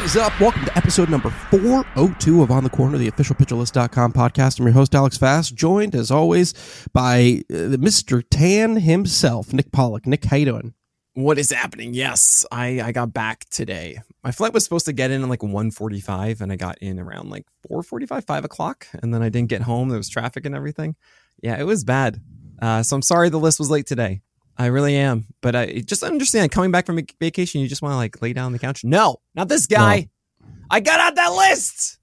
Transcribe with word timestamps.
What 0.00 0.06
is 0.06 0.16
up? 0.16 0.40
Welcome 0.40 0.64
to 0.64 0.78
episode 0.78 1.10
number 1.10 1.28
402 1.28 2.42
of 2.42 2.50
On 2.50 2.64
the 2.64 2.70
Corner, 2.70 2.96
the 2.96 3.08
official 3.08 3.36
pitcherlist.com 3.36 4.14
podcast. 4.14 4.58
I'm 4.58 4.64
your 4.64 4.72
host, 4.72 4.94
Alex 4.94 5.18
Fast, 5.18 5.54
joined 5.54 5.94
as 5.94 6.10
always 6.10 6.54
by 6.94 7.42
uh, 7.50 7.76
Mr. 7.76 8.24
Tan 8.30 8.76
himself, 8.76 9.52
Nick 9.52 9.70
Pollack. 9.72 10.06
Nick, 10.06 10.24
how 10.24 10.36
you 10.38 10.46
doing? 10.46 10.72
What 11.12 11.36
is 11.36 11.50
happening? 11.50 11.92
Yes, 11.92 12.46
I, 12.50 12.80
I 12.80 12.92
got 12.92 13.12
back 13.12 13.44
today. 13.50 14.00
My 14.24 14.32
flight 14.32 14.54
was 14.54 14.64
supposed 14.64 14.86
to 14.86 14.94
get 14.94 15.10
in 15.10 15.22
at 15.22 15.28
like 15.28 15.40
1.45 15.40 16.40
and 16.40 16.50
I 16.50 16.56
got 16.56 16.78
in 16.78 16.98
around 16.98 17.28
like 17.28 17.44
4.45, 17.70 18.24
5 18.26 18.44
o'clock. 18.46 18.86
And 19.02 19.12
then 19.12 19.22
I 19.22 19.28
didn't 19.28 19.50
get 19.50 19.60
home. 19.60 19.90
There 19.90 19.98
was 19.98 20.08
traffic 20.08 20.46
and 20.46 20.54
everything. 20.54 20.96
Yeah, 21.42 21.60
it 21.60 21.64
was 21.64 21.84
bad. 21.84 22.22
Uh, 22.62 22.82
so 22.82 22.96
I'm 22.96 23.02
sorry 23.02 23.28
the 23.28 23.38
list 23.38 23.58
was 23.58 23.68
late 23.68 23.86
today. 23.86 24.22
I 24.60 24.66
really 24.66 24.94
am. 24.94 25.24
But 25.40 25.56
I 25.56 25.80
just 25.80 26.02
understand 26.02 26.52
coming 26.52 26.70
back 26.70 26.84
from 26.84 27.00
vacation, 27.18 27.62
you 27.62 27.66
just 27.66 27.80
want 27.80 27.94
to 27.94 27.96
like 27.96 28.20
lay 28.20 28.34
down 28.34 28.44
on 28.44 28.52
the 28.52 28.58
couch. 28.58 28.84
No, 28.84 29.16
not 29.34 29.48
this 29.48 29.66
guy. 29.66 30.10
No. 30.42 30.48
I 30.70 30.80
got 30.80 31.00
out 31.00 31.14
that 31.14 31.28
list. 31.28 31.98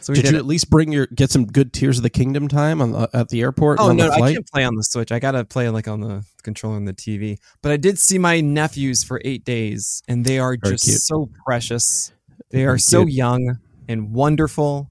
So 0.00 0.14
did, 0.14 0.22
did 0.22 0.30
you 0.30 0.36
it. 0.38 0.40
at 0.40 0.46
least 0.46 0.70
bring 0.70 0.90
your 0.90 1.06
get 1.08 1.30
some 1.30 1.44
good 1.44 1.74
Tears 1.74 1.98
of 1.98 2.02
the 2.02 2.08
Kingdom 2.08 2.48
time 2.48 2.80
on 2.80 2.92
the, 2.92 3.10
at 3.12 3.28
the 3.28 3.42
airport? 3.42 3.78
Oh 3.78 3.92
no, 3.92 4.10
I 4.10 4.32
can't 4.32 4.48
play 4.50 4.64
on 4.64 4.74
the 4.74 4.82
Switch. 4.82 5.12
I 5.12 5.18
gotta 5.18 5.44
play 5.44 5.68
like 5.68 5.86
on 5.86 6.00
the 6.00 6.24
controller 6.42 6.76
on 6.76 6.86
the 6.86 6.94
TV. 6.94 7.36
But 7.60 7.72
I 7.72 7.76
did 7.76 7.98
see 7.98 8.16
my 8.16 8.40
nephews 8.40 9.04
for 9.04 9.20
eight 9.22 9.44
days, 9.44 10.02
and 10.08 10.24
they 10.24 10.38
are 10.38 10.56
Very 10.62 10.76
just 10.76 10.84
cute. 10.84 11.00
so 11.02 11.28
precious. 11.44 12.10
They 12.48 12.62
are 12.62 12.68
Very 12.68 12.80
so 12.80 13.04
cute. 13.04 13.16
young 13.16 13.58
and 13.86 14.14
wonderful, 14.14 14.90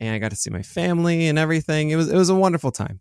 and 0.00 0.14
I 0.14 0.18
got 0.18 0.30
to 0.30 0.36
see 0.36 0.48
my 0.48 0.62
family 0.62 1.28
and 1.28 1.38
everything. 1.38 1.90
It 1.90 1.96
was 1.96 2.10
it 2.10 2.16
was 2.16 2.30
a 2.30 2.34
wonderful 2.34 2.72
time. 2.72 3.00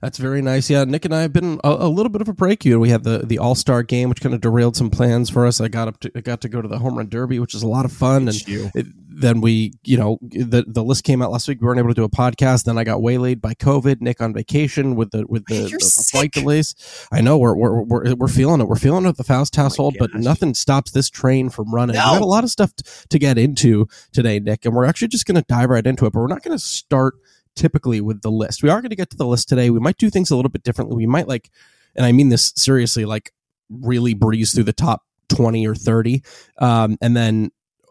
That's 0.00 0.18
very 0.18 0.42
nice. 0.42 0.68
Yeah, 0.70 0.84
Nick 0.84 1.04
and 1.04 1.14
I 1.14 1.22
have 1.22 1.32
been 1.32 1.60
a, 1.64 1.70
a 1.70 1.88
little 1.88 2.10
bit 2.10 2.20
of 2.20 2.28
a 2.28 2.32
break. 2.32 2.64
You, 2.64 2.78
we 2.80 2.90
had 2.90 3.04
the 3.04 3.18
the 3.18 3.38
All 3.38 3.54
Star 3.54 3.82
game, 3.82 4.08
which 4.08 4.20
kind 4.20 4.34
of 4.34 4.40
derailed 4.40 4.76
some 4.76 4.90
plans 4.90 5.30
for 5.30 5.46
us. 5.46 5.60
I 5.60 5.68
got 5.68 5.88
up 5.88 6.00
to 6.00 6.10
I 6.14 6.20
got 6.20 6.40
to 6.42 6.48
go 6.48 6.62
to 6.62 6.68
the 6.68 6.78
home 6.78 6.96
run 6.96 7.08
derby, 7.08 7.38
which 7.38 7.54
is 7.54 7.62
a 7.62 7.68
lot 7.68 7.84
of 7.84 7.92
fun. 7.92 8.28
and 8.28 8.36
it, 8.74 8.86
then 9.16 9.40
we, 9.40 9.72
you 9.84 9.96
know, 9.96 10.18
the 10.22 10.64
the 10.66 10.82
list 10.82 11.04
came 11.04 11.22
out 11.22 11.30
last 11.30 11.48
week. 11.48 11.60
We 11.60 11.66
weren't 11.66 11.78
able 11.78 11.88
to 11.88 11.94
do 11.94 12.04
a 12.04 12.08
podcast. 12.08 12.64
Then 12.64 12.78
I 12.78 12.84
got 12.84 13.00
waylaid 13.00 13.40
by 13.40 13.54
COVID. 13.54 14.00
Nick 14.00 14.20
on 14.20 14.32
vacation 14.32 14.96
with 14.96 15.10
the 15.10 15.24
with 15.28 15.46
the, 15.46 15.62
the, 15.62 15.78
the 15.78 16.08
flight 16.10 16.32
delays. 16.32 16.74
I 17.12 17.20
know 17.20 17.38
we're, 17.38 17.54
we're 17.54 17.82
we're 17.82 18.14
we're 18.14 18.28
feeling 18.28 18.60
it. 18.60 18.68
We're 18.68 18.76
feeling 18.76 19.04
it 19.04 19.10
at 19.10 19.16
the 19.16 19.24
Faust 19.24 19.58
oh 19.58 19.62
household, 19.62 19.96
oh 19.96 20.06
but 20.06 20.14
nothing 20.14 20.54
stops 20.54 20.90
this 20.90 21.08
train 21.08 21.48
from 21.48 21.72
running. 21.72 21.94
No. 21.94 22.04
We 22.04 22.18
got 22.18 22.22
a 22.22 22.26
lot 22.26 22.44
of 22.44 22.50
stuff 22.50 22.74
t- 22.74 22.84
to 23.08 23.18
get 23.18 23.38
into 23.38 23.86
today, 24.12 24.40
Nick, 24.40 24.64
and 24.64 24.74
we're 24.74 24.84
actually 24.84 25.08
just 25.08 25.26
going 25.26 25.36
to 25.36 25.44
dive 25.48 25.70
right 25.70 25.86
into 25.86 26.06
it. 26.06 26.12
But 26.12 26.20
we're 26.20 26.26
not 26.26 26.42
going 26.42 26.56
to 26.56 26.64
start 26.64 27.14
typically 27.56 28.00
with 28.00 28.22
the 28.22 28.30
list. 28.30 28.62
We 28.62 28.70
are 28.70 28.80
going 28.80 28.90
to 28.90 28.96
get 28.96 29.10
to 29.10 29.16
the 29.16 29.26
list 29.26 29.48
today. 29.48 29.70
We 29.70 29.80
might 29.80 29.98
do 29.98 30.10
things 30.10 30.30
a 30.30 30.36
little 30.36 30.50
bit 30.50 30.62
differently. 30.62 30.96
We 30.96 31.06
might 31.06 31.28
like, 31.28 31.50
and 31.94 32.04
I 32.04 32.12
mean 32.12 32.28
this 32.28 32.52
seriously, 32.56 33.04
like 33.04 33.32
really 33.70 34.14
breeze 34.14 34.52
through 34.52 34.64
the 34.64 34.72
top 34.72 35.02
20 35.30 35.66
or 35.66 35.74
30 35.74 36.22
um, 36.58 36.96
and 37.00 37.16
then 37.16 37.50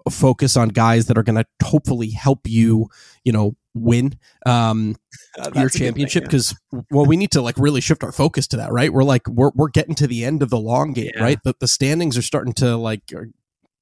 focus 0.09 0.57
on 0.57 0.69
guys 0.69 1.07
that 1.07 1.17
are 1.17 1.23
going 1.23 1.37
to 1.37 1.45
hopefully 1.65 2.09
help 2.09 2.41
you, 2.45 2.89
you 3.23 3.31
know, 3.31 3.55
win 3.73 4.17
um, 4.45 4.95
your 5.55 5.69
championship 5.69 6.23
because 6.23 6.55
yeah. 6.71 6.81
well 6.91 7.05
we 7.05 7.17
need 7.17 7.31
to 7.31 7.41
like 7.41 7.57
really 7.57 7.81
shift 7.81 8.03
our 8.03 8.11
focus 8.11 8.47
to 8.47 8.57
that 8.57 8.71
right 8.71 8.93
we're 8.93 9.03
like 9.03 9.27
we're, 9.27 9.51
we're 9.55 9.69
getting 9.69 9.95
to 9.95 10.05
the 10.05 10.23
end 10.23 10.43
of 10.43 10.51
the 10.51 10.59
long 10.59 10.93
game 10.93 11.09
yeah. 11.15 11.23
right 11.23 11.39
the, 11.43 11.55
the 11.59 11.67
standings 11.67 12.15
are 12.15 12.21
starting 12.21 12.53
to 12.53 12.75
like 12.77 13.01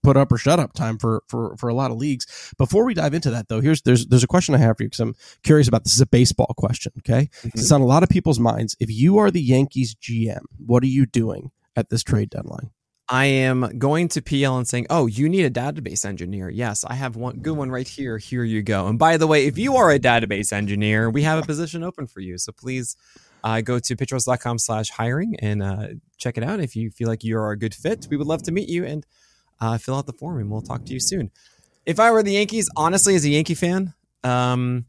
put 0.03 0.17
up 0.17 0.31
or 0.31 0.37
shut 0.37 0.59
up 0.59 0.73
time 0.73 0.97
for 0.97 1.23
for 1.27 1.55
for 1.57 1.69
a 1.69 1.73
lot 1.73 1.91
of 1.91 1.97
leagues. 1.97 2.53
Before 2.57 2.85
we 2.85 2.93
dive 2.93 3.13
into 3.13 3.31
that 3.31 3.47
though, 3.47 3.61
here's 3.61 3.81
there's 3.83 4.07
there's 4.07 4.23
a 4.23 4.27
question 4.27 4.55
I 4.55 4.59
have 4.59 4.77
for 4.77 4.83
you 4.83 4.89
because 4.89 4.99
I'm 4.99 5.15
curious 5.43 5.67
about 5.67 5.83
this. 5.83 5.93
is 5.93 6.01
a 6.01 6.05
baseball 6.05 6.53
question, 6.57 6.91
okay? 6.99 7.29
Mm-hmm. 7.41 7.49
It's 7.59 7.71
on 7.71 7.81
a 7.81 7.85
lot 7.85 8.03
of 8.03 8.09
people's 8.09 8.39
minds. 8.39 8.75
If 8.79 8.91
you 8.91 9.17
are 9.17 9.31
the 9.31 9.41
Yankees 9.41 9.95
GM, 9.95 10.41
what 10.65 10.83
are 10.83 10.87
you 10.87 11.05
doing 11.05 11.51
at 11.75 11.89
this 11.89 12.03
trade 12.03 12.29
deadline? 12.29 12.71
I 13.09 13.25
am 13.25 13.77
going 13.77 14.07
to 14.09 14.21
PL 14.21 14.57
and 14.57 14.67
saying, 14.67 14.87
"Oh, 14.89 15.05
you 15.05 15.27
need 15.27 15.43
a 15.43 15.49
database 15.49 16.05
engineer." 16.05 16.49
Yes, 16.49 16.85
I 16.85 16.93
have 16.93 17.17
one 17.17 17.39
good 17.39 17.57
one 17.57 17.69
right 17.69 17.87
here. 17.87 18.17
Here 18.17 18.45
you 18.45 18.61
go. 18.61 18.87
And 18.87 18.97
by 18.97 19.17
the 19.17 19.27
way, 19.27 19.47
if 19.47 19.57
you 19.57 19.75
are 19.75 19.91
a 19.91 19.99
database 19.99 20.53
engineer, 20.53 21.09
we 21.09 21.23
have 21.23 21.37
a 21.43 21.45
position 21.45 21.83
open 21.83 22.07
for 22.07 22.21
you. 22.21 22.37
So 22.37 22.53
please 22.53 22.95
uh, 23.43 23.59
go 23.61 23.79
to 23.79 23.95
pitchers.com 23.97 24.59
slash 24.59 24.91
hiring 24.91 25.35
and 25.39 25.61
uh, 25.61 25.87
check 26.17 26.37
it 26.37 26.43
out. 26.43 26.61
If 26.61 26.75
you 26.75 26.89
feel 26.89 27.09
like 27.09 27.23
you 27.23 27.37
are 27.37 27.51
a 27.51 27.57
good 27.57 27.75
fit, 27.75 28.07
we 28.09 28.15
would 28.15 28.27
love 28.27 28.43
to 28.43 28.51
meet 28.51 28.69
you 28.69 28.85
and 28.85 29.05
uh, 29.61 29.77
fill 29.77 29.95
out 29.95 30.07
the 30.07 30.13
form 30.13 30.39
and 30.39 30.49
we'll 30.49 30.61
talk 30.61 30.85
to 30.85 30.93
you 30.93 30.99
soon. 30.99 31.31
If 31.85 31.99
I 31.99 32.11
were 32.11 32.23
the 32.23 32.33
Yankees, 32.33 32.69
honestly, 32.75 33.15
as 33.15 33.23
a 33.23 33.29
Yankee 33.29 33.55
fan, 33.55 33.93
um, 34.23 34.85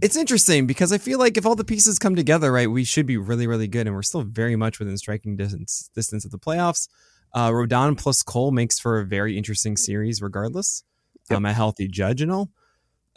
it's 0.00 0.16
interesting 0.16 0.66
because 0.66 0.92
I 0.92 0.98
feel 0.98 1.18
like 1.18 1.36
if 1.36 1.46
all 1.46 1.54
the 1.54 1.64
pieces 1.64 1.98
come 1.98 2.16
together, 2.16 2.52
right, 2.52 2.70
we 2.70 2.84
should 2.84 3.06
be 3.06 3.16
really, 3.16 3.46
really 3.46 3.68
good, 3.68 3.86
and 3.86 3.94
we're 3.94 4.02
still 4.02 4.22
very 4.22 4.56
much 4.56 4.78
within 4.78 4.96
striking 4.96 5.36
distance 5.36 5.90
distance 5.94 6.24
of 6.24 6.32
the 6.32 6.38
playoffs. 6.38 6.88
Uh, 7.32 7.50
Rodon 7.50 7.96
plus 7.96 8.22
Cole 8.22 8.50
makes 8.50 8.78
for 8.78 9.00
a 9.00 9.06
very 9.06 9.38
interesting 9.38 9.76
series, 9.76 10.20
regardless. 10.20 10.82
Yep. 11.30 11.36
I'm 11.36 11.46
a 11.46 11.52
healthy 11.52 11.88
judge 11.88 12.20
and 12.20 12.32
all. 12.32 12.50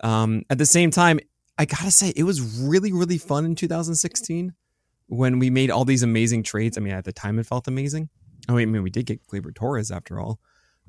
Um, 0.01 0.43
at 0.49 0.57
the 0.57 0.65
same 0.65 0.91
time, 0.91 1.19
I 1.57 1.65
gotta 1.65 1.91
say 1.91 2.13
it 2.15 2.23
was 2.23 2.59
really, 2.61 2.93
really 2.93 3.17
fun 3.17 3.45
in 3.45 3.55
2016 3.55 4.53
when 5.07 5.39
we 5.39 5.49
made 5.49 5.71
all 5.71 5.85
these 5.85 6.03
amazing 6.03 6.43
trades. 6.43 6.77
I 6.77 6.81
mean, 6.81 6.93
at 6.93 7.05
the 7.05 7.13
time, 7.13 7.39
it 7.39 7.45
felt 7.45 7.67
amazing. 7.67 8.09
Oh, 8.47 8.57
I 8.57 8.65
mean, 8.65 8.83
we 8.83 8.89
did 8.89 9.05
get 9.05 9.25
Gleyber 9.27 9.53
Torres 9.53 9.91
after 9.91 10.19
all, 10.19 10.39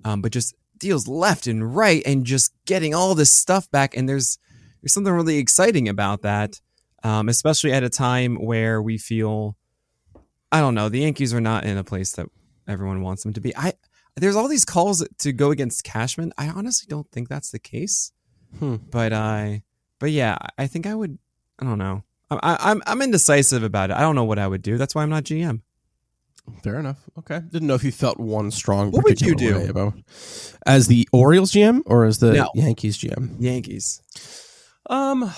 um, 0.05 0.21
but 0.21 0.33
just 0.33 0.55
deals 0.78 1.09
left 1.09 1.47
and 1.47 1.75
right, 1.75 2.03
and 2.05 2.25
just 2.25 2.53
getting 2.67 2.94
all 2.94 3.15
this 3.15 3.33
stuff 3.33 3.71
back. 3.71 3.97
And 3.97 4.09
there's 4.09 4.39
there's 4.83 4.93
something 4.93 5.12
really 5.12 5.39
exciting 5.39 5.89
about 5.89 6.22
that, 6.22 6.61
um, 7.03 7.28
especially 7.28 7.72
at 7.72 7.83
a 7.83 7.89
time 7.89 8.37
where 8.37 8.83
we 8.83 8.99
feel, 8.99 9.56
I 10.53 10.61
don't 10.61 10.75
know, 10.75 10.89
the 10.89 11.00
Yankees 11.00 11.33
are 11.33 11.41
not 11.41 11.65
in 11.65 11.78
a 11.78 11.84
place 11.84 12.12
that 12.12 12.28
everyone 12.69 13.03
wants 13.03 13.22
them 13.22 13.33
to 13.33 13.41
be. 13.41 13.56
I 13.56 13.75
there's 14.16 14.37
all 14.37 14.49
these 14.49 14.65
calls 14.65 15.06
to 15.19 15.33
go 15.33 15.50
against 15.50 15.84
Cashman. 15.84 16.33
I 16.39 16.49
honestly 16.49 16.87
don't 16.89 17.11
think 17.11 17.28
that's 17.28 17.50
the 17.50 17.59
case, 17.59 18.12
hmm. 18.59 18.77
but 18.91 19.12
I, 19.12 19.62
but 19.99 20.11
yeah, 20.11 20.37
I 20.56 20.66
think 20.66 20.87
I 20.87 20.95
would. 20.95 21.19
I 21.59 21.65
don't 21.65 21.78
know. 21.78 22.03
I, 22.31 22.56
I'm 22.61 22.83
I'm 22.87 23.03
indecisive 23.03 23.62
about 23.62 23.91
it. 23.91 23.97
I 23.97 24.00
don't 24.00 24.15
know 24.15 24.25
what 24.25 24.39
I 24.39 24.47
would 24.47 24.62
do. 24.62 24.78
That's 24.78 24.95
why 24.95 25.03
I'm 25.03 25.11
not 25.11 25.25
GM. 25.25 25.62
Fair 26.62 26.79
enough. 26.79 26.99
Okay. 27.19 27.41
Didn't 27.41 27.69
know 27.69 27.75
if 27.75 27.84
you 27.84 27.93
felt 27.93 28.19
one 28.19 28.51
strong. 28.51 28.91
What 28.91 29.05
would 29.05 29.21
you 29.21 29.34
do 29.34 29.69
about 29.69 29.95
as 30.67 30.87
the 30.87 31.09
Orioles 31.12 31.53
GM 31.53 31.83
or 31.87 32.05
as 32.05 32.19
the 32.19 32.33
no. 32.33 32.51
Yankees 32.55 32.99
GM? 32.99 33.37
Yankees. 33.39 34.03
Um, 34.89 35.31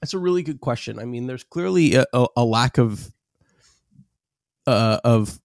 that's 0.00 0.14
a 0.14 0.18
really 0.18 0.42
good 0.42 0.60
question. 0.60 0.98
I 0.98 1.04
mean, 1.04 1.26
there's 1.26 1.44
clearly 1.44 1.94
a, 1.94 2.06
a, 2.12 2.26
a 2.36 2.44
lack 2.44 2.78
of 2.78 3.12
uh 4.66 4.98
of 5.04 5.38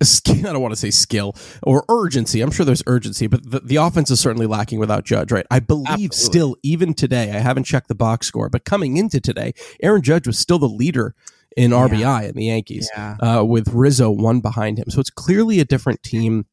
I 0.28 0.40
don't 0.42 0.60
want 0.60 0.72
to 0.72 0.80
say 0.80 0.90
skill 0.90 1.36
or 1.62 1.84
urgency. 1.88 2.40
I'm 2.40 2.50
sure 2.50 2.64
there's 2.64 2.82
urgency, 2.86 3.26
but 3.26 3.50
the, 3.50 3.60
the 3.60 3.76
offense 3.76 4.10
is 4.10 4.18
certainly 4.18 4.46
lacking 4.46 4.78
without 4.78 5.04
Judge, 5.04 5.30
right? 5.30 5.46
I 5.50 5.60
believe 5.60 5.88
Absolutely. 5.88 6.16
still, 6.16 6.56
even 6.62 6.94
today, 6.94 7.30
I 7.30 7.38
haven't 7.38 7.64
checked 7.64 7.88
the 7.88 7.94
box 7.94 8.26
score, 8.26 8.48
but 8.48 8.64
coming 8.64 8.96
into 8.96 9.20
today, 9.20 9.52
Aaron 9.82 10.00
Judge 10.00 10.26
was 10.26 10.38
still 10.38 10.58
the 10.58 10.68
leader 10.68 11.14
in 11.56 11.72
RBI 11.72 12.28
in 12.28 12.34
the 12.36 12.44
Yankees, 12.44 12.90
yeah. 12.94 13.16
uh, 13.20 13.44
with 13.44 13.68
Rizzo 13.68 14.10
one 14.10 14.40
behind 14.40 14.78
him. 14.78 14.88
So 14.88 15.00
it's 15.00 15.10
clearly 15.10 15.60
a 15.60 15.64
different 15.64 16.02
team 16.02 16.46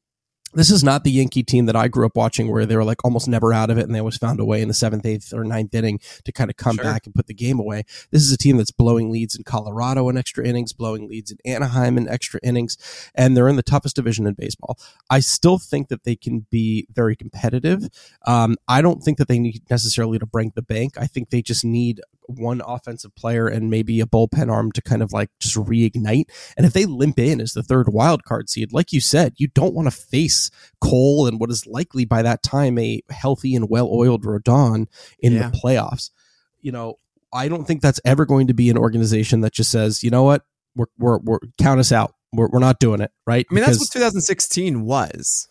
this 0.57 0.71
is 0.71 0.83
not 0.83 1.03
the 1.03 1.11
Yankee 1.11 1.43
team 1.43 1.67
that 1.67 1.75
I 1.75 1.87
grew 1.87 2.07
up 2.07 2.15
watching 2.15 2.51
where 2.51 2.65
they 2.65 2.75
were 2.75 2.83
like 2.83 3.05
almost 3.05 3.27
never 3.27 3.53
out 3.53 3.69
of 3.69 3.77
it 3.77 3.83
and 3.83 3.93
they 3.93 3.99
always 3.99 4.17
found 4.17 4.39
a 4.39 4.45
way 4.45 4.59
in 4.59 4.67
the 4.67 4.73
seventh, 4.73 5.05
eighth, 5.05 5.31
or 5.31 5.43
ninth 5.43 5.75
inning 5.75 5.99
to 6.25 6.31
kind 6.31 6.49
of 6.49 6.57
come 6.57 6.77
sure. 6.77 6.83
back 6.83 7.05
and 7.05 7.13
put 7.13 7.27
the 7.27 7.33
game 7.35 7.59
away. 7.59 7.83
This 8.09 8.23
is 8.23 8.31
a 8.31 8.37
team 8.37 8.57
that's 8.57 8.71
blowing 8.71 9.11
leads 9.11 9.35
in 9.35 9.43
Colorado 9.43 10.09
in 10.09 10.17
extra 10.17 10.43
innings, 10.43 10.73
blowing 10.73 11.07
leads 11.07 11.29
in 11.29 11.37
Anaheim 11.45 11.95
in 11.95 12.09
extra 12.09 12.39
innings, 12.41 12.75
and 13.13 13.37
they're 13.37 13.47
in 13.47 13.55
the 13.55 13.61
toughest 13.61 13.95
division 13.95 14.25
in 14.25 14.33
baseball. 14.33 14.79
I 15.11 15.19
still 15.19 15.59
think 15.59 15.89
that 15.89 16.05
they 16.05 16.15
can 16.15 16.47
be 16.49 16.87
very 16.91 17.15
competitive. 17.15 17.87
Um, 18.25 18.57
I 18.67 18.81
don't 18.81 19.03
think 19.03 19.19
that 19.19 19.27
they 19.27 19.37
need 19.37 19.61
necessarily 19.69 20.17
to 20.17 20.25
break 20.25 20.55
the 20.55 20.63
bank. 20.63 20.97
I 20.97 21.05
think 21.05 21.29
they 21.29 21.43
just 21.43 21.63
need 21.63 22.01
one 22.27 22.61
offensive 22.65 23.15
player 23.15 23.47
and 23.47 23.69
maybe 23.69 24.01
a 24.01 24.05
bullpen 24.05 24.51
arm 24.51 24.71
to 24.73 24.81
kind 24.81 25.01
of 25.01 25.13
like 25.13 25.29
just 25.39 25.55
reignite. 25.55 26.25
And 26.55 26.65
if 26.65 26.73
they 26.73 26.85
limp 26.85 27.19
in 27.19 27.41
as 27.41 27.53
the 27.53 27.63
third 27.63 27.89
wild 27.89 28.23
card 28.23 28.49
seed, 28.49 28.73
like 28.73 28.91
you 28.91 29.01
said, 29.01 29.33
you 29.37 29.47
don't 29.47 29.73
want 29.73 29.87
to 29.87 29.91
face 29.91 30.46
Cole 30.81 31.27
and 31.27 31.39
what 31.39 31.49
is 31.49 31.65
likely 31.65 32.05
by 32.05 32.21
that 32.21 32.43
time 32.43 32.77
a 32.77 33.01
healthy 33.09 33.55
and 33.55 33.69
well 33.69 33.89
oiled 33.91 34.23
Rodon 34.23 34.87
in 35.19 35.33
yeah. 35.33 35.49
the 35.49 35.57
playoffs. 35.57 36.11
You 36.61 36.71
know, 36.71 36.99
I 37.33 37.47
don't 37.47 37.65
think 37.65 37.81
that's 37.81 37.99
ever 38.05 38.25
going 38.25 38.47
to 38.47 38.53
be 38.53 38.69
an 38.69 38.77
organization 38.77 39.41
that 39.41 39.53
just 39.53 39.71
says, 39.71 40.03
you 40.03 40.09
know 40.09 40.23
what, 40.23 40.43
we're, 40.75 40.87
we're, 40.97 41.19
we're 41.19 41.39
count 41.57 41.79
us 41.79 41.91
out. 41.91 42.13
We're, 42.33 42.47
we're 42.47 42.59
not 42.59 42.79
doing 42.79 43.01
it. 43.01 43.11
Right. 43.25 43.45
I 43.49 43.53
mean, 43.53 43.63
because, 43.63 43.79
that's 43.79 43.95
what 43.95 43.99
2016 43.99 44.83
was. 44.83 45.47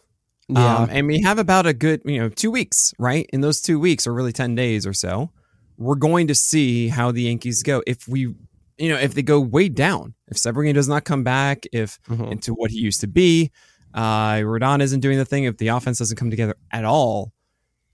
Yeah. 0.48 0.76
Um, 0.76 0.88
and 0.90 1.06
we 1.06 1.22
have 1.22 1.38
about 1.38 1.66
a 1.66 1.72
good, 1.72 2.02
you 2.04 2.20
know, 2.20 2.28
two 2.28 2.50
weeks, 2.50 2.94
right? 2.98 3.28
In 3.32 3.40
those 3.40 3.60
two 3.60 3.81
weeks, 3.81 4.06
or 4.06 4.14
really 4.14 4.32
10 4.32 4.54
days 4.54 4.87
or 4.87 4.93
so, 4.93 5.31
we're 5.76 5.96
going 5.96 6.28
to 6.28 6.34
see 6.34 6.88
how 6.88 7.10
the 7.10 7.22
Yankees 7.22 7.62
go. 7.62 7.82
If 7.87 8.06
we, 8.06 8.34
you 8.78 8.88
know, 8.88 8.96
if 8.96 9.14
they 9.14 9.22
go 9.22 9.40
way 9.40 9.69
down, 9.69 10.14
if 10.28 10.38
Severino 10.38 10.72
does 10.72 10.88
not 10.88 11.04
come 11.04 11.25
back, 11.25 11.64
if 11.72 12.00
mm-hmm. 12.08 12.25
into 12.25 12.52
what 12.52 12.70
he 12.70 12.78
used 12.78 13.00
to 13.00 13.06
be, 13.06 13.50
uh, 13.96 14.34
Rodon 14.43 14.82
isn't 14.82 15.00
doing 15.00 15.19
the 15.19 15.25
thing, 15.25 15.44
if 15.44 15.56
the 15.56 15.69
offense 15.69 15.98
doesn't 15.98 16.16
come 16.16 16.31
together 16.31 16.54
at 16.70 16.84
all, 16.84 17.32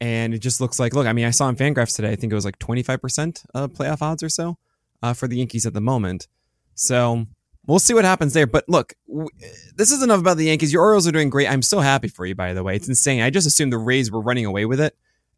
and 0.01 0.35
it 0.35 0.41
just 0.41 0.61
looks 0.61 0.81
like, 0.81 0.95
look, 0.95 1.07
I 1.07 1.13
mean, 1.13 1.25
I 1.25 1.31
saw 1.31 1.49
in 1.49 1.55
Fangraphs 1.55 1.95
today, 1.95 2.11
I 2.11 2.17
think 2.17 2.33
it 2.33 2.35
was 2.35 2.45
like 2.45 2.59
25% 2.59 3.47
of 3.55 3.73
playoff 3.73 4.03
odds 4.03 4.23
or 4.23 4.29
so 4.29 4.59
uh, 5.01 5.15
for 5.15 5.29
the 5.29 5.37
Yankees 5.37 5.65
at 5.65 5.75
the 5.75 5.81
moment. 5.81 6.27
So 6.75 7.27
we'll 7.69 7.79
see 7.79 7.95
what 7.95 8.05
happens 8.05 8.35
there. 8.35 8.49
But 8.49 8.69
look, 8.69 8.95
w- 9.09 9.29
this 9.77 9.93
is 9.93 10.03
enough 10.03 10.19
about 10.19 10.39
the 10.39 10.47
Yankees. 10.47 10.73
Your 10.73 10.83
Orioles 10.83 11.07
are 11.07 11.13
doing 11.13 11.31
great. 11.31 11.49
I'm 11.49 11.63
so 11.63 11.79
happy 11.79 12.09
for 12.09 12.27
you, 12.27 12.35
by 12.35 12.53
the 12.53 12.65
way. 12.65 12.75
It's 12.75 12.89
insane. 12.89 13.23
I 13.23 13.31
just 13.31 13.47
assumed 13.47 13.73
the 13.73 13.79
Rays 13.79 14.11
were 14.11 14.21
running 14.21 14.45
away 14.45 14.65
with 14.65 14.81
it. 14.81 14.97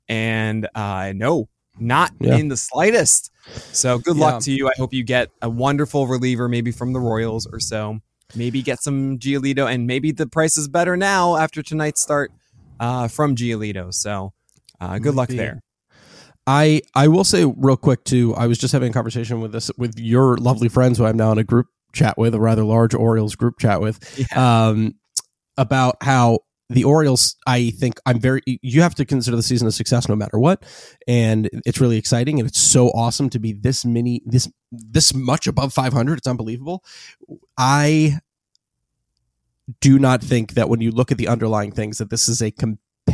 And 0.08 0.66
uh, 0.74 1.12
no, 1.14 1.50
not 1.78 2.12
yeah. 2.20 2.36
in 2.36 2.48
the 2.48 2.56
slightest. 2.56 3.30
So 3.72 3.98
good 3.98 4.16
luck 4.16 4.34
yeah. 4.34 4.38
to 4.40 4.52
you. 4.52 4.68
I 4.68 4.72
hope 4.78 4.94
you 4.94 5.04
get 5.04 5.28
a 5.42 5.50
wonderful 5.50 6.06
reliever, 6.06 6.48
maybe 6.48 6.70
from 6.72 6.94
the 6.94 7.00
Royals 7.00 7.46
or 7.46 7.60
so. 7.60 8.00
Maybe 8.36 8.62
get 8.62 8.82
some 8.82 9.18
Giolito, 9.18 9.72
and 9.72 9.86
maybe 9.86 10.12
the 10.12 10.26
price 10.26 10.56
is 10.56 10.68
better 10.68 10.96
now 10.96 11.36
after 11.36 11.62
tonight's 11.62 12.00
start 12.00 12.32
uh, 12.80 13.08
from 13.08 13.36
Giolito. 13.36 13.92
So 13.92 14.32
uh, 14.80 14.98
good 14.98 15.14
luck 15.14 15.28
there. 15.28 15.60
I 16.46 16.82
I 16.94 17.08
will 17.08 17.24
say 17.24 17.44
real 17.44 17.76
quick 17.76 18.04
too. 18.04 18.34
I 18.34 18.46
was 18.46 18.58
just 18.58 18.72
having 18.72 18.90
a 18.90 18.92
conversation 18.92 19.40
with 19.40 19.52
this 19.52 19.70
with 19.78 19.98
your 19.98 20.36
lovely 20.36 20.68
friends 20.68 20.98
who 20.98 21.06
I'm 21.06 21.16
now 21.16 21.32
in 21.32 21.38
a 21.38 21.44
group 21.44 21.66
chat 21.92 22.18
with, 22.18 22.34
a 22.34 22.40
rather 22.40 22.64
large 22.64 22.94
Orioles 22.94 23.34
group 23.34 23.58
chat 23.58 23.80
with, 23.80 23.98
yeah. 24.18 24.68
um, 24.68 24.94
about 25.56 25.96
how 26.02 26.40
the 26.70 26.84
Orioles, 26.84 27.36
I 27.46 27.70
think 27.70 27.98
I'm 28.06 28.18
very, 28.18 28.40
you 28.46 28.82
have 28.82 28.94
to 28.96 29.04
consider 29.04 29.36
the 29.36 29.42
season 29.42 29.68
a 29.68 29.72
success 29.72 30.08
no 30.08 30.16
matter 30.16 30.38
what. 30.38 30.64
And 31.06 31.50
it's 31.66 31.80
really 31.80 31.98
exciting. 31.98 32.40
And 32.40 32.48
it's 32.48 32.60
so 32.60 32.88
awesome 32.88 33.28
to 33.30 33.38
be 33.38 33.52
this 33.52 33.84
many, 33.84 34.22
this, 34.24 34.50
this 34.72 35.12
much 35.14 35.46
above 35.46 35.72
500. 35.72 36.18
It's 36.18 36.26
unbelievable. 36.26 36.82
I 37.58 38.18
do 39.80 39.98
not 39.98 40.22
think 40.22 40.54
that 40.54 40.68
when 40.68 40.80
you 40.80 40.90
look 40.90 41.12
at 41.12 41.18
the 41.18 41.28
underlying 41.28 41.72
things 41.72 41.98
that 41.98 42.10
this 42.10 42.28
is 42.28 42.42
a 42.42 42.50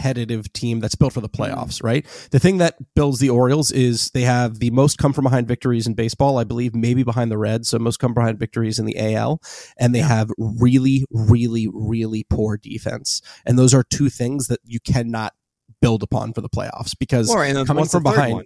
competitive 0.00 0.50
team 0.52 0.80
that's 0.80 0.94
built 0.94 1.12
for 1.12 1.20
the 1.20 1.28
playoffs, 1.28 1.82
right? 1.82 2.06
The 2.30 2.38
thing 2.38 2.58
that 2.58 2.76
builds 2.94 3.18
the 3.18 3.28
Orioles 3.28 3.70
is 3.70 4.10
they 4.10 4.22
have 4.22 4.58
the 4.58 4.70
most 4.70 4.96
come 4.98 5.12
from 5.12 5.24
behind 5.24 5.46
victories 5.46 5.86
in 5.86 5.94
baseball, 5.94 6.38
I 6.38 6.44
believe, 6.44 6.74
maybe 6.74 7.02
behind 7.02 7.30
the 7.30 7.36
Reds, 7.36 7.68
so 7.68 7.78
most 7.78 7.98
come 7.98 8.14
behind 8.14 8.38
victories 8.38 8.78
in 8.78 8.86
the 8.86 9.14
AL, 9.14 9.42
and 9.78 9.94
they 9.94 10.00
have 10.00 10.30
really, 10.38 11.04
really, 11.10 11.68
really 11.72 12.24
poor 12.30 12.56
defense. 12.56 13.20
And 13.44 13.58
those 13.58 13.74
are 13.74 13.82
two 13.82 14.08
things 14.08 14.46
that 14.46 14.60
you 14.64 14.80
cannot 14.80 15.34
build 15.82 16.02
upon 16.02 16.32
for 16.32 16.40
the 16.40 16.48
playoffs 16.48 16.96
because 16.98 17.28
well, 17.28 17.64
coming 17.66 17.84
from 17.84 18.02
behind. 18.02 18.34
One? 18.34 18.44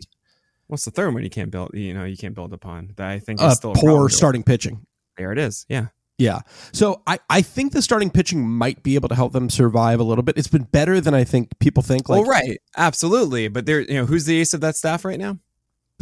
What's 0.66 0.84
the 0.84 0.90
third 0.90 1.14
one 1.14 1.22
you 1.22 1.30
can't 1.30 1.50
build? 1.50 1.70
You 1.74 1.94
know, 1.94 2.04
you 2.04 2.16
can't 2.16 2.34
build 2.34 2.52
upon 2.52 2.94
that. 2.96 3.08
I 3.08 3.20
think 3.20 3.40
uh, 3.40 3.54
poor 3.74 4.08
starting 4.08 4.42
pitching. 4.42 4.86
There 5.16 5.30
it 5.30 5.38
is. 5.38 5.66
Yeah. 5.68 5.88
Yeah. 6.18 6.40
So 6.72 7.02
I, 7.06 7.18
I 7.28 7.42
think 7.42 7.72
the 7.72 7.82
starting 7.82 8.10
pitching 8.10 8.48
might 8.48 8.82
be 8.82 8.94
able 8.94 9.08
to 9.08 9.14
help 9.14 9.32
them 9.32 9.50
survive 9.50 9.98
a 9.98 10.04
little 10.04 10.22
bit. 10.22 10.38
It's 10.38 10.48
been 10.48 10.62
better 10.64 11.00
than 11.00 11.14
I 11.14 11.24
think 11.24 11.58
people 11.58 11.82
think. 11.82 12.08
Like, 12.08 12.20
well, 12.20 12.30
right. 12.30 12.60
Absolutely. 12.76 13.48
But 13.48 13.66
there, 13.66 13.80
you 13.80 13.94
know, 13.94 14.06
who's 14.06 14.24
the 14.24 14.38
ace 14.40 14.54
of 14.54 14.60
that 14.60 14.76
staff 14.76 15.04
right 15.04 15.18
now? 15.18 15.38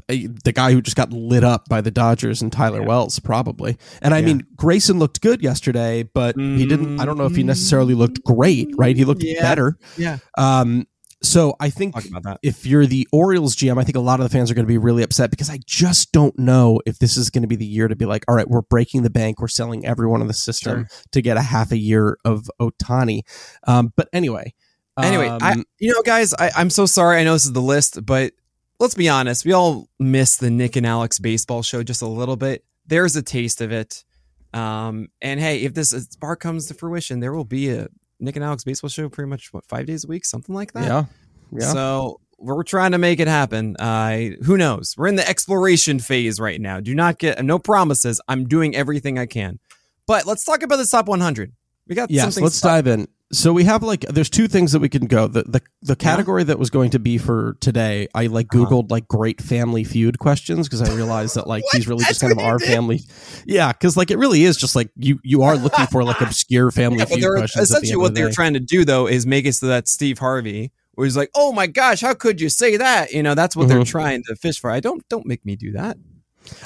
The 0.09 0.53
guy 0.55 0.73
who 0.73 0.83
just 0.83 0.97
got 0.97 1.13
lit 1.13 1.45
up 1.45 1.69
by 1.69 1.81
the 1.81 1.91
Dodgers 1.91 2.43
and 2.43 2.53
Tyler 2.53 2.81
yeah. 2.81 2.87
Wells, 2.87 3.19
probably. 3.19 3.79
And 4.03 4.13
I 4.13 4.19
yeah. 4.19 4.27
mean, 4.27 4.47
Grayson 4.57 4.99
looked 4.99 5.21
good 5.21 5.43
yesterday, 5.43 6.03
but 6.03 6.37
mm-hmm. 6.37 6.57
he 6.57 6.67
didn't. 6.67 7.01
I 7.01 7.05
don't 7.05 7.17
know 7.17 7.27
if 7.27 7.37
he 7.37 7.43
necessarily 7.43 7.95
looked 7.95 8.23
great. 8.25 8.75
Right? 8.77 8.97
He 8.97 9.05
looked 9.05 9.23
yeah. 9.23 9.41
better. 9.41 9.79
Yeah. 9.97 10.19
Um, 10.37 10.87
so 11.23 11.55
I 11.61 11.71
think 11.71 11.95
if 12.43 12.67
you're 12.67 12.87
the 12.87 13.07
Orioles 13.13 13.55
GM, 13.55 13.79
I 13.81 13.85
think 13.85 13.97
a 13.97 14.01
lot 14.01 14.21
of 14.21 14.25
the 14.25 14.31
fans 14.31 14.51
are 14.51 14.55
going 14.55 14.67
to 14.67 14.69
be 14.69 14.79
really 14.79 15.03
upset 15.03 15.31
because 15.31 15.49
I 15.49 15.61
just 15.67 16.13
don't 16.13 16.37
know 16.39 16.81
if 16.85 16.99
this 16.99 17.17
is 17.17 17.31
going 17.31 17.43
to 17.43 17.49
be 17.49 17.57
the 17.57 17.67
year 17.67 17.87
to 17.89 17.95
be 17.95 18.07
like, 18.07 18.25
all 18.29 18.35
right, 18.35 18.49
we're 18.49 18.63
breaking 18.63 19.03
the 19.03 19.11
bank, 19.11 19.41
we're 19.41 19.49
selling 19.49 19.87
everyone 19.87 20.21
in 20.21 20.27
the 20.27 20.35
system 20.35 20.87
sure. 20.89 20.99
to 21.13 21.23
get 21.23 21.37
a 21.37 21.43
half 21.43 21.71
a 21.71 21.79
year 21.79 22.19
of 22.25 22.51
Ohtani. 22.61 23.21
Um, 23.67 23.93
but 23.97 24.09
anyway, 24.13 24.53
anyway, 25.01 25.29
um, 25.29 25.39
I, 25.41 25.63
you 25.79 25.93
know, 25.93 26.03
guys, 26.03 26.35
I, 26.35 26.51
I'm 26.57 26.71
so 26.71 26.87
sorry. 26.87 27.21
I 27.21 27.25
know 27.25 27.35
this 27.35 27.45
is 27.45 27.53
the 27.53 27.63
list, 27.63 28.05
but 28.05 28.33
let's 28.81 28.95
be 28.95 29.09
honest, 29.09 29.45
we 29.45 29.53
all 29.53 29.89
miss 30.01 30.37
the 30.37 30.51
Nick 30.51 30.75
and 30.75 30.87
Alex 30.87 31.19
baseball 31.21 31.63
show 31.63 31.83
just 31.85 32.03
a 32.03 32.07
little 32.07 32.37
bit. 32.37 32.65
There's 32.87 33.15
a 33.15 33.23
taste 33.23 33.61
of 33.61 33.71
it. 33.71 34.05
Um, 34.53 35.09
and 35.23 35.41
hey, 35.41 35.63
if 35.63 35.73
this 35.73 35.91
spark 35.91 36.41
comes 36.41 36.67
to 36.67 36.75
fruition, 36.75 37.21
there 37.21 37.33
will 37.33 37.45
be 37.45 37.71
a 37.71 37.89
Nick 38.23 38.37
and 38.37 38.45
Alex 38.45 38.65
baseball 38.65 38.89
show 38.89 39.09
pretty 39.09 39.29
much 39.29 39.53
what 39.53 39.67
five 39.67 39.87
days 39.87 40.05
a 40.05 40.07
week, 40.07 40.25
something 40.25 40.55
like 40.55 40.73
that. 40.73 40.85
Yeah, 40.85 41.05
yeah. 41.51 41.73
So 41.73 42.21
we're 42.39 42.63
trying 42.63 42.93
to 42.93 42.99
make 42.99 43.21
it 43.21 43.29
happen. 43.29 43.77
Uh, 43.77 44.31
who 44.45 44.57
knows? 44.57 44.95
We're 44.97 45.09
in 45.09 45.17
the 45.17 45.29
exploration 45.29 45.99
phase 45.99 46.41
right 46.41 46.61
now. 46.61 46.81
Do 46.81 46.95
not 46.95 47.19
get 47.19 47.45
no 47.45 47.59
promises. 47.59 48.21
I'm 48.29 48.47
doing 48.47 48.75
everything 48.75 49.19
I 49.19 49.27
can. 49.27 49.59
But 50.07 50.27
let's 50.27 50.45
talk 50.45 50.63
about 50.63 50.77
the 50.77 50.87
top 50.87 51.07
100. 51.07 51.53
We 51.87 51.95
got 51.95 52.11
yes. 52.11 52.39
Let's 52.41 52.61
dive 52.61 52.87
in. 52.87 53.09
So 53.33 53.55
we 53.55 53.65
have 53.65 53.83
like 53.83 54.03
there's 54.03 54.29
two 54.29 54.47
things 54.47 54.73
that 54.73 54.81
we 54.81 54.91
can 54.91 55.07
go. 55.07 55.27
The 55.27 55.45
the, 55.45 55.63
the 55.81 55.97
category 55.97 56.43
yeah. 56.43 56.47
that 56.47 56.59
was 56.59 56.69
going 56.69 56.91
to 56.91 56.99
be 56.99 57.17
for 57.17 57.57
today, 57.61 58.07
I 58.15 58.27
like 58.27 58.55
uh-huh. 58.55 58.67
googled 58.67 58.85
uh-huh. 58.85 58.95
like 58.95 59.09
great 59.09 59.41
family 59.41 59.85
feud 59.85 60.19
questions 60.19 60.69
because 60.69 60.83
I 60.83 60.95
realized 60.95 61.37
that 61.37 61.47
like 61.47 61.65
these 61.73 61.89
really 61.89 62.05
just 62.05 62.21
kind 62.21 62.33
of 62.33 62.39
our 62.39 62.59
did? 62.59 62.69
family. 62.69 63.01
Yeah, 63.47 63.73
because 63.73 63.97
like 63.97 64.11
it 64.11 64.19
really 64.19 64.45
is 64.45 64.59
just 64.59 64.77
like 64.77 64.91
you 64.97 65.19
you 65.25 65.43
are 65.43 65.57
looking 65.57 65.87
for 65.87 66.05
like 66.05 66.21
obscure 66.21 66.71
family 66.71 66.99
yeah, 66.99 67.07
feud 67.07 67.37
questions. 67.39 67.71
Essentially, 67.71 67.93
the 67.93 68.01
what 68.01 68.15
they're 68.15 68.31
trying 68.31 68.53
to 68.53 68.61
do 68.61 68.85
though 68.85 69.07
is 69.07 69.27
make 69.27 69.47
it 69.47 69.55
so 69.55 69.67
that 69.67 69.89
Steve 69.89 70.19
Harvey 70.19 70.71
was 70.97 71.17
like, 71.17 71.31
"Oh 71.35 71.53
my 71.53 71.67
gosh, 71.67 72.03
how 72.03 72.13
could 72.13 72.39
you 72.39 72.51
say 72.51 72.77
that?" 72.77 73.13
You 73.13 73.23
know, 73.23 73.35
that's 73.35 73.57
what 73.57 73.69
mm-hmm. 73.69 73.77
they're 73.77 73.85
trying 73.85 74.25
to 74.25 74.37
fish 74.37 74.61
for. 74.61 74.71
I 74.71 74.81
don't 74.81 75.09
don't 75.09 75.25
make 75.25 75.47
me 75.47 75.57
do 75.57 75.73
that. 75.73 75.97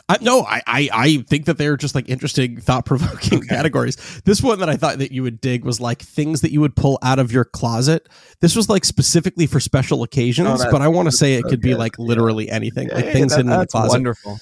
I, 0.09 0.19
no, 0.21 0.43
I, 0.43 0.63
I, 0.67 0.89
I 0.93 1.17
think 1.29 1.47
that 1.47 1.59
they're 1.59 1.77
just 1.77 1.95
like 1.95 2.09
interesting, 2.09 2.61
thought 2.61 2.87
provoking 2.87 3.41
okay. 3.41 3.49
categories. 3.49 3.97
This 4.25 4.43
one 4.43 4.59
that 4.61 4.69
I 4.69 4.77
thought 4.77 4.99
that 4.99 5.13
you 5.13 5.23
would 5.23 5.41
dig 5.41 5.65
was 5.65 5.81
like 5.81 6.03
things 6.03 6.41
that 6.41 6.53
you 6.53 6.61
would 6.61 6.77
pull 6.77 6.99
out 7.03 7.19
of 7.19 7.33
your 7.33 7.45
closet. 7.45 8.09
This 8.41 8.57
was 8.57 8.69
like 8.69 8.85
specifically 8.85 9.47
for 9.47 9.61
special 9.61 10.03
occasions, 10.03 10.65
oh, 10.65 10.71
but 10.71 10.83
I 10.83 10.89
want 10.89 11.07
to 11.07 11.13
say 11.13 11.35
it 11.35 11.45
could 11.45 11.61
be 11.61 11.75
like 11.75 11.99
literally 11.99 12.51
anything, 12.51 12.89
like 12.89 13.13
things 13.13 13.33
that, 13.33 13.41
in 13.41 13.47
the 13.47 13.67
closet. 13.67 13.91
Wonderful. 13.91 14.39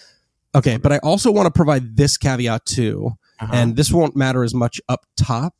Okay, 0.54 0.76
but 0.76 0.92
I 0.92 0.98
also 0.98 1.32
want 1.32 1.46
to 1.46 1.50
provide 1.50 1.96
this 1.96 2.16
caveat 2.16 2.64
too, 2.64 3.12
uh-huh. 3.40 3.52
and 3.52 3.76
this 3.76 3.90
won't 3.90 4.14
matter 4.14 4.44
as 4.44 4.54
much 4.54 4.80
up 4.88 5.04
top. 5.16 5.54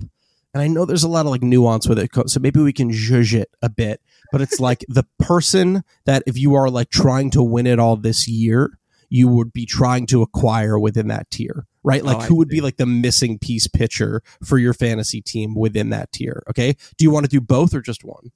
And 0.52 0.62
I 0.62 0.68
know 0.68 0.84
there's 0.84 1.02
a 1.02 1.08
lot 1.08 1.26
of 1.26 1.32
like 1.32 1.42
nuance 1.42 1.88
with 1.88 1.98
it, 1.98 2.10
so 2.28 2.38
maybe 2.38 2.60
we 2.60 2.72
can 2.72 2.92
judge 2.92 3.34
it 3.34 3.50
a 3.60 3.68
bit. 3.68 4.00
But 4.30 4.40
it's 4.40 4.60
like 4.60 4.84
the 4.88 5.04
person 5.18 5.82
that 6.06 6.22
if 6.26 6.38
you 6.38 6.54
are 6.54 6.70
like 6.70 6.90
trying 6.90 7.30
to 7.30 7.42
win 7.42 7.66
it 7.66 7.80
all 7.80 7.96
this 7.96 8.28
year 8.28 8.78
you 9.14 9.28
would 9.28 9.52
be 9.52 9.64
trying 9.64 10.06
to 10.06 10.23
acquire 10.23 10.76
within 10.76 11.06
that 11.06 11.30
tier, 11.30 11.66
right? 11.85 12.02
Like 12.02 12.16
oh, 12.16 12.21
who 12.23 12.35
would 12.35 12.49
be 12.49 12.61
like 12.61 12.78
the 12.78 12.87
missing 12.87 13.38
piece 13.38 13.68
pitcher 13.68 14.23
for 14.42 14.59
your 14.59 14.75
fantasy 14.75 15.21
team 15.21 15.54
within 15.54 15.90
that 15.90 16.11
tier? 16.11 16.42
Okay. 16.50 16.75
Do 16.99 17.04
you 17.04 17.12
want 17.12 17.25
to 17.25 17.30
do 17.30 17.40
both 17.40 17.75
or 17.75 17.80
just 17.80 18.02
one? 18.02 18.33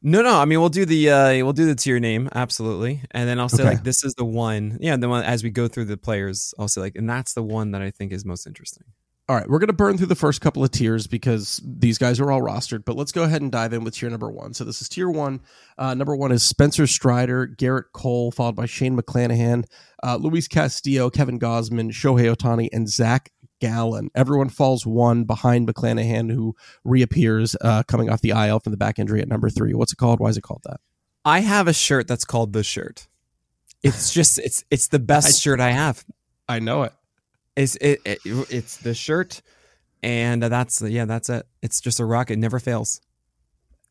No, 0.00 0.22
no. 0.22 0.38
I 0.38 0.44
mean, 0.44 0.60
we'll 0.60 0.68
do 0.68 0.84
the 0.84 1.10
uh, 1.10 1.32
we'll 1.44 1.54
do 1.54 1.66
the 1.66 1.74
tier 1.74 1.98
name 1.98 2.28
absolutely, 2.36 3.02
and 3.10 3.28
then 3.28 3.40
I'll 3.40 3.48
say 3.48 3.64
okay. 3.64 3.72
like 3.72 3.82
this 3.82 4.04
is 4.04 4.14
the 4.14 4.24
one. 4.24 4.78
Yeah, 4.80 4.96
the 4.96 5.08
one 5.08 5.24
as 5.24 5.42
we 5.42 5.50
go 5.50 5.66
through 5.66 5.86
the 5.86 5.96
players, 5.96 6.54
I'll 6.56 6.68
say 6.68 6.80
like, 6.80 6.94
and 6.94 7.10
that's 7.10 7.34
the 7.34 7.42
one 7.42 7.72
that 7.72 7.82
I 7.82 7.90
think 7.90 8.12
is 8.12 8.24
most 8.24 8.46
interesting. 8.46 8.84
All 9.26 9.34
right, 9.34 9.48
we're 9.48 9.58
going 9.58 9.68
to 9.68 9.72
burn 9.72 9.96
through 9.96 10.08
the 10.08 10.14
first 10.14 10.42
couple 10.42 10.62
of 10.62 10.70
tiers 10.70 11.06
because 11.06 11.58
these 11.64 11.96
guys 11.96 12.20
are 12.20 12.30
all 12.30 12.42
rostered, 12.42 12.84
but 12.84 12.94
let's 12.94 13.10
go 13.10 13.22
ahead 13.22 13.40
and 13.40 13.50
dive 13.50 13.72
in 13.72 13.82
with 13.82 13.94
tier 13.94 14.10
number 14.10 14.30
one. 14.30 14.52
So 14.52 14.64
this 14.64 14.82
is 14.82 14.88
tier 14.90 15.08
one. 15.08 15.40
Uh, 15.78 15.94
number 15.94 16.14
one 16.14 16.30
is 16.30 16.42
Spencer 16.42 16.86
Strider, 16.86 17.46
Gerrit 17.46 17.84
Cole, 17.94 18.30
followed 18.32 18.54
by 18.54 18.66
Shane 18.66 19.00
McClanahan, 19.00 19.64
uh, 20.02 20.16
Luis 20.16 20.46
Castillo, 20.46 21.08
Kevin 21.08 21.38
Gausman, 21.38 21.90
Shohei 21.90 22.34
Ohtani, 22.34 22.68
and 22.70 22.86
Zach 22.86 23.32
Gallen. 23.60 24.10
Everyone 24.14 24.50
falls 24.50 24.84
one 24.84 25.24
behind 25.24 25.66
McClanahan, 25.66 26.30
who 26.30 26.54
reappears 26.84 27.56
uh, 27.62 27.82
coming 27.84 28.10
off 28.10 28.20
the 28.20 28.30
IL 28.30 28.60
from 28.60 28.72
the 28.72 28.76
back 28.76 28.98
injury 28.98 29.22
at 29.22 29.28
number 29.28 29.48
three. 29.48 29.72
What's 29.72 29.94
it 29.94 29.96
called? 29.96 30.20
Why 30.20 30.28
is 30.28 30.36
it 30.36 30.42
called 30.42 30.64
that? 30.64 30.80
I 31.24 31.40
have 31.40 31.66
a 31.66 31.72
shirt 31.72 32.06
that's 32.06 32.26
called 32.26 32.52
the 32.52 32.62
shirt. 32.62 33.08
It's 33.82 34.12
just 34.12 34.38
it's 34.38 34.64
it's 34.70 34.88
the 34.88 34.98
best 34.98 35.28
I, 35.28 35.30
shirt 35.30 35.60
I 35.60 35.70
have. 35.70 36.04
I 36.46 36.58
know 36.58 36.82
it. 36.82 36.92
It's 37.56 37.76
it, 37.76 38.00
it 38.04 38.18
it's 38.24 38.78
the 38.78 38.94
shirt, 38.94 39.42
and 40.02 40.42
that's 40.42 40.82
yeah 40.82 41.04
that's 41.04 41.28
it. 41.28 41.46
It's 41.62 41.80
just 41.80 42.00
a 42.00 42.04
rock. 42.04 42.30
It 42.30 42.38
never 42.38 42.58
fails. 42.58 43.00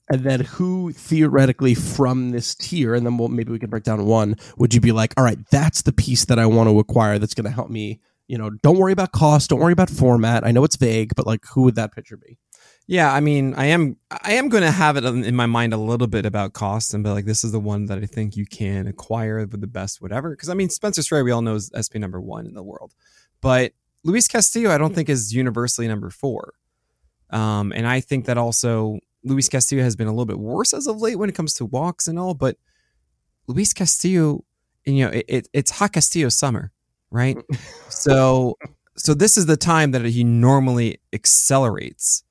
And 0.10 0.24
then 0.24 0.42
who 0.42 0.92
theoretically 0.92 1.76
from 1.76 2.32
this 2.32 2.56
tier, 2.56 2.94
and 2.94 3.06
then 3.06 3.18
we'll 3.18 3.30
maybe 3.30 3.52
we 3.52 3.60
can 3.60 3.70
break 3.70 3.84
down 3.84 4.06
one. 4.06 4.36
Would 4.58 4.74
you 4.74 4.82
be 4.82 4.92
like, 4.92 5.14
all 5.16 5.24
right, 5.24 5.40
that's 5.50 5.84
the 5.84 5.94
piece 5.94 6.26
that 6.26 6.40
I 6.40 6.46
want 6.46 6.70
to 6.70 6.78
acquire 6.78 7.20
that's 7.20 7.34
going 7.34 7.46
to 7.46 7.52
help 7.52 7.70
me 7.70 8.02
you 8.28 8.38
know, 8.38 8.50
don't 8.50 8.78
worry 8.78 8.94
about 8.94 9.12
cost, 9.12 9.50
don't 9.50 9.60
worry 9.60 9.74
about 9.74 9.90
format. 9.90 10.46
I 10.46 10.52
know 10.52 10.64
it's 10.64 10.76
vague, 10.76 11.14
but 11.16 11.28
like, 11.28 11.46
who 11.54 11.64
would 11.64 11.76
that 11.76 11.94
pitcher 11.94 12.18
be? 12.18 12.38
Yeah, 12.88 13.14
I 13.14 13.22
mean, 13.22 13.54
I 13.56 13.68
am 13.68 13.98
I 14.12 14.34
am 14.34 14.50
going 14.50 14.64
to 14.64 14.72
have 14.72 14.98
it 14.98 15.06
in 15.06 15.36
my 15.36 15.46
mind 15.46 15.74
a 15.74 15.78
little 15.78 16.08
bit 16.08 16.26
about 16.26 16.54
cost 16.54 16.94
and 16.94 17.04
be 17.04 17.10
like, 17.10 17.26
this 17.26 17.44
is 17.44 17.54
the 17.54 17.60
one 17.60 17.86
that 17.86 18.00
I 18.00 18.06
think 18.06 18.36
you 18.36 18.46
can 18.46 18.88
acquire 18.88 19.46
with 19.46 19.62
the 19.62 19.68
best 19.68 20.02
whatever. 20.02 20.32
Because 20.32 20.50
I 20.50 20.54
mean, 20.54 20.70
Spencer 20.70 21.02
Strider, 21.02 21.24
we 21.24 21.32
all 21.32 21.42
know 21.42 21.56
is 21.56 21.72
SP 21.72 21.96
number 21.96 22.20
one 22.20 22.46
in 22.46 22.56
the 22.56 22.64
world, 22.64 22.94
but 23.44 23.74
Luis 24.04 24.28
Castillo, 24.28 24.72
I 24.72 24.80
don't 24.80 24.96
think 24.96 25.10
is 25.10 25.34
universally 25.34 25.88
number 25.88 26.10
four. 26.10 26.54
Um, 27.30 27.72
and 27.76 27.88
I 27.88 28.00
think 28.00 28.26
that 28.26 28.38
also 28.38 29.00
Luis 29.24 29.48
Castillo 29.50 29.84
has 29.84 29.96
been 29.96 30.08
a 30.08 30.12
little 30.12 30.26
bit 30.26 30.40
worse 30.40 30.74
as 30.74 30.88
of 30.88 31.02
late 31.02 31.18
when 31.18 31.30
it 31.30 31.36
comes 31.36 31.54
to 31.56 31.66
walks 31.66 32.08
and 32.08 32.18
all. 32.18 32.34
But 32.34 32.58
Luis 33.48 33.74
Castillo, 33.74 34.44
you 34.86 35.06
know, 35.06 35.12
it, 35.12 35.26
it, 35.28 35.48
it's 35.54 35.72
hot 35.72 35.94
Castillo 35.94 36.30
summer 36.30 36.74
right? 37.14 37.38
so 37.90 38.58
so 38.98 39.14
this 39.14 39.38
is 39.38 39.46
the 39.46 39.56
time 39.56 39.92
that 39.92 40.04
he 40.04 40.26
normally 40.26 41.00
accelerates, 41.14 42.24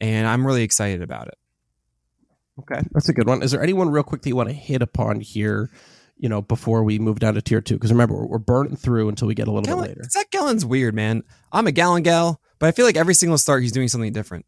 and 0.00 0.26
I'm 0.26 0.46
really 0.46 0.62
excited 0.62 1.02
about 1.02 1.28
it. 1.28 1.38
Okay, 2.60 2.80
that's 2.92 3.08
a 3.10 3.12
good 3.12 3.26
one. 3.26 3.42
Is 3.42 3.50
there 3.50 3.62
anyone 3.62 3.90
real 3.90 4.02
quick 4.02 4.22
that 4.22 4.28
you 4.28 4.36
want 4.36 4.48
to 4.48 4.54
hit 4.54 4.80
upon 4.80 5.20
here? 5.20 5.70
You 6.18 6.28
know, 6.28 6.42
before 6.42 6.82
we 6.82 6.98
move 6.98 7.20
down 7.20 7.34
to 7.34 7.42
tier 7.42 7.60
two, 7.60 7.74
because 7.74 7.92
remember 7.92 8.16
we're, 8.16 8.26
we're, 8.26 8.38
burning 8.38 8.76
through 8.76 9.08
until 9.08 9.28
we 9.28 9.34
get 9.34 9.46
a 9.46 9.52
little 9.52 9.76
bit 9.76 9.88
later. 9.88 10.02
Zach 10.10 10.30
Gallen's 10.30 10.66
weird, 10.66 10.94
man. 10.94 11.22
I'm 11.52 11.68
a 11.68 11.72
Gallen 11.72 12.02
gal, 12.02 12.40
but 12.58 12.66
I 12.66 12.72
feel 12.72 12.86
like 12.86 12.96
every 12.96 13.14
single 13.14 13.38
start 13.38 13.62
he's 13.62 13.72
doing 13.72 13.88
something 13.88 14.12
different. 14.12 14.44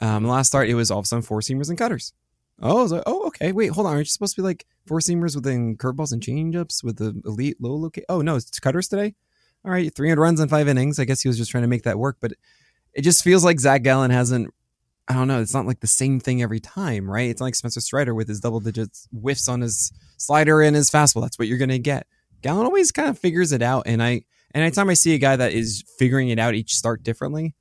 Um, 0.00 0.24
the 0.24 0.28
last 0.28 0.48
start 0.48 0.68
it 0.68 0.74
was 0.74 0.90
all 0.90 0.98
of 0.98 1.04
a 1.04 1.08
sudden 1.08 1.22
four 1.22 1.40
seamers 1.40 1.68
and 1.68 1.78
cutters. 1.78 2.12
Oh, 2.60 2.78
I 2.78 2.82
was 2.82 2.92
like, 2.92 3.04
oh, 3.06 3.26
okay. 3.28 3.52
Wait, 3.52 3.68
hold 3.68 3.86
on. 3.86 3.94
Aren't 3.94 4.06
you 4.06 4.10
supposed 4.10 4.34
to 4.36 4.42
be 4.42 4.46
like 4.46 4.66
four 4.86 4.98
seamers 4.98 5.34
within 5.36 5.76
curveballs 5.76 6.12
and 6.12 6.22
changeups 6.22 6.82
with 6.82 6.96
the 6.96 7.20
elite 7.24 7.56
low 7.60 7.74
locate? 7.74 8.04
Oh 8.08 8.20
no, 8.20 8.36
it's 8.36 8.58
cutters 8.58 8.88
today 8.88 9.14
all 9.64 9.70
right, 9.70 9.94
300 9.94 10.20
runs 10.20 10.40
in 10.40 10.48
five 10.48 10.68
innings. 10.68 10.98
I 10.98 11.04
guess 11.04 11.22
he 11.22 11.28
was 11.28 11.38
just 11.38 11.50
trying 11.50 11.62
to 11.62 11.68
make 11.68 11.84
that 11.84 11.98
work, 11.98 12.18
but 12.20 12.32
it 12.92 13.02
just 13.02 13.24
feels 13.24 13.44
like 13.44 13.58
Zach 13.58 13.82
Gallen 13.82 14.10
hasn't. 14.10 14.52
I 15.06 15.14
don't 15.14 15.28
know. 15.28 15.40
It's 15.40 15.54
not 15.54 15.66
like 15.66 15.80
the 15.80 15.86
same 15.86 16.18
thing 16.18 16.42
every 16.42 16.60
time, 16.60 17.10
right? 17.10 17.28
It's 17.28 17.40
not 17.40 17.46
like 17.46 17.54
Spencer 17.54 17.80
Strider 17.80 18.14
with 18.14 18.26
his 18.26 18.40
double 18.40 18.60
digits 18.60 19.06
whiffs 19.12 19.48
on 19.48 19.60
his 19.60 19.92
slider 20.16 20.62
and 20.62 20.74
his 20.74 20.90
fastball. 20.90 21.22
That's 21.22 21.38
what 21.38 21.46
you're 21.46 21.58
going 21.58 21.68
to 21.68 21.78
get. 21.78 22.06
Gallen 22.40 22.66
always 22.66 22.90
kind 22.90 23.08
of 23.08 23.18
figures 23.18 23.52
it 23.52 23.62
out, 23.62 23.84
and 23.86 24.02
I 24.02 24.22
and 24.54 24.62
anytime 24.62 24.88
I 24.88 24.94
see 24.94 25.14
a 25.14 25.18
guy 25.18 25.36
that 25.36 25.52
is 25.52 25.82
figuring 25.98 26.28
it 26.28 26.38
out 26.38 26.54
each 26.54 26.74
start 26.74 27.02
differently, 27.02 27.54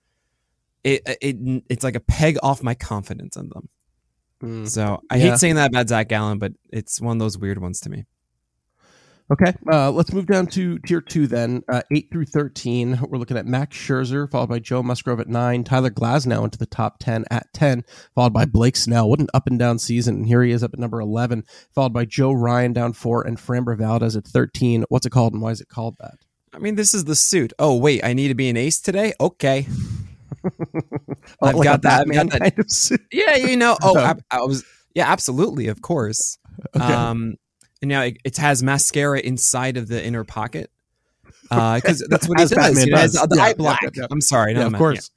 it 0.83 1.01
it 1.21 1.63
it's 1.69 1.83
like 1.83 1.95
a 1.95 2.01
peg 2.01 2.37
off 2.43 2.61
my 2.63 2.75
confidence 2.75 3.35
in 3.35 3.49
them. 3.49 3.69
Mm, 4.41 4.69
so 4.69 5.01
I 5.09 5.15
yeah. 5.15 5.31
hate 5.31 5.39
saying 5.39 5.55
that 5.55 5.69
about 5.69 5.87
Zach 5.87 6.09
Gallen, 6.09 6.37
but 6.37 6.53
it's 6.69 6.99
one 6.99 7.17
of 7.17 7.19
those 7.19 7.37
weird 7.37 7.59
ones 7.59 7.79
to 7.81 7.89
me. 7.89 8.05
Okay, 9.31 9.53
uh, 9.71 9.89
let's 9.89 10.11
move 10.11 10.27
down 10.27 10.47
to 10.47 10.77
tier 10.79 10.99
two 10.99 11.27
then. 11.27 11.63
Uh, 11.69 11.81
eight 11.91 12.09
through 12.11 12.25
thirteen, 12.25 12.99
we're 13.07 13.17
looking 13.17 13.37
at 13.37 13.45
Max 13.45 13.77
Scherzer, 13.77 14.29
followed 14.29 14.49
by 14.49 14.59
Joe 14.59 14.83
Musgrove 14.83 15.21
at 15.21 15.29
nine, 15.29 15.63
Tyler 15.63 15.89
Glasnow 15.89 16.43
into 16.43 16.57
the 16.57 16.65
top 16.65 16.99
ten 16.99 17.23
at 17.31 17.51
ten, 17.53 17.85
followed 18.13 18.33
by 18.33 18.45
Blake 18.45 18.75
Snell. 18.75 19.09
What 19.09 19.21
an 19.21 19.27
up 19.33 19.47
and 19.47 19.57
down 19.57 19.79
season! 19.79 20.15
And 20.17 20.25
here 20.27 20.43
he 20.43 20.51
is 20.51 20.61
up 20.61 20.73
at 20.73 20.79
number 20.79 20.99
eleven, 20.99 21.45
followed 21.73 21.93
by 21.93 22.03
Joe 22.03 22.33
Ryan 22.33 22.73
down 22.73 22.93
four, 22.93 23.25
and 23.25 23.37
Framber 23.37 23.77
Valdez 23.77 24.17
at 24.17 24.25
thirteen. 24.25 24.83
What's 24.89 25.05
it 25.05 25.11
called, 25.11 25.33
and 25.33 25.41
why 25.41 25.51
is 25.51 25.61
it 25.61 25.69
called 25.69 25.95
that? 25.99 26.15
I 26.53 26.59
mean, 26.59 26.75
this 26.75 26.93
is 26.93 27.05
the 27.05 27.15
suit. 27.15 27.53
Oh 27.57 27.77
wait, 27.77 28.03
I 28.03 28.13
need 28.13 28.27
to 28.27 28.35
be 28.35 28.49
an 28.49 28.57
ace 28.57 28.81
today. 28.81 29.13
Okay. 29.21 29.67
I've 31.41 31.61
got 31.61 31.81
that. 31.83 32.07
Got 32.07 32.29
that. 32.31 32.55
Kind 32.55 32.59
of 32.59 32.99
yeah, 33.11 33.35
you 33.37 33.55
know. 33.55 33.77
Oh, 33.81 33.97
I, 33.99 34.15
I 34.29 34.41
was. 34.41 34.65
Yeah, 34.93 35.09
absolutely. 35.09 35.67
Of 35.67 35.81
course. 35.81 36.37
Okay. 36.75 36.85
Um, 36.85 37.33
and 37.83 37.89
now 37.89 38.01
it, 38.03 38.17
it 38.23 38.37
has 38.37 38.63
mascara 38.63 39.19
inside 39.19 39.75
of 39.75 39.89
the 39.89 40.01
inner 40.01 40.23
pocket 40.23 40.71
because 41.43 42.01
uh, 42.01 42.05
that's 42.09 42.29
what 42.29 42.39
he 42.39 42.47
does. 42.47 42.77
It 42.81 42.93
has 42.93 43.11
the 43.11 43.35
yeah, 43.35 43.43
eye 43.43 43.53
black. 43.53 43.81
Yeah, 43.83 43.89
yeah, 43.93 44.07
I'm 44.09 44.21
sorry, 44.21 44.53
yeah, 44.53 44.67
of 44.67 44.73
course. 44.73 45.11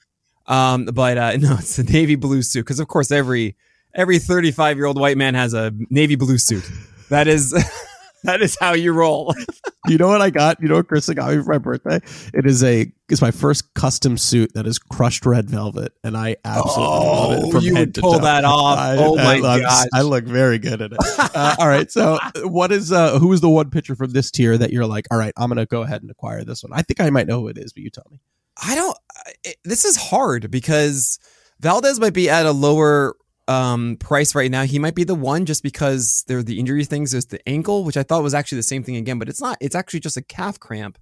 Um, 0.49 0.87
but 0.87 1.17
uh, 1.17 1.37
no, 1.41 1.55
it's 1.55 1.79
a 1.79 1.85
navy 1.85 2.17
blue 2.17 2.43
suit 2.43 2.65
because 2.65 2.81
of 2.81 2.89
course 2.89 3.13
every 3.13 3.55
every 3.95 4.19
35 4.19 4.77
year 4.79 4.87
old 4.87 4.99
white 4.99 5.17
man 5.17 5.35
has 5.35 5.55
a 5.55 5.73
navy 5.91 6.17
blue 6.17 6.39
suit. 6.39 6.69
That 7.09 7.29
is 7.29 7.55
that 8.25 8.43
is 8.43 8.57
how 8.59 8.73
you 8.73 8.93
roll. 8.93 9.35
you 9.87 9.99
know 9.99 10.09
what 10.09 10.23
I 10.23 10.31
got? 10.31 10.61
You 10.61 10.69
know 10.69 10.77
what 10.77 10.89
Chris 10.89 11.09
got 11.09 11.35
me 11.35 11.43
for 11.43 11.53
my 11.53 11.59
birthday? 11.59 12.01
It 12.35 12.47
is 12.47 12.63
a 12.65 12.91
it's 13.09 13.21
my 13.23 13.31
first 13.31 13.73
custom 13.75 14.19
suit 14.19 14.55
that 14.55 14.67
is 14.67 14.79
crushed 14.79 15.27
red 15.27 15.49
velvet, 15.49 15.93
and 16.03 16.17
I 16.17 16.37
absolutely 16.45 16.85
oh, 16.85 17.13
love 17.13 17.33
it. 17.33 17.45
Oh, 17.45 17.51
from 17.51 17.61
you 17.65 17.75
head 17.75 17.95
to 17.95 18.01
pull 18.01 18.15
toe. 18.15 18.21
that 18.21 18.45
off. 18.45 18.79
I, 18.79 18.97
oh 18.97 19.17
my 19.17 19.41
god! 19.41 19.89
I 19.95 20.03
look 20.03 20.25
very 20.25 20.59
good 20.59 20.83
at 20.83 20.93
it. 20.93 20.99
Uh, 21.19 21.57
all 21.59 21.69
right, 21.69 21.91
so 21.91 22.19
what 22.45 22.73
is 22.73 22.93
uh 22.93 23.19
who 23.19 23.33
is 23.33 23.41
the 23.41 23.51
one 23.51 23.71
pitcher 23.71 23.95
from 23.95 24.11
this 24.11 24.31
tier 24.31 24.57
that 24.59 24.73
you're 24.73 24.87
like, 24.87 25.07
all 25.11 25.19
right, 25.19 25.33
I'm 25.37 25.49
gonna 25.49 25.67
go 25.67 25.83
ahead 25.83 26.03
and 26.03 26.11
acquire 26.11 26.45
this 26.45 26.63
one? 26.63 26.73
I 26.73 26.83
think 26.83 27.01
I 27.01 27.11
might 27.11 27.27
know 27.27 27.41
who 27.41 27.49
it 27.49 27.59
is, 27.59 27.73
but 27.73 27.83
you 27.83 27.91
tell 27.91 28.07
me. 28.11 28.21
I 28.63 28.75
don't. 28.75 28.97
It, 29.45 29.57
this 29.65 29.85
is 29.85 29.97
hard 29.97 30.51
because 30.51 31.19
Valdez 31.61 32.01
might 32.01 32.15
be 32.15 32.31
at 32.31 32.47
a 32.47 32.53
lower 32.53 33.17
um, 33.49 33.97
price 33.99 34.35
right 34.35 34.51
now, 34.51 34.63
he 34.63 34.79
might 34.79 34.95
be 34.95 35.05
the 35.05 35.15
one 35.15 35.47
just 35.47 35.63
because 35.63 36.25
there 36.27 36.39
are 36.39 36.43
the 36.43 36.59
injury 36.59 36.85
things. 36.85 37.13
There's 37.13 37.27
the 37.27 37.47
ankle, 37.49 37.85
which 37.85 37.97
I 37.97 38.03
thought 38.03 38.23
was 38.23 38.35
actually 38.35 38.57
the 38.57 38.65
same 38.65 38.83
thing 38.83 38.97
again, 38.97 39.19
but 39.19 39.29
it's 39.29 39.41
not. 39.41 39.57
It's 39.61 39.75
actually 39.75 40.01
just 40.01 40.17
a 40.17 40.23
calf 40.23 40.59
cramp 40.59 40.99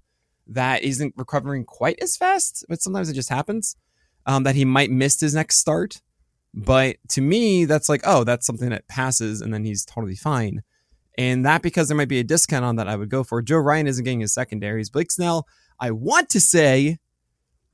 that 0.47 0.83
isn't 0.83 1.15
recovering 1.17 1.65
quite 1.65 1.99
as 2.01 2.15
fast, 2.17 2.65
but 2.69 2.81
sometimes 2.81 3.09
it 3.09 3.13
just 3.13 3.29
happens. 3.29 3.75
Um, 4.27 4.43
that 4.43 4.55
he 4.55 4.65
might 4.65 4.89
miss 4.89 5.19
his 5.19 5.35
next 5.35 5.57
start. 5.57 6.01
But 6.51 6.95
to 7.09 7.21
me, 7.21 7.65
that's 7.65 7.89
like, 7.89 8.01
oh, 8.05 8.23
that's 8.23 8.47
something 8.47 8.69
that 8.69 8.87
passes 8.87 9.41
and 9.41 9.53
then 9.53 9.63
he's 9.63 9.85
totally 9.85 10.15
fine. 10.15 10.63
And 11.17 11.45
that 11.45 11.61
because 11.61 11.87
there 11.87 11.97
might 11.97 12.07
be 12.07 12.19
a 12.19 12.23
discount 12.23 12.65
on 12.65 12.77
that, 12.77 12.87
I 12.87 12.95
would 12.95 13.09
go 13.09 13.23
for. 13.23 13.41
Joe 13.41 13.57
Ryan 13.57 13.87
isn't 13.87 14.03
getting 14.03 14.21
his 14.21 14.33
secondaries. 14.33 14.89
Blake 14.89 15.11
Snell, 15.11 15.47
I 15.79 15.91
want 15.91 16.29
to 16.29 16.39
say, 16.39 16.97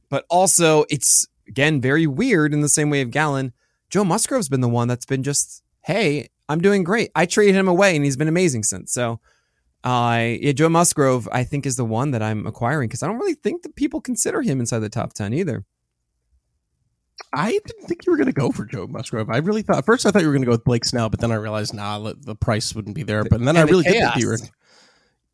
but 0.10 0.26
also 0.30 0.86
it's 0.90 1.28
again 1.48 1.80
very 1.80 2.06
weird 2.06 2.54
in 2.54 2.62
the 2.62 2.70
same 2.70 2.90
way 2.90 3.02
of 3.02 3.12
Gallen 3.12 3.54
Joe 3.92 4.04
Musgrove's 4.04 4.50
been 4.50 4.62
the 4.62 4.70
one 4.70 4.88
that's 4.88 5.06
been 5.06 5.22
just, 5.22 5.62
hey, 5.82 6.30
I'm 6.50 6.62
doing 6.62 6.84
great. 6.84 7.12
I 7.14 7.26
traded 7.26 7.56
him 7.56 7.68
away 7.68 7.96
and 7.96 8.04
he's 8.04 8.18
been 8.18 8.28
amazing 8.28 8.64
since. 8.64 8.92
So, 8.92 9.20
uh, 9.84 10.36
yeah, 10.40 10.54
Joe 10.54 10.70
Musgrove, 10.70 11.28
I 11.32 11.44
think, 11.44 11.66
is 11.66 11.76
the 11.76 11.86
one 11.86 12.12
that 12.12 12.22
I'm 12.22 12.48
acquiring 12.48 12.88
because 12.88 13.04
I 13.04 13.08
don't 13.08 13.20
really 13.20 13.34
think 13.36 13.64
that 13.64 13.76
people 13.76 14.00
consider 14.00 14.42
him 14.42 14.60
inside 14.60 14.80
the 14.80 14.90
top 14.90 15.14
10 15.14 15.34
either. 15.34 15.66
I 17.34 17.52
didn't 17.52 17.88
think 17.88 18.06
you 18.06 18.12
were 18.12 18.18
going 18.18 18.28
to 18.28 18.34
go 18.34 18.52
for 18.52 18.66
Joe 18.66 18.88
Musgrove. 18.88 19.30
I 19.30 19.38
really 19.38 19.62
thought, 19.62 19.86
first, 19.86 20.06
I 20.06 20.12
thought 20.12 20.22
you 20.22 20.28
were 20.28 20.34
going 20.34 20.44
to 20.44 20.48
go 20.48 20.54
with 20.54 20.64
Blake 20.64 20.86
Snell, 20.86 21.10
but 21.10 21.20
then 21.20 21.32
I 21.32 21.36
realized, 21.36 21.74
nah, 21.74 22.00
the 22.00 22.36
price 22.36 22.74
wouldn't 22.74 22.96
be 22.96 23.04
there. 23.04 23.24
But 23.24 23.44
then 23.44 23.58
I 23.58 23.62
really 23.62 23.84
did 23.84 23.94
think 23.94 24.16
you 24.16 24.28
were. 24.28 24.38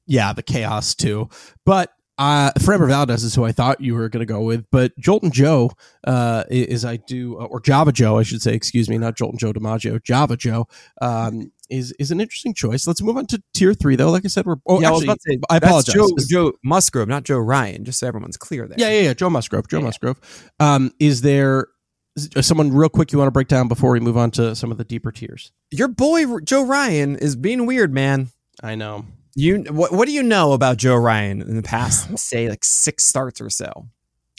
Yeah, 0.06 0.34
the 0.34 0.44
chaos 0.44 0.96
too. 0.96 1.30
But 1.66 1.92
uh, 2.18 2.52
Framber 2.60 2.88
Valdez 2.88 3.24
is 3.24 3.36
who 3.36 3.44
I 3.44 3.52
thought 3.52 3.80
you 3.80 3.94
were 3.94 4.10
going 4.10 4.26
to 4.26 4.32
go 4.32 4.42
with, 4.42 4.66
but 4.72 4.98
Jolton 5.00 5.32
Joe 5.32 5.72
uh, 6.06 6.44
is 6.50 6.84
I 6.84 6.98
do, 6.98 7.40
uh, 7.40 7.46
or 7.46 7.60
Java 7.60 7.92
Joe, 7.92 8.18
I 8.18 8.24
should 8.24 8.42
say. 8.42 8.54
Excuse 8.54 8.90
me, 8.90 8.98
not 8.98 9.16
Jolton 9.16 9.38
Joe 9.38 9.54
DiMaggio. 9.54 10.04
Java 10.04 10.36
Joe 10.36 10.68
um, 11.00 11.52
is 11.70 11.94
is 12.00 12.10
an 12.10 12.20
interesting 12.20 12.56
choice. 12.56 12.88
Let's 12.88 13.02
move 13.02 13.18
on 13.18 13.28
to 13.28 13.44
tier 13.54 13.74
three, 13.74 13.96
though. 13.96 14.10
Like 14.10 14.26
I 14.26 14.30
said, 14.30 14.46
we're 14.46 14.56
oh, 14.66 14.82
yeah, 14.82 14.92
actually, 14.92 15.10
I, 15.10 15.16
say, 15.20 15.40
I 15.50 15.58
apologize. 15.58 15.94
Joe, 15.94 16.10
Joe, 16.28 16.54
Musgrove, 16.64 17.08
not 17.08 17.24
Joe 17.24 17.38
Ryan. 17.38 17.86
Just 17.86 18.00
so 18.00 18.08
everyone's 18.08 18.38
clear 18.38 18.68
there. 18.68 18.78
Yeah, 18.80 18.90
yeah, 18.90 19.02
yeah. 19.08 19.14
Joe 19.14 19.30
Musgrove. 19.30 19.68
Joe 19.68 19.78
yeah. 19.78 19.84
Musgrove. 19.84 20.52
Um, 20.60 20.92
is 21.00 21.22
there 21.22 21.68
someone 22.42 22.74
real 22.74 22.90
quick 22.90 23.12
you 23.12 23.20
want 23.20 23.28
to 23.28 23.32
break 23.32 23.48
down 23.48 23.68
before 23.68 23.92
we 23.92 24.00
move 24.00 24.18
on 24.18 24.32
to 24.32 24.56
some 24.56 24.72
of 24.72 24.80
the 24.80 24.84
deeper 24.84 25.12
tiers? 25.12 25.52
Your 25.70 25.88
boy 25.88 26.40
Joe 26.40 26.64
Ryan 26.64 27.16
is 27.16 27.36
being 27.36 27.68
weird, 27.68 27.94
man. 27.94 28.30
I 28.64 28.74
know. 28.74 29.06
You 29.38 29.60
what? 29.70 29.92
What 29.92 30.08
do 30.08 30.14
you 30.16 30.24
know 30.24 30.54
about 30.54 30.78
Joe 30.78 30.96
Ryan 30.96 31.44
in 31.44 31.56
the 31.58 31.62
past, 31.62 32.18
say, 32.18 32.50
like 32.50 32.66
six 32.66 33.06
starts 33.06 33.40
or 33.40 33.52
so? 33.52 33.88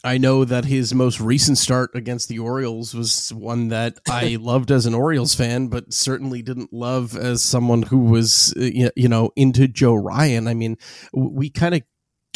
I 0.02 0.19
know 0.19 0.45
that 0.45 0.64
his 0.64 0.93
most 0.93 1.21
recent 1.21 1.57
start 1.57 1.90
against 1.95 2.28
the 2.28 2.40
Orioles 2.40 2.95
was 2.95 3.33
one 3.33 3.69
that 3.69 3.99
I 4.09 4.38
loved 4.40 4.73
as 4.73 4.87
an 4.87 4.95
Orioles 4.95 5.37
fan, 5.37 5.69
but 5.69 5.93
certainly 5.93 6.43
didn't 6.43 6.73
love 6.73 7.17
as 7.17 7.45
someone 7.45 7.83
who 7.83 7.99
was, 7.99 8.52
uh, 8.57 8.90
you 8.97 9.09
know, 9.09 9.31
into 9.37 9.69
Joe 9.69 9.95
Ryan. 9.95 10.49
I 10.49 10.55
mean, 10.55 10.76
we 11.12 11.49
kind 11.49 11.76
of 11.76 11.83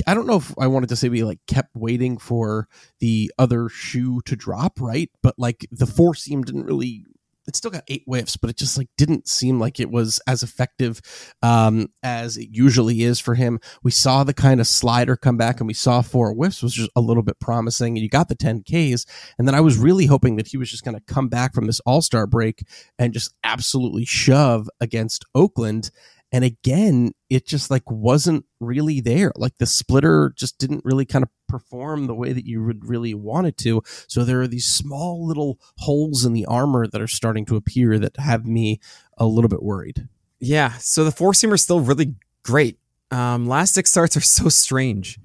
I 0.07 0.15
don't 0.15 0.29
know 0.29 0.37
if 0.37 0.55
I 0.57 0.69
wanted 0.69 0.89
to 0.91 0.97
say 0.97 1.09
we 1.09 1.25
like 1.25 1.41
kept 1.49 1.71
waiting 1.75 2.17
for 2.17 2.69
the 3.01 3.33
other 3.41 3.69
shoe 3.71 4.21
to 4.27 4.37
drop, 4.37 4.81
right? 4.81 5.11
But 5.21 5.35
like 5.37 5.67
the 5.73 5.87
four 5.87 6.15
seam 6.15 6.43
didn't 6.43 6.67
really 6.67 7.07
it 7.47 7.57
still 7.57 7.71
got 7.71 7.85
eight 7.89 8.05
whiffs, 8.07 8.37
but 8.37 8.51
it 8.51 8.57
just 8.57 8.79
like 8.79 8.89
didn't 8.97 9.29
seem 9.29 9.59
like 9.59 9.81
it 9.81 9.91
was 9.91 10.21
as 10.27 10.43
effective 10.43 11.01
um, 11.43 11.89
as 12.03 12.37
it 12.37 12.49
usually 12.53 13.03
is 13.03 13.19
for 13.21 13.35
him. 13.35 13.59
We 13.83 13.91
saw 13.91 14.25
the 14.25 14.35
kind 14.35 14.61
of 14.61 14.67
slider 14.67 15.17
come 15.17 15.37
back, 15.37 15.61
and 15.61 15.67
we 15.67 15.75
saw 15.75 16.03
four 16.03 16.33
whiffs 16.33 16.63
was 16.63 16.75
just 16.75 16.91
a 16.97 17.01
little 17.01 17.23
bit 17.23 17.41
promising. 17.41 17.97
And 17.97 18.03
you 18.03 18.09
got 18.09 18.29
the 18.29 18.35
10 18.35 18.63
Ks, 18.63 19.07
and 19.39 19.49
then 19.49 19.55
I 19.55 19.61
was 19.61 19.79
really 19.79 20.07
hoping 20.07 20.37
that 20.37 20.47
he 20.47 20.57
was 20.57 20.71
just 20.71 20.85
going 20.85 20.97
to 20.97 21.13
come 21.13 21.29
back 21.29 21.55
from 21.55 21.67
this 21.67 21.81
All 21.81 22.03
Star 22.03 22.27
break 22.27 22.65
and 22.99 23.13
just 23.13 23.35
absolutely 23.45 24.05
shove 24.05 24.69
against 24.81 25.25
Oakland. 25.35 25.91
And 26.33 26.45
again, 26.45 27.13
it 27.29 27.47
just 27.47 27.71
like 27.71 27.91
wasn't 27.91 28.47
really 28.59 29.01
there. 29.01 29.33
Like 29.37 29.59
the 29.59 29.67
splitter 29.67 30.33
just 30.35 30.59
didn't 30.59 30.85
really 30.85 31.05
kind 31.05 31.23
of 31.23 31.29
perform 31.47 32.07
the 32.07 32.15
way 32.15 32.33
that 32.33 32.47
you 32.47 32.65
would 32.65 32.89
really 32.89 33.13
want 33.13 33.47
it 33.47 33.59
to. 33.59 33.83
So 34.09 34.25
there 34.25 34.41
are 34.41 34.49
these 34.49 34.67
small 34.67 35.27
little 35.27 35.59
holes 35.79 36.25
in 36.25 36.33
the 36.33 36.47
armor 36.47 36.87
that 36.87 37.01
are 37.01 37.07
starting 37.07 37.45
to 37.47 37.57
appear 37.57 37.99
that 37.99 38.17
have 38.17 38.47
me 38.47 38.81
a 39.19 39.27
little 39.27 39.49
bit 39.49 39.63
worried. 39.63 40.09
Yeah. 40.41 40.73
So 40.79 41.05
the 41.05 41.13
four 41.13 41.33
seamer 41.33 41.55
is 41.55 41.63
still 41.63 41.81
really 41.81 42.15
great. 42.43 42.79
Um, 43.11 43.47
last 43.47 43.75
six 43.75 43.91
starts 43.91 44.17
are 44.17 44.21
so 44.21 44.49
strange 44.49 45.21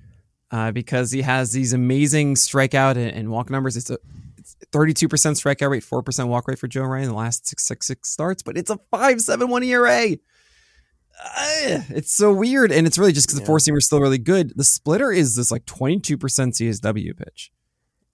uh, 0.52 0.72
because 0.72 1.12
he 1.12 1.22
has 1.22 1.54
these 1.54 1.72
amazing 1.72 2.36
strikeout 2.36 2.98
and, 2.98 3.12
and 3.12 3.32
walk 3.32 3.50
numbers. 3.50 3.78
It's 3.78 3.90
a 3.90 3.98
32% 4.74 5.08
strikeout 5.08 5.70
rate, 5.70 5.84
4% 5.84 6.28
walk 6.28 6.50
rate 6.50 6.60
for 6.60 6.68
Joe 6.68 6.84
Ryan 6.84 7.06
in 7.06 7.10
the 7.10 7.16
last 7.16 7.48
six, 7.48 7.64
six, 7.64 7.88
six 7.88 8.10
starts, 8.10 8.44
but 8.44 8.58
it's 8.58 8.70
a 8.70 8.78
5.71 8.94 9.66
ERA 9.66 10.18
uh, 11.24 11.82
it's 11.90 12.14
so 12.14 12.32
weird, 12.34 12.72
and 12.72 12.86
it's 12.86 12.98
really 12.98 13.12
just 13.12 13.28
because 13.28 13.40
yeah. 13.40 13.44
the 13.44 13.48
four 13.48 13.58
seamer 13.58 13.78
is 13.78 13.86
still 13.86 14.00
really 14.00 14.18
good. 14.18 14.54
The 14.56 14.64
splitter 14.64 15.12
is 15.12 15.36
this 15.36 15.52
like 15.52 15.66
twenty 15.66 16.00
two 16.00 16.18
percent 16.18 16.56
CSW 16.56 17.18
pitch, 17.18 17.52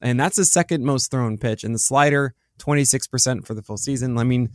and 0.02 0.20
that's 0.20 0.38
the 0.38 0.46
second 0.46 0.84
most 0.84 1.12
thrown 1.12 1.38
pitch. 1.38 1.64
And 1.64 1.76
the 1.76 1.80
slider 1.80 2.36
twenty 2.58 2.86
six 2.86 3.08
percent 3.08 3.46
for 3.46 3.54
the 3.54 3.62
full 3.62 3.78
season. 3.78 4.18
I 4.18 4.24
mean, 4.24 4.50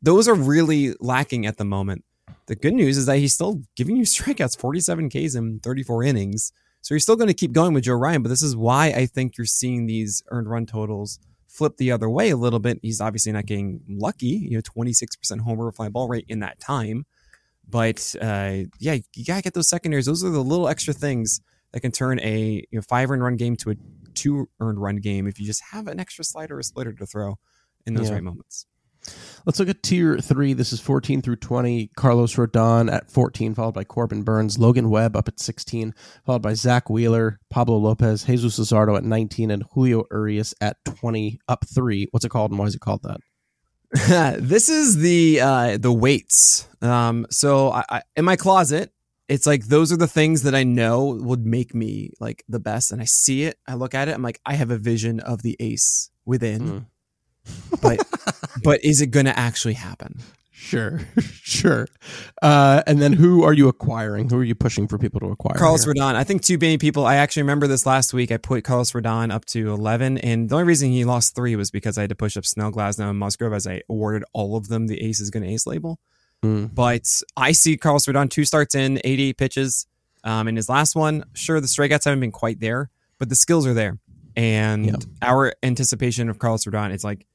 those 0.00 0.28
are 0.28 0.34
really 0.34 0.94
lacking 1.00 1.46
at 1.46 1.56
the 1.56 1.64
moment. 1.64 2.04
The 2.46 2.56
good 2.56 2.74
news 2.74 2.96
is 2.96 3.06
that 3.06 3.18
he's 3.18 3.34
still 3.34 3.62
giving 3.76 3.96
you 3.96 4.04
strikeouts, 4.04 4.58
forty 4.58 4.80
seven 4.80 5.08
Ks 5.08 5.34
in 5.34 5.60
thirty 5.60 5.82
four 5.82 6.02
innings. 6.02 6.52
So 6.80 6.94
you're 6.94 7.00
still 7.00 7.16
going 7.16 7.28
to 7.28 7.34
keep 7.34 7.52
going 7.52 7.74
with 7.74 7.84
Joe 7.84 7.94
Ryan, 7.94 8.22
but 8.22 8.28
this 8.28 8.42
is 8.42 8.56
why 8.56 8.86
I 8.86 9.06
think 9.06 9.36
you're 9.36 9.46
seeing 9.46 9.86
these 9.86 10.22
earned 10.28 10.48
run 10.48 10.64
totals 10.64 11.18
flip 11.48 11.76
the 11.76 11.90
other 11.90 12.08
way 12.08 12.30
a 12.30 12.36
little 12.36 12.60
bit. 12.60 12.78
He's 12.82 13.00
obviously 13.00 13.32
not 13.32 13.46
getting 13.46 13.80
lucky, 13.88 14.26
you 14.28 14.56
know, 14.56 14.62
26% 14.62 15.40
homer 15.40 15.72
fly 15.72 15.88
ball 15.88 16.08
rate 16.08 16.26
in 16.28 16.40
that 16.40 16.60
time. 16.60 17.04
But 17.68 18.14
uh, 18.20 18.64
yeah, 18.80 18.98
you 19.14 19.24
gotta 19.24 19.42
get 19.42 19.54
those 19.54 19.68
secondaries. 19.68 20.06
Those 20.06 20.24
are 20.24 20.30
the 20.30 20.42
little 20.42 20.68
extra 20.68 20.94
things 20.94 21.40
that 21.72 21.80
can 21.80 21.92
turn 21.92 22.18
a 22.20 22.64
you 22.70 22.78
know, 22.78 22.82
five 22.88 23.10
earned 23.10 23.22
run 23.22 23.36
game 23.36 23.56
to 23.56 23.70
a 23.70 23.74
two 24.14 24.48
earned 24.60 24.80
run 24.80 24.96
game 24.96 25.26
if 25.26 25.38
you 25.38 25.46
just 25.46 25.62
have 25.70 25.86
an 25.86 26.00
extra 26.00 26.24
slider 26.24 26.58
or 26.58 26.62
splitter 26.62 26.92
to 26.92 27.06
throw 27.06 27.36
in 27.86 27.94
those 27.94 28.08
yeah. 28.08 28.14
right 28.14 28.22
moments. 28.22 28.66
Let's 29.46 29.58
look 29.58 29.68
at 29.68 29.82
tier 29.82 30.18
three. 30.18 30.52
This 30.52 30.72
is 30.72 30.80
14 30.80 31.22
through 31.22 31.36
20. 31.36 31.90
Carlos 31.96 32.34
Rodon 32.34 32.92
at 32.92 33.10
14, 33.10 33.54
followed 33.54 33.74
by 33.74 33.84
Corbin 33.84 34.22
Burnes. 34.22 34.58
Logan 34.58 34.90
Webb 34.90 35.16
up 35.16 35.28
at 35.28 35.40
16, 35.40 35.94
followed 36.26 36.42
by 36.42 36.54
Zack 36.54 36.90
Wheeler, 36.90 37.38
Pablo 37.48 37.76
Lopez, 37.76 38.24
Jesus 38.24 38.58
Luzardo 38.58 38.96
at 38.96 39.04
19, 39.04 39.50
and 39.50 39.64
Julio 39.72 40.04
Urias 40.10 40.54
at 40.60 40.76
20, 40.84 41.38
up 41.48 41.64
three. 41.72 42.08
What's 42.10 42.24
it 42.24 42.30
called 42.30 42.50
and 42.50 42.58
why 42.58 42.66
is 42.66 42.74
it 42.74 42.80
called 42.80 43.02
that? 43.04 43.20
this 44.38 44.68
is 44.68 44.98
the 44.98 45.40
uh, 45.40 45.78
the 45.78 45.92
weights. 45.92 46.68
Um, 46.82 47.26
so 47.30 47.70
I, 47.70 47.84
I, 47.88 48.02
in 48.16 48.24
my 48.24 48.36
closet, 48.36 48.92
it's 49.28 49.46
like 49.46 49.66
those 49.66 49.92
are 49.92 49.96
the 49.96 50.06
things 50.06 50.42
that 50.42 50.54
I 50.54 50.62
know 50.62 51.18
would 51.20 51.46
make 51.46 51.74
me 51.74 52.10
like 52.20 52.44
the 52.48 52.60
best, 52.60 52.92
and 52.92 53.00
I 53.00 53.06
see 53.06 53.44
it. 53.44 53.58
I 53.66 53.74
look 53.74 53.94
at 53.94 54.08
it. 54.08 54.14
I'm 54.14 54.22
like, 54.22 54.40
I 54.44 54.54
have 54.54 54.70
a 54.70 54.78
vision 54.78 55.20
of 55.20 55.42
the 55.42 55.56
ace 55.58 56.10
within, 56.26 56.86
mm. 57.42 57.80
but 57.80 58.06
but 58.62 58.84
is 58.84 59.00
it 59.00 59.06
going 59.06 59.26
to 59.26 59.38
actually 59.38 59.74
happen? 59.74 60.20
Sure, 60.60 61.00
sure. 61.20 61.86
Uh, 62.42 62.82
and 62.84 63.00
then 63.00 63.12
who 63.12 63.44
are 63.44 63.52
you 63.52 63.68
acquiring? 63.68 64.28
Who 64.28 64.38
are 64.38 64.44
you 64.44 64.56
pushing 64.56 64.88
for 64.88 64.98
people 64.98 65.20
to 65.20 65.26
acquire? 65.26 65.56
Carlos 65.56 65.84
here? 65.84 65.94
Rodon. 65.94 66.16
I 66.16 66.24
think 66.24 66.42
too 66.42 66.58
many 66.58 66.78
people. 66.78 67.06
I 67.06 67.14
actually 67.14 67.42
remember 67.42 67.68
this 67.68 67.86
last 67.86 68.12
week. 68.12 68.32
I 68.32 68.38
put 68.38 68.64
Carlos 68.64 68.90
Rodon 68.90 69.32
up 69.32 69.44
to 69.46 69.72
11, 69.72 70.18
and 70.18 70.48
the 70.48 70.56
only 70.56 70.66
reason 70.66 70.90
he 70.90 71.04
lost 71.04 71.36
three 71.36 71.54
was 71.54 71.70
because 71.70 71.96
I 71.96 72.00
had 72.00 72.10
to 72.10 72.16
push 72.16 72.36
up 72.36 72.44
Snell, 72.44 72.72
Glasnow, 72.72 73.08
and 73.08 73.18
Musgrove 73.18 73.52
as 73.52 73.68
I 73.68 73.82
awarded 73.88 74.24
all 74.32 74.56
of 74.56 74.66
them 74.66 74.88
the 74.88 75.00
ace 75.00 75.20
is 75.20 75.30
going 75.30 75.44
to 75.44 75.48
ace 75.48 75.64
label. 75.64 76.00
Mm. 76.42 76.74
But 76.74 77.06
I 77.36 77.52
see 77.52 77.76
Carlos 77.76 78.06
Rodon 78.06 78.28
two 78.28 78.44
starts 78.44 78.74
in, 78.74 79.00
88 79.04 79.38
pitches. 79.38 79.86
Um, 80.24 80.48
in 80.48 80.56
his 80.56 80.68
last 80.68 80.96
one, 80.96 81.24
sure, 81.34 81.60
the 81.60 81.68
strikeouts 81.68 82.04
haven't 82.04 82.20
been 82.20 82.32
quite 82.32 82.58
there, 82.58 82.90
but 83.18 83.28
the 83.28 83.36
skills 83.36 83.64
are 83.64 83.74
there. 83.74 84.00
And 84.34 85.06
our 85.22 85.54
anticipation 85.62 86.28
of 86.28 86.40
Carlos 86.40 86.64
Rodon, 86.64 86.90
it's 86.90 87.04
like, 87.04 87.26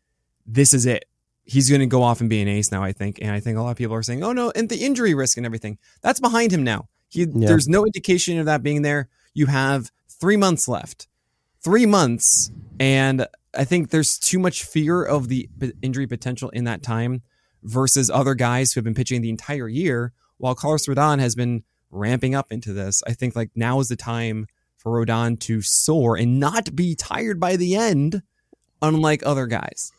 this 0.46 0.74
is 0.74 0.86
it 0.86 1.06
he's 1.46 1.70
going 1.70 1.82
to 1.82 1.88
go 1.88 2.04
off 2.04 2.22
and 2.22 2.30
be 2.30 2.42
an 2.42 2.48
ace 2.48 2.72
now, 2.72 2.84
I 2.84 2.92
think. 2.92 3.20
And 3.22 3.32
I 3.32 3.40
think 3.40 3.58
a 3.58 3.62
lot 3.62 3.72
of 3.72 3.78
people 3.78 3.96
are 3.96 4.04
saying, 4.04 4.24
oh, 4.24 4.34
no, 4.34 4.52
and 4.56 4.70
the 4.70 4.84
injury 4.84 5.14
risk 5.14 5.38
and 5.38 5.46
everything. 5.46 5.78
That's 6.02 6.20
behind 6.20 6.52
him 6.52 6.64
now. 6.64 6.88
He, 7.10 7.22
yeah. 7.22 7.48
There's 7.48 7.68
no 7.68 7.86
indication 7.86 8.40
of 8.40 8.46
that 8.46 8.64
being 8.64 8.82
there. 8.82 9.10
You 9.34 9.48
have 9.48 9.92
three 10.10 10.38
months 10.38 10.68
left. 10.68 11.08
Three 11.62 11.86
months. 11.86 12.52
And 12.80 13.28
I 13.56 13.66
think 13.66 13.90
there's 13.90 14.18
too 14.18 14.40
much 14.40 14.64
fear 14.64 15.04
of 15.04 15.28
the 15.28 15.50
injury 15.82 16.08
potential 16.08 16.50
in 16.50 16.64
that 16.64 16.82
time 16.82 17.22
versus 17.62 18.10
other 18.10 18.34
guys 18.34 18.74
who 18.74 18.80
have 18.80 18.86
been 18.86 18.94
pitching 18.94 19.22
the 19.22 19.30
entire 19.30 19.68
year 19.68 20.14
while 20.38 20.56
Carlos 20.56 20.88
Rodon 20.88 21.20
has 21.20 21.36
been 21.36 21.64
ramping 21.92 22.36
up 22.36 22.52
into 22.52 22.74
this. 22.74 23.04
I 23.06 23.14
think 23.14 23.36
like 23.36 23.52
now 23.56 23.80
is 23.80 23.90
the 23.90 23.96
time 23.96 24.48
for 24.78 24.92
Rodon 24.92 25.40
to 25.42 25.62
soar 25.62 26.18
and 26.18 26.40
not 26.40 26.76
be 26.76 26.96
tired 26.96 27.40
by 27.40 27.56
the 27.56 27.76
end, 27.76 28.24
unlike 28.82 29.24
other 29.26 29.48
guys. 29.48 29.92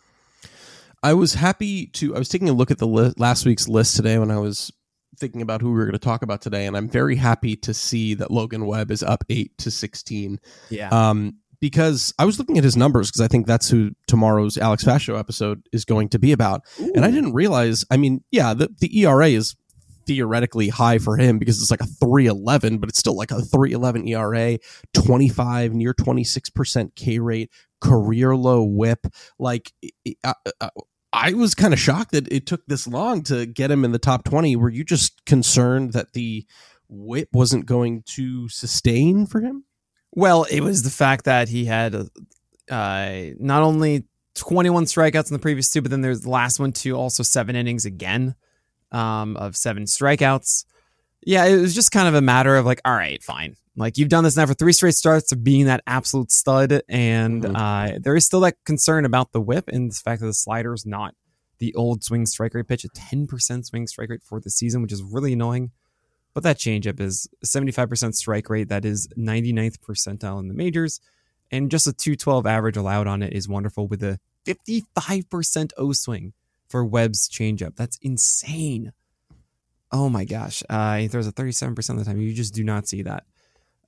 I 1.04 1.12
was 1.12 1.34
happy 1.34 1.88
to. 1.88 2.16
I 2.16 2.18
was 2.18 2.30
taking 2.30 2.48
a 2.48 2.54
look 2.54 2.70
at 2.70 2.78
the 2.78 2.86
li- 2.86 3.12
last 3.18 3.44
week's 3.44 3.68
list 3.68 3.94
today 3.94 4.18
when 4.18 4.30
I 4.30 4.38
was 4.38 4.72
thinking 5.20 5.42
about 5.42 5.60
who 5.60 5.68
we 5.68 5.74
were 5.74 5.84
going 5.84 5.92
to 5.92 5.98
talk 5.98 6.22
about 6.22 6.40
today, 6.40 6.66
and 6.66 6.76
I'm 6.76 6.88
very 6.88 7.14
happy 7.14 7.56
to 7.56 7.74
see 7.74 8.14
that 8.14 8.30
Logan 8.30 8.64
Webb 8.64 8.90
is 8.90 9.02
up 9.02 9.22
eight 9.28 9.56
to 9.58 9.70
sixteen. 9.70 10.40
Yeah. 10.70 10.88
Um, 10.88 11.36
because 11.60 12.12
I 12.18 12.24
was 12.24 12.38
looking 12.38 12.58
at 12.58 12.64
his 12.64 12.76
numbers 12.76 13.10
because 13.10 13.20
I 13.20 13.28
think 13.28 13.46
that's 13.46 13.68
who 13.68 13.92
tomorrow's 14.06 14.56
Alex 14.56 14.82
Fascio 14.82 15.18
episode 15.18 15.62
is 15.72 15.84
going 15.84 16.08
to 16.10 16.18
be 16.18 16.32
about, 16.32 16.62
Ooh. 16.80 16.92
and 16.94 17.04
I 17.04 17.10
didn't 17.10 17.34
realize. 17.34 17.84
I 17.90 17.98
mean, 17.98 18.24
yeah, 18.30 18.54
the 18.54 18.70
the 18.80 18.98
ERA 19.00 19.28
is 19.28 19.54
theoretically 20.06 20.68
high 20.68 20.98
for 20.98 21.18
him 21.18 21.38
because 21.38 21.60
it's 21.60 21.70
like 21.70 21.80
a 21.80 21.86
311 21.86 22.76
but 22.76 22.90
it's 22.90 22.98
still 22.98 23.16
like 23.16 23.30
a 23.30 23.40
311 23.40 24.06
ERA 24.08 24.58
25 24.92 25.72
near 25.72 25.94
26% 25.94 26.94
K 26.94 27.18
rate 27.20 27.50
career 27.80 28.36
low 28.36 28.62
whip 28.62 29.06
like 29.38 29.72
uh, 30.22 30.34
uh, 30.60 30.68
I 31.14 31.32
was 31.32 31.54
kind 31.54 31.72
of 31.72 31.78
shocked 31.78 32.10
that 32.10 32.30
it 32.32 32.44
took 32.44 32.66
this 32.66 32.88
long 32.88 33.22
to 33.24 33.46
get 33.46 33.70
him 33.70 33.84
in 33.84 33.92
the 33.92 34.00
top 34.00 34.24
20. 34.24 34.56
Were 34.56 34.68
you 34.68 34.82
just 34.82 35.24
concerned 35.24 35.92
that 35.92 36.12
the 36.12 36.44
whip 36.88 37.28
wasn't 37.32 37.66
going 37.66 38.02
to 38.16 38.48
sustain 38.48 39.24
for 39.24 39.40
him? 39.40 39.64
Well, 40.10 40.42
it 40.50 40.60
was 40.60 40.82
the 40.82 40.90
fact 40.90 41.26
that 41.26 41.48
he 41.48 41.66
had 41.66 41.94
uh, 42.68 43.20
not 43.38 43.62
only 43.62 44.04
21 44.34 44.86
strikeouts 44.86 45.30
in 45.30 45.34
the 45.34 45.38
previous 45.38 45.70
two, 45.70 45.82
but 45.82 45.92
then 45.92 46.00
there's 46.00 46.22
the 46.22 46.30
last 46.30 46.58
one 46.58 46.72
too, 46.72 46.96
also 46.96 47.22
seven 47.22 47.54
innings 47.54 47.84
again 47.84 48.34
um, 48.90 49.36
of 49.36 49.56
seven 49.56 49.84
strikeouts. 49.84 50.64
Yeah, 51.24 51.44
it 51.44 51.60
was 51.60 51.76
just 51.76 51.92
kind 51.92 52.08
of 52.08 52.14
a 52.14 52.22
matter 52.22 52.56
of 52.56 52.66
like, 52.66 52.80
all 52.84 52.94
right, 52.94 53.22
fine. 53.22 53.54
Like 53.76 53.98
you've 53.98 54.08
done 54.08 54.24
this 54.24 54.36
now 54.36 54.46
for 54.46 54.54
three 54.54 54.72
straight 54.72 54.94
starts 54.94 55.32
of 55.32 55.42
being 55.42 55.66
that 55.66 55.82
absolute 55.86 56.30
stud, 56.30 56.82
and 56.88 57.42
mm-hmm. 57.42 57.56
uh, 57.56 57.98
there 58.00 58.14
is 58.14 58.24
still 58.24 58.40
that 58.40 58.56
concern 58.64 59.04
about 59.04 59.32
the 59.32 59.40
whip 59.40 59.68
and 59.68 59.90
the 59.90 59.96
fact 59.96 60.20
that 60.20 60.26
the 60.26 60.34
slider 60.34 60.72
is 60.72 60.86
not 60.86 61.14
the 61.58 61.74
old 61.74 62.04
swing 62.04 62.26
strike 62.26 62.54
rate 62.54 62.68
pitch, 62.68 62.84
a 62.84 62.88
10% 62.88 63.64
swing 63.64 63.86
strike 63.86 64.10
rate 64.10 64.22
for 64.22 64.40
the 64.40 64.50
season, 64.50 64.82
which 64.82 64.92
is 64.92 65.02
really 65.02 65.32
annoying. 65.32 65.70
But 66.34 66.42
that 66.42 66.58
changeup 66.58 67.00
is 67.00 67.28
75% 67.44 68.14
strike 68.14 68.50
rate 68.50 68.68
that 68.68 68.84
is 68.84 69.08
99th 69.16 69.78
percentile 69.78 70.40
in 70.40 70.48
the 70.48 70.54
majors, 70.54 71.00
and 71.50 71.70
just 71.70 71.86
a 71.86 71.92
212 71.92 72.46
average 72.46 72.76
allowed 72.76 73.06
on 73.06 73.22
it 73.22 73.32
is 73.32 73.48
wonderful 73.48 73.86
with 73.88 74.02
a 74.02 74.18
55% 74.46 75.72
O 75.76 75.92
swing 75.92 76.32
for 76.68 76.84
Webb's 76.84 77.28
changeup. 77.28 77.76
That's 77.76 77.98
insane. 78.02 78.92
Oh 79.92 80.08
my 80.08 80.24
gosh. 80.24 80.62
Uh, 80.68 80.96
he 80.96 81.08
throws 81.08 81.26
a 81.26 81.32
37% 81.32 81.90
of 81.90 81.98
the 81.98 82.04
time. 82.04 82.20
You 82.20 82.34
just 82.34 82.54
do 82.54 82.64
not 82.64 82.88
see 82.88 83.02
that. 83.02 83.24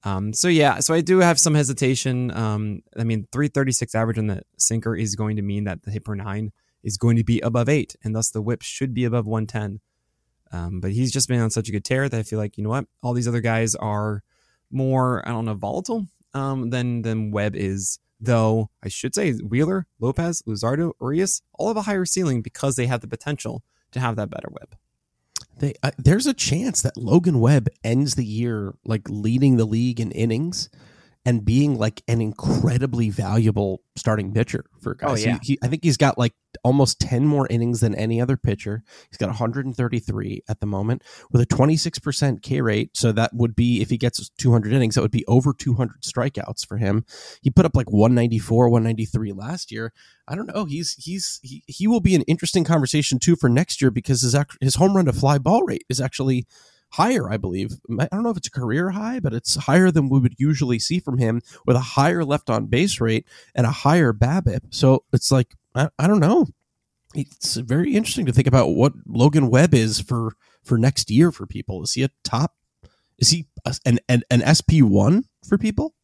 Um, 0.07 0.33
so 0.33 0.47
yeah, 0.47 0.79
so 0.79 0.95
I 0.95 1.01
do 1.01 1.19
have 1.19 1.41
some 1.41 1.57
hesitation. 1.57 2.31
Um, 2.31 2.83
I 2.97 3.03
mean, 3.03 3.27
336 3.33 3.93
average 3.93 4.19
on 4.19 4.29
the 4.29 4.43
sinker 4.57 4.95
is 4.95 5.17
going 5.17 5.35
to 5.35 5.43
mean 5.43 5.65
that 5.65 5.83
the 5.83 5.91
hit 5.91 6.05
per 6.05 6.15
nine 6.15 6.53
is 6.85 6.97
going 6.97 7.17
to 7.17 7.25
be 7.25 7.41
above 7.41 7.69
eight, 7.69 7.97
and 8.05 8.15
thus 8.15 8.31
the 8.31 8.41
whip 8.41 8.63
should 8.63 8.95
be 8.95 9.05
above 9.05 9.27
110. 9.27 9.81
Um, 10.53 10.79
but 10.79 10.93
he's 10.93 11.11
just 11.11 11.29
been 11.29 11.41
on 11.41 11.51
such 11.51 11.69
a 11.69 11.73
good 11.73 11.85
tear 11.85 12.09
that 12.09 12.17
I 12.17 12.23
feel 12.23 12.39
like 12.39 12.57
you 12.57 12.63
know 12.63 12.71
what, 12.71 12.87
all 13.03 13.15
these 13.15 13.27
other 13.27 13.41
guys 13.41 13.75
are 13.75 14.23
more 14.71 15.27
I 15.29 15.33
don't 15.33 15.45
know 15.45 15.55
volatile 15.55 16.07
um, 16.35 16.71
than 16.71 17.03
than 17.03 17.33
Webb 17.33 17.57
is. 17.57 17.99
Though 18.21 18.71
I 18.85 18.89
should 18.89 19.13
say 19.13 19.33
Wheeler, 19.33 19.89
Lopez, 19.99 20.41
Luzardo, 20.47 20.93
Urias 21.01 21.43
all 21.55 21.67
have 21.67 21.77
a 21.77 21.83
higher 21.83 22.05
ceiling 22.05 22.43
because 22.43 22.77
they 22.77 22.87
have 22.87 23.01
the 23.01 23.09
potential 23.09 23.65
to 23.91 23.99
have 23.99 24.15
that 24.17 24.31
better 24.31 24.49
whip. 24.51 24.77
They, 25.59 25.75
uh, 25.83 25.93
there's 25.97 26.27
a 26.27 26.35
chance 26.35 26.83
that 26.83 26.97
Logan 26.97 27.41
Webb 27.41 27.69
ends 27.83 28.15
the 28.15 28.25
year 28.25 28.75
like 28.85 29.09
leading 29.09 29.57
the 29.57 29.65
league 29.65 30.01
in 30.01 30.11
innings 30.11 30.69
and 31.27 31.45
being 31.45 31.77
like 31.77 32.03
an 32.07 32.21
incredibly 32.21 33.11
valuable 33.11 33.83
starting 33.97 34.33
pitcher 34.33 34.65
for 34.81 34.95
guys. 34.95 35.11
Oh, 35.11 35.29
yeah. 35.29 35.39
He, 35.43 35.55
he, 35.55 35.59
I 35.61 35.67
think 35.67 35.83
he's 35.83 35.97
got 35.97 36.17
like 36.17 36.35
almost 36.63 37.01
10 37.01 37.27
more 37.27 37.49
innings 37.49 37.81
than 37.81 37.97
any 37.97 38.21
other 38.21 38.37
pitcher. 38.37 38.85
He's 39.11 39.19
got 39.19 39.27
133 39.27 40.43
at 40.49 40.61
the 40.61 40.67
moment 40.67 41.03
with 41.33 41.43
a 41.43 41.47
26% 41.47 42.43
K 42.43 42.61
rate. 42.61 42.97
So 42.97 43.11
that 43.11 43.35
would 43.35 43.57
be, 43.57 43.83
if 43.83 43.91
he 43.91 43.99
gets 43.99 44.29
200 44.39 44.73
innings, 44.73 44.95
that 44.95 45.03
would 45.03 45.11
be 45.11 45.27
over 45.27 45.53
200 45.53 46.03
strikeouts 46.03 46.65
for 46.65 46.77
him. 46.77 47.05
He 47.43 47.51
put 47.51 47.67
up 47.67 47.75
like 47.75 47.91
194, 47.91 48.69
193 48.69 49.33
last 49.33 49.73
year. 49.73 49.93
I 50.29 50.37
don't 50.37 50.47
know. 50.47 50.65
He's, 50.65 50.93
he's, 50.93 51.41
he, 51.43 51.65
he 51.67 51.89
will 51.89 52.01
be 52.01 52.15
an 52.15 52.23
interesting 52.23 52.63
conversation 52.63 53.19
too 53.19 53.35
for 53.35 53.49
next 53.49 53.83
year 53.83 53.91
because 53.91 54.23
his, 54.23 54.37
his 54.61 54.77
home 54.77 54.95
run 54.95 55.07
to 55.07 55.13
fly 55.13 55.39
ball 55.39 55.65
rate 55.65 55.85
is 55.89 56.01
actually 56.01 56.47
higher, 56.97 57.31
I 57.31 57.37
believe. 57.37 57.73
I 57.99 58.09
don't 58.13 58.23
know 58.23 58.31
if 58.31 58.37
it's 58.37 58.49
a 58.49 58.51
career 58.61 58.91
high, 58.91 59.21
but 59.21 59.33
it's 59.35 59.55
higher 59.57 59.91
than 59.91 60.09
we 60.09 60.19
would 60.21 60.35
usually 60.39 60.79
see 60.79 60.99
from 61.01 61.19
him 61.19 61.43
with 61.67 61.77
a 61.77 61.81
higher 61.97 62.25
left 62.25 62.49
on 62.51 62.67
base 62.67 63.01
rate 63.01 63.27
and 63.55 63.67
a 63.67 63.71
higher 63.71 64.13
BABIP. 64.13 64.61
So 64.71 65.05
it's 65.13 65.31
like, 65.31 65.55
I, 65.75 65.89
I 65.99 66.07
don't 66.07 66.21
know. 66.21 66.47
It's 67.15 67.57
very 67.57 67.95
interesting 67.95 68.27
to 68.27 68.33
think 68.33 68.47
about 68.47 68.71
what 68.71 68.93
Logan 69.07 69.49
Webb 69.51 69.73
is 69.75 70.01
for 70.01 70.33
for 70.65 70.77
next 70.77 71.11
year 71.11 71.31
for 71.33 71.47
people. 71.47 71.83
Is 71.83 71.93
he 71.95 72.03
a 72.03 72.11
top? 72.25 72.55
Is 73.19 73.31
he 73.31 73.47
a, 73.65 73.75
an, 73.87 73.99
an 74.09 74.23
an 74.31 74.43
SP 74.45 74.83
one 74.83 75.25
for 75.49 75.57
people? 75.57 75.95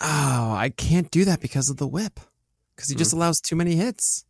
Oh, 0.00 0.52
I 0.52 0.70
can't 0.76 1.10
do 1.10 1.24
that 1.26 1.40
because 1.40 1.68
of 1.70 1.76
the 1.76 1.86
whip. 1.86 2.18
Because 2.74 2.88
he 2.88 2.96
just 2.96 3.10
Hmm. 3.12 3.18
allows 3.18 3.40
too 3.40 3.56
many 3.56 3.74
hits. 3.76 4.24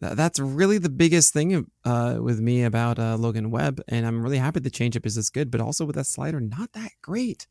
Th- 0.00 0.14
That's 0.14 0.38
really 0.40 0.78
the 0.78 0.88
biggest 0.88 1.32
thing 1.32 1.70
uh, 1.84 2.18
with 2.20 2.40
me 2.40 2.64
about 2.64 2.98
uh, 2.98 3.16
Logan 3.16 3.50
Webb, 3.50 3.80
and 3.88 4.06
I'm 4.06 4.22
really 4.22 4.38
happy 4.38 4.60
the 4.60 4.70
changeup 4.70 5.06
is 5.06 5.14
this 5.14 5.30
good, 5.30 5.50
but 5.50 5.60
also 5.60 5.84
with 5.84 5.96
that 5.96 6.06
slider, 6.06 6.40
not 6.40 6.72
that 6.72 6.90
great. 7.02 7.46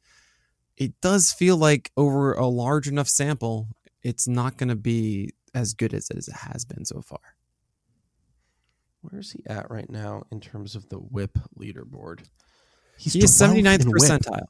It 0.78 1.00
does 1.02 1.32
feel 1.32 1.58
like 1.58 1.92
over 1.98 2.34
a 2.34 2.48
large 2.48 2.88
enough 2.88 3.08
sample, 3.08 3.68
it's 4.02 4.28
not 4.28 4.58
going 4.58 4.70
to 4.70 4.76
be 4.76 5.34
as 5.54 5.74
good 5.74 5.94
as 5.94 6.10
it 6.10 6.24
has 6.32 6.66
been 6.66 6.86
so 6.86 7.02
far. 7.02 7.20
Where's 9.02 9.32
he 9.32 9.44
at 9.48 9.70
right 9.70 9.90
now 9.90 10.24
in 10.32 10.42
terms 10.42 10.76
of 10.76 10.90
the 10.90 10.98
whip 10.98 11.38
leaderboard? 11.58 12.22
He's 12.98 13.14
he 13.14 13.24
is 13.24 13.32
79th 13.32 13.82
in 13.82 13.92
whip. 13.92 14.02
percentile. 14.02 14.46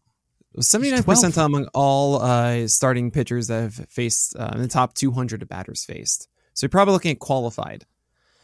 79th 0.58 1.04
percentile 1.04 1.46
among 1.46 1.68
all 1.74 2.22
uh, 2.22 2.68
starting 2.68 3.12
pitchers 3.12 3.48
that 3.48 3.62
have 3.62 3.86
faced 3.90 4.36
uh, 4.36 4.52
in 4.56 4.62
the 4.62 4.68
top 4.68 4.96
200 4.96 5.48
batters 5.48 5.86
faced. 5.86 6.28
So 6.60 6.66
you're 6.66 6.70
probably 6.70 6.94
looking 6.94 7.12
at 7.12 7.20
qualified. 7.20 7.86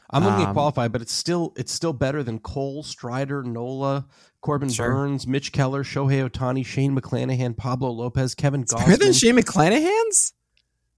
I'm 0.10 0.24
looking 0.24 0.44
at 0.44 0.50
Um, 0.50 0.54
qualified, 0.54 0.92
but 0.94 1.02
it's 1.02 1.12
still 1.12 1.52
it's 1.58 1.74
still 1.74 1.92
better 1.92 2.24
than 2.24 2.40
Cole, 2.40 2.82
Strider, 2.84 3.44
Nola, 3.44 4.06
Corbin 4.42 4.70
Sure. 4.70 4.90
Burnes, 4.90 5.28
Mitch 5.28 5.52
Keller, 5.52 5.84
Shohei 5.84 6.30
Ohtani, 6.30 6.66
Shane 6.66 6.98
McClanahan, 6.98 7.58
Pablo 7.58 7.90
Lopez, 7.90 8.34
Kevin 8.36 8.62
It's 8.62 8.74
better 8.74 8.96
than 8.96 9.12
Shane 9.12 9.36
McClanahan's. 9.36 10.34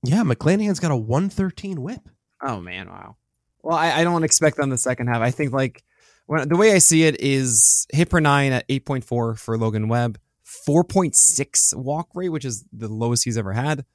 yeah, 0.03 0.21
McClanahan's 0.23 0.79
got 0.79 0.91
a 0.91 0.95
113 0.95 1.81
whip. 1.81 2.07
Oh 2.43 2.59
man, 2.61 2.87
wow. 2.89 3.15
Well, 3.63 3.75
I, 3.77 3.91
I 3.93 4.03
don't 4.03 4.23
expect 4.23 4.59
on 4.59 4.69
the 4.69 4.77
second 4.77 5.07
half. 5.07 5.21
I 5.21 5.31
think 5.31 5.51
like 5.53 5.83
when, 6.27 6.47
the 6.47 6.55
way 6.57 6.73
I 6.73 6.77
see 6.77 7.03
it 7.03 7.19
is 7.19 7.87
hit 7.91 8.09
per 8.11 8.19
nine 8.19 8.51
at 8.51 8.67
8.4 8.67 9.39
for 9.39 9.57
Logan 9.57 9.87
Webb, 9.87 10.19
4.6 10.67 11.75
walk 11.75 12.09
rate, 12.13 12.29
which 12.29 12.45
is 12.45 12.65
the 12.71 12.87
lowest 12.87 13.23
he's 13.23 13.37
ever 13.37 13.53
had. 13.53 13.85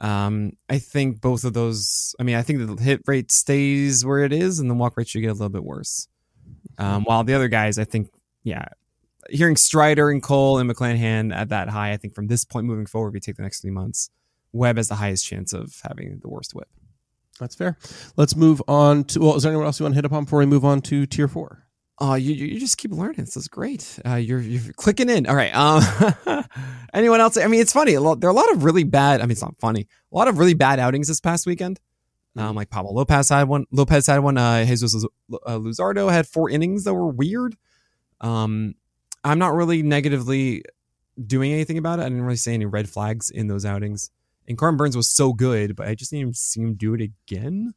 Um, 0.00 0.52
I 0.68 0.78
think 0.78 1.20
both 1.20 1.44
of 1.44 1.52
those. 1.52 2.14
I 2.18 2.22
mean, 2.22 2.36
I 2.36 2.42
think 2.42 2.58
the 2.66 2.82
hit 2.82 3.02
rate 3.06 3.30
stays 3.30 4.04
where 4.04 4.20
it 4.20 4.32
is, 4.32 4.58
and 4.58 4.70
the 4.70 4.74
walk 4.74 4.96
rate 4.96 5.08
should 5.08 5.20
get 5.20 5.28
a 5.28 5.32
little 5.32 5.48
bit 5.48 5.64
worse. 5.64 6.08
Um, 6.78 7.04
while 7.04 7.24
the 7.24 7.34
other 7.34 7.48
guys, 7.48 7.78
I 7.78 7.84
think, 7.84 8.10
yeah, 8.42 8.66
hearing 9.30 9.56
Strider 9.56 10.10
and 10.10 10.22
Cole 10.22 10.58
and 10.58 10.68
McClanahan 10.70 11.34
at 11.34 11.50
that 11.50 11.68
high, 11.68 11.92
I 11.92 11.96
think 11.96 12.14
from 12.14 12.26
this 12.26 12.44
point 12.44 12.66
moving 12.66 12.86
forward, 12.86 13.10
if 13.10 13.14
you 13.14 13.20
take 13.20 13.36
the 13.36 13.42
next 13.42 13.60
three 13.60 13.70
months, 13.70 14.10
Webb 14.52 14.76
has 14.76 14.88
the 14.88 14.96
highest 14.96 15.26
chance 15.26 15.52
of 15.52 15.80
having 15.82 16.18
the 16.20 16.28
worst 16.28 16.54
whip. 16.54 16.68
That's 17.40 17.54
fair. 17.54 17.78
Let's 18.16 18.36
move 18.36 18.62
on 18.68 19.04
to. 19.04 19.20
Well, 19.20 19.36
is 19.36 19.42
there 19.42 19.50
anyone 19.50 19.66
else 19.66 19.80
you 19.80 19.84
want 19.84 19.94
to 19.94 19.96
hit 19.96 20.04
upon 20.04 20.24
before 20.24 20.38
we 20.40 20.46
move 20.46 20.64
on 20.64 20.80
to 20.82 21.06
tier 21.06 21.28
four? 21.28 21.66
Oh, 21.98 22.14
you 22.14 22.34
you 22.34 22.58
just 22.58 22.76
keep 22.76 22.90
learning. 22.90 23.24
This 23.24 23.36
is 23.36 23.46
great. 23.46 24.00
Uh, 24.04 24.16
you're 24.16 24.40
you're 24.40 24.72
clicking 24.72 25.08
in. 25.08 25.26
All 25.26 25.36
right. 25.36 25.54
Um, 25.54 26.44
anyone 26.94 27.20
else? 27.20 27.36
I 27.36 27.46
mean, 27.46 27.60
it's 27.60 27.72
funny. 27.72 27.94
A 27.94 28.00
lot, 28.00 28.20
there 28.20 28.28
are 28.28 28.32
a 28.32 28.36
lot 28.36 28.50
of 28.50 28.64
really 28.64 28.82
bad. 28.82 29.20
I 29.20 29.24
mean, 29.24 29.32
it's 29.32 29.42
not 29.42 29.56
funny. 29.60 29.86
A 30.12 30.16
lot 30.16 30.26
of 30.26 30.38
really 30.38 30.54
bad 30.54 30.80
outings 30.80 31.06
this 31.06 31.20
past 31.20 31.46
weekend. 31.46 31.78
Um, 32.36 32.56
like 32.56 32.68
Pablo 32.68 32.92
Lopez 32.92 33.28
had 33.28 33.44
one. 33.44 33.66
Lopez 33.70 34.08
had 34.08 34.18
one. 34.18 34.36
Uh, 34.36 34.64
Jesus 34.64 35.04
uh, 35.04 35.58
Luzardo 35.58 36.10
had 36.10 36.26
four 36.26 36.50
innings 36.50 36.82
that 36.84 36.94
were 36.94 37.06
weird. 37.06 37.56
Um, 38.20 38.74
I'm 39.22 39.38
not 39.38 39.54
really 39.54 39.82
negatively 39.82 40.64
doing 41.24 41.52
anything 41.52 41.78
about 41.78 42.00
it. 42.00 42.02
I 42.02 42.06
didn't 42.06 42.22
really 42.22 42.36
see 42.36 42.54
any 42.54 42.66
red 42.66 42.88
flags 42.88 43.30
in 43.30 43.46
those 43.46 43.64
outings. 43.64 44.10
And 44.48 44.58
Corbin 44.58 44.76
Burnes 44.76 44.96
was 44.96 45.08
so 45.08 45.32
good, 45.32 45.76
but 45.76 45.86
I 45.86 45.94
just 45.94 46.10
didn't 46.10 46.22
even 46.22 46.34
see 46.34 46.60
him 46.60 46.74
do 46.74 46.94
it 46.94 47.00
again. 47.00 47.74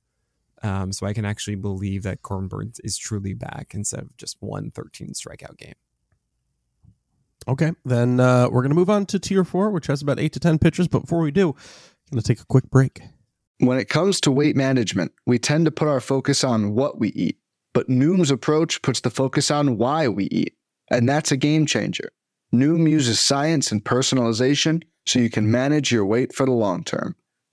Um, 0.63 0.91
so 0.91 1.05
I 1.05 1.13
can 1.13 1.25
actually 1.25 1.55
believe 1.55 2.03
that 2.03 2.23
Corbin 2.23 2.47
Burnes 2.47 2.79
is 2.83 2.97
truly 2.97 3.33
back 3.33 3.73
instead 3.73 4.01
of 4.01 4.17
just 4.17 4.37
one 4.39 4.71
13 4.71 5.09
strikeout 5.09 5.57
game. 5.57 5.75
Okay, 7.47 7.71
then 7.85 8.19
uh, 8.19 8.49
we're 8.49 8.61
going 8.61 8.71
to 8.71 8.75
move 8.75 8.89
on 8.89 9.05
to 9.07 9.19
tier 9.19 9.45
four, 9.45 9.69
which 9.69 9.87
has 9.87 10.01
about 10.01 10.19
eight 10.19 10.33
to 10.33 10.39
ten 10.39 10.59
pitchers. 10.59 10.87
But 10.87 11.01
before 11.01 11.21
we 11.21 11.31
do, 11.31 11.49
I'm 11.49 12.15
going 12.15 12.21
to 12.21 12.27
take 12.27 12.41
a 12.41 12.45
quick 12.45 12.69
break. 12.69 13.01
When 13.59 13.79
it 13.79 13.89
comes 13.89 14.19
to 14.21 14.31
weight 14.31 14.55
management, 14.55 15.13
we 15.25 15.39
tend 15.39 15.65
to 15.65 15.71
put 15.71 15.87
our 15.87 16.01
focus 16.01 16.43
on 16.43 16.75
what 16.75 16.99
we 16.99 17.09
eat, 17.09 17.37
but 17.73 17.87
Noom's 17.87 18.31
approach 18.31 18.81
puts 18.81 18.99
the 18.99 19.09
focus 19.09 19.49
on 19.49 19.77
why 19.77 20.07
we 20.07 20.25
eat. 20.25 20.55
And 20.91 21.07
that's 21.07 21.31
a 21.31 21.37
game 21.37 21.65
changer. 21.65 22.11
Noom 22.53 22.89
uses 22.89 23.19
science 23.19 23.71
and 23.71 23.83
personalization 23.83 24.83
so 25.05 25.19
you 25.19 25.29
can 25.29 25.49
manage 25.49 25.91
your 25.91 26.05
weight 26.05 26.33
for 26.33 26.45
the 26.45 26.51
long 26.51 26.83
term. 26.83 27.15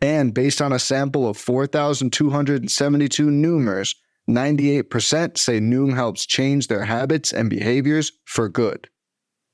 And 0.00 0.34
based 0.34 0.60
on 0.60 0.72
a 0.72 0.78
sample 0.78 1.28
of 1.28 1.36
4,272 1.36 3.26
Noomers, 3.26 3.94
98% 4.28 5.38
say 5.38 5.60
Noom 5.60 5.94
helps 5.94 6.26
change 6.26 6.68
their 6.68 6.84
habits 6.84 7.32
and 7.32 7.48
behaviors 7.48 8.12
for 8.24 8.48
good. 8.48 8.88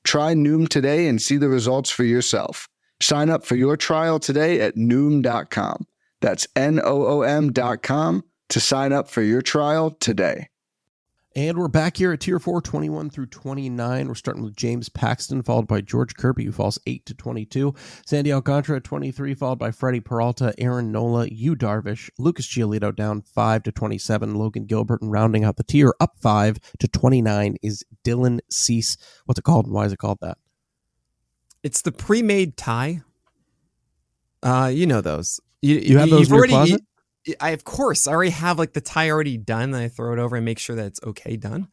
Try 0.03 0.33
Noom 0.33 0.67
today 0.67 1.07
and 1.07 1.21
see 1.21 1.37
the 1.37 1.49
results 1.49 1.89
for 1.89 2.03
yourself. 2.03 2.67
Sign 3.01 3.29
up 3.29 3.45
for 3.45 3.55
your 3.55 3.77
trial 3.77 4.19
today 4.19 4.61
at 4.61 4.75
Noom.com. 4.75 5.85
That's 6.21 6.47
N 6.55 6.79
O 6.83 7.05
O 7.05 7.21
M.com 7.21 8.23
to 8.49 8.59
sign 8.59 8.93
up 8.93 9.09
for 9.09 9.21
your 9.21 9.41
trial 9.41 9.91
today. 9.91 10.47
And 11.35 11.57
we're 11.57 11.67
back 11.67 11.97
here 11.97 12.13
at 12.13 12.19
tier 12.19 12.37
four, 12.37 12.61
21 12.61 13.09
through 13.09 13.25
29. 13.25 14.07
We're 14.07 14.13
starting 14.13 14.43
with 14.43 14.55
James 14.55 14.87
Paxton, 14.87 15.41
followed 15.41 15.67
by 15.67 15.81
George 15.81 16.15
Kirby, 16.15 16.45
who 16.45 16.51
falls 16.51 16.77
8 16.85 17.07
to 17.07 17.15
22. 17.15 17.73
Sandy 18.05 18.31
Alcantara 18.31 18.77
at 18.77 18.83
23, 18.83 19.33
followed 19.33 19.57
by 19.57 19.71
Freddie 19.71 19.99
Peralta, 19.99 20.53
Aaron 20.59 20.91
Nola, 20.91 21.27
Yu 21.27 21.55
Darvish, 21.55 22.11
Lucas 22.19 22.45
Giolito 22.45 22.95
down 22.95 23.23
5 23.23 23.63
to 23.63 23.71
27. 23.71 24.35
Logan 24.35 24.65
Gilbert, 24.65 25.01
and 25.01 25.11
rounding 25.11 25.43
out 25.43 25.55
the 25.55 25.63
tier 25.63 25.95
up 25.99 26.19
5 26.19 26.59
to 26.77 26.87
29 26.87 27.57
is 27.63 27.83
Dylan 28.05 28.39
Cease. 28.51 28.95
What's 29.25 29.39
it 29.39 29.43
called 29.43 29.65
and 29.65 29.73
why 29.73 29.85
is 29.85 29.93
it 29.93 29.97
called 29.97 30.19
that? 30.21 30.37
It's 31.63 31.81
the 31.81 31.91
pre-made 31.91 32.57
tie. 32.57 33.01
Uh, 34.43 34.69
you 34.71 34.85
know 34.85 35.01
those. 35.01 35.39
You 35.61 35.97
have 35.97 36.11
those 36.11 36.27
in 36.27 36.33
your 36.33 36.37
already, 36.37 36.53
closet? 36.53 36.81
I 37.39 37.51
of 37.51 37.63
course 37.63 38.07
I 38.07 38.11
already 38.13 38.31
have 38.31 38.59
like 38.59 38.73
the 38.73 38.81
tie 38.81 39.09
already 39.09 39.37
done. 39.37 39.73
I 39.73 39.87
throw 39.87 40.13
it 40.13 40.19
over 40.19 40.35
and 40.35 40.45
make 40.45 40.59
sure 40.59 40.75
that 40.75 40.85
it's 40.85 40.99
okay 41.03 41.35
done. 41.37 41.67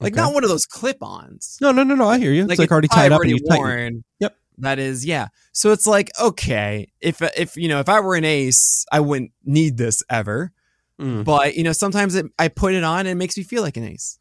Like 0.00 0.14
Okay. 0.14 0.22
not 0.22 0.32
one 0.32 0.44
of 0.44 0.50
those 0.50 0.66
clip-ons. 0.66 1.58
No, 1.60 1.72
no, 1.72 1.82
no, 1.82 1.94
no. 1.94 2.08
I 2.08 2.18
hear 2.18 2.32
you. 2.32 2.46
It's 2.46 2.58
like, 2.58 2.70
already 2.70 2.88
tie 2.88 3.08
tied 3.08 3.12
up 3.12 3.20
and 3.20 3.30
already 3.30 3.32
you 3.32 3.40
worn. 3.44 4.04
Yep. 4.20 4.36
That 4.58 4.78
is, 4.78 5.06
yeah. 5.06 5.28
So 5.52 5.72
it's 5.72 5.86
like, 5.86 6.10
okay, 6.20 6.88
if 7.00 7.22
if 7.36 7.56
you 7.56 7.68
know, 7.68 7.80
if 7.80 7.88
I 7.88 8.00
were 8.00 8.14
an 8.14 8.24
ace, 8.24 8.84
I 8.92 9.00
wouldn't 9.00 9.32
need 9.44 9.76
this 9.76 10.02
ever. 10.10 10.52
Mm. 11.00 11.24
But 11.24 11.54
you 11.54 11.64
know, 11.64 11.72
sometimes 11.72 12.14
it, 12.14 12.26
I 12.38 12.48
put 12.48 12.74
it 12.74 12.84
on 12.84 13.00
and 13.00 13.08
it 13.08 13.14
makes 13.14 13.36
me 13.36 13.42
feel 13.42 13.62
like 13.62 13.76
an 13.76 13.84
ace. 13.84 14.18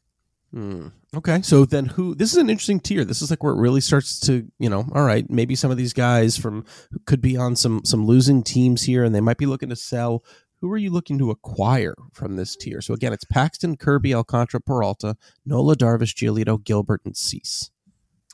Hmm. 0.53 0.87
Okay, 1.15 1.41
so 1.43 1.65
then 1.65 1.85
who? 1.85 2.15
This 2.15 2.31
is 2.31 2.37
an 2.37 2.49
interesting 2.49 2.79
tier. 2.79 3.03
This 3.03 3.21
is 3.21 3.29
like 3.29 3.43
where 3.43 3.53
it 3.53 3.59
really 3.59 3.81
starts 3.81 4.19
to, 4.21 4.47
you 4.57 4.69
know, 4.69 4.85
all 4.95 5.03
right, 5.03 5.29
maybe 5.29 5.55
some 5.55 5.69
of 5.71 5.77
these 5.77 5.93
guys 5.93 6.37
from 6.37 6.65
could 7.05 7.21
be 7.21 7.37
on 7.37 7.55
some 7.55 7.81
some 7.83 8.05
losing 8.05 8.41
teams 8.43 8.83
here, 8.83 9.03
and 9.03 9.13
they 9.13 9.21
might 9.21 9.37
be 9.37 9.45
looking 9.45 9.69
to 9.69 9.75
sell. 9.75 10.23
Who 10.61 10.71
are 10.71 10.77
you 10.77 10.89
looking 10.89 11.17
to 11.19 11.31
acquire 11.31 11.95
from 12.13 12.35
this 12.35 12.55
tier? 12.55 12.81
So 12.81 12.93
again, 12.93 13.13
it's 13.13 13.23
Paxton, 13.25 13.77
Kirby, 13.77 14.13
Alcantara, 14.13 14.59
Peralta, 14.61 15.15
Nola, 15.45 15.75
Darvish, 15.75 16.13
Giolito, 16.15 16.61
Gilbert, 16.63 17.01
and 17.05 17.15
Cease. 17.15 17.71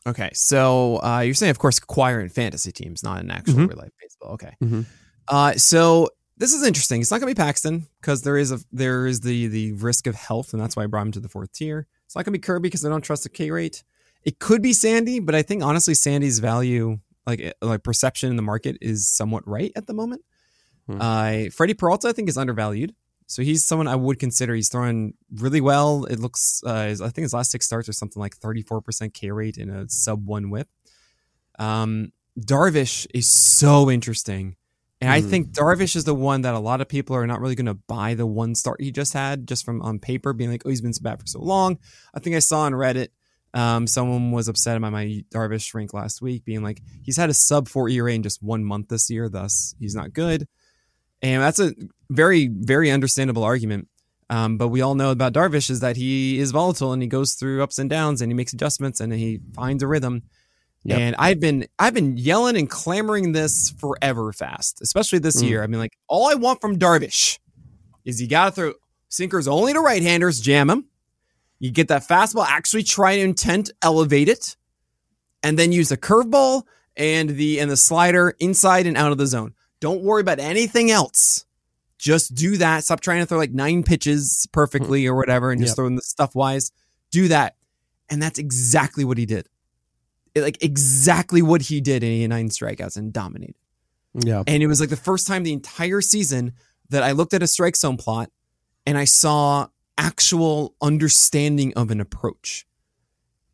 Okay, 0.07 0.29
so 0.33 1.01
uh, 1.03 1.19
you're 1.21 1.33
saying, 1.33 1.49
of 1.51 1.59
course, 1.59 1.77
acquire 1.79 2.19
in 2.21 2.29
fantasy 2.29 2.71
teams, 2.71 3.01
not 3.03 3.21
in 3.21 3.31
actual 3.31 3.55
Mhm. 3.55 3.69
real 3.69 3.77
life 3.77 3.91
baseball. 3.99 4.33
Okay. 4.33 4.55
Mhm. 4.63 4.85
Uh, 5.27 5.53
so 5.53 6.09
this 6.37 6.53
is 6.53 6.63
interesting. 6.63 7.01
It's 7.01 7.09
not 7.09 7.19
going 7.21 7.33
to 7.33 7.35
be 7.35 7.43
Paxton 7.43 7.87
because 8.01 8.21
there 8.21 8.37
is 8.37 8.51
a 8.51 8.59
there 8.71 9.07
is 9.07 9.21
the 9.21 9.47
the 9.47 9.71
risk 9.73 10.05
of 10.05 10.13
health, 10.15 10.53
and 10.53 10.61
that's 10.61 10.75
why 10.75 10.83
I 10.83 10.87
brought 10.87 11.07
him 11.07 11.11
to 11.13 11.19
the 11.19 11.29
fourth 11.29 11.51
tier. 11.53 11.87
It's 12.05 12.15
not 12.15 12.23
going 12.25 12.33
to 12.33 12.39
be 12.39 12.41
Kirby 12.41 12.67
because 12.67 12.85
I 12.85 12.89
don't 12.89 13.01
trust 13.01 13.23
the 13.23 13.29
K 13.29 13.49
rate. 13.49 13.83
It 14.23 14.37
could 14.39 14.61
be 14.61 14.73
Sandy, 14.73 15.19
but 15.19 15.33
I 15.33 15.41
think 15.41 15.63
honestly 15.63 15.93
Sandy's 15.95 16.37
value, 16.39 16.99
like 17.25 17.39
eh, 17.41 17.53
like 17.63 17.83
perception 17.83 18.29
in 18.29 18.35
the 18.35 18.41
market, 18.43 18.77
is 18.81 19.07
somewhat 19.09 19.47
right 19.47 19.71
at 19.75 19.87
the 19.87 19.93
moment. 19.93 20.21
Hmm. 20.87 21.01
Uh, 21.01 21.49
Freddie 21.51 21.73
Peralta, 21.73 22.09
I 22.09 22.11
think, 22.11 22.29
is 22.29 22.37
undervalued. 22.37 22.93
So 23.27 23.41
he's 23.41 23.65
someone 23.65 23.87
I 23.87 23.95
would 23.95 24.19
consider. 24.19 24.53
He's 24.53 24.69
throwing 24.69 25.15
really 25.33 25.61
well. 25.61 26.05
It 26.05 26.19
looks, 26.19 26.61
uh, 26.65 26.95
I 27.01 27.09
think 27.09 27.23
his 27.23 27.33
last 27.33 27.51
six 27.51 27.65
starts 27.65 27.89
are 27.89 27.93
something 27.93 28.19
like 28.19 28.37
34% 28.37 29.13
K 29.13 29.31
rate 29.31 29.57
in 29.57 29.69
a 29.69 29.89
sub 29.89 30.27
one 30.27 30.51
whip. 30.51 30.67
Um, 31.57 32.11
Darvish 32.39 33.07
is 33.13 33.29
so 33.29 33.89
interesting. 33.89 34.57
And. 35.01 35.11
I 35.11 35.21
think 35.21 35.49
Darvish 35.49 35.95
is 35.95 36.03
the 36.03 36.15
one 36.15 36.41
that 36.43 36.53
a 36.53 36.59
lot 36.59 36.81
of 36.81 36.87
people 36.87 37.15
are 37.15 37.27
not 37.27 37.41
really 37.41 37.55
going 37.55 37.65
to 37.65 37.73
buy 37.73 38.13
the 38.13 38.25
one 38.25 38.55
start 38.55 38.81
he 38.81 38.91
just 38.91 39.13
had 39.13 39.47
just 39.47 39.65
from 39.65 39.81
on 39.81 39.99
paper 39.99 40.31
being 40.33 40.51
like, 40.51 40.63
oh, 40.65 40.69
he's 40.69 40.81
been 40.81 40.93
so 40.93 41.01
bad 41.01 41.19
for 41.19 41.27
so 41.27 41.41
long. 41.41 41.79
I 42.13 42.19
think 42.19 42.35
I 42.35 42.39
saw 42.39 42.61
on 42.61 42.73
Reddit, 42.73 43.09
um, 43.53 43.87
someone 43.87 44.31
was 44.31 44.47
upset 44.47 44.77
about 44.77 44.91
my 44.91 45.23
Darvish 45.31 45.73
rank 45.73 45.93
last 45.93 46.21
week, 46.21 46.45
being 46.45 46.61
like, 46.61 46.81
he's 47.03 47.17
had 47.17 47.29
a 47.29 47.33
sub 47.33 47.67
four 47.67 47.89
ERA 47.89 48.13
in 48.13 48.23
just 48.23 48.43
one 48.43 48.63
month 48.63 48.89
this 48.89 49.09
year, 49.09 49.29
thus 49.29 49.75
he's 49.79 49.95
not 49.95 50.13
good. 50.13 50.47
And 51.25 51.41
that's 51.41 51.59
a 51.59 51.73
very, 52.11 52.47
very 52.47 52.91
understandable 52.91 53.43
argument. 53.43 53.87
Um, 54.29 54.57
but 54.57 54.67
we 54.67 54.81
all 54.81 54.93
know 54.93 55.09
about 55.09 55.33
Darvish 55.33 55.71
is 55.71 55.79
that 55.79 55.97
he 55.97 56.37
is 56.37 56.51
volatile 56.51 56.93
and 56.93 57.01
he 57.01 57.07
goes 57.07 57.33
through 57.33 57.63
ups 57.63 57.79
and 57.79 57.89
downs 57.89 58.21
and 58.21 58.31
he 58.31 58.35
makes 58.35 58.53
adjustments 58.53 58.99
and 58.99 59.11
he 59.11 59.39
finds 59.55 59.81
a 59.81 59.87
rhythm. 59.87 60.21
Yep. 60.83 60.99
And 60.99 61.15
I've 61.17 61.39
been 61.39 61.65
I've 61.79 61.95
been 61.95 62.15
yelling 62.15 62.55
and 62.55 62.69
clamoring 62.69 63.31
this 63.31 63.71
forever 63.79 64.31
fast, 64.33 64.83
especially 64.83 65.17
this 65.17 65.41
mm. 65.41 65.49
year. 65.49 65.63
I 65.63 65.67
mean, 65.67 65.79
like 65.79 65.97
all 66.07 66.27
I 66.29 66.35
want 66.35 66.61
from 66.61 66.77
Darvish 66.77 67.39
is 68.03 68.21
you 68.21 68.27
gotta 68.27 68.51
throw 68.51 68.73
sinkers 69.09 69.47
only 69.47 69.73
to 69.73 69.79
right-handers, 69.79 70.39
jam 70.39 70.67
them. 70.67 70.85
You 71.57 71.71
get 71.71 71.87
that 71.87 72.07
fastball, 72.07 72.45
actually 72.47 72.83
try 72.83 73.15
to 73.15 73.21
intent 73.23 73.71
elevate 73.81 74.29
it, 74.29 74.57
and 75.41 75.57
then 75.57 75.71
use 75.71 75.89
the 75.89 75.97
curveball 75.97 76.63
and 76.95 77.31
the 77.31 77.59
and 77.59 77.71
the 77.71 77.77
slider 77.77 78.35
inside 78.39 78.85
and 78.85 78.95
out 78.95 79.11
of 79.11 79.17
the 79.17 79.25
zone. 79.25 79.54
Don't 79.79 80.01
worry 80.01 80.21
about 80.21 80.39
anything 80.39 80.91
else. 80.91 81.45
Just 81.97 82.35
do 82.35 82.57
that. 82.57 82.83
Stop 82.83 82.99
trying 82.99 83.19
to 83.21 83.25
throw 83.25 83.37
like 83.37 83.51
nine 83.51 83.83
pitches 83.83 84.47
perfectly 84.51 85.07
or 85.07 85.15
whatever 85.15 85.51
and 85.51 85.61
just 85.61 85.71
yep. 85.71 85.75
throwing 85.75 85.95
the 85.95 86.01
stuff 86.01 86.35
wise. 86.35 86.71
Do 87.11 87.27
that. 87.29 87.55
And 88.09 88.21
that's 88.21 88.37
exactly 88.37 89.05
what 89.05 89.17
he 89.17 89.25
did. 89.25 89.47
It, 90.33 90.41
like 90.41 90.61
exactly 90.63 91.41
what 91.41 91.61
he 91.63 91.81
did 91.81 92.03
in 92.03 92.29
nine 92.29 92.49
strikeouts 92.49 92.97
and 92.97 93.13
dominated. 93.13 93.55
Yeah. 94.13 94.43
And 94.45 94.61
it 94.61 94.67
was 94.67 94.79
like 94.79 94.89
the 94.89 94.95
first 94.95 95.27
time 95.27 95.43
the 95.43 95.53
entire 95.53 96.01
season 96.01 96.53
that 96.89 97.03
I 97.03 97.11
looked 97.11 97.33
at 97.33 97.41
a 97.43 97.47
strike 97.47 97.75
zone 97.75 97.97
plot 97.97 98.29
and 98.85 98.97
I 98.97 99.05
saw 99.05 99.67
actual 99.97 100.75
understanding 100.81 101.73
of 101.75 101.91
an 101.91 102.01
approach 102.01 102.65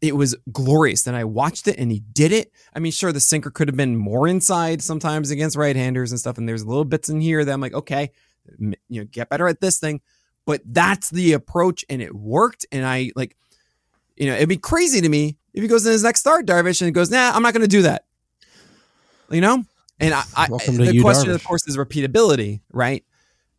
it 0.02 0.16
was 0.16 0.36
glorious. 0.52 1.04
Then 1.04 1.16
I 1.16 1.24
watched 1.24 1.68
it 1.68 1.78
and 1.78 1.92
he 1.92 2.00
did 2.00 2.32
it. 2.32 2.52
I 2.74 2.80
mean, 2.80 2.92
sure, 2.92 3.12
the 3.12 3.20
sinker 3.20 3.52
could 3.52 3.68
have 3.68 3.78
been 3.78 3.96
more 3.96 4.28
inside 4.28 4.82
sometimes 4.82 5.30
against 5.30 5.56
right 5.56 5.76
handers 5.76 6.12
and 6.12 6.20
stuff. 6.20 6.38
And 6.38 6.50
there's 6.50 6.66
little 6.66 6.86
bits 6.86 7.08
in 7.08 7.22
here 7.22 7.46
that 7.46 7.52
I'm 7.52 7.62
like, 7.62 7.74
okay, 7.74 8.12
you 8.60 8.76
know, 8.90 9.04
get 9.06 9.30
better 9.30 9.48
at 9.48 9.62
this 9.62 9.80
thing. 9.80 10.02
But 10.46 10.62
that's 10.66 11.12
the 11.12 11.34
approach 11.34 11.86
and 11.88 12.02
it 12.02 12.16
worked. 12.16 12.66
And 12.72 12.84
I 12.84 13.12
like, 13.16 13.38
you 14.18 14.26
know, 14.26 14.34
it'd 14.34 14.50
be 14.50 14.58
crazy 14.58 15.02
to 15.02 15.10
me 15.10 15.38
if 15.54 15.62
he 15.62 15.68
goes 15.68 15.86
in 15.86 15.92
his 15.92 16.04
next 16.04 16.22
start, 16.22 16.48
Darvish, 16.48 16.82
and 16.82 16.94
goes, 16.96 17.12
nah, 17.12 17.32
I'm 17.34 17.44
not 17.44 17.54
going 17.54 17.62
to 17.62 17.68
do 17.68 17.84
that. 17.84 18.06
You 19.30 19.42
know? 19.42 19.64
And 20.00 20.16
I, 20.16 20.24
I 20.36 20.48
the 20.48 20.92
you, 20.94 21.04
question, 21.04 21.30
Darvish. 21.30 21.36
of 21.36 21.44
course, 21.44 21.68
is 21.68 21.78
repeatability, 21.78 22.62
right? 22.74 23.06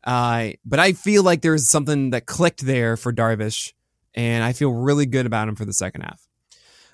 Uh, 0.02 0.50
but 0.64 0.80
I 0.80 0.92
feel 0.92 1.22
like 1.22 1.40
there's 1.40 1.68
something 1.68 2.10
that 2.10 2.26
clicked 2.26 2.66
there 2.66 2.96
for 2.96 3.12
Darvish, 3.12 3.72
and 4.14 4.42
I 4.42 4.52
feel 4.52 4.72
really 4.72 5.06
good 5.06 5.24
about 5.24 5.48
him 5.48 5.54
for 5.54 5.64
the 5.64 5.72
second 5.72 6.00
half. 6.00 6.26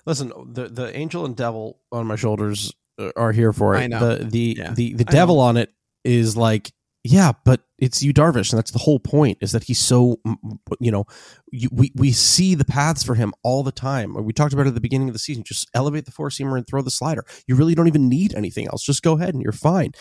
Listen, 0.05 0.31
the 0.53 0.67
the 0.67 0.95
angel 0.95 1.25
and 1.25 1.35
devil 1.35 1.79
on 1.91 2.07
my 2.07 2.15
shoulders 2.15 2.73
uh, 2.97 3.11
are 3.15 3.31
here 3.31 3.53
for 3.53 3.75
it. 3.75 3.79
I 3.79 3.87
know. 3.87 3.99
The 3.99 4.23
the 4.25 4.55
yeah. 4.57 4.71
the, 4.73 4.93
the 4.93 5.05
devil 5.05 5.39
on 5.39 5.57
it 5.57 5.71
is 6.03 6.35
like, 6.37 6.71
yeah, 7.03 7.31
but 7.45 7.61
it's 7.77 8.03
you, 8.03 8.13
Darvish, 8.13 8.51
and 8.51 8.57
that's 8.57 8.71
the 8.71 8.79
whole 8.79 8.99
point. 8.99 9.37
Is 9.41 9.53
that 9.53 9.63
he's 9.63 9.79
so, 9.79 10.19
you 10.79 10.91
know, 10.91 11.05
you, 11.51 11.69
we 11.71 11.91
we 11.95 12.11
see 12.11 12.55
the 12.55 12.65
paths 12.65 13.03
for 13.03 13.15
him 13.15 13.33
all 13.43 13.63
the 13.63 13.71
time. 13.71 14.13
We 14.13 14.33
talked 14.33 14.53
about 14.53 14.65
it 14.65 14.69
at 14.69 14.75
the 14.75 14.81
beginning 14.81 15.07
of 15.07 15.13
the 15.13 15.19
season. 15.19 15.43
Just 15.43 15.69
elevate 15.73 16.05
the 16.05 16.11
four 16.11 16.29
seamer 16.29 16.57
and 16.57 16.67
throw 16.67 16.81
the 16.81 16.91
slider. 16.91 17.23
You 17.47 17.55
really 17.55 17.75
don't 17.75 17.87
even 17.87 18.09
need 18.09 18.33
anything 18.35 18.67
else. 18.67 18.83
Just 18.83 19.01
go 19.01 19.13
ahead 19.13 19.33
and 19.33 19.41
you're 19.41 19.53
fine. 19.53 19.93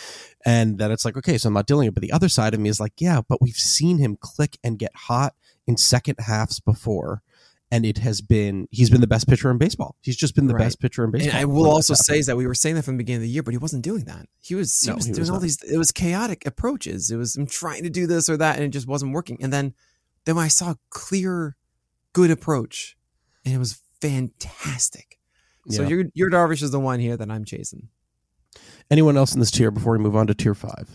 And 0.45 0.79
then 0.79 0.91
it's 0.91 1.05
like, 1.05 1.17
okay, 1.17 1.39
so 1.39 1.49
I'm 1.49 1.55
not 1.55 1.67
dealing 1.67 1.89
it. 1.89 1.95
But 1.95 2.03
the 2.03 2.13
other 2.13 2.29
side 2.29 2.55
of 2.55 2.61
me 2.61 2.69
is 2.69 2.81
like, 2.81 2.95
yeah, 2.99 3.21
but 3.29 3.41
we've 3.41 3.55
seen 3.55 3.99
him 3.99 4.17
click 4.21 4.59
and 4.65 4.79
get 4.79 4.93
hot 4.95 5.35
in 5.67 5.77
second 5.77 6.17
halves 6.19 6.59
before 6.61 7.23
and 7.71 7.85
it 7.85 7.99
has 7.99 8.21
been 8.21 8.67
he's 8.71 8.91
been 8.91 9.01
the 9.01 9.07
best 9.07 9.29
pitcher 9.29 9.51
in 9.51 9.59
baseball. 9.59 9.97
He's 10.03 10.17
just 10.17 10.35
been 10.35 10.47
the 10.47 10.55
right. 10.55 10.65
best 10.65 10.81
pitcher 10.81 11.05
in 11.05 11.11
baseball. 11.11 11.31
And 11.31 11.39
I 11.39 11.45
will 11.45 11.71
also 11.71 11.95
say 11.95 12.19
is 12.19 12.27
that 12.27 12.37
we 12.37 12.47
were 12.47 12.55
saying 12.55 12.77
that 12.77 12.85
from 12.85 12.97
the 12.97 12.99
beginning 12.99 13.19
of 13.19 13.23
the 13.23 13.29
year, 13.29 13.43
but 13.43 13.53
he 13.53 13.59
wasn't 13.59 13.85
doing 13.85 14.05
that. 14.05 14.27
He 14.41 14.55
was 14.55 14.81
he 14.81 14.89
no, 14.89 14.97
was 14.97 15.07
he 15.07 15.13
doing 15.13 15.21
was 15.21 15.31
all 15.31 15.41
these. 15.41 15.63
It 15.63 15.77
was 15.77 15.93
chaotic 15.93 16.47
approaches. 16.47 17.11
It 17.11 17.17
was 17.17 17.37
him 17.37 17.47
trying 17.47 17.83
to 17.83 17.91
do 17.91 18.07
this 18.07 18.29
or 18.29 18.37
that, 18.37 18.57
and 18.57 18.65
it 18.65 18.71
just 18.71 18.87
wasn't 18.87 19.13
working. 19.13 19.39
And 19.43 19.53
then 19.53 19.75
then 20.25 20.37
when 20.37 20.45
I 20.45 20.49
saw 20.49 20.73
a 20.73 20.79
clear, 20.91 21.57
good 22.13 22.31
approach, 22.31 22.97
and 23.45 23.55
it 23.55 23.59
was 23.59 23.81
fantastic. 24.01 25.19
So 25.69 25.83
yeah. 25.83 25.89
your 25.89 26.05
your 26.15 26.31
Darvish 26.31 26.63
is 26.63 26.71
the 26.71 26.81
one 26.81 27.01
here 27.01 27.17
that 27.17 27.31
I'm 27.31 27.45
chasing. 27.45 27.89
Anyone 28.91 29.19
else 29.19 29.35
in 29.35 29.41
this 29.41 29.51
tier 29.51 29.71
before 29.71 29.93
we 29.93 29.99
move 29.99 30.17
on 30.17 30.27
to 30.29 30.35
tier 30.35 30.55
five? 30.55 30.89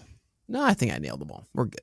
No, 0.47 0.63
I 0.63 0.73
think 0.73 0.91
I 0.91 0.97
nailed 0.97 1.21
them 1.21 1.31
all. 1.31 1.47
We're 1.53 1.65
good. 1.65 1.81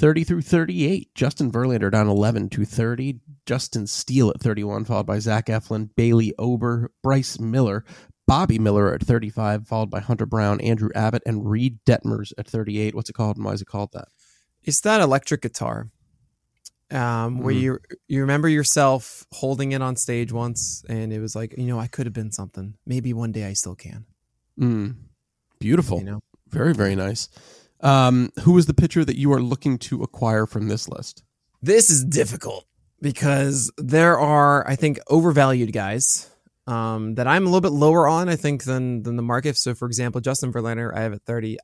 30 0.00 0.24
through 0.24 0.40
38. 0.40 1.14
Justin 1.14 1.52
Verlander 1.52 1.92
down 1.92 2.08
11 2.08 2.48
to 2.48 2.64
30. 2.64 3.20
Justin 3.44 3.86
Steele 3.86 4.30
at 4.30 4.40
31, 4.40 4.86
followed 4.86 5.06
by 5.06 5.18
Zach 5.18 5.46
Eflin, 5.46 5.90
Bailey 5.94 6.32
Ober, 6.38 6.90
Bryce 7.02 7.38
Miller, 7.38 7.84
Bobby 8.26 8.58
Miller 8.58 8.94
at 8.94 9.02
35, 9.02 9.68
followed 9.68 9.90
by 9.90 10.00
Hunter 10.00 10.24
Brown, 10.24 10.58
Andrew 10.62 10.88
Abbott, 10.94 11.22
and 11.26 11.48
Reid 11.48 11.78
Detmers 11.84 12.32
at 12.38 12.46
38. 12.46 12.94
What's 12.94 13.10
it 13.10 13.12
called 13.12 13.36
and 13.36 13.44
why 13.44 13.52
is 13.52 13.60
it 13.60 13.66
called 13.66 13.92
that? 13.92 14.08
It's 14.62 14.80
that 14.80 15.02
electric 15.02 15.42
guitar. 15.42 15.88
Um, 16.90 17.40
where 17.40 17.54
mm. 17.54 17.60
you 17.60 17.78
you 18.08 18.20
remember 18.22 18.48
yourself 18.48 19.24
holding 19.32 19.72
it 19.72 19.82
on 19.82 19.94
stage 19.94 20.32
once, 20.32 20.82
and 20.88 21.12
it 21.12 21.20
was 21.20 21.36
like, 21.36 21.54
you 21.56 21.66
know, 21.66 21.78
I 21.78 21.86
could 21.86 22.06
have 22.06 22.12
been 22.12 22.32
something. 22.32 22.74
Maybe 22.84 23.12
one 23.12 23.30
day 23.30 23.44
I 23.44 23.52
still 23.52 23.76
can. 23.76 24.06
Mm. 24.58 24.96
Beautiful. 25.60 25.98
You 25.98 26.04
know, 26.04 26.20
very 26.48 26.74
very 26.74 26.96
nice. 26.96 27.28
Um, 27.82 28.30
who 28.42 28.58
is 28.58 28.66
the 28.66 28.74
pitcher 28.74 29.04
that 29.04 29.16
you 29.16 29.32
are 29.32 29.40
looking 29.40 29.78
to 29.78 30.02
acquire 30.02 30.46
from 30.46 30.68
this 30.68 30.88
list? 30.88 31.22
This 31.62 31.90
is 31.90 32.04
difficult 32.04 32.66
because 33.00 33.72
there 33.78 34.18
are, 34.18 34.68
I 34.68 34.76
think, 34.76 34.98
overvalued 35.08 35.72
guys 35.72 36.30
um, 36.66 37.14
that 37.14 37.26
I'm 37.26 37.42
a 37.42 37.46
little 37.46 37.60
bit 37.60 37.72
lower 37.72 38.06
on, 38.06 38.28
I 38.28 38.36
think, 38.36 38.64
than 38.64 39.02
than 39.02 39.16
the 39.16 39.22
market. 39.22 39.56
So, 39.56 39.74
for 39.74 39.86
example, 39.86 40.20
Justin 40.20 40.52
Verlander, 40.52 40.94
I 40.94 41.00
have 41.00 41.12
at 41.12 41.22
30. 41.22 41.58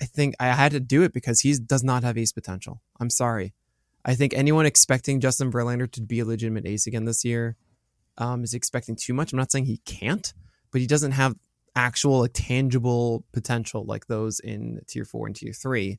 I 0.00 0.04
think 0.04 0.34
I 0.40 0.46
had 0.46 0.72
to 0.72 0.80
do 0.80 1.02
it 1.02 1.12
because 1.12 1.40
he 1.40 1.54
does 1.58 1.84
not 1.84 2.02
have 2.02 2.18
ace 2.18 2.32
potential. 2.32 2.80
I'm 2.98 3.10
sorry. 3.10 3.54
I 4.04 4.14
think 4.14 4.34
anyone 4.34 4.66
expecting 4.66 5.20
Justin 5.20 5.52
Verlander 5.52 5.90
to 5.92 6.00
be 6.00 6.20
a 6.20 6.24
legitimate 6.24 6.66
ace 6.66 6.86
again 6.86 7.04
this 7.04 7.24
year 7.24 7.56
um, 8.18 8.42
is 8.42 8.54
expecting 8.54 8.96
too 8.96 9.14
much. 9.14 9.32
I'm 9.32 9.38
not 9.38 9.52
saying 9.52 9.66
he 9.66 9.78
can't, 9.78 10.32
but 10.72 10.80
he 10.80 10.86
doesn't 10.86 11.12
have 11.12 11.36
actual 11.74 12.20
like, 12.20 12.32
tangible 12.34 13.24
potential 13.32 13.84
like 13.84 14.06
those 14.06 14.40
in 14.40 14.80
tier 14.86 15.04
four 15.04 15.26
and 15.26 15.36
tier 15.36 15.52
three, 15.52 15.98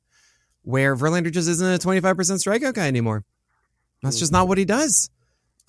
where 0.64 0.96
Verlander 0.96 1.32
just 1.32 1.50
isn't 1.50 1.74
a 1.74 1.78
25% 1.78 2.16
strikeout 2.16 2.74
guy 2.74 2.88
anymore. 2.88 3.24
That's 4.02 4.20
just 4.20 4.32
not 4.32 4.48
what 4.48 4.58
he 4.58 4.66
does. 4.66 5.10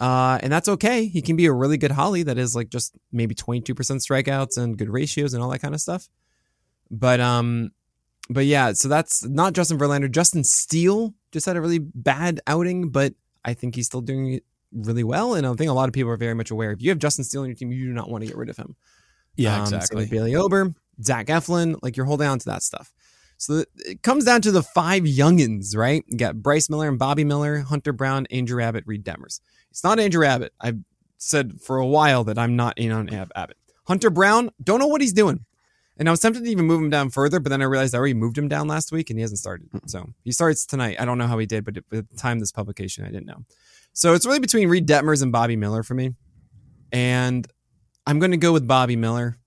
Uh, 0.01 0.38
and 0.43 0.53
that's 0.53 0.69
okay. 0.69 1.07
He 1.07 1.23
can 1.23 1.37
be 1.37 1.47
a 1.47 1.53
really 1.53 1.77
good 1.77 1.93
Holly 1.93 2.25
that 2.25 2.37
is 2.37 2.57
like 2.57 2.69
just 2.69 2.95
maybe 3.12 3.35
22% 3.35 3.75
strikeouts 3.75 4.57
and 4.57 4.77
good 4.77 4.88
ratios 4.88 5.35
and 5.35 5.43
all 5.43 5.51
that 5.51 5.61
kind 5.61 5.75
of 5.75 5.81
stuff. 5.81 6.09
But 6.90 7.21
um, 7.21 7.71
but 8.29 8.47
yeah, 8.47 8.73
so 8.73 8.88
that's 8.88 9.25
not 9.25 9.53
Justin 9.53 9.79
Verlander. 9.79 10.11
Justin 10.11 10.45
Steele 10.45 11.14
just 11.33 11.47
had 11.47 11.57
a 11.57 11.61
really 11.61 11.79
bad 11.79 12.40
outing, 12.47 12.90
but 12.90 13.14
I 13.45 13.55
think 13.55 13.75
he's 13.75 13.87
still 13.87 14.01
doing 14.01 14.35
it 14.35 14.45
really 14.73 15.05
well. 15.05 15.35
And 15.35 15.47
I 15.47 15.53
think 15.55 15.71
a 15.71 15.75
lot 15.75 15.88
of 15.88 15.93
people 15.93 16.11
are 16.11 16.17
very 16.17 16.35
much 16.35 16.51
aware. 16.51 16.73
If 16.73 16.83
you 16.83 16.90
have 16.90 16.99
Justin 16.99 17.25
Steele 17.25 17.43
on 17.43 17.49
your 17.49 17.57
team, 17.57 17.71
you 17.71 17.87
do 17.87 17.93
not 17.93 18.11
want 18.11 18.23
to 18.23 18.29
get 18.29 18.37
rid 18.37 18.49
of 18.49 18.57
him. 18.57 18.77
Yeah, 19.37 19.57
um, 19.57 19.62
exactly. 19.62 20.05
So 20.05 20.11
Bailey 20.11 20.35
Ober, 20.35 20.75
Zach 21.03 21.27
Eflin, 21.27 21.77
like 21.83 21.97
you're 21.97 22.07
holding 22.07 22.29
on 22.29 22.38
to 22.38 22.47
that 22.47 22.62
stuff. 22.62 22.92
So 23.37 23.64
it 23.77 24.03
comes 24.03 24.25
down 24.25 24.42
to 24.42 24.53
the 24.53 24.62
five 24.62 25.03
youngins, 25.03 25.77
right? 25.77 26.05
You 26.07 26.16
got 26.16 26.42
Bryce 26.42 26.70
Miller 26.70 26.88
and 26.88 26.99
Bobby 26.99 27.25
Miller, 27.25 27.59
Hunter 27.59 27.92
Brown, 27.92 28.27
Andrew 28.31 28.62
Abbott, 28.62 28.85
Reid 28.87 29.05
Detmers. 29.05 29.40
It's 29.70 29.83
not 29.83 29.99
Andrew 29.99 30.25
Abbott. 30.25 30.53
I've 30.61 30.79
said 31.18 31.61
for 31.61 31.79
a 31.79 31.87
while 31.87 32.25
that 32.25 32.38
I'm 32.38 32.57
not 32.57 32.79
in 32.79 32.92
on 32.92 33.09
Abbott. 33.11 33.57
Hunter 33.87 34.11
Brown, 34.11 34.51
don't 34.62 34.79
know 34.79 34.87
what 34.87 35.01
he's 35.01 35.12
doing. 35.12 35.44
And 35.97 36.09
I 36.09 36.11
was 36.11 36.20
tempted 36.20 36.44
to 36.44 36.51
even 36.51 36.64
move 36.64 36.81
him 36.81 36.90
down 36.90 37.11
further, 37.11 37.38
but 37.38 37.51
then 37.51 37.62
I 37.62 37.66
realized 37.66 37.94
I 37.94 37.99
already 37.99 38.14
moved 38.14 38.37
him 38.37 38.49
down 38.49 38.66
last 38.66 38.90
week 38.90 39.11
and 39.11 39.18
he 39.18 39.23
hasn't 39.23 39.38
started. 39.38 39.68
So 39.87 40.11
he 40.25 40.33
starts 40.33 40.66
tonight. 40.66 40.97
I 40.99 41.05
don't 41.05 41.18
know 41.18 41.29
how 41.29 41.38
he 41.38 41.47
did, 41.47 41.64
but 41.64 41.77
at 41.77 41.85
the 41.90 42.03
time 42.16 42.40
this 42.40 42.51
publication, 42.51 43.05
I 43.05 43.09
didn't 43.09 43.27
know. 43.27 43.44
So 43.92 44.14
it's 44.14 44.27
really 44.27 44.40
between 44.40 44.68
Reid 44.68 44.88
Detmers 44.88 45.23
and 45.23 45.31
Bobby 45.31 45.55
Miller 45.55 45.85
for 45.85 45.94
me. 45.94 46.14
And 46.90 47.47
I'm 48.07 48.19
going 48.19 48.33
to 48.33 48.37
go 48.37 48.53
with 48.53 48.67
Bobby 48.67 48.97
Miller. 48.97 49.38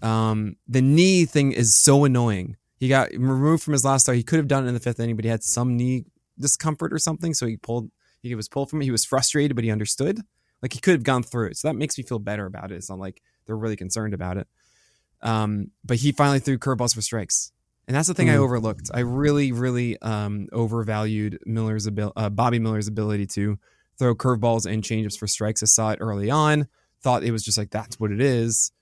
Um, 0.00 0.56
the 0.66 0.82
knee 0.82 1.24
thing 1.24 1.52
is 1.52 1.76
so 1.76 2.04
annoying. 2.04 2.56
He 2.76 2.88
got 2.88 3.10
removed 3.12 3.62
from 3.62 3.72
his 3.72 3.84
last 3.84 4.02
start. 4.02 4.16
He 4.16 4.24
could 4.24 4.38
have 4.38 4.48
done 4.48 4.64
it 4.64 4.68
in 4.68 4.74
the 4.74 4.80
fifth 4.80 4.98
inning, 4.98 5.14
but 5.14 5.24
he 5.24 5.30
had 5.30 5.44
some 5.44 5.76
knee 5.76 6.04
discomfort 6.38 6.92
or 6.92 6.98
something, 6.98 7.34
so 7.34 7.46
he 7.46 7.56
pulled. 7.56 7.90
He 8.22 8.34
was 8.34 8.48
pulled 8.48 8.70
from 8.70 8.80
it. 8.80 8.84
He 8.84 8.90
was 8.90 9.04
frustrated, 9.04 9.54
but 9.54 9.64
he 9.64 9.70
understood. 9.70 10.20
Like 10.62 10.72
he 10.72 10.80
could 10.80 10.94
have 10.94 11.02
gone 11.02 11.22
through 11.22 11.48
it. 11.48 11.56
So 11.56 11.68
that 11.68 11.74
makes 11.74 11.98
me 11.98 12.04
feel 12.04 12.18
better 12.20 12.46
about 12.46 12.70
it. 12.70 12.76
It's 12.76 12.88
not 12.88 12.98
like 12.98 13.20
they're 13.46 13.56
really 13.56 13.76
concerned 13.76 14.14
about 14.14 14.36
it. 14.36 14.46
Um, 15.20 15.70
but 15.84 15.98
he 15.98 16.12
finally 16.12 16.38
threw 16.38 16.58
curveballs 16.58 16.94
for 16.94 17.02
strikes. 17.02 17.52
And 17.86 17.96
that's 17.96 18.08
the 18.08 18.14
thing 18.14 18.28
mm. 18.28 18.34
I 18.34 18.36
overlooked. 18.36 18.90
I 18.94 19.00
really, 19.00 19.50
really 19.50 20.00
um, 20.02 20.48
overvalued 20.52 21.40
Miller's 21.44 21.86
abil- 21.88 22.12
uh, 22.16 22.30
Bobby 22.30 22.60
Miller's 22.60 22.88
ability 22.88 23.26
to 23.28 23.58
throw 23.98 24.14
curveballs 24.14 24.72
and 24.72 24.82
changeups 24.82 25.18
for 25.18 25.26
strikes. 25.26 25.62
I 25.62 25.66
saw 25.66 25.90
it 25.90 25.98
early 26.00 26.30
on, 26.30 26.68
thought 27.02 27.24
it 27.24 27.32
was 27.32 27.44
just 27.44 27.58
like 27.58 27.70
that's 27.70 27.98
what 27.98 28.12
it 28.12 28.20
is, 28.20 28.72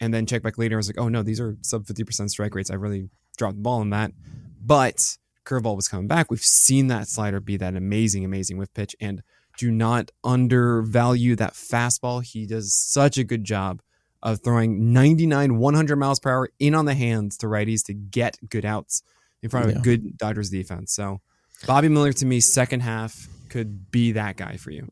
and 0.00 0.12
then 0.12 0.26
check 0.26 0.42
back 0.42 0.58
later. 0.58 0.76
I 0.76 0.78
was 0.78 0.88
like, 0.88 0.98
oh 0.98 1.08
no, 1.08 1.22
these 1.22 1.40
are 1.40 1.56
sub 1.62 1.86
fifty 1.86 2.04
percent 2.04 2.30
strike 2.30 2.54
rates. 2.54 2.70
I 2.70 2.74
really 2.74 3.08
dropped 3.36 3.56
the 3.56 3.62
ball 3.62 3.80
on 3.80 3.90
that. 3.90 4.12
But 4.60 5.16
curveball 5.44 5.76
was 5.76 5.88
coming 5.88 6.08
back. 6.08 6.30
We've 6.30 6.40
seen 6.40 6.88
that 6.88 7.08
slider 7.08 7.40
be 7.40 7.56
that 7.56 7.74
amazing, 7.74 8.24
amazing 8.24 8.58
whiff 8.58 8.72
pitch, 8.74 8.94
and 9.00 9.22
do 9.56 9.70
not 9.70 10.10
undervalue 10.22 11.36
that 11.36 11.54
fastball. 11.54 12.22
He 12.22 12.46
does 12.46 12.74
such 12.74 13.18
a 13.18 13.24
good 13.24 13.44
job 13.44 13.80
of 14.22 14.42
throwing 14.42 14.92
99, 14.92 15.58
100 15.58 15.96
miles 15.96 16.18
per 16.18 16.30
hour 16.30 16.50
in 16.58 16.74
on 16.74 16.84
the 16.84 16.94
hands 16.94 17.36
to 17.38 17.46
righties 17.46 17.84
to 17.84 17.94
get 17.94 18.36
good 18.48 18.64
outs 18.64 19.02
in 19.42 19.48
front 19.48 19.66
of 19.66 19.72
yeah. 19.72 19.78
a 19.78 19.82
good 19.82 20.16
Dodgers 20.16 20.50
defense. 20.50 20.92
So 20.92 21.20
Bobby 21.66 21.88
Miller 21.88 22.12
to 22.12 22.26
me, 22.26 22.40
second 22.40 22.80
half 22.80 23.28
could 23.48 23.90
be 23.90 24.12
that 24.12 24.36
guy 24.36 24.56
for 24.56 24.70
you. 24.70 24.90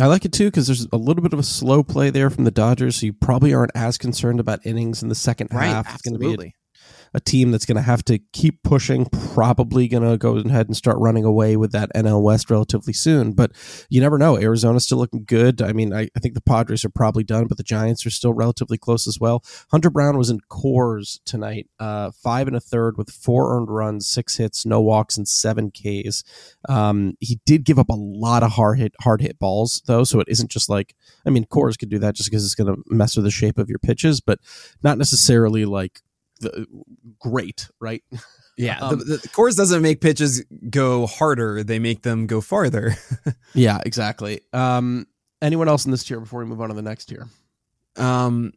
I 0.00 0.06
like 0.06 0.24
it 0.24 0.32
too 0.32 0.46
because 0.46 0.66
there's 0.66 0.86
a 0.92 0.96
little 0.96 1.22
bit 1.22 1.32
of 1.32 1.38
a 1.38 1.44
slow 1.44 1.84
play 1.84 2.10
there 2.10 2.28
from 2.28 2.44
the 2.44 2.50
Dodgers, 2.50 2.96
so 2.96 3.06
you 3.06 3.12
probably 3.12 3.54
aren't 3.54 3.70
as 3.74 3.96
concerned 3.96 4.40
about 4.40 4.66
innings 4.66 5.02
in 5.02 5.08
the 5.08 5.14
second 5.14 5.50
right, 5.52 5.66
half. 5.66 5.86
Absolutely. 5.86 6.26
It's 6.26 6.28
going 6.28 6.36
to 6.36 6.42
be 6.44 6.54
a 7.14 7.20
team 7.20 7.52
that's 7.52 7.64
going 7.64 7.76
to 7.76 7.82
have 7.82 8.04
to 8.04 8.18
keep 8.32 8.62
pushing, 8.62 9.06
probably 9.32 9.86
going 9.86 10.08
to 10.08 10.18
go 10.18 10.36
ahead 10.36 10.66
and 10.66 10.76
start 10.76 10.98
running 10.98 11.24
away 11.24 11.56
with 11.56 11.72
that 11.72 11.90
NL 11.94 12.22
West 12.22 12.50
relatively 12.50 12.92
soon. 12.92 13.32
But 13.32 13.52
you 13.88 14.00
never 14.00 14.18
know. 14.18 14.36
Arizona's 14.36 14.84
still 14.84 14.98
looking 14.98 15.24
good. 15.24 15.62
I 15.62 15.72
mean, 15.72 15.92
I, 15.92 16.08
I 16.16 16.20
think 16.20 16.34
the 16.34 16.40
Padres 16.40 16.84
are 16.84 16.90
probably 16.90 17.22
done, 17.22 17.46
but 17.46 17.56
the 17.56 17.62
Giants 17.62 18.04
are 18.04 18.10
still 18.10 18.34
relatively 18.34 18.76
close 18.76 19.06
as 19.06 19.20
well. 19.20 19.44
Hunter 19.70 19.90
Brown 19.90 20.18
was 20.18 20.28
in 20.28 20.40
Coors 20.50 21.20
tonight, 21.24 21.68
uh, 21.78 22.10
five 22.10 22.48
and 22.48 22.56
a 22.56 22.60
third 22.60 22.98
with 22.98 23.10
four 23.10 23.56
earned 23.56 23.70
runs, 23.70 24.08
six 24.08 24.36
hits, 24.36 24.66
no 24.66 24.80
walks, 24.80 25.16
and 25.16 25.28
seven 25.28 25.70
Ks. 25.70 26.24
Um, 26.68 27.14
he 27.20 27.40
did 27.46 27.64
give 27.64 27.78
up 27.78 27.88
a 27.88 27.96
lot 27.96 28.42
of 28.42 28.52
hard 28.52 28.78
hit 28.78 28.94
hard 29.00 29.20
hit 29.20 29.38
balls 29.38 29.82
though, 29.86 30.04
so 30.04 30.18
it 30.20 30.28
isn't 30.28 30.50
just 30.50 30.68
like 30.68 30.94
I 31.26 31.30
mean, 31.30 31.44
Coors 31.44 31.78
could 31.78 31.90
do 31.90 31.98
that 32.00 32.14
just 32.14 32.30
because 32.30 32.44
it's 32.44 32.54
going 32.54 32.74
to 32.74 32.82
mess 32.86 33.16
with 33.16 33.24
the 33.24 33.30
shape 33.30 33.58
of 33.58 33.68
your 33.68 33.78
pitches, 33.78 34.20
but 34.20 34.40
not 34.82 34.98
necessarily 34.98 35.64
like 35.64 36.00
the, 36.40 36.66
great, 37.18 37.68
right? 37.80 38.02
Yeah, 38.56 38.78
um, 38.80 38.98
the, 38.98 39.04
the 39.04 39.28
Coors 39.28 39.56
doesn't 39.56 39.82
make 39.82 40.00
pitches 40.00 40.44
go 40.70 41.06
harder; 41.06 41.62
they 41.62 41.78
make 41.78 42.02
them 42.02 42.26
go 42.26 42.40
farther. 42.40 42.96
yeah, 43.54 43.78
exactly. 43.84 44.40
Um, 44.52 45.06
anyone 45.42 45.68
else 45.68 45.84
in 45.84 45.90
this 45.90 46.04
tier 46.04 46.20
before 46.20 46.40
we 46.40 46.46
move 46.46 46.60
on 46.60 46.68
to 46.68 46.74
the 46.74 46.82
next 46.82 47.06
tier? 47.06 47.28
Um, 47.96 48.52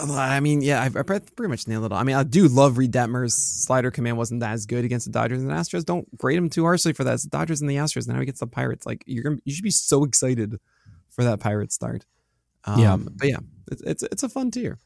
I 0.00 0.40
mean, 0.40 0.60
yeah, 0.60 0.82
I've, 0.82 0.96
I've 0.96 1.06
pretty 1.06 1.48
much 1.48 1.68
nailed 1.68 1.84
it. 1.84 1.92
All. 1.92 1.98
I 1.98 2.02
mean, 2.02 2.16
I 2.16 2.24
do 2.24 2.48
love 2.48 2.78
Reid 2.78 2.92
Detmers' 2.92 3.32
slider 3.32 3.92
command 3.92 4.16
wasn't 4.16 4.40
that 4.40 4.52
as 4.52 4.66
good 4.66 4.84
against 4.84 5.06
the 5.06 5.12
Dodgers 5.12 5.40
and 5.40 5.48
the 5.48 5.54
Astros. 5.54 5.84
Don't 5.84 6.16
grade 6.16 6.36
him 6.36 6.50
too 6.50 6.64
harshly 6.64 6.92
for 6.92 7.04
that. 7.04 7.14
It's 7.14 7.22
the 7.22 7.30
Dodgers 7.30 7.60
and 7.60 7.70
the 7.70 7.76
Astros. 7.76 8.08
Now 8.08 8.18
he 8.18 8.26
gets 8.26 8.40
the 8.40 8.48
Pirates. 8.48 8.86
Like 8.86 9.04
you're 9.06 9.22
gonna, 9.22 9.38
you 9.44 9.54
should 9.54 9.62
be 9.62 9.70
so 9.70 10.02
excited 10.04 10.58
for 11.10 11.22
that 11.22 11.38
Pirates 11.38 11.76
start. 11.76 12.04
Um, 12.64 12.80
yeah, 12.80 12.96
but 12.96 13.28
yeah, 13.28 13.38
it's, 13.70 13.82
it's 13.82 14.02
it's 14.02 14.22
a 14.24 14.28
fun 14.28 14.50
tier. 14.50 14.80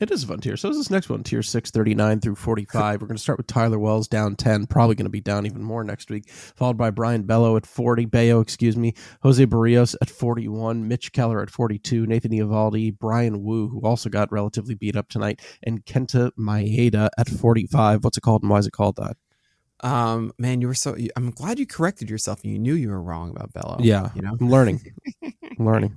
It 0.00 0.10
is 0.10 0.24
a 0.24 0.26
fun 0.26 0.40
tier. 0.40 0.56
So 0.56 0.70
is 0.70 0.76
this 0.76 0.90
next 0.90 1.08
one, 1.08 1.22
tier 1.22 1.42
6, 1.42 1.70
39 1.70 2.20
through 2.20 2.34
45. 2.36 3.00
We're 3.00 3.06
going 3.06 3.16
to 3.16 3.22
start 3.22 3.38
with 3.38 3.46
Tyler 3.46 3.78
Wells 3.78 4.08
down 4.08 4.36
10, 4.36 4.66
probably 4.66 4.94
going 4.94 5.06
to 5.06 5.10
be 5.10 5.20
down 5.20 5.44
even 5.46 5.62
more 5.62 5.84
next 5.84 6.10
week, 6.10 6.30
followed 6.30 6.78
by 6.78 6.90
Brayan 6.90 7.24
Bello 7.24 7.56
at 7.56 7.66
40, 7.66 8.06
Bello, 8.06 8.40
excuse 8.40 8.76
me, 8.76 8.94
Jose 9.22 9.44
Berrios 9.44 9.94
at 10.00 10.08
41, 10.08 10.88
Mitch 10.88 11.12
Keller 11.12 11.42
at 11.42 11.50
42, 11.50 12.06
Nathan 12.06 12.32
Eovaldi, 12.32 12.98
Bryan 12.98 13.42
Woo, 13.42 13.68
who 13.68 13.80
also 13.82 14.08
got 14.08 14.32
relatively 14.32 14.74
beat 14.74 14.96
up 14.96 15.08
tonight, 15.08 15.40
and 15.62 15.84
Kenta 15.84 16.30
Maeda 16.38 17.10
at 17.18 17.28
45. 17.28 18.04
What's 18.04 18.16
it 18.16 18.22
called 18.22 18.42
and 18.42 18.50
why 18.50 18.58
is 18.58 18.66
it 18.66 18.72
called 18.72 18.96
that? 18.96 19.16
Um, 19.80 20.32
man, 20.38 20.62
you 20.62 20.68
were 20.68 20.74
so. 20.74 20.96
I'm 21.16 21.30
glad 21.30 21.58
you 21.58 21.66
corrected 21.66 22.08
yourself 22.08 22.42
and 22.42 22.50
you 22.50 22.58
knew 22.58 22.72
you 22.72 22.88
were 22.88 23.02
wrong 23.02 23.30
about 23.30 23.52
Bello. 23.52 23.76
Yeah, 23.78 24.08
you 24.14 24.22
know, 24.22 24.34
I'm 24.40 24.48
learning, 24.48 24.80
I'm 25.22 25.66
learning 25.66 25.96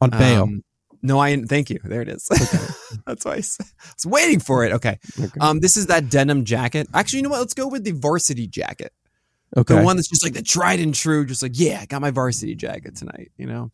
on 0.00 0.08
Bello. 0.08 0.44
Um, 0.44 0.64
no, 1.02 1.18
I 1.18 1.36
thank 1.42 1.70
you. 1.70 1.78
There 1.82 2.02
it 2.02 2.08
is. 2.08 2.28
Okay. 2.30 2.98
That's 3.06 3.24
why 3.24 3.32
I 3.32 3.36
was 3.36 3.58
waiting 4.06 4.40
for 4.40 4.64
it. 4.64 4.72
Okay. 4.72 4.98
okay. 5.18 5.40
Um, 5.40 5.60
this 5.60 5.76
is 5.76 5.86
that 5.86 6.10
denim 6.10 6.44
jacket. 6.44 6.88
Actually, 6.92 7.18
you 7.18 7.22
know 7.24 7.30
what? 7.30 7.40
Let's 7.40 7.54
go 7.54 7.68
with 7.68 7.84
the 7.84 7.92
varsity 7.92 8.46
jacket. 8.46 8.92
Okay. 9.56 9.76
The 9.76 9.82
one 9.82 9.96
that's 9.96 10.08
just 10.08 10.24
like 10.24 10.34
the 10.34 10.42
tried 10.42 10.80
and 10.80 10.94
true, 10.94 11.26
just 11.26 11.42
like, 11.42 11.58
yeah, 11.58 11.80
I 11.82 11.86
got 11.86 12.00
my 12.00 12.10
varsity 12.10 12.54
jacket 12.54 12.96
tonight, 12.96 13.32
you 13.36 13.46
know? 13.46 13.72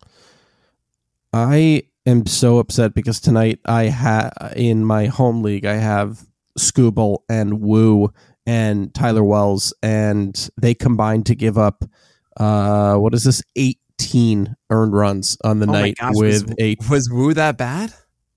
I 1.32 1.82
am 2.06 2.24
so 2.26 2.58
upset 2.58 2.94
because 2.94 3.20
tonight 3.20 3.58
I 3.66 3.84
have 3.84 4.32
in 4.56 4.84
my 4.84 5.06
home 5.06 5.42
league, 5.42 5.66
I 5.66 5.74
have 5.74 6.24
Skubal 6.58 7.18
and 7.28 7.60
Woo 7.60 8.12
and 8.46 8.94
Tyler 8.94 9.24
Wells, 9.24 9.74
and 9.82 10.48
they 10.58 10.72
combined 10.72 11.26
to 11.26 11.34
give 11.34 11.58
up 11.58 11.84
uh 12.38 12.96
what 12.96 13.14
is 13.14 13.24
this? 13.24 13.42
Eight 13.56 13.78
18 14.00 14.56
earned 14.70 14.92
runs 14.92 15.36
on 15.44 15.60
the 15.60 15.66
oh 15.66 15.72
night 15.72 15.96
gosh, 16.00 16.14
with 16.14 16.48
was, 16.48 16.54
a 16.58 16.76
was 16.88 17.10
Woo 17.10 17.34
that 17.34 17.56
bad? 17.56 17.92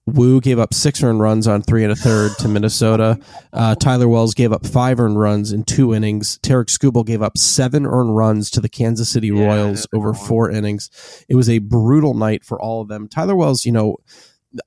Woo 0.05 0.41
gave 0.41 0.57
up 0.57 0.73
six 0.73 1.03
earned 1.03 1.19
runs 1.19 1.47
on 1.47 1.61
three 1.61 1.83
and 1.83 1.91
a 1.91 1.95
third 1.95 2.31
to 2.39 2.47
Minnesota. 2.47 3.19
Uh, 3.51 3.73
Tyler 3.73 4.07
Wells 4.07 4.35
gave 4.35 4.53
up 4.53 4.63
five 4.65 4.99
earned 4.99 5.19
runs 5.19 5.51
in 5.51 5.63
two 5.63 5.93
innings. 5.93 6.37
Tarik 6.43 6.67
Skubal 6.67 7.03
gave 7.03 7.23
up 7.23 7.35
seven 7.35 7.85
earned 7.87 8.15
runs 8.15 8.51
to 8.51 8.61
the 8.61 8.69
Kansas 8.69 9.09
City 9.09 9.31
Royals 9.31 9.87
yeah, 9.91 9.97
over 9.97 10.13
four 10.13 10.51
innings. 10.51 10.91
It 11.27 11.33
was 11.33 11.49
a 11.49 11.57
brutal 11.57 12.13
night 12.13 12.43
for 12.43 12.61
all 12.61 12.79
of 12.81 12.89
them. 12.89 13.07
Tyler 13.07 13.35
Wells, 13.35 13.65
you 13.65 13.71
know, 13.71 13.97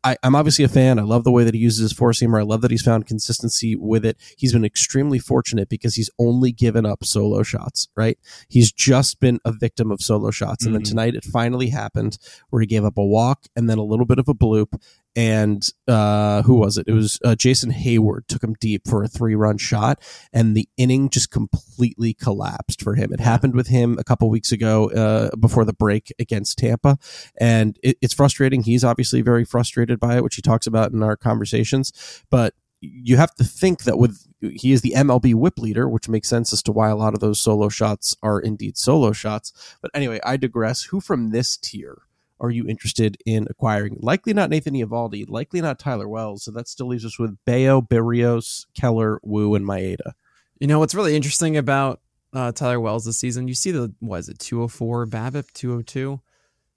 I, 0.05 0.17
am 0.23 0.37
obviously 0.37 0.65
a 0.65 0.69
fan. 0.69 0.99
I 0.99 1.03
love 1.03 1.25
the 1.25 1.33
way 1.33 1.45
that 1.45 1.55
he 1.55 1.61
uses 1.61 1.81
his 1.81 1.93
four 1.93 2.13
seamer. 2.13 2.39
I 2.39 2.45
love 2.45 2.61
that 2.61 2.71
he's 2.71 2.83
found 2.83 3.07
consistency 3.07 3.75
with 3.75 4.05
it. 4.05 4.17
He's 4.37 4.53
been 4.53 4.65
extremely 4.65 5.19
fortunate 5.19 5.69
because 5.69 5.97
he's 5.97 6.11
only 6.19 6.53
given 6.53 6.87
up 6.87 7.05
solo 7.05 7.43
shots, 7.43 7.89
right? 7.97 8.19
He's 8.49 8.71
just 8.71 9.19
been 9.19 9.41
a 9.45 9.53
victim 9.53 9.91
of 9.91 10.01
solo 10.01 10.31
shots. 10.31 10.65
Mm-hmm. 10.65 10.69
And 10.69 10.75
then 10.75 10.83
mm-hmm. 10.83 10.91
tonight 10.91 11.15
it 11.15 11.25
finally 11.25 11.71
happened 11.71 12.19
where 12.51 12.61
he 12.61 12.67
gave 12.67 12.85
up 12.85 12.97
a 12.97 13.05
walk 13.05 13.47
and 13.57 13.69
then 13.69 13.79
a 13.79 13.85
little 13.85 14.07
bit 14.07 14.19
of 14.19 14.29
a 14.29 14.35
bloop 14.35 14.81
and 15.15 15.69
uh, 15.89 16.43
who 16.43 16.55
was 16.55 16.79
it? 16.79 16.87
It 16.89 16.93
was 16.93 17.19
uh, 17.25 17.35
Jason 17.35 17.73
Heyward 17.73 18.27
took 18.29 18.43
him 18.43 18.55
deep 18.61 18.89
for 18.89 19.03
a 19.03 19.09
three 19.09 19.35
run 19.35 19.59
shot, 19.59 20.01
and 20.33 20.57
the 20.57 20.69
inning 20.77 21.11
just 21.11 21.31
completely 21.31 22.15
collapsed 22.15 22.83
for 22.83 22.95
him. 22.95 23.13
It 23.13 23.21
happened 23.21 23.55
with 23.55 23.69
him 23.69 23.99
a 23.99 24.05
couple 24.05 24.31
weeks 24.31 24.53
ago 24.53 24.91
uh, 24.91 25.37
before 25.37 25.65
the 25.65 25.73
break 25.75 26.13
against 26.19 26.59
Tampa, 26.59 26.99
and 27.39 27.79
it, 27.83 27.99
it's 28.01 28.15
frustrating. 28.15 28.63
He's 28.63 28.85
obviously 28.85 29.21
very 29.21 29.45
frustrated 29.45 30.01
by 30.01 30.17
it, 30.17 30.25
which 30.25 30.37
he 30.37 30.43
talks 30.43 30.67
about 30.67 30.93
in 30.93 31.03
our 31.03 31.17
conversations. 31.17 31.93
But 32.31 32.55
you 32.81 33.17
have 33.17 33.35
to 33.37 33.45
think 33.45 33.85
that 33.85 33.99
with 33.99 34.27
he 34.41 34.73
is 34.73 34.81
the 34.81 34.95
MLB 34.97 35.35
whip 35.35 35.59
leader, 35.59 35.89
which 35.89 36.09
makes 36.09 36.29
sense 36.29 36.53
as 36.53 36.63
to 36.65 36.73
why 36.73 36.89
a 36.89 36.97
lot 36.97 37.15
of 37.15 37.21
those 37.21 37.41
solo 37.41 37.69
shots 37.69 38.17
are 38.23 38.41
indeed 38.41 38.77
solo 38.77 39.13
shots. 39.13 39.53
But 39.81 39.93
anyway, 39.95 40.21
I 40.25 40.37
digress. 40.37 40.85
Who 40.85 41.01
from 41.01 41.31
this 41.31 41.57
tier? 41.57 42.03
Are 42.43 42.51
you 42.51 42.67
interested 42.67 43.17
in 43.25 43.47
acquiring? 43.49 43.99
Likely 44.01 44.35
not 44.35 44.51
Nathan 44.51 44.75
Eovaldi, 44.75 45.31
likely 45.31 45.61
not 45.61 45.79
Tyler 45.79 46.09
Wells. 46.09 46.43
So 46.43 46.51
that 46.51 46.67
still 46.67 46.89
leaves 46.89 47.05
us 47.05 47.19
with 47.19 47.39
Bello, 47.45 47.81
Berrios, 47.81 48.67
Keller, 48.75 49.21
Woo, 49.23 49.55
and 49.55 49.65
Maeda. 49.65 50.13
You 50.59 50.67
know 50.67 50.81
what's 50.81 50.95
really 50.95 51.15
interesting 51.15 51.57
about 51.57 52.01
uh, 52.35 52.51
Tyler 52.51 52.81
Wells 52.81 53.05
this 53.05 53.19
season? 53.19 53.47
You 53.47 53.55
see 53.55 53.71
the 53.71 53.95
was 54.01 54.29
it 54.29 54.41
204 54.41 55.07
BABIP 55.07 55.53
202, 55.53 56.21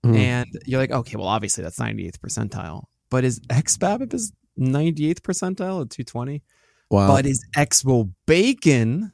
mm. 0.05 0.15
and 0.15 0.47
you're 0.65 0.79
like, 0.79 0.91
okay, 0.91 1.17
well 1.17 1.27
obviously 1.27 1.63
that's 1.63 1.79
98th 1.79 2.19
percentile, 2.19 2.83
but 3.09 3.23
his 3.23 3.41
X 3.49 3.75
BABIP 3.77 4.13
is 4.13 4.31
98th 4.59 5.21
percentile 5.21 5.81
at 5.81 5.89
220. 5.89 6.43
Wow. 6.91 7.07
But 7.07 7.25
his 7.25 7.43
Xbo 7.55 8.11
Bacon, 8.27 9.11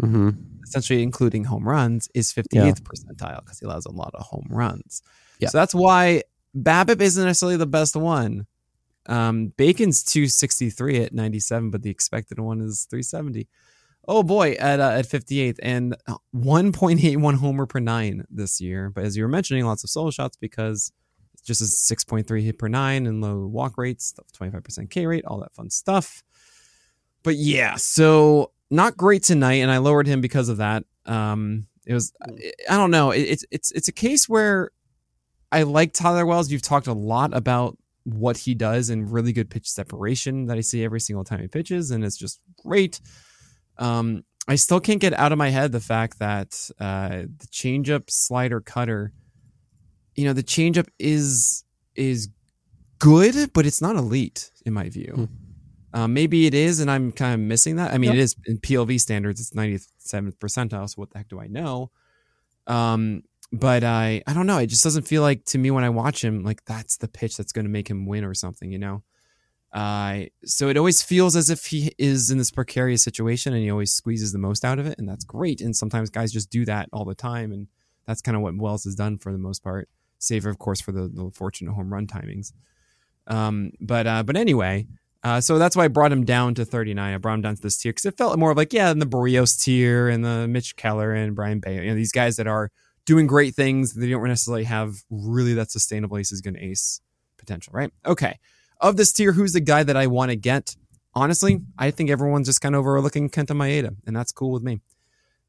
mm-hmm. 0.00 0.30
essentially 0.62 1.02
including 1.02 1.44
home 1.44 1.66
runs, 1.66 2.08
is 2.14 2.32
58th 2.32 2.46
yeah. 2.52 2.72
percentile 2.72 3.44
because 3.44 3.58
he 3.58 3.66
allows 3.66 3.86
a 3.86 3.90
lot 3.92 4.14
of 4.14 4.26
home 4.26 4.46
runs. 4.50 5.02
Yeah. 5.38 5.48
So 5.48 5.58
that's 5.58 5.74
why 5.74 6.22
BABIP 6.56 7.00
isn't 7.00 7.24
necessarily 7.24 7.56
the 7.56 7.66
best 7.66 7.96
one. 7.96 8.46
Um, 9.06 9.52
Bacon's 9.56 10.02
263 10.02 11.02
at 11.02 11.14
97, 11.14 11.70
but 11.70 11.82
the 11.82 11.90
expected 11.90 12.40
one 12.40 12.60
is 12.60 12.86
370. 12.90 13.48
Oh 14.08 14.22
boy, 14.22 14.52
at 14.52 14.78
uh, 14.78 14.90
at 14.90 15.06
58 15.06 15.58
and 15.62 15.96
1.81 16.34 17.34
homer 17.34 17.66
per 17.66 17.80
nine 17.80 18.24
this 18.30 18.60
year. 18.60 18.90
But 18.90 19.04
as 19.04 19.16
you 19.16 19.24
were 19.24 19.28
mentioning, 19.28 19.64
lots 19.64 19.82
of 19.82 19.90
solo 19.90 20.10
shots 20.10 20.36
because 20.36 20.92
it's 21.34 21.42
just 21.42 21.60
a 21.60 21.64
6.3 21.64 22.42
hit 22.42 22.58
per 22.58 22.68
nine 22.68 23.06
and 23.06 23.20
low 23.20 23.46
walk 23.46 23.76
rates, 23.76 24.14
25% 24.40 24.90
K 24.90 25.06
rate, 25.06 25.24
all 25.24 25.40
that 25.40 25.54
fun 25.54 25.70
stuff. 25.70 26.22
But 27.24 27.34
yeah, 27.34 27.74
so 27.76 28.52
not 28.70 28.96
great 28.96 29.24
tonight, 29.24 29.54
and 29.54 29.70
I 29.70 29.78
lowered 29.78 30.06
him 30.06 30.20
because 30.20 30.48
of 30.48 30.58
that. 30.58 30.84
Um, 31.04 31.66
it 31.84 31.94
was 31.94 32.12
I 32.68 32.76
don't 32.76 32.92
know. 32.92 33.10
It, 33.10 33.22
it's 33.22 33.44
it's 33.50 33.72
it's 33.72 33.88
a 33.88 33.92
case 33.92 34.28
where 34.28 34.70
I 35.52 35.62
like 35.62 35.92
Tyler 35.92 36.26
Wells. 36.26 36.50
You've 36.50 36.62
talked 36.62 36.86
a 36.86 36.92
lot 36.92 37.34
about 37.36 37.78
what 38.04 38.36
he 38.36 38.54
does 38.54 38.88
and 38.90 39.10
really 39.10 39.32
good 39.32 39.50
pitch 39.50 39.68
separation 39.68 40.46
that 40.46 40.56
I 40.56 40.60
see 40.60 40.84
every 40.84 41.00
single 41.00 41.24
time 41.24 41.40
he 41.40 41.48
pitches, 41.48 41.90
and 41.90 42.04
it's 42.04 42.16
just 42.16 42.40
great. 42.62 43.00
Um, 43.78 44.24
I 44.48 44.54
still 44.54 44.80
can't 44.80 45.00
get 45.00 45.12
out 45.14 45.32
of 45.32 45.38
my 45.38 45.48
head 45.48 45.72
the 45.72 45.80
fact 45.80 46.20
that 46.20 46.70
uh, 46.78 47.08
the 47.08 47.46
changeup, 47.50 48.10
slider, 48.10 48.60
cutter. 48.60 49.12
You 50.14 50.24
know, 50.24 50.32
the 50.32 50.42
changeup 50.42 50.88
is 50.98 51.64
is 51.94 52.28
good, 52.98 53.52
but 53.52 53.66
it's 53.66 53.82
not 53.82 53.96
elite 53.96 54.50
in 54.64 54.72
my 54.72 54.88
view. 54.88 55.12
Hmm. 55.12 55.24
Uh, 55.92 56.06
maybe 56.06 56.46
it 56.46 56.54
is, 56.54 56.80
and 56.80 56.90
I'm 56.90 57.10
kind 57.10 57.34
of 57.34 57.40
missing 57.40 57.76
that. 57.76 57.92
I 57.92 57.98
mean, 57.98 58.10
yep. 58.10 58.16
it 58.16 58.20
is 58.20 58.36
in 58.44 58.58
PLV 58.58 59.00
standards. 59.00 59.40
It's 59.40 59.50
97th 59.50 60.36
percentile. 60.36 60.88
So 60.88 60.96
what 60.96 61.10
the 61.10 61.18
heck 61.18 61.28
do 61.28 61.40
I 61.40 61.46
know? 61.46 61.90
Um, 62.66 63.22
but 63.52 63.84
I 63.84 64.22
I 64.26 64.32
don't 64.32 64.46
know. 64.46 64.58
It 64.58 64.68
just 64.68 64.84
doesn't 64.84 65.06
feel 65.06 65.22
like 65.22 65.44
to 65.46 65.58
me 65.58 65.70
when 65.70 65.84
I 65.84 65.90
watch 65.90 66.22
him 66.22 66.42
like 66.42 66.64
that's 66.64 66.96
the 66.96 67.08
pitch 67.08 67.36
that's 67.36 67.52
going 67.52 67.64
to 67.64 67.70
make 67.70 67.88
him 67.88 68.06
win 68.06 68.24
or 68.24 68.34
something. 68.34 68.70
You 68.70 68.78
know. 68.78 69.02
Uh, 69.72 70.24
so 70.44 70.68
it 70.68 70.76
always 70.78 71.02
feels 71.02 71.36
as 71.36 71.50
if 71.50 71.66
he 71.66 71.92
is 71.98 72.30
in 72.30 72.38
this 72.38 72.50
precarious 72.50 73.02
situation 73.02 73.52
and 73.52 73.62
he 73.62 73.70
always 73.70 73.92
squeezes 73.92 74.32
the 74.32 74.38
most 74.38 74.64
out 74.64 74.78
of 74.78 74.86
it, 74.86 74.98
and 74.98 75.08
that's 75.08 75.24
great. 75.24 75.60
And 75.60 75.76
sometimes 75.76 76.08
guys 76.08 76.32
just 76.32 76.50
do 76.50 76.64
that 76.64 76.88
all 76.92 77.04
the 77.04 77.14
time, 77.14 77.52
and 77.52 77.68
that's 78.06 78.22
kind 78.22 78.36
of 78.36 78.42
what 78.42 78.56
Wells 78.56 78.84
has 78.84 78.94
done 78.94 79.18
for 79.18 79.32
the 79.32 79.38
most 79.38 79.62
part, 79.62 79.88
save 80.18 80.46
of 80.46 80.58
course 80.58 80.80
for 80.80 80.92
the, 80.92 81.08
the 81.12 81.30
fortunate 81.34 81.74
home 81.74 81.92
run 81.92 82.06
timings. 82.06 82.52
Um, 83.26 83.72
but 83.80 84.06
uh, 84.06 84.22
but 84.22 84.36
anyway, 84.36 84.86
uh, 85.22 85.40
so 85.40 85.58
that's 85.58 85.76
why 85.76 85.84
I 85.84 85.88
brought 85.88 86.12
him 86.12 86.24
down 86.24 86.54
to 86.54 86.64
39. 86.64 87.14
I 87.14 87.18
brought 87.18 87.34
him 87.34 87.42
down 87.42 87.56
to 87.56 87.62
this 87.62 87.76
tier 87.76 87.90
because 87.90 88.06
it 88.06 88.16
felt 88.16 88.38
more 88.38 88.52
of 88.52 88.56
like 88.56 88.72
yeah, 88.72 88.90
in 88.90 88.98
the 88.98 89.06
Berrios 89.06 89.62
tier 89.62 90.08
and 90.08 90.24
the 90.24 90.46
Mitch 90.48 90.76
Keller 90.76 91.12
and 91.12 91.34
Brayan 91.34 91.60
Bello, 91.60 91.82
you 91.82 91.90
know, 91.90 91.94
these 91.96 92.12
guys 92.12 92.36
that 92.36 92.46
are 92.46 92.70
doing 93.06 93.26
great 93.26 93.54
things. 93.54 93.94
They 93.94 94.10
don't 94.10 94.22
necessarily 94.26 94.64
have 94.64 94.96
really 95.10 95.54
that 95.54 95.70
sustainable 95.70 96.18
ace 96.18 96.32
is 96.32 96.42
going 96.42 96.54
to 96.54 96.62
ace 96.62 97.00
potential, 97.38 97.72
right? 97.74 97.90
Okay 98.04 98.38
of 98.80 98.96
this 98.96 99.12
tier, 99.12 99.32
who's 99.32 99.52
the 99.52 99.60
guy 99.60 99.82
that 99.82 99.96
I 99.96 100.06
want 100.06 100.30
to 100.30 100.36
get? 100.36 100.76
Honestly, 101.14 101.60
I 101.78 101.90
think 101.90 102.10
everyone's 102.10 102.46
just 102.46 102.60
kind 102.60 102.74
of 102.74 102.80
overlooking 102.80 103.30
Kenta 103.30 103.52
Maeda, 103.52 103.96
and 104.06 104.14
that's 104.14 104.32
cool 104.32 104.52
with 104.52 104.62
me. 104.62 104.80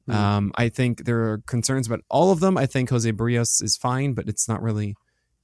Mm. 0.10 0.14
Um, 0.14 0.52
I 0.56 0.70
think 0.70 1.06
there 1.06 1.32
are 1.32 1.40
concerns 1.46 1.88
about 1.88 2.02
all 2.10 2.32
of 2.32 2.40
them. 2.40 2.58
I 2.58 2.66
think 2.66 2.90
Jose 2.90 3.12
Berrios 3.12 3.62
is 3.62 3.76
fine, 3.76 4.14
but 4.14 4.30
it's 4.30 4.48
not 4.48 4.62
really 4.62 4.96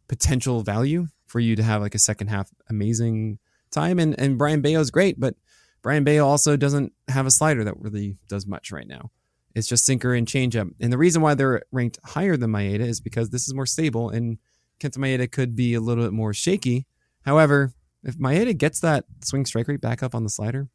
potential 0.08 0.62
value 0.62 1.08
for 1.28 1.40
you 1.40 1.56
to 1.56 1.64
have 1.64 1.82
like 1.82 1.96
a 1.96 2.00
second 2.00 2.28
half 2.28 2.50
amazing 2.70 3.40
time. 3.72 4.00
And 4.00 4.18
and 4.18 4.38
Bello 4.38 4.80
is 4.80 4.92
great, 4.92 5.20
but 5.20 5.36
Brayan 5.82 6.06
Bello 6.06 6.26
also 6.26 6.56
doesn't 6.56 6.94
have 7.10 7.26
a 7.26 7.32
slider 7.32 7.66
that 7.66 7.78
really 7.78 8.16
does 8.30 8.48
much 8.48 8.72
right 8.72 8.88
now. 8.88 9.12
It's 9.56 9.68
just 9.68 9.86
sinker 9.86 10.14
and 10.14 10.28
changeup. 10.28 10.72
And 10.80 10.92
the 10.92 10.98
reason 10.98 11.22
why 11.22 11.36
they're 11.36 11.62
ranked 11.72 12.00
higher 12.04 12.38
than 12.38 12.52
Maeda 12.52 12.82
is 12.82 13.00
because 13.00 13.30
this 13.30 13.48
is 13.48 13.54
more 13.54 13.66
stable, 13.66 14.10
and 14.10 14.38
Kenta 14.80 14.98
Maeda 14.98 15.32
could 15.32 15.56
be 15.56 15.74
a 15.74 15.82
little 15.82 16.04
bit 16.04 16.14
more 16.14 16.34
shaky 16.34 16.88
However, 17.24 17.74
if 18.04 18.18
Maeda 18.18 18.56
gets 18.58 18.80
that 18.82 19.06
swing 19.24 19.46
strike 19.46 19.68
rate 19.68 19.82
back 19.82 20.04
up 20.04 20.14
on 20.14 20.24
the 20.24 20.30
slider, 20.30 20.70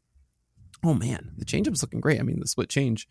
oh 0.83 0.93
man, 0.93 1.31
the 1.37 1.45
changeup's 1.45 1.81
looking 1.81 2.01
great. 2.01 2.19
I 2.19 2.23
mean, 2.23 2.39
the 2.39 2.47
split 2.47 2.69
change 2.69 3.07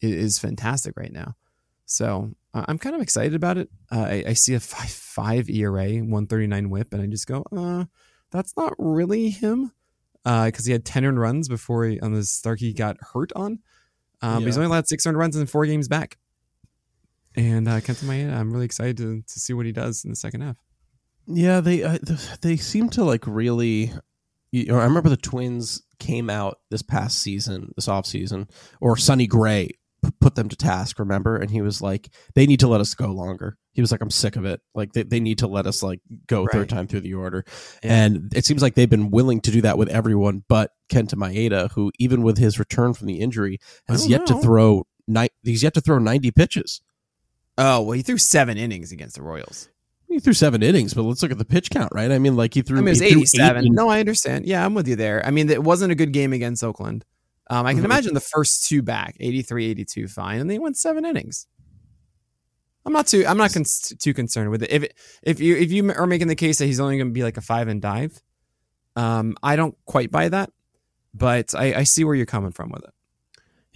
is 0.00 0.38
fantastic 0.38 0.96
right 0.96 1.12
now. 1.12 1.36
So 1.84 2.32
I'm 2.54 2.78
kind 2.78 2.96
of 2.96 3.02
excited 3.02 3.34
about 3.34 3.58
it. 3.58 3.70
Uh, 3.90 4.00
I, 4.00 4.24
I, 4.28 4.32
see 4.34 4.54
a 4.54 4.60
five, 4.60 4.90
five 4.90 5.48
ERA, 5.48 5.88
139 5.88 6.70
WHIP, 6.70 6.92
and 6.92 7.02
I 7.02 7.06
just 7.06 7.26
go, 7.26 7.44
uh, 7.56 7.84
that's 8.30 8.56
not 8.56 8.74
really 8.78 9.30
him 9.30 9.72
because 10.22 10.66
uh, 10.66 10.66
he 10.66 10.72
had 10.72 10.84
10 10.84 11.06
earned 11.06 11.20
runs 11.20 11.48
before 11.48 11.84
he, 11.84 11.98
on 12.00 12.12
the 12.12 12.24
start 12.24 12.60
he 12.60 12.74
got 12.74 12.98
hurt 13.14 13.32
on. 13.34 13.60
Um, 14.22 14.40
yeah. 14.40 14.46
He's 14.46 14.56
only 14.56 14.66
allowed 14.66 14.88
six 14.88 15.06
earned 15.06 15.18
runs 15.18 15.36
in 15.36 15.46
four 15.46 15.66
games 15.66 15.88
back. 15.88 16.18
And 17.36 17.68
uh, 17.68 17.80
Kenta 17.80 18.04
Maeda, 18.04 18.34
I'm 18.34 18.52
really 18.52 18.64
excited 18.64 18.96
to, 18.98 19.22
to 19.22 19.40
see 19.40 19.52
what 19.52 19.66
he 19.66 19.72
does 19.72 20.04
in 20.04 20.10
the 20.10 20.16
second 20.16 20.40
half. 20.40 20.56
Yeah, 21.26 21.60
they 21.60 21.82
uh, 21.82 21.98
they 22.40 22.56
seem 22.56 22.88
to 22.90 23.04
like 23.04 23.26
really. 23.26 23.92
You 24.50 24.64
know, 24.64 24.78
I 24.78 24.84
remember 24.84 25.10
the 25.10 25.18
Twins 25.18 25.82
came 25.98 26.30
out 26.30 26.58
this 26.70 26.80
past 26.80 27.18
season, 27.18 27.72
this 27.76 27.86
off 27.86 28.06
season, 28.06 28.48
or 28.80 28.96
Sonny 28.96 29.26
Gray 29.26 29.72
put 30.12 30.34
them 30.34 30.48
to 30.48 30.56
task. 30.56 30.98
Remember, 30.98 31.36
and 31.36 31.50
he 31.50 31.60
was 31.60 31.80
like, 31.80 32.08
"They 32.34 32.46
need 32.46 32.60
to 32.60 32.68
let 32.68 32.80
us 32.80 32.94
go 32.94 33.08
longer." 33.08 33.56
He 33.72 33.80
was 33.80 33.92
like, 33.92 34.00
"I'm 34.00 34.10
sick 34.10 34.36
of 34.36 34.44
it. 34.44 34.60
Like 34.74 34.92
they, 34.92 35.02
they 35.02 35.20
need 35.20 35.38
to 35.38 35.46
let 35.46 35.66
us 35.66 35.82
like 35.82 36.00
go 36.26 36.44
right. 36.44 36.52
third 36.52 36.68
time 36.68 36.86
through 36.86 37.00
the 37.00 37.14
order." 37.14 37.44
Yeah. 37.82 38.04
And 38.04 38.32
it 38.34 38.44
seems 38.44 38.62
like 38.62 38.74
they've 38.74 38.88
been 38.88 39.10
willing 39.10 39.40
to 39.42 39.50
do 39.50 39.60
that 39.62 39.78
with 39.78 39.88
everyone, 39.88 40.44
but 40.48 40.72
Kenta 40.90 41.14
Maeda, 41.14 41.70
who 41.72 41.92
even 41.98 42.22
with 42.22 42.38
his 42.38 42.58
return 42.58 42.94
from 42.94 43.06
the 43.06 43.20
injury 43.20 43.58
has 43.86 44.08
yet 44.08 44.20
know. 44.20 44.36
to 44.36 44.42
throw. 44.42 44.86
Ni- 45.06 45.30
he's 45.42 45.62
yet 45.62 45.72
to 45.72 45.80
throw 45.80 45.98
90 45.98 46.30
pitches. 46.32 46.82
Oh 47.56 47.82
well, 47.82 47.92
he 47.92 48.02
threw 48.02 48.18
seven 48.18 48.56
innings 48.56 48.92
against 48.92 49.16
the 49.16 49.22
Royals. 49.22 49.68
He 50.08 50.20
threw 50.20 50.32
seven 50.32 50.62
innings, 50.62 50.94
but 50.94 51.02
let's 51.02 51.22
look 51.22 51.32
at 51.32 51.38
the 51.38 51.44
pitch 51.44 51.70
count, 51.70 51.92
right? 51.94 52.10
I 52.10 52.18
mean, 52.18 52.34
like 52.34 52.54
he 52.54 52.62
threw. 52.62 52.78
I 52.78 52.80
mean, 52.80 52.88
it 52.88 52.90
was 52.90 53.02
eighty-seven. 53.02 53.66
No, 53.72 53.88
I 53.88 54.00
understand. 54.00 54.46
Yeah, 54.46 54.64
I'm 54.64 54.72
with 54.72 54.88
you 54.88 54.96
there. 54.96 55.24
I 55.26 55.30
mean, 55.30 55.50
it 55.50 55.62
wasn't 55.62 55.92
a 55.92 55.94
good 55.94 56.12
game 56.12 56.32
against 56.32 56.64
Oakland. 56.64 57.04
Um, 57.50 57.66
I 57.66 57.72
can 57.72 57.78
mm-hmm. 57.78 57.86
imagine 57.86 58.14
the 58.14 58.20
first 58.20 58.68
two 58.68 58.82
back, 58.82 59.16
83, 59.20 59.70
82, 59.70 60.08
fine, 60.08 60.40
and 60.40 60.50
they 60.50 60.58
went 60.58 60.76
seven 60.76 61.04
innings. 61.04 61.46
I'm 62.84 62.92
not 62.92 63.06
too. 63.06 63.24
I'm 63.26 63.36
not 63.36 63.52
con- 63.52 63.64
too 63.98 64.14
concerned 64.14 64.50
with 64.50 64.62
it. 64.62 64.70
If 64.70 64.82
it, 64.84 64.94
if 65.22 65.40
you 65.40 65.56
if 65.56 65.70
you 65.70 65.92
are 65.92 66.06
making 66.06 66.28
the 66.28 66.34
case 66.34 66.58
that 66.58 66.66
he's 66.66 66.80
only 66.80 66.96
going 66.96 67.08
to 67.08 67.12
be 67.12 67.22
like 67.22 67.36
a 67.36 67.42
five 67.42 67.68
and 67.68 67.82
dive, 67.82 68.22
um, 68.96 69.36
I 69.42 69.56
don't 69.56 69.76
quite 69.84 70.10
buy 70.10 70.28
that, 70.30 70.50
but 71.12 71.54
I, 71.54 71.74
I 71.74 71.82
see 71.84 72.04
where 72.04 72.14
you're 72.14 72.26
coming 72.26 72.52
from 72.52 72.70
with 72.70 72.84
it. 72.84 72.90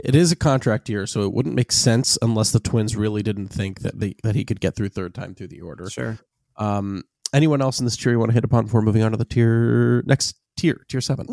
It 0.02 0.14
is 0.14 0.32
a 0.32 0.36
contract 0.36 0.88
year, 0.88 1.06
so 1.06 1.22
it 1.22 1.32
wouldn't 1.32 1.54
make 1.54 1.72
sense 1.72 2.16
unless 2.22 2.52
the 2.52 2.60
Twins 2.60 2.96
really 2.96 3.22
didn't 3.22 3.48
think 3.48 3.80
that 3.80 4.00
they, 4.00 4.16
that 4.22 4.34
he 4.34 4.44
could 4.44 4.60
get 4.60 4.74
through 4.74 4.88
third 4.88 5.14
time 5.14 5.34
through 5.34 5.48
the 5.48 5.60
order. 5.60 5.88
Sure. 5.90 6.18
Um, 6.56 7.04
anyone 7.32 7.62
else 7.62 7.78
in 7.78 7.84
this 7.84 7.96
tier 7.96 8.12
you 8.12 8.18
want 8.18 8.30
to 8.30 8.34
hit 8.34 8.44
upon 8.44 8.64
before 8.64 8.82
moving 8.82 9.02
on 9.02 9.12
to 9.12 9.16
the 9.16 9.24
tier 9.24 10.02
next 10.06 10.36
tier, 10.56 10.84
tier 10.88 11.00
seven? 11.00 11.26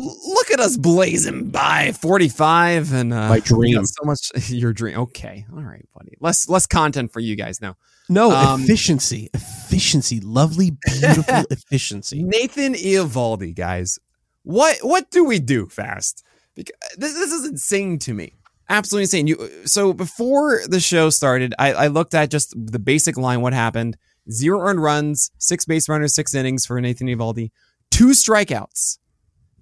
Look 0.50 0.58
at 0.58 0.66
us 0.66 0.76
blazing 0.76 1.50
by 1.50 1.92
forty 1.92 2.28
five 2.28 2.92
and 2.92 3.12
uh, 3.12 3.28
my 3.28 3.38
dream. 3.38 3.84
So 3.86 4.02
much 4.04 4.32
your 4.50 4.72
dream. 4.72 4.98
Okay, 4.98 5.46
all 5.52 5.62
right, 5.62 5.86
buddy. 5.94 6.16
Less 6.18 6.48
less 6.48 6.66
content 6.66 7.12
for 7.12 7.20
you 7.20 7.36
guys 7.36 7.60
now. 7.60 7.76
No 8.08 8.32
um, 8.32 8.64
efficiency, 8.64 9.30
efficiency, 9.32 10.18
lovely, 10.18 10.72
beautiful 10.84 11.44
efficiency. 11.50 12.24
Nathan 12.24 12.74
Eovaldi, 12.74 13.54
guys. 13.54 14.00
What 14.42 14.78
what 14.82 15.08
do 15.12 15.24
we 15.24 15.38
do 15.38 15.66
fast? 15.66 16.24
Because 16.56 16.74
this, 16.96 17.14
this 17.14 17.30
is 17.30 17.46
insane 17.46 18.00
to 18.00 18.12
me 18.12 18.34
absolutely 18.68 19.02
insane. 19.02 19.26
You 19.28 19.66
so 19.66 19.92
before 19.92 20.62
the 20.66 20.80
show 20.80 21.10
started, 21.10 21.54
I, 21.60 21.72
I 21.74 21.86
looked 21.86 22.14
at 22.14 22.30
just 22.30 22.54
the 22.56 22.80
basic 22.80 23.16
line. 23.16 23.40
What 23.40 23.52
happened? 23.52 23.96
Zero 24.30 24.60
earned 24.60 24.82
runs, 24.82 25.30
six 25.38 25.64
base 25.64 25.88
runners, 25.88 26.14
six 26.14 26.34
innings 26.34 26.66
for 26.66 26.80
Nathan 26.80 27.06
Eovaldi, 27.06 27.50
two 27.90 28.08
strikeouts, 28.08 28.98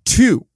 two. 0.06 0.46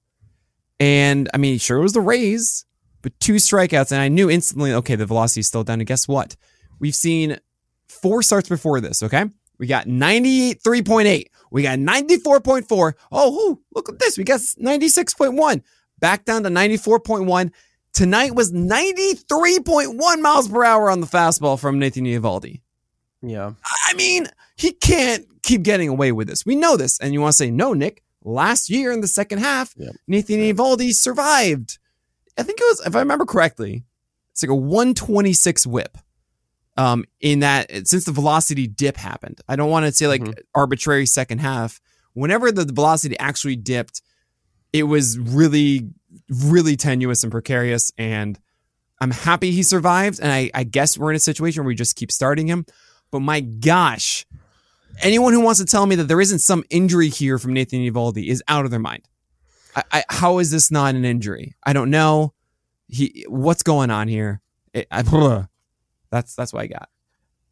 And 0.82 1.30
I 1.32 1.36
mean, 1.36 1.58
sure 1.58 1.78
it 1.78 1.82
was 1.82 1.92
the 1.92 2.00
Rays, 2.00 2.64
but 3.02 3.12
two 3.20 3.34
strikeouts, 3.34 3.92
and 3.92 4.00
I 4.00 4.08
knew 4.08 4.28
instantly, 4.28 4.72
okay, 4.72 4.96
the 4.96 5.06
velocity 5.06 5.38
is 5.38 5.46
still 5.46 5.62
down. 5.62 5.78
And 5.78 5.86
guess 5.86 6.08
what? 6.08 6.34
We've 6.80 6.92
seen 6.92 7.38
four 7.86 8.20
starts 8.24 8.48
before 8.48 8.80
this. 8.80 9.00
Okay, 9.00 9.26
we 9.60 9.68
got 9.68 9.86
93.8. 9.86 11.26
We 11.52 11.62
got 11.62 11.78
94.4. 11.78 12.94
Oh, 13.12 13.60
look 13.72 13.88
at 13.90 14.00
this. 14.00 14.18
We 14.18 14.24
got 14.24 14.40
96.1. 14.40 15.62
Back 16.00 16.24
down 16.24 16.42
to 16.42 16.48
94.1. 16.48 17.52
Tonight 17.92 18.34
was 18.34 18.50
93.1 18.50 20.20
miles 20.20 20.48
per 20.48 20.64
hour 20.64 20.90
on 20.90 21.00
the 21.00 21.06
fastball 21.06 21.60
from 21.60 21.78
Nathan 21.78 22.06
Eovaldi. 22.06 22.60
Yeah. 23.22 23.52
I 23.86 23.94
mean, 23.94 24.26
he 24.56 24.72
can't 24.72 25.26
keep 25.44 25.62
getting 25.62 25.88
away 25.88 26.10
with 26.10 26.26
this. 26.26 26.44
We 26.44 26.56
know 26.56 26.76
this. 26.76 26.98
And 26.98 27.14
you 27.14 27.20
want 27.20 27.34
to 27.34 27.36
say, 27.36 27.52
no, 27.52 27.72
Nick, 27.72 28.02
last 28.24 28.70
year 28.70 28.92
in 28.92 29.00
the 29.00 29.08
second 29.08 29.38
half, 29.38 29.74
yep. 29.76 29.94
Nathan 30.06 30.40
yep. 30.40 30.56
Eovaldi 30.56 30.92
survived. 30.92 31.78
I 32.38 32.42
think 32.42 32.60
it 32.60 32.64
was, 32.64 32.86
if 32.86 32.96
I 32.96 33.00
remember 33.00 33.26
correctly, 33.26 33.84
it's 34.32 34.42
like 34.42 34.50
a 34.50 34.54
126 34.54 35.66
whip. 35.66 35.98
Um, 36.78 37.04
in 37.20 37.40
that 37.40 37.70
since 37.86 38.06
the 38.06 38.12
velocity 38.12 38.66
dip 38.66 38.96
happened, 38.96 39.42
I 39.46 39.56
don't 39.56 39.68
want 39.68 39.84
to 39.84 39.92
say 39.92 40.06
like 40.06 40.22
mm-hmm. 40.22 40.40
arbitrary 40.54 41.04
second 41.04 41.40
half. 41.40 41.82
Whenever 42.14 42.50
the 42.50 42.64
velocity 42.64 43.18
actually 43.18 43.56
dipped, 43.56 44.00
it 44.72 44.84
was 44.84 45.18
really 45.18 45.90
really 46.28 46.76
tenuous 46.76 47.22
and 47.22 47.32
precarious. 47.32 47.92
And 47.98 48.38
I'm 49.00 49.10
happy 49.10 49.50
he 49.50 49.62
survived. 49.62 50.20
And 50.20 50.32
I, 50.32 50.50
I 50.54 50.64
guess 50.64 50.96
we're 50.96 51.10
in 51.10 51.16
a 51.16 51.20
situation 51.20 51.62
where 51.62 51.68
we 51.68 51.74
just 51.74 51.96
keep 51.96 52.12
starting 52.12 52.46
him. 52.46 52.66
But 53.10 53.20
my 53.20 53.40
gosh, 53.40 54.24
anyone 55.00 55.32
who 55.32 55.40
wants 55.40 55.60
to 55.60 55.66
tell 55.66 55.86
me 55.86 55.96
that 55.96 56.04
there 56.04 56.20
isn't 56.20 56.40
some 56.40 56.64
injury 56.70 57.08
here 57.08 57.38
from 57.38 57.52
Nathan 57.52 57.80
Eovaldi 57.80 58.28
is 58.28 58.42
out 58.48 58.64
of 58.64 58.70
their 58.70 58.80
mind. 58.80 59.08
I, 59.74 59.82
I, 59.92 60.04
how 60.08 60.38
is 60.38 60.50
this 60.50 60.70
not 60.70 60.94
an 60.94 61.04
injury? 61.04 61.54
I 61.64 61.72
don't 61.72 61.90
know. 61.90 62.34
He, 62.88 63.24
what's 63.28 63.62
going 63.62 63.90
on 63.90 64.08
here? 64.08 64.42
It, 64.74 64.86
I, 64.90 65.02
that's 66.10 66.34
that's 66.34 66.52
what 66.52 66.62
I 66.62 66.66
got 66.66 66.88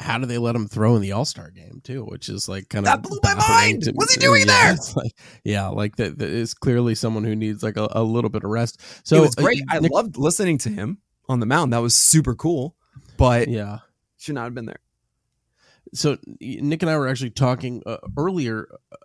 how 0.01 0.19
do 0.19 0.27
they 0.27 0.39
let 0.39 0.57
him 0.57 0.67
throw 0.67 0.97
in 0.97 1.03
the 1.03 1.13
All 1.13 1.25
Star 1.25 1.51
game 1.51 1.81
too? 1.85 2.05
Which 2.05 2.29
is 2.29 2.49
like 2.49 2.69
kind 2.69 2.87
that 2.87 2.99
of 2.99 3.03
that 3.03 3.09
blew 3.09 3.21
my 3.23 3.35
mind. 3.35 3.89
What's 3.95 4.15
he 4.15 4.21
doing 4.21 4.45
yeah, 4.47 4.73
there? 4.73 4.77
Like, 4.97 5.13
yeah, 5.45 5.69
like 5.69 5.97
that, 5.97 6.19
that 6.19 6.31
is 6.31 6.55
clearly 6.55 6.95
someone 6.95 7.25
who 7.25 7.37
needs 7.37 7.63
like 7.63 7.77
a, 7.77 7.89
a 7.93 8.03
little 8.03 8.31
bit 8.31 8.43
of 8.43 8.51
rest. 8.51 8.81
So 9.05 9.17
it 9.17 9.21
was 9.21 9.35
great. 9.35 9.63
Uh, 9.71 9.77
I 9.77 9.81
Nick, 9.81 9.93
loved 9.93 10.17
listening 10.17 10.59
to 10.59 10.71
him 10.71 10.99
on 11.29 11.41
the 11.41 11.47
mound. 11.47 11.73
That 11.73 11.83
was 11.83 11.95
super 11.95 12.35
cool. 12.35 12.75
But 13.19 13.49
yeah, 13.49 13.79
should 14.17 14.35
not 14.35 14.45
have 14.45 14.55
been 14.55 14.67
there. 14.67 14.81
So 15.95 16.19
Nick 16.41 16.83
and 16.83 16.91
I 16.91 16.97
were 16.97 17.09
actually 17.09 17.31
talking 17.31 17.83
uh, 17.87 17.99
earlier. 18.17 18.69
Uh, 18.93 18.97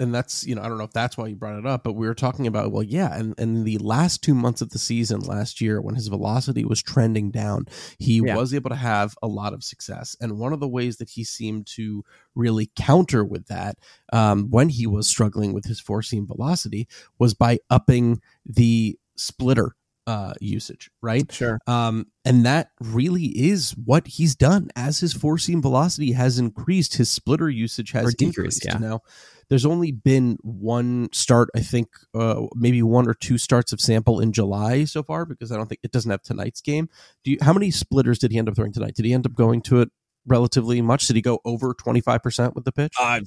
and 0.00 0.12
that's 0.12 0.44
you 0.44 0.54
know 0.54 0.62
I 0.62 0.68
don't 0.68 0.78
know 0.78 0.84
if 0.84 0.92
that's 0.92 1.16
why 1.16 1.28
you 1.28 1.36
brought 1.36 1.58
it 1.58 1.66
up, 1.66 1.84
but 1.84 1.92
we 1.92 2.06
were 2.06 2.14
talking 2.14 2.46
about 2.46 2.72
well, 2.72 2.82
yeah, 2.82 3.14
and 3.14 3.38
and 3.38 3.64
the 3.64 3.78
last 3.78 4.22
two 4.22 4.34
months 4.34 4.60
of 4.60 4.70
the 4.70 4.78
season 4.78 5.20
last 5.20 5.60
year 5.60 5.80
when 5.80 5.94
his 5.94 6.08
velocity 6.08 6.64
was 6.64 6.82
trending 6.82 7.30
down, 7.30 7.66
he 7.98 8.20
yeah. 8.24 8.34
was 8.34 8.52
able 8.52 8.70
to 8.70 8.76
have 8.76 9.14
a 9.22 9.28
lot 9.28 9.54
of 9.54 9.62
success, 9.62 10.16
and 10.20 10.38
one 10.38 10.52
of 10.52 10.60
the 10.60 10.68
ways 10.68 10.96
that 10.96 11.10
he 11.10 11.22
seemed 11.22 11.66
to 11.76 12.04
really 12.34 12.70
counter 12.74 13.24
with 13.24 13.46
that 13.46 13.78
um, 14.12 14.50
when 14.50 14.70
he 14.70 14.86
was 14.86 15.08
struggling 15.08 15.52
with 15.52 15.66
his 15.66 15.78
four 15.78 16.02
seam 16.02 16.26
velocity 16.26 16.88
was 17.18 17.32
by 17.32 17.58
upping 17.70 18.20
the 18.44 18.98
splitter 19.14 19.76
uh, 20.06 20.34
usage, 20.40 20.90
right? 21.00 21.30
Sure. 21.32 21.58
Um, 21.66 22.06
and 22.24 22.44
that 22.46 22.70
really 22.80 23.26
is 23.26 23.72
what 23.72 24.06
he's 24.06 24.34
done 24.34 24.70
as 24.76 25.00
his 25.00 25.12
four 25.12 25.38
seam 25.38 25.62
velocity 25.62 26.12
has 26.12 26.38
increased. 26.38 26.96
His 26.96 27.10
splitter 27.10 27.48
usage 27.48 27.92
has 27.92 28.14
decreased. 28.14 28.64
Yeah. 28.64 28.78
Now, 28.78 29.00
there's 29.48 29.66
only 29.66 29.92
been 29.92 30.38
one 30.42 31.08
start, 31.12 31.50
I 31.54 31.60
think, 31.60 31.88
uh, 32.14 32.46
maybe 32.54 32.82
one 32.82 33.08
or 33.08 33.14
two 33.14 33.38
starts 33.38 33.72
of 33.72 33.80
sample 33.80 34.20
in 34.20 34.32
July 34.32 34.84
so 34.84 35.02
far 35.02 35.26
because 35.26 35.52
I 35.52 35.56
don't 35.56 35.68
think 35.68 35.80
it 35.82 35.92
doesn't 35.92 36.10
have 36.10 36.22
tonight's 36.22 36.60
game. 36.60 36.88
Do 37.24 37.32
you? 37.32 37.38
How 37.40 37.52
many 37.52 37.70
splitters 37.70 38.18
did 38.18 38.32
he 38.32 38.38
end 38.38 38.48
up 38.48 38.56
throwing 38.56 38.72
tonight? 38.72 38.94
Did 38.94 39.04
he 39.04 39.12
end 39.12 39.26
up 39.26 39.34
going 39.34 39.62
to 39.62 39.80
it 39.82 39.90
relatively 40.26 40.80
much? 40.80 41.06
Did 41.06 41.16
he 41.16 41.22
go 41.22 41.40
over 41.44 41.74
25% 41.74 42.54
with 42.54 42.64
the 42.64 42.72
pitch? 42.72 42.94
Uh, 42.98 43.20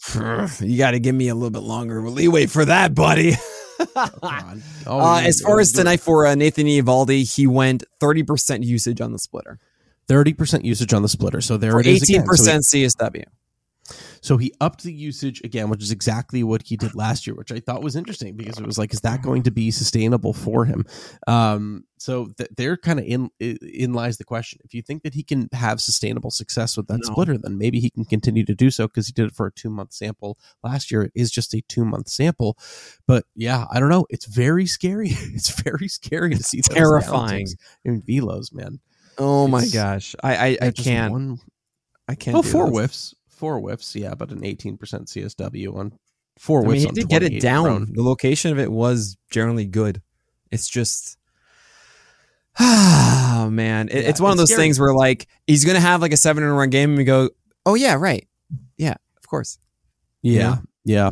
you 0.61 0.77
got 0.77 0.91
to 0.91 0.99
give 0.99 1.15
me 1.15 1.27
a 1.27 1.35
little 1.35 1.51
bit 1.51 1.63
longer 1.63 2.07
leeway 2.09 2.45
for 2.47 2.65
that, 2.65 2.95
buddy. 2.95 3.33
oh, 3.79 3.89
oh 4.87 4.99
uh, 4.99 5.21
as 5.21 5.41
far 5.41 5.59
as 5.59 5.71
tonight 5.71 5.99
for 5.99 6.25
uh, 6.25 6.35
Nathan 6.35 6.67
Eovaldi, 6.67 7.35
he 7.35 7.47
went 7.47 7.83
30% 8.01 8.63
usage 8.63 9.01
on 9.01 9.11
the 9.11 9.19
splitter. 9.19 9.59
30% 10.07 10.63
usage 10.63 10.93
on 10.93 11.01
the 11.01 11.09
splitter. 11.09 11.41
So 11.41 11.57
there 11.57 11.71
for 11.71 11.81
it 11.81 11.87
is 11.87 12.09
18% 12.09 12.63
so 12.63 12.77
he, 12.77 12.85
CSW. 12.85 13.25
So 14.21 14.37
he 14.37 14.53
upped 14.59 14.83
the 14.83 14.93
usage 14.93 15.41
again, 15.43 15.69
which 15.69 15.83
is 15.83 15.91
exactly 15.91 16.43
what 16.43 16.63
he 16.63 16.75
did 16.75 16.95
last 16.95 17.27
year, 17.27 17.35
which 17.35 17.51
I 17.51 17.59
thought 17.59 17.83
was 17.83 17.95
interesting 17.95 18.35
because 18.35 18.57
it 18.57 18.65
was 18.65 18.77
like, 18.77 18.93
is 18.93 19.01
that 19.01 19.21
going 19.21 19.43
to 19.43 19.51
be 19.51 19.69
sustainable 19.69 20.33
for 20.33 20.65
him? 20.65 20.85
Um, 21.27 21.83
so 21.97 22.27
th- 22.37 22.49
there 22.57 22.77
kind 22.77 22.99
of 22.99 23.05
in 23.05 23.29
in 23.39 23.93
lies 23.93 24.17
the 24.17 24.23
question. 24.23 24.59
If 24.63 24.73
you 24.73 24.81
think 24.81 25.03
that 25.03 25.13
he 25.13 25.23
can 25.23 25.49
have 25.53 25.79
sustainable 25.79 26.31
success 26.31 26.75
with 26.75 26.87
that 26.87 26.99
no. 27.03 27.11
splitter, 27.11 27.37
then 27.37 27.57
maybe 27.57 27.79
he 27.79 27.89
can 27.89 28.05
continue 28.05 28.43
to 28.45 28.55
do 28.55 28.71
so 28.71 28.87
because 28.87 29.07
he 29.07 29.13
did 29.13 29.27
it 29.27 29.35
for 29.35 29.47
a 29.47 29.51
two 29.51 29.69
month 29.69 29.93
sample 29.93 30.37
last 30.63 30.91
year. 30.91 31.03
It 31.03 31.11
is 31.13 31.31
just 31.31 31.53
a 31.53 31.61
two 31.61 31.85
month 31.85 32.09
sample, 32.09 32.57
but 33.07 33.25
yeah, 33.35 33.65
I 33.71 33.79
don't 33.79 33.89
know. 33.89 34.05
It's 34.09 34.25
very 34.25 34.65
scary. 34.65 35.09
it's 35.11 35.61
very 35.61 35.87
scary 35.87 36.35
to 36.35 36.43
see 36.43 36.61
terrifying 36.61 37.47
in 37.83 38.01
velos, 38.01 38.51
man. 38.53 38.79
Oh 39.17 39.45
it's, 39.45 39.51
my 39.51 39.65
gosh, 39.67 40.15
I 40.23 40.35
I, 40.35 40.57
I 40.61 40.71
can't. 40.71 41.11
One, 41.11 41.39
I 42.07 42.15
can't. 42.15 42.35
Oh, 42.37 42.41
four 42.41 42.67
whiffs 42.67 43.15
four 43.35 43.59
whiffs, 43.59 43.95
yeah, 43.95 44.15
but 44.15 44.31
an 44.31 44.41
18% 44.41 44.77
CSW 44.77 45.75
on 45.75 45.93
four 46.37 46.61
I 46.61 46.65
whiffs. 46.65 46.85
Mean, 46.85 46.95
he 46.95 47.01
did 47.01 47.09
get 47.09 47.23
it 47.23 47.41
down. 47.41 47.91
The 47.93 48.03
location 48.03 48.51
of 48.51 48.59
it 48.59 48.71
was 48.71 49.17
generally 49.29 49.65
good. 49.65 50.01
It's 50.51 50.67
just, 50.67 51.17
oh 52.59 53.49
man, 53.51 53.89
it, 53.89 54.03
yeah, 54.03 54.09
it's 54.09 54.21
one 54.21 54.31
of 54.31 54.37
those 54.37 54.49
scary. 54.49 54.63
things 54.63 54.79
where 54.79 54.93
like 54.93 55.27
he's 55.47 55.65
gonna 55.65 55.79
have 55.79 56.01
like 56.01 56.13
a 56.13 56.17
seven 56.17 56.43
run 56.43 56.69
game, 56.69 56.91
and 56.91 56.97
we 56.97 57.03
go, 57.03 57.29
oh 57.65 57.75
yeah, 57.75 57.95
right, 57.95 58.27
yeah, 58.77 58.95
of 59.17 59.27
course, 59.27 59.59
yeah, 60.21 60.57
yeah. 60.83 61.11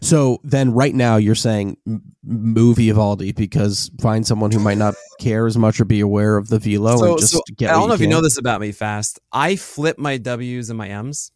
So 0.00 0.40
then, 0.44 0.72
right 0.72 0.94
now, 0.94 1.16
you're 1.16 1.34
saying 1.34 1.76
move 2.22 2.76
Eovaldi 2.76 3.34
because 3.34 3.90
find 4.00 4.26
someone 4.26 4.50
who 4.50 4.58
might 4.58 4.78
not 4.78 4.94
care 5.20 5.46
as 5.46 5.56
much 5.56 5.80
or 5.80 5.84
be 5.84 6.00
aware 6.00 6.36
of 6.36 6.48
the 6.48 6.58
velo 6.58 6.96
so, 6.96 7.10
and 7.12 7.18
just 7.18 7.32
so 7.32 7.40
get. 7.56 7.70
I 7.70 7.74
don't 7.74 7.88
know 7.88 7.94
if 7.94 8.00
you 8.00 8.08
know 8.08 8.20
this 8.20 8.38
about 8.38 8.60
me. 8.60 8.72
Fast, 8.72 9.20
I 9.32 9.56
flip 9.56 9.98
my 9.98 10.16
W's 10.16 10.70
and 10.70 10.78
my 10.78 10.88
M's 10.88 11.32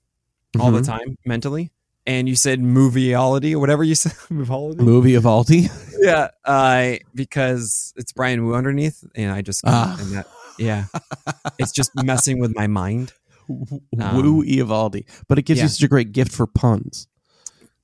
all 0.56 0.66
mm-hmm. 0.68 0.76
the 0.76 0.82
time 0.82 1.18
mentally. 1.24 1.70
And 2.06 2.28
you 2.28 2.36
said 2.36 2.60
movieality 2.60 3.54
or 3.54 3.58
whatever 3.58 3.82
you 3.82 3.94
said, 3.94 4.12
movieology. 4.30 4.76
Movieology. 4.76 5.94
yeah, 5.98 6.28
uh, 6.44 6.96
because 7.14 7.94
it's 7.96 8.12
Bryan 8.12 8.44
Woo 8.44 8.54
underneath, 8.54 9.04
and 9.14 9.32
I 9.32 9.40
just 9.40 9.62
ah. 9.64 9.96
and 9.98 10.12
that, 10.12 10.26
yeah, 10.58 10.86
it's 11.58 11.72
just 11.72 11.90
messing 12.02 12.40
with 12.40 12.54
my 12.54 12.66
mind. 12.66 13.12
Um, 13.48 14.16
Woo 14.16 14.44
Eovaldi, 14.44 15.04
but 15.28 15.38
it 15.38 15.42
gives 15.42 15.58
yeah. 15.58 15.64
you 15.64 15.68
such 15.68 15.82
a 15.82 15.88
great 15.88 16.12
gift 16.12 16.32
for 16.32 16.46
puns. 16.46 17.08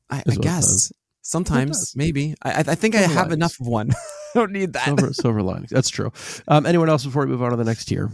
I, 0.09 0.23
I 0.27 0.35
guess 0.35 0.93
sometimes 1.23 1.95
maybe 1.95 2.35
I, 2.43 2.61
I 2.61 2.75
think 2.75 2.95
silver 2.95 3.11
I 3.11 3.13
have 3.13 3.17
linings. 3.17 3.35
enough 3.35 3.61
of 3.61 3.67
one. 3.67 3.91
I 4.35 4.39
don't 4.39 4.53
need 4.53 4.73
that. 4.75 4.85
Silver, 4.85 5.13
silver 5.13 5.43
linings. 5.43 5.71
That's 5.71 5.91
true. 5.91 6.13
Um, 6.49 6.67
anyone 6.67 6.89
else 6.89 7.05
before 7.05 7.27
we 7.27 7.33
move 7.33 7.43
on 7.43 7.51
to 7.51 7.57
the 7.57 7.65
next 7.65 7.87
tier? 7.87 8.11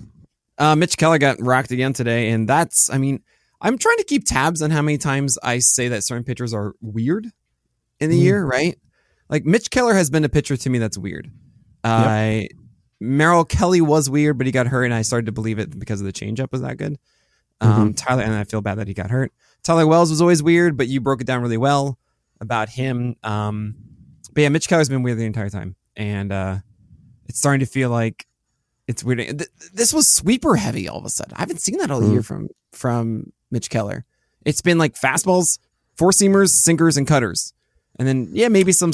Uh, 0.59 0.75
Mitch 0.75 0.97
Keller 0.97 1.19
got 1.19 1.41
rocked 1.41 1.71
again 1.71 1.93
today, 1.93 2.31
and 2.31 2.49
that's 2.49 2.91
I 2.91 2.99
mean 2.99 3.23
I'm 3.61 3.79
trying 3.79 3.97
to 3.99 4.05
keep 4.05 4.25
tabs 4.25 4.63
on 4.63 4.71
how 4.71 4.83
many 4.83 4.99
times 4.99 5.39
I 5.43 5.59
say 5.59 5.89
that 5.89 6.05
certain 6.05 6.25
pitchers 6.25 6.53
are 6.53 6.75
weird 6.81 7.31
in 8.01 8.11
the 8.11 8.19
mm. 8.19 8.25
year, 8.25 8.45
right? 8.45 8.79
Like 9.29 9.45
Mitch 9.45 9.71
Keller 9.71 9.95
has 9.95 10.11
been 10.11 10.25
a 10.25 10.29
pitcher 10.29 10.57
to 10.57 10.71
me 10.71 10.79
that's 10.79 10.99
weird. 10.99 11.31
Uh, 11.83 12.41
yep. 12.43 12.51
Merrill 13.01 13.45
Kelly 13.45 13.81
was 13.81 14.09
weird, 14.09 14.39
but 14.39 14.47
he 14.47 14.53
got 14.53 14.67
hurt, 14.67 14.85
and 14.85 14.95
I 14.95 15.03
started 15.03 15.27
to 15.27 15.33
believe 15.33 15.59
it 15.59 15.79
because 15.79 16.01
of 16.01 16.07
the 16.07 16.13
changeup 16.13 16.53
was 16.53 16.63
that 16.63 16.77
good. 16.77 16.99
Um, 17.61 17.73
mm-hmm. 17.73 17.93
Tyler, 17.93 18.23
and 18.23 18.35
I 18.35 18.45
feel 18.45 18.61
bad 18.61 18.77
that 18.77 18.89
he 18.89 18.95
got 18.95 19.11
hurt. 19.11 19.33
Tyler 19.63 19.87
Wells 19.87 20.11
was 20.11 20.21
always 20.21 20.43
weird, 20.43 20.77
but 20.77 20.89
you 20.89 21.01
broke 21.01 21.21
it 21.21 21.27
down 21.27 21.43
really 21.43 21.57
well 21.57 21.99
about 22.41 22.69
him. 22.69 23.17
Um, 23.23 23.75
but 24.33 24.43
yeah, 24.43 24.49
Mitch 24.49 24.69
Keller's 24.69 24.89
been 24.89 25.03
weird 25.03 25.19
the 25.19 25.25
entire 25.25 25.51
time, 25.51 25.77
and 25.97 26.33
uh, 26.33 26.59
it's 27.27 27.39
starting 27.39 27.61
to 27.61 27.67
feel 27.67 27.91
like 27.91 28.27
it's 28.87 29.03
weird. 29.03 29.45
This 29.73 29.93
was 29.93 30.09
sweeper 30.09 30.57
heavy 30.57 30.89
all 30.89 30.99
of 30.99 31.05
a 31.05 31.11
sudden. 31.11 31.35
I 31.37 31.41
haven't 31.41 31.61
seen 31.61 31.79
that 31.79 31.91
all 31.91 32.01
mm. 32.01 32.13
year 32.13 32.23
from 32.23 32.49
from 32.73 33.33
Mitch 33.51 33.71
Keller. 33.71 34.05
It's 34.45 34.63
been 34.63 34.79
like 34.79 34.95
fastballs, 34.95 35.59
four 35.97 36.11
seamers, 36.11 36.51
sinkers, 36.51 36.97
and 36.97 37.07
cutters. 37.07 37.53
And 37.99 38.07
then, 38.07 38.29
yeah, 38.33 38.49
maybe 38.49 38.73
some, 38.73 38.93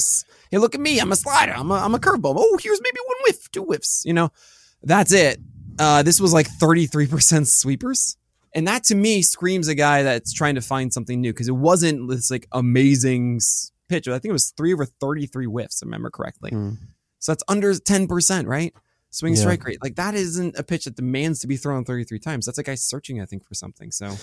hey, 0.50 0.58
look 0.58 0.74
at 0.74 0.80
me. 0.80 0.98
I'm 1.00 1.12
a 1.12 1.16
slider. 1.16 1.52
I'm 1.52 1.70
a, 1.70 1.74
I'm 1.74 1.94
a 1.94 1.98
curveball. 1.98 2.34
Oh, 2.36 2.58
here's 2.62 2.80
maybe 2.80 2.98
one 3.04 3.16
whiff, 3.26 3.50
two 3.50 3.64
whiffs. 3.64 4.04
You 4.04 4.14
know, 4.14 4.30
that's 4.82 5.12
it. 5.12 5.38
Uh, 5.78 6.02
this 6.02 6.20
was 6.20 6.32
like 6.32 6.48
33% 6.48 7.46
sweepers. 7.46 8.16
And 8.54 8.68
that 8.68 8.84
to 8.84 8.94
me 8.94 9.22
screams 9.22 9.68
a 9.68 9.74
guy 9.74 10.02
that's 10.02 10.32
trying 10.32 10.54
to 10.56 10.60
find 10.60 10.92
something 10.92 11.20
new 11.20 11.32
because 11.32 11.48
it 11.48 11.56
wasn't 11.56 12.08
this 12.08 12.30
like 12.30 12.46
amazing 12.52 13.40
pitch. 13.88 14.06
I 14.08 14.12
think 14.18 14.30
it 14.30 14.32
was 14.32 14.50
three 14.56 14.72
over 14.72 14.84
33 14.84 15.46
whiffs, 15.46 15.82
if 15.82 15.86
I 15.86 15.88
remember 15.88 16.10
correctly. 16.10 16.50
Mm. 16.50 16.78
So 17.18 17.32
that's 17.32 17.44
under 17.48 17.72
10%, 17.72 18.46
right? 18.46 18.74
Swing 19.12 19.34
yeah. 19.34 19.40
strike 19.40 19.64
rate. 19.64 19.78
Like 19.80 19.94
that 19.94 20.14
isn't 20.14 20.58
a 20.58 20.64
pitch 20.64 20.86
that 20.86 20.96
demands 20.96 21.38
to 21.40 21.46
be 21.46 21.56
thrown 21.56 21.84
33 21.84 22.18
times. 22.18 22.46
That's 22.46 22.58
a 22.58 22.62
guy 22.64 22.74
searching, 22.74 23.20
I 23.20 23.26
think, 23.26 23.46
for 23.46 23.54
something. 23.54 23.92
So 23.92 24.16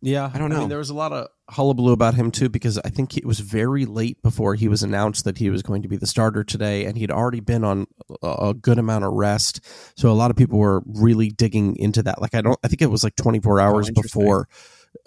yeah, 0.00 0.30
I 0.32 0.38
don't 0.38 0.50
know. 0.50 0.56
I 0.56 0.60
mean, 0.60 0.68
there 0.68 0.78
was 0.78 0.90
a 0.90 0.94
lot 0.94 1.12
of 1.12 1.28
hullabaloo 1.50 1.92
about 1.92 2.14
him 2.14 2.30
too 2.30 2.48
because 2.48 2.78
I 2.78 2.88
think 2.88 3.16
it 3.16 3.24
was 3.24 3.40
very 3.40 3.84
late 3.84 4.22
before 4.22 4.54
he 4.54 4.68
was 4.68 4.82
announced 4.82 5.24
that 5.24 5.38
he 5.38 5.50
was 5.50 5.62
going 5.62 5.82
to 5.82 5.88
be 5.88 5.96
the 5.96 6.06
starter 6.06 6.44
today, 6.44 6.84
and 6.84 6.96
he'd 6.96 7.10
already 7.10 7.40
been 7.40 7.64
on 7.64 7.86
a 8.22 8.54
good 8.54 8.78
amount 8.78 9.04
of 9.04 9.12
rest. 9.12 9.60
So 9.96 10.10
a 10.10 10.14
lot 10.14 10.30
of 10.30 10.36
people 10.36 10.58
were 10.58 10.82
really 10.86 11.30
digging 11.30 11.76
into 11.76 12.02
that. 12.04 12.20
Like 12.20 12.34
I 12.34 12.42
don't, 12.42 12.58
I 12.62 12.68
think 12.68 12.82
it 12.82 12.90
was 12.90 13.02
like 13.02 13.16
24 13.16 13.60
hours 13.60 13.90
oh, 13.90 14.00
before 14.00 14.48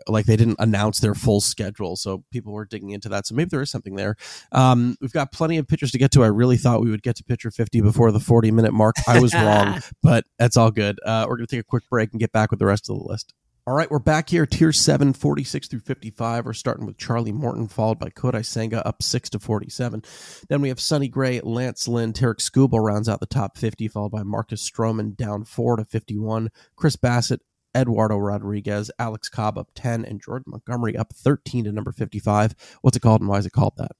like 0.08 0.26
they 0.26 0.36
didn't 0.36 0.58
announce 0.60 1.00
their 1.00 1.14
full 1.14 1.42
schedule, 1.42 1.96
so 1.96 2.24
people 2.32 2.54
were 2.54 2.66
digging 2.66 2.92
into 2.92 3.10
that. 3.10 3.28
So 3.28 3.36
maybe 3.36 3.50
there 3.50 3.62
is 3.62 3.70
something 3.70 3.96
there. 3.96 4.16
Um, 4.52 4.96
we've 5.02 5.14
got 5.14 5.32
plenty 5.32 5.58
of 5.58 5.68
pitchers 5.68 5.92
to 5.92 5.98
get 5.98 6.12
to. 6.12 6.24
I 6.24 6.28
really 6.28 6.58
thought 6.58 6.82
we 6.82 6.92
would 6.92 7.04
get 7.04 7.16
to 7.18 7.24
pitcher 7.24 7.52
50 7.52 7.82
before 7.82 8.12
the 8.12 8.20
40 8.20 8.52
minute 8.52 8.74
mark. 8.74 8.96
I 9.08 9.20
was 9.20 9.34
wrong, 9.34 9.82
but 10.04 10.26
that's 10.40 10.58
all 10.58 10.72
good. 10.72 11.00
Uh, 11.06 11.26
we're 11.28 11.38
going 11.38 11.48
to 11.48 11.56
take 11.56 11.62
a 11.62 11.68
quick 11.68 11.84
break 11.90 12.12
and 12.12 12.20
get 12.20 12.32
back 12.32 12.52
with 12.52 12.60
the 12.60 12.66
rest 12.66 12.90
of 12.90 12.98
the 12.98 13.04
list. 13.04 13.34
All 13.68 13.76
right, 13.76 13.92
we're 13.92 14.00
back 14.00 14.30
here, 14.30 14.48
tier 14.48 14.72
7, 14.72 15.14
46 15.14 15.68
through 15.68 15.82
55. 15.82 16.48
We're 16.48 16.54
starting 16.54 16.88
with 16.88 16.98
Charlie 16.98 17.32
Morton, 17.32 17.68
followed 17.68 18.00
by 18.00 18.10
Kodai 18.10 18.44
Senga, 18.44 18.86
up 18.88 19.04
6 19.04 19.30
to 19.30 19.40
47. 19.40 20.02
Then 20.50 20.62
we 20.62 20.70
have 20.70 20.80
Sonny 20.80 21.08
Gray, 21.08 21.40
Lance 21.42 21.88
Lynn, 21.88 22.12
Tarik 22.12 22.40
Skubal 22.40 22.84
rounds 22.84 23.08
out 23.08 23.20
the 23.20 23.28
top 23.28 23.60
50, 23.60 23.88
followed 23.88 24.14
by 24.14 24.24
Marcus 24.24 24.68
Stroman, 24.68 25.16
down 25.16 25.44
4 25.44 25.76
to 25.76 25.86
51. 25.86 26.50
Chris 26.76 26.96
Bassitt, 26.96 27.42
Eduardo 27.76 28.18
Rodriguez, 28.18 28.92
Alex 29.00 29.30
Cobb 29.30 29.58
up 29.58 29.70
10, 29.76 30.06
and 30.06 30.22
Jordan 30.22 30.52
Montgomery 30.52 30.98
up 30.98 31.14
13 31.14 31.66
to 31.66 31.72
number 31.72 31.92
55. 31.92 32.56
What's 32.82 32.98
it 32.98 33.02
called 33.02 33.22
and 33.22 33.30
why 33.30 33.38
is 33.38 33.46
it 33.46 33.54
called 33.54 33.74
that? 33.78 33.92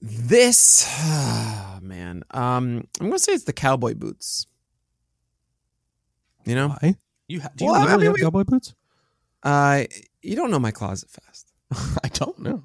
This, 0.00 0.86
oh, 1.00 1.78
man, 1.80 2.24
um, 2.32 2.88
I'm 3.00 3.06
going 3.06 3.12
to 3.12 3.18
say 3.18 3.32
it's 3.32 3.44
the 3.44 3.52
cowboy 3.52 3.94
boots. 3.94 4.46
You 6.44 6.56
know? 6.56 6.68
Why? 6.68 6.96
You 7.28 7.40
ha- 7.40 7.50
do 7.54 7.64
you 7.64 7.70
well, 7.70 7.80
literally 7.82 7.94
I 7.94 7.96
mean, 7.98 8.06
have 8.06 8.14
we, 8.14 8.22
cowboy 8.22 8.44
boots? 8.44 8.74
Uh, 9.42 9.84
you 10.22 10.36
don't 10.36 10.50
know 10.50 10.58
my 10.58 10.70
closet 10.70 11.10
fast. 11.10 11.52
I 12.04 12.08
don't 12.08 12.38
know. 12.40 12.64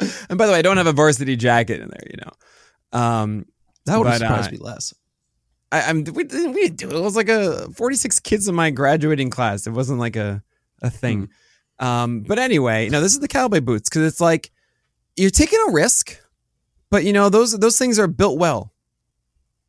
and 0.28 0.38
by 0.38 0.46
the 0.46 0.52
way, 0.52 0.58
I 0.58 0.62
don't 0.62 0.76
have 0.78 0.86
a 0.86 0.92
varsity 0.92 1.36
jacket 1.36 1.80
in 1.80 1.88
there, 1.88 2.06
you 2.10 2.16
know. 2.16 2.98
Um, 2.98 3.46
that 3.84 3.98
would 3.98 4.04
but, 4.04 4.18
surprise 4.18 4.48
uh, 4.48 4.50
me 4.50 4.58
less. 4.58 4.94
I, 5.70 5.90
am 5.90 6.04
we, 6.04 6.12
we 6.12 6.24
didn't 6.24 6.76
do 6.76 6.88
it. 6.88 6.94
It 6.94 7.00
was 7.00 7.16
like 7.16 7.28
a 7.28 7.68
46 7.72 8.20
kids 8.20 8.48
in 8.48 8.54
my 8.54 8.70
graduating 8.70 9.30
class. 9.30 9.66
It 9.66 9.72
wasn't 9.72 9.98
like 9.98 10.16
a 10.16 10.42
a 10.82 10.90
thing. 10.90 11.28
Mm. 11.80 11.84
Um, 11.84 12.20
but 12.22 12.38
anyway, 12.38 12.88
no, 12.88 13.00
this 13.00 13.12
is 13.12 13.20
the 13.20 13.28
cowboy 13.28 13.60
boots 13.60 13.88
because 13.88 14.02
it's 14.02 14.20
like 14.20 14.50
you're 15.16 15.30
taking 15.30 15.58
a 15.68 15.72
risk, 15.72 16.18
but 16.90 17.04
you 17.04 17.12
know 17.12 17.28
those 17.28 17.52
those 17.52 17.78
things 17.78 17.98
are 17.98 18.06
built 18.06 18.38
well, 18.38 18.72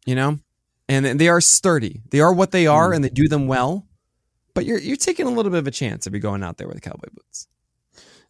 you 0.05 0.15
know, 0.15 0.39
and 0.87 1.05
they 1.05 1.27
are 1.27 1.41
sturdy. 1.41 2.01
They 2.09 2.19
are 2.19 2.33
what 2.33 2.51
they 2.51 2.65
are, 2.67 2.91
mm. 2.91 2.95
and 2.95 3.03
they 3.03 3.09
do 3.09 3.27
them 3.27 3.47
well. 3.47 3.85
But 4.53 4.65
you're 4.65 4.79
you're 4.79 4.97
taking 4.97 5.27
a 5.27 5.29
little 5.29 5.51
bit 5.51 5.59
of 5.59 5.67
a 5.67 5.71
chance 5.71 6.07
if 6.07 6.13
you're 6.13 6.19
going 6.19 6.43
out 6.43 6.57
there 6.57 6.67
with 6.67 6.81
cowboy 6.81 7.09
boots. 7.13 7.47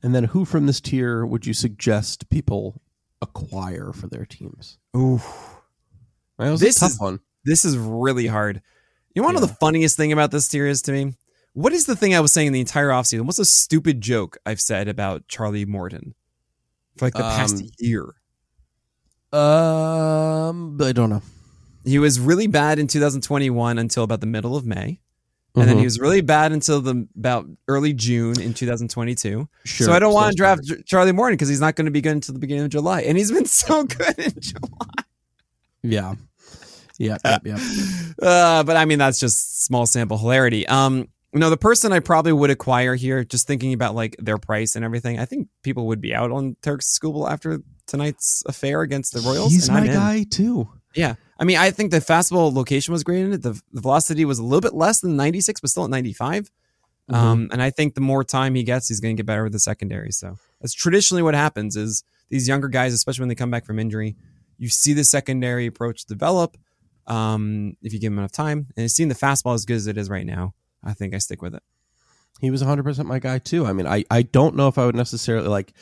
And 0.02 0.16
then 0.16 0.26
who 0.26 0.46
from 0.46 0.66
this 0.66 0.80
tier 0.80 1.26
would 1.26 1.46
you 1.46 1.54
suggest 1.54 2.30
people 2.30 2.82
acquire 3.22 3.92
for 3.92 4.08
their 4.08 4.26
teams? 4.26 4.78
Ooh, 4.96 5.22
That 6.38 6.52
was 6.52 6.62
This 6.62 6.78
a 6.78 6.80
tough 6.82 6.92
is- 6.92 7.00
one. 7.00 7.20
This 7.50 7.66
is 7.66 7.78
really 7.78 8.28
hard. 8.28 8.62
You 9.16 9.22
know 9.24 9.32
Yeah. 9.32 9.39
the 9.39 9.47
funniest 9.47 9.97
thing 9.97 10.12
about 10.12 10.32
this 10.32 10.45
series 10.47 10.82
to 10.84 10.91
me? 10.91 11.16
What 11.54 11.74
is 11.74 11.86
the 11.86 11.95
thing 11.95 12.14
I 12.16 12.20
was 12.20 12.32
saying 12.32 12.52
the 12.52 12.60
entire 12.60 12.89
offseason? 12.89 13.22
What's 13.26 13.39
a 13.39 13.45
stupid 13.45 14.02
joke 14.02 14.38
I've 14.45 14.62
said 14.62 14.88
about 14.88 15.28
Charlie 15.28 15.66
Morton 15.66 16.14
for 16.97 17.06
like 17.08 17.14
the 17.16 17.22
past 17.22 17.56
Um, 17.62 17.70
year? 17.80 18.14
Um, 19.34 20.78
I 20.82 20.91
don't 20.91 21.10
know. 21.10 21.22
He 21.86 22.00
was 22.00 22.20
really 22.20 22.47
bad 22.47 22.78
in 22.80 22.88
2021 22.88 23.78
until 23.80 24.04
about 24.04 24.22
the 24.22 24.28
middle 24.28 24.56
of 24.56 24.66
May. 24.66 25.00
And 25.56 25.68
then 25.68 25.76
Mhm. 25.78 25.80
he 25.80 25.86
was 25.86 26.00
really 26.00 26.22
bad 26.22 26.52
until 26.52 26.80
the 26.80 27.08
about 27.18 27.47
early 27.68 27.91
June 27.93 28.39
in 28.39 28.54
2022. 28.54 29.50
Sure. 29.66 29.88
so 29.88 29.93
I 29.93 30.00
don't 30.00 30.14
want 30.14 30.32
to 30.32 30.36
draft 30.38 30.64
J- 30.64 30.82
Charlie 30.86 31.12
Morton 31.12 31.36
because 31.36 31.50
he's 31.50 31.60
not 31.60 31.76
going 31.76 31.86
to 31.86 31.91
be 31.91 32.02
good 32.02 32.12
until 32.14 32.34
the 32.34 32.39
beginning 32.39 32.64
of 32.66 32.70
July, 32.70 33.02
and 33.02 33.18
he's 33.18 33.32
been 33.32 33.45
so 33.47 33.84
good 33.84 34.18
in 34.20 34.34
July. 34.39 35.04
Yeah. 35.82 36.16
Yeah. 37.00 37.18
Yep. 37.26 37.41
Yep. 37.45 37.60
Uh, 38.22 38.64
but 38.64 38.76
I 38.76 38.84
mean, 38.84 39.00
that's 39.00 39.18
just 39.18 39.64
small 39.64 39.86
sample 39.86 40.18
hilarity. 40.18 40.68
Um, 40.68 41.08
no, 41.32 41.50
the 41.50 41.56
person 41.56 41.93
I 41.93 42.02
probably 42.02 42.34
would 42.34 42.50
acquire 42.50 42.95
here, 42.95 43.24
just 43.24 43.47
thinking 43.47 43.72
about 43.72 43.95
like 43.95 44.18
their 44.20 44.38
price 44.38 44.76
and 44.76 44.84
everything, 44.84 45.18
I 45.18 45.24
think 45.24 45.47
people 45.64 45.88
would 45.88 46.02
be 46.02 46.14
out 46.14 46.30
on 46.30 46.58
Tarik 46.62 46.82
Skubal 46.82 47.32
after 47.32 47.62
tonight's 47.88 48.43
affair 48.45 48.82
against 48.82 49.14
the 49.14 49.22
Royals. 49.22 49.54
He's 49.54 49.70
my 49.70 49.88
guy 49.88 50.26
too. 50.30 50.68
Yeah. 50.95 51.16
I 51.39 51.45
mean, 51.45 51.56
I 51.56 51.72
think 51.72 51.91
the 51.91 52.00
fastball 52.00 52.54
location 52.54 52.91
was 52.91 53.06
great 53.06 53.22
in 53.22 53.32
it. 53.32 53.41
The, 53.41 53.54
the 53.72 53.80
velocity 53.80 54.26
was 54.26 54.39
a 54.39 54.43
little 54.43 54.60
bit 54.60 54.74
less 54.74 55.00
than 55.00 55.16
96, 55.16 55.62
but 55.62 55.70
still 55.70 55.86
at 55.86 55.89
95. 55.89 56.43
Mm-hmm. 57.10 57.16
Um, 57.16 57.50
and 57.54 57.62
I 57.62 57.70
think 57.70 57.95
the 57.95 58.02
more 58.02 58.26
time 58.26 58.54
he 58.54 58.64
gets, 58.64 58.89
he's 58.89 59.00
going 59.00 59.16
to 59.16 59.20
get 59.22 59.26
better 59.26 59.43
with 59.43 59.54
the 59.54 59.60
secondary. 59.60 60.12
So 60.12 60.38
that's 60.60 60.74
traditionally 60.74 61.24
what 61.24 61.36
happens 61.36 61.78
is 61.78 62.04
these 62.28 62.50
younger 62.50 62.68
guys, 62.68 62.93
especially 62.93 63.22
when 63.22 63.30
they 63.30 63.36
come 63.36 63.52
back 63.52 63.66
from 63.66 63.80
injury, 63.80 64.18
you 64.58 64.68
see 64.68 64.91
the 64.91 65.06
secondary 65.06 65.68
approach 65.68 66.04
develop 66.06 66.58
um, 67.10 67.76
if 67.82 67.93
you 67.93 67.99
give 67.99 68.12
him 68.14 68.20
enough 68.20 68.32
time. 68.32 68.68
And 68.78 68.89
seeing 68.89 69.10
the 69.10 69.16
fastball 69.16 69.55
as 69.55 69.66
good 69.66 69.76
as 69.76 69.88
it 69.88 69.97
is 69.97 70.10
right 70.10 70.26
now, 70.26 70.53
I 70.84 70.93
think 70.93 71.14
I 71.14 71.18
stick 71.18 71.41
with 71.41 71.55
it. 71.55 71.64
He 72.39 72.51
was 72.51 72.64
100% 72.64 73.05
my 73.05 73.20
guy 73.20 73.39
too. 73.39 73.66
I 73.66 73.74
mean, 73.74 73.86
I, 73.86 74.05
I 74.10 74.22
don't 74.22 74.55
know 74.55 74.68
if 74.70 74.78
I 74.78 74.86
would 74.86 74.95
necessarily 74.95 75.49
like 75.49 75.74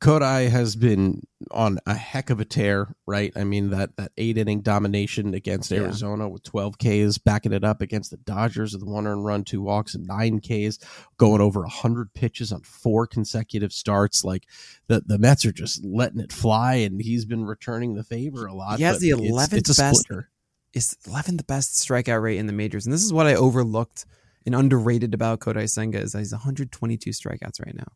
Kodai 0.00 0.50
has 0.50 0.76
been 0.76 1.22
on 1.50 1.78
a 1.86 1.94
heck 1.94 2.28
of 2.28 2.40
a 2.40 2.44
tear, 2.44 2.94
right? 3.06 3.32
I 3.34 3.44
mean, 3.44 3.70
that, 3.70 3.96
that 3.96 4.12
eight 4.18 4.36
inning 4.36 4.60
domination 4.60 5.32
against 5.32 5.70
Yeah. 5.70 5.80
Arizona 5.80 6.28
with 6.28 6.42
12 6.42 6.76
Ks, 6.78 7.16
backing 7.18 7.52
it 7.52 7.64
up 7.64 7.80
against 7.80 8.10
the 8.10 8.18
Dodgers 8.18 8.74
with 8.74 8.82
one 8.82 9.06
earned 9.06 9.24
run, 9.24 9.44
two 9.44 9.62
walks, 9.62 9.94
and 9.94 10.06
nine 10.06 10.40
Ks, 10.40 10.78
going 11.16 11.40
over 11.40 11.60
100 11.60 12.12
pitches 12.12 12.52
on 12.52 12.60
four 12.62 13.06
consecutive 13.06 13.72
starts. 13.72 14.24
Like 14.24 14.46
the, 14.88 15.02
the 15.06 15.18
Mets 15.18 15.46
are 15.46 15.52
just 15.52 15.82
letting 15.84 16.20
it 16.20 16.32
fly, 16.32 16.74
and 16.74 17.00
he's 17.00 17.24
been 17.24 17.44
returning 17.44 17.94
the 17.94 18.04
favor 18.04 18.46
a 18.46 18.54
lot. 18.54 18.76
He 18.76 18.84
has 18.84 19.00
the 19.00 19.10
11th 19.10 19.76
best- 19.78 20.00
splitter. 20.00 20.28
Is 20.74 20.96
11th 21.06 21.46
best 21.46 21.74
strikeout 21.74 22.22
rate 22.22 22.38
in 22.38 22.46
the 22.46 22.52
majors. 22.52 22.86
And 22.86 22.92
this 22.94 23.04
is 23.04 23.12
what 23.12 23.26
I 23.26 23.34
overlooked 23.34 24.06
and 24.46 24.54
underrated 24.54 25.12
about 25.14 25.40
Kodai 25.40 25.68
Senga 25.68 25.98
is 25.98 26.12
that 26.12 26.20
he's 26.20 26.32
122 26.32 27.10
strikeouts 27.10 27.64
right 27.64 27.74
now. 27.74 27.92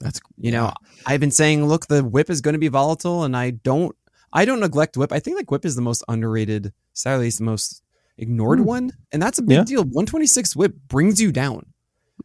That's 0.00 0.20
You 0.38 0.50
know, 0.52 0.72
I've 1.06 1.20
been 1.20 1.30
saying, 1.30 1.66
look, 1.66 1.86
the 1.86 2.02
whip 2.02 2.30
is 2.30 2.40
going 2.40 2.54
to 2.54 2.58
be 2.58 2.68
volatile, 2.68 3.24
and 3.24 3.36
I 3.36 3.50
don't, 3.50 3.94
I 4.32 4.44
don't 4.44 4.60
neglect 4.60 4.96
whip. 4.96 5.12
I 5.12 5.20
think 5.20 5.36
like 5.36 5.50
whip 5.50 5.64
is 5.64 5.76
the 5.76 5.82
most 5.82 6.02
underrated, 6.08 6.72
sadly, 6.94 7.28
it's 7.28 7.38
the 7.38 7.44
most 7.44 7.82
ignored 8.18 8.60
Hmm. 8.60 8.64
one, 8.64 8.92
and 9.12 9.20
that's 9.22 9.38
a 9.38 9.42
big 9.42 9.58
Yeah. 9.58 9.64
deal. 9.64 9.84
One 9.84 10.06
twenty 10.06 10.26
six 10.26 10.56
whip 10.56 10.74
brings 10.88 11.20
you 11.20 11.32
down. 11.32 11.66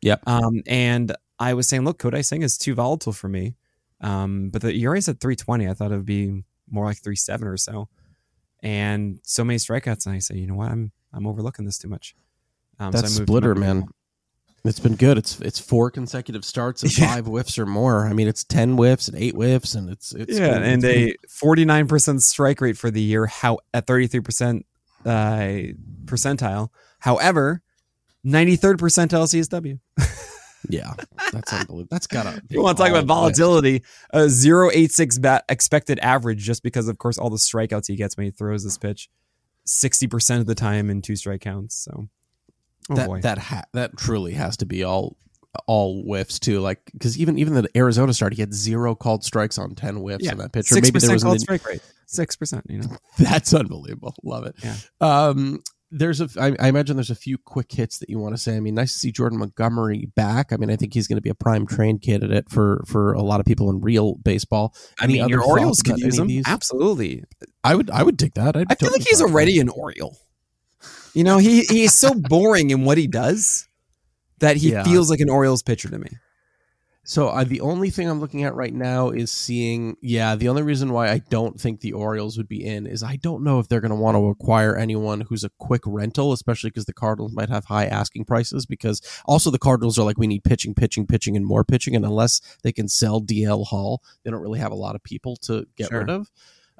Yep. 0.01 0.23
Um, 0.27 0.61
and 0.67 1.15
I 1.39 1.53
was 1.53 1.67
saying, 1.67 1.83
look, 1.83 1.99
Kodai 1.99 2.23
Senga 2.23 2.45
is 2.45 2.57
too 2.57 2.75
volatile 2.75 3.13
for 3.13 3.27
me. 3.29 3.55
Um, 4.01 4.49
but 4.49 4.61
the 4.61 4.73
ERA 4.73 4.97
is 4.97 5.07
at 5.09 5.19
three 5.19 5.35
twenty. 5.35 5.67
I 5.67 5.73
thought 5.73 5.91
it 5.91 5.95
would 5.95 6.05
be 6.05 6.43
more 6.69 6.85
like 6.85 7.01
three 7.01 7.15
seven 7.15 7.47
or 7.47 7.57
so, 7.57 7.87
and 8.61 9.19
so 9.23 9.43
many 9.43 9.57
strikeouts. 9.57 10.05
And 10.05 10.15
I 10.15 10.19
say, 10.19 10.35
you 10.35 10.47
know 10.47 10.55
what, 10.55 10.71
I'm 10.71 10.91
I'm 11.13 11.25
overlooking 11.27 11.65
this 11.65 11.77
too 11.77 11.87
much. 11.87 12.15
Um, 12.79 12.91
so 12.91 13.01
That 13.01 13.07
him 13.07 13.25
splitter, 13.25 13.55
man. 13.55 13.85
It's 14.65 14.79
been 14.79 14.95
good. 14.95 15.17
It's 15.17 15.39
it's 15.41 15.59
four 15.59 15.91
consecutive 15.91 16.43
starts 16.43 16.83
of 16.83 16.91
five 16.93 17.25
whiffs 17.27 17.59
or 17.59 17.65
more. 17.65 18.07
I 18.07 18.13
mean, 18.13 18.27
it's 18.27 18.43
ten 18.43 18.75
whiffs 18.75 19.07
and 19.07 19.17
eight 19.17 19.35
whiffs, 19.35 19.75
and 19.75 19.89
it's 19.89 20.13
it's 20.13 20.37
yeah, 20.39 20.59
been- 20.59 20.63
and 20.63 20.85
a 20.85 21.15
forty 21.29 21.65
nine 21.65 21.87
percent 21.87 22.23
strike 22.23 22.61
rate 22.61 22.77
for 22.77 22.89
the 22.89 23.01
year. 23.01 23.27
How 23.27 23.59
at 23.73 23.85
thirty 23.85 24.07
three 24.07 24.21
percent 24.21 24.65
uh, 25.05 25.71
percentile. 26.05 26.69
However, 26.99 27.61
ninety 28.23 28.55
third 28.55 28.79
percentile 28.79 29.27
CSW. 29.27 29.79
yeah, 30.69 30.93
that's 31.31 31.53
unbelievable. 31.53 31.87
That's 31.91 32.07
gotta. 32.07 32.41
You 32.49 32.63
want 32.63 32.77
to 32.77 32.83
talk 32.83 32.89
about 32.89 33.05
volatility? 33.05 33.83
A 34.11 34.29
zero 34.29 34.71
eight 34.73 34.91
six 34.91 35.19
bat 35.19 35.45
expected 35.47 35.99
average, 35.99 36.39
just 36.39 36.63
because 36.63 36.87
of 36.87 36.97
course 36.97 37.19
all 37.19 37.29
the 37.29 37.37
strikeouts 37.37 37.87
he 37.87 37.95
gets 37.95 38.17
when 38.17 38.25
he 38.25 38.31
throws 38.31 38.63
this 38.63 38.79
pitch, 38.79 39.09
sixty 39.65 40.07
percent 40.07 40.41
of 40.41 40.47
the 40.47 40.55
time 40.55 40.89
in 40.89 41.03
two 41.03 41.15
strike 41.15 41.41
counts. 41.41 41.75
So, 41.75 42.07
oh 42.89 42.95
that 42.95 43.07
boy, 43.07 43.21
that 43.21 43.37
ha- 43.37 43.65
that 43.73 43.97
truly 43.97 44.33
has 44.33 44.57
to 44.57 44.65
be 44.65 44.83
all 44.83 45.17
all 45.67 46.03
whiffs 46.03 46.39
too. 46.39 46.59
Like 46.59 46.79
because 46.93 47.17
even 47.17 47.37
even 47.39 47.53
the 47.53 47.69
Arizona 47.75 48.13
start, 48.13 48.33
he 48.33 48.41
had 48.41 48.53
zero 48.53 48.93
called 48.95 49.23
strikes 49.23 49.57
on 49.57 49.75
ten 49.75 49.95
whiffs 49.97 50.23
Yeah. 50.25 50.33
in 50.33 50.37
that 50.39 50.51
pitch. 50.51 50.71
Or 50.71 50.75
six 50.75 50.87
maybe 50.87 50.99
there 50.99 51.09
percent 51.09 51.13
was 51.13 51.23
called 51.23 51.35
in- 51.35 51.39
strike 51.39 51.65
rate. 51.65 51.81
Six 52.07 52.35
percent. 52.35 52.65
You 52.69 52.79
know, 52.79 52.97
That's 53.19 53.53
unbelievable. 53.53 54.13
Love 54.23 54.45
it. 54.45 54.55
Yeah. 54.63 54.75
Um, 55.01 55.63
there's 55.91 56.19
a. 56.19 56.27
I, 56.39 56.55
I 56.59 56.67
imagine 56.67 56.97
there's 56.97 57.09
a 57.11 57.15
few 57.15 57.37
quick 57.37 57.71
hits 57.71 57.99
that 57.99 58.09
you 58.09 58.19
want 58.19 58.35
to 58.35 58.41
say. 58.41 58.57
I 58.57 58.59
mean, 58.59 58.75
nice 58.75 58.91
to 58.93 58.99
see 58.99 59.11
Jordan 59.11 59.39
Montgomery 59.39 60.07
back. 60.15 60.51
I 60.51 60.57
mean, 60.57 60.69
I 60.69 60.75
think 60.75 60.93
he's 60.93 61.07
going 61.07 61.15
to 61.17 61.21
be 61.21 61.29
a 61.29 61.35
prime 61.35 61.65
train 61.65 61.99
candidate 61.99 62.49
for 62.49 62.83
for 62.85 63.13
a 63.13 63.21
lot 63.21 63.39
of 63.39 63.45
people 63.45 63.69
in 63.69 63.79
real 63.81 64.15
baseball. 64.15 64.75
I 64.99 65.05
Any 65.05 65.13
mean, 65.13 65.21
other 65.23 65.29
your 65.31 65.43
Orioles 65.43 65.81
could 65.81 65.97
use 65.99 66.19
him. 66.19 66.29
Absolutely. 66.45 67.23
I 67.63 67.75
would. 67.75 67.89
I 67.91 68.03
would 68.03 68.17
dig 68.17 68.33
that. 68.33 68.57
I'd 68.57 68.67
I 68.69 68.75
feel 68.75 68.89
totally 68.89 68.99
like 68.99 69.07
he's 69.07 69.21
already 69.21 69.59
an 69.59 69.69
Oriole. 69.69 70.17
You 71.15 71.23
know, 71.23 71.37
he 71.39 71.61
he 71.61 71.83
is 71.83 71.93
so 71.97 72.13
boring 72.13 72.69
in 72.69 72.83
what 72.85 72.97
he 72.97 73.07
does 73.07 73.67
that 74.39 74.57
he 74.57 74.71
Yeah. 74.71 74.83
feels 74.83 75.09
like 75.09 75.21
an 75.21 75.29
Orioles 75.29 75.63
pitcher 75.63 75.89
to 75.89 75.97
me. 75.97 76.09
So 77.07 77.27
uh, 77.27 77.43
the 77.43 77.61
only 77.61 77.91
thing 77.91 78.09
I'm 78.09 78.19
looking 78.19 78.43
at 78.45 78.55
right 78.55 78.73
now 78.73 79.11
is 79.11 79.31
seeing. 79.31 79.95
Yeah, 80.01 80.35
the 80.35 80.49
only 80.49 80.63
reason 80.63 80.91
why 80.91 81.09
I 81.11 81.19
don't 81.29 81.61
think 81.61 81.81
the 81.81 81.93
Orioles 81.93 82.35
would 82.35 82.47
be 82.47 82.65
in 82.65 82.87
is 82.87 83.03
I 83.03 83.17
don't 83.17 83.43
know 83.43 83.59
if 83.59 83.67
they're 83.67 83.79
going 83.79 83.91
to 83.91 83.95
want 83.95 84.17
to 84.17 84.25
acquire 84.25 84.75
anyone 84.75 85.21
who's 85.21 85.43
a 85.43 85.51
quick 85.59 85.83
rental, 85.85 86.33
especially 86.33 86.71
because 86.71 86.85
the 86.85 86.93
Cardinals 86.93 87.31
might 87.31 87.49
have 87.49 87.65
high 87.65 87.85
asking 87.85 88.25
prices. 88.25 88.65
Because 88.65 89.01
also 89.25 89.51
the 89.51 89.59
Cardinals 89.59 89.99
are 89.99 90.03
like 90.03 90.17
we 90.17 90.25
need 90.25 90.43
pitching, 90.43 90.73
pitching, 90.73 91.05
pitching, 91.05 91.37
and 91.37 91.45
more 91.45 91.63
pitching, 91.63 91.95
and 91.95 92.03
unless 92.05 92.41
they 92.63 92.71
can 92.71 92.87
sell 92.89 93.21
DL 93.21 93.67
Hall, 93.67 94.01
they 94.23 94.31
don't 94.31 94.41
really 94.41 94.59
have 94.59 94.71
a 94.71 94.75
lot 94.75 94.95
of 94.95 95.03
people 95.03 95.35
to 95.43 95.67
get 95.77 95.89
Sure. 95.89 95.99
rid 95.99 96.09
of. 96.09 96.31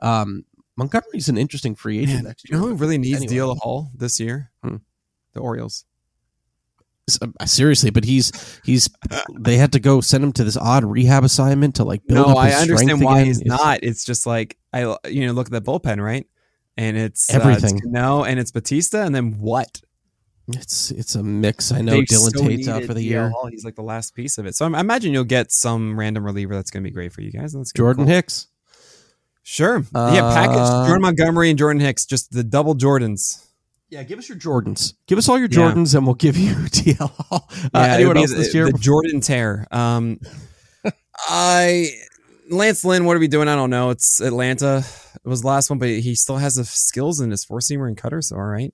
Um, 0.02 0.44
Montgomery's 0.78 1.30
an 1.30 1.38
interesting 1.38 1.76
free 1.76 2.00
agent 2.00 2.16
Man, 2.18 2.24
next 2.26 2.50
You 2.50 2.56
know 2.58 2.62
who 2.68 2.76
really 2.76 2.98
needs 2.98 3.22
Anyway. 3.22 3.34
DL 3.36 3.58
Hall 3.60 3.92
this 3.96 4.20
year? 4.20 4.52
Hmm. 4.64 4.78
The 5.34 5.40
Orioles. 5.40 5.86
Uh, 7.22 7.46
Seriously, 7.46 7.92
but 7.92 8.04
he's 8.04 8.32
he's 8.66 8.90
they 9.40 9.58
had 9.58 9.72
to 9.74 9.80
go 9.80 10.02
send 10.02 10.24
him 10.24 10.32
to 10.34 10.44
this 10.44 10.58
odd 10.58 10.84
rehab 10.84 11.24
assignment 11.24 11.76
to 11.76 11.84
like 11.84 12.06
build 12.08 12.26
no, 12.28 12.34
up 12.34 12.38
I 12.40 12.52
understand 12.54 13.00
why 13.02 13.18
again. 13.20 13.26
he's 13.28 13.42
It's- 13.42 13.60
not. 13.60 13.80
It's 13.84 14.04
just 14.06 14.26
like 14.26 14.58
I, 14.74 14.96
you 15.08 15.28
know, 15.28 15.34
look 15.34 15.48
at 15.48 15.52
that 15.52 15.64
bullpen, 15.64 16.04
right? 16.04 16.26
And 16.78 16.98
it's 16.98 17.32
Everything. 17.34 17.80
no, 17.86 18.26
and 18.26 18.40
it's 18.40 18.52
Bautista, 18.52 19.04
and 19.04 19.14
then 19.14 19.38
what? 19.40 19.82
It's 20.48 20.90
it's 20.92 21.14
a 21.16 21.22
mix. 21.24 21.72
I 21.72 21.82
know 21.82 21.92
They 21.92 22.02
Dillon 22.06 22.32
so 22.32 22.44
Tate's 22.48 22.68
out 22.68 22.84
for 22.86 22.94
the 22.96 23.02
DL 23.02 23.04
year. 23.10 23.30
Hall. 23.30 23.48
He's 23.52 23.64
like 23.64 23.76
the 23.76 23.84
last 23.84 24.16
piece 24.16 24.38
of 24.40 24.46
it. 24.48 24.56
So 24.56 24.66
I'm- 24.66 24.74
I 24.76 24.80
imagine 24.80 25.14
you'll 25.14 25.24
get 25.26 25.52
some 25.52 25.98
random 26.00 26.24
reliever 26.26 26.56
that's 26.56 26.72
going 26.72 26.84
to 26.84 26.90
be 26.90 26.94
great 26.94 27.14
for 27.14 27.22
you 27.22 27.32
guys. 27.32 27.54
and 27.54 27.62
That's 27.62 27.72
Jordan 27.72 28.06
cool. 28.06 28.14
Hicks. 28.14 28.48
Sure. 29.48 29.86
yeah, 29.94 30.34
package 30.34 30.58
Uh, 30.58 30.86
Jordan 30.88 31.04
Montgomery 31.04 31.52
and 31.52 31.60
Jordan 31.60 31.80
Hicks, 31.80 32.04
just 32.06 32.32
the 32.32 32.44
double 32.44 32.74
Jordans. 32.76 33.46
Yeah, 33.90 34.02
give 34.02 34.18
us 34.18 34.28
your 34.28 34.40
Jordans. 34.40 34.94
Give 35.06 35.20
us 35.20 35.30
all 35.30 35.38
your 35.38 35.48
Yeah. 35.52 35.60
Jordans, 35.60 35.94
and 35.96 36.04
we'll 36.06 36.16
give 36.16 36.36
you 36.36 36.54
DL. 36.56 37.12
Uh, 37.32 37.40
Yeah, 37.76 37.82
anyone 37.94 38.18
else 38.18 38.34
this 38.34 38.56
year? 38.56 38.72
The 38.72 38.78
Jordan 38.80 39.22
tear. 39.22 39.68
Um, 39.70 40.20
I 41.28 41.90
Lance 42.50 42.84
Lynn. 42.84 43.06
What 43.06 43.16
are 43.16 43.20
we 43.20 43.28
doing? 43.28 43.48
I 43.48 43.56
don't 43.56 43.70
know. 43.70 43.92
It's 43.92 44.20
Atlanta. 44.20 44.84
It 45.24 45.28
was 45.28 45.42
the 45.42 45.48
last 45.48 45.70
one, 45.70 45.80
but 45.80 45.90
he 45.90 46.16
still 46.16 46.38
has 46.38 46.56
the 46.56 46.66
skills 46.66 47.20
in 47.20 47.30
his 47.32 47.44
four 47.46 47.60
seamer 47.60 47.88
and 47.88 47.96
cutter. 47.96 48.22
So 48.22 48.36
all 48.36 48.44
right. 48.44 48.74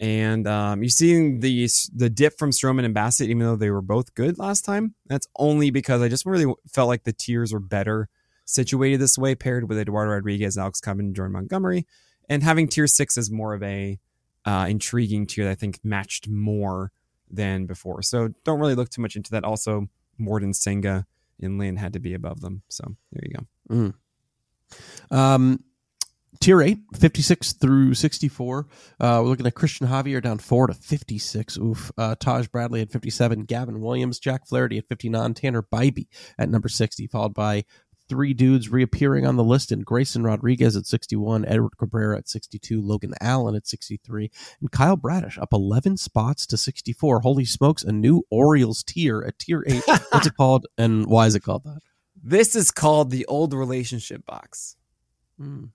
And 0.00 0.48
um, 0.48 0.82
you 0.82 0.88
see 0.88 1.36
the 1.38 1.68
the 1.94 2.10
dip 2.10 2.38
from 2.38 2.50
Stroman 2.50 2.84
and 2.84 2.94
Bassitt, 2.94 3.28
even 3.28 3.38
though 3.46 3.54
they 3.56 3.70
were 3.70 3.82
both 3.82 4.14
good 4.14 4.36
last 4.38 4.64
time. 4.64 4.94
That's 5.06 5.28
only 5.36 5.70
because 5.70 6.02
I 6.02 6.08
just 6.08 6.26
really 6.26 6.52
felt 6.72 6.88
like 6.88 7.04
the 7.04 7.12
tiers 7.12 7.52
were 7.52 7.60
better 7.60 8.08
situated 8.52 9.00
this 9.00 9.18
way, 9.18 9.34
paired 9.34 9.68
with 9.68 9.78
Eduardo 9.78 10.12
Rodriguez, 10.12 10.58
Alex 10.58 10.80
Cobbin, 10.80 11.06
and 11.06 11.16
Jordan 11.16 11.32
Montgomery, 11.32 11.86
and 12.28 12.42
having 12.42 12.68
tier 12.68 12.86
six 12.86 13.16
is 13.16 13.30
more 13.30 13.54
of 13.54 13.62
a 13.62 13.98
uh, 14.44 14.66
intriguing 14.68 15.26
tier 15.26 15.44
that 15.44 15.50
I 15.50 15.54
think 15.54 15.80
matched 15.82 16.28
more 16.28 16.92
than 17.30 17.66
before. 17.66 18.02
So 18.02 18.28
don't 18.44 18.60
really 18.60 18.74
look 18.74 18.90
too 18.90 19.02
much 19.02 19.16
into 19.16 19.30
that. 19.32 19.44
Also, 19.44 19.88
Morton 20.18 20.52
Senga 20.52 21.06
and 21.40 21.58
Lynn 21.58 21.76
had 21.76 21.94
to 21.94 22.00
be 22.00 22.14
above 22.14 22.40
them. 22.40 22.62
So 22.68 22.84
there 23.12 23.24
you 23.24 23.34
go. 23.34 23.46
Um, 25.10 25.64
tier 26.40 26.60
8, 26.60 26.78
56 26.98 27.54
through 27.54 27.94
64. 27.94 28.66
Uh, 29.00 29.20
we're 29.22 29.28
looking 29.28 29.46
at 29.46 29.54
Christian 29.54 29.86
Javier 29.86 30.22
down 30.22 30.38
4 30.38 30.68
to 30.68 30.74
56. 30.74 31.58
Oof. 31.58 31.92
Uh, 31.96 32.14
Taj 32.18 32.48
Bradley 32.48 32.82
at 32.82 32.90
57. 32.90 33.44
Gavin 33.44 33.80
Williams, 33.80 34.18
Jack 34.18 34.46
Flaherty 34.46 34.78
at 34.78 34.88
59. 34.88 35.34
Tanner 35.34 35.62
Bibee 35.62 36.08
at 36.38 36.48
number 36.48 36.68
60, 36.68 37.06
followed 37.06 37.34
by 37.34 37.64
three 38.12 38.34
dudes 38.34 38.68
reappearing 38.68 39.24
on 39.24 39.36
the 39.36 39.42
list 39.42 39.72
and 39.72 39.86
Grayson 39.86 40.22
Rodriguez 40.22 40.76
at 40.76 40.84
61, 40.84 41.46
Edward 41.46 41.78
Cabrera 41.78 42.18
at 42.18 42.28
62, 42.28 42.78
Logan 42.78 43.14
Allen 43.22 43.54
at 43.54 43.66
63, 43.66 44.30
and 44.60 44.70
Kyle 44.70 44.96
Bradish 44.96 45.38
up 45.38 45.54
11 45.54 45.96
spots 45.96 46.44
to 46.48 46.58
64. 46.58 47.20
Holy 47.20 47.46
smokes, 47.46 47.82
a 47.82 47.90
new 47.90 48.22
Orioles 48.28 48.82
tier 48.82 49.24
at 49.26 49.38
tier 49.38 49.64
8. 49.66 49.82
What's 50.10 50.26
it 50.26 50.36
called 50.36 50.66
and 50.76 51.06
why 51.06 51.24
is 51.24 51.34
it 51.34 51.40
called 51.40 51.64
that? 51.64 51.80
This 52.22 52.54
is 52.54 52.70
called 52.70 53.10
the 53.10 53.24
old 53.24 53.54
relationship 53.54 54.26
box. 54.26 54.76
Mm. 55.40 55.70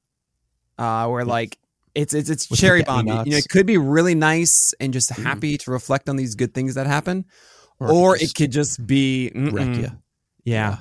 Uh, 0.77 1.07
where 1.07 1.25
like 1.25 1.57
it's 1.95 2.13
it's 2.13 2.29
it's 2.29 2.47
With 2.51 2.59
cherry 2.59 2.83
bomb. 2.83 3.07
You 3.07 3.13
know, 3.15 3.37
it 3.37 3.49
could 3.49 3.65
be 3.65 3.79
really 3.79 4.13
nice 4.13 4.75
and 4.79 4.93
just 4.93 5.11
mm. 5.11 5.23
happy 5.23 5.57
to 5.57 5.71
reflect 5.71 6.07
on 6.07 6.17
these 6.17 6.35
good 6.35 6.53
things 6.53 6.75
that 6.75 6.85
happen, 6.85 7.25
or, 7.79 7.91
or 7.91 8.15
it 8.15 8.35
could 8.35 8.51
just 8.51 8.85
be 8.85 9.31
wreck 9.33 9.75
you. 9.75 9.81
Yeah. 9.81 9.89
yeah. 10.43 10.77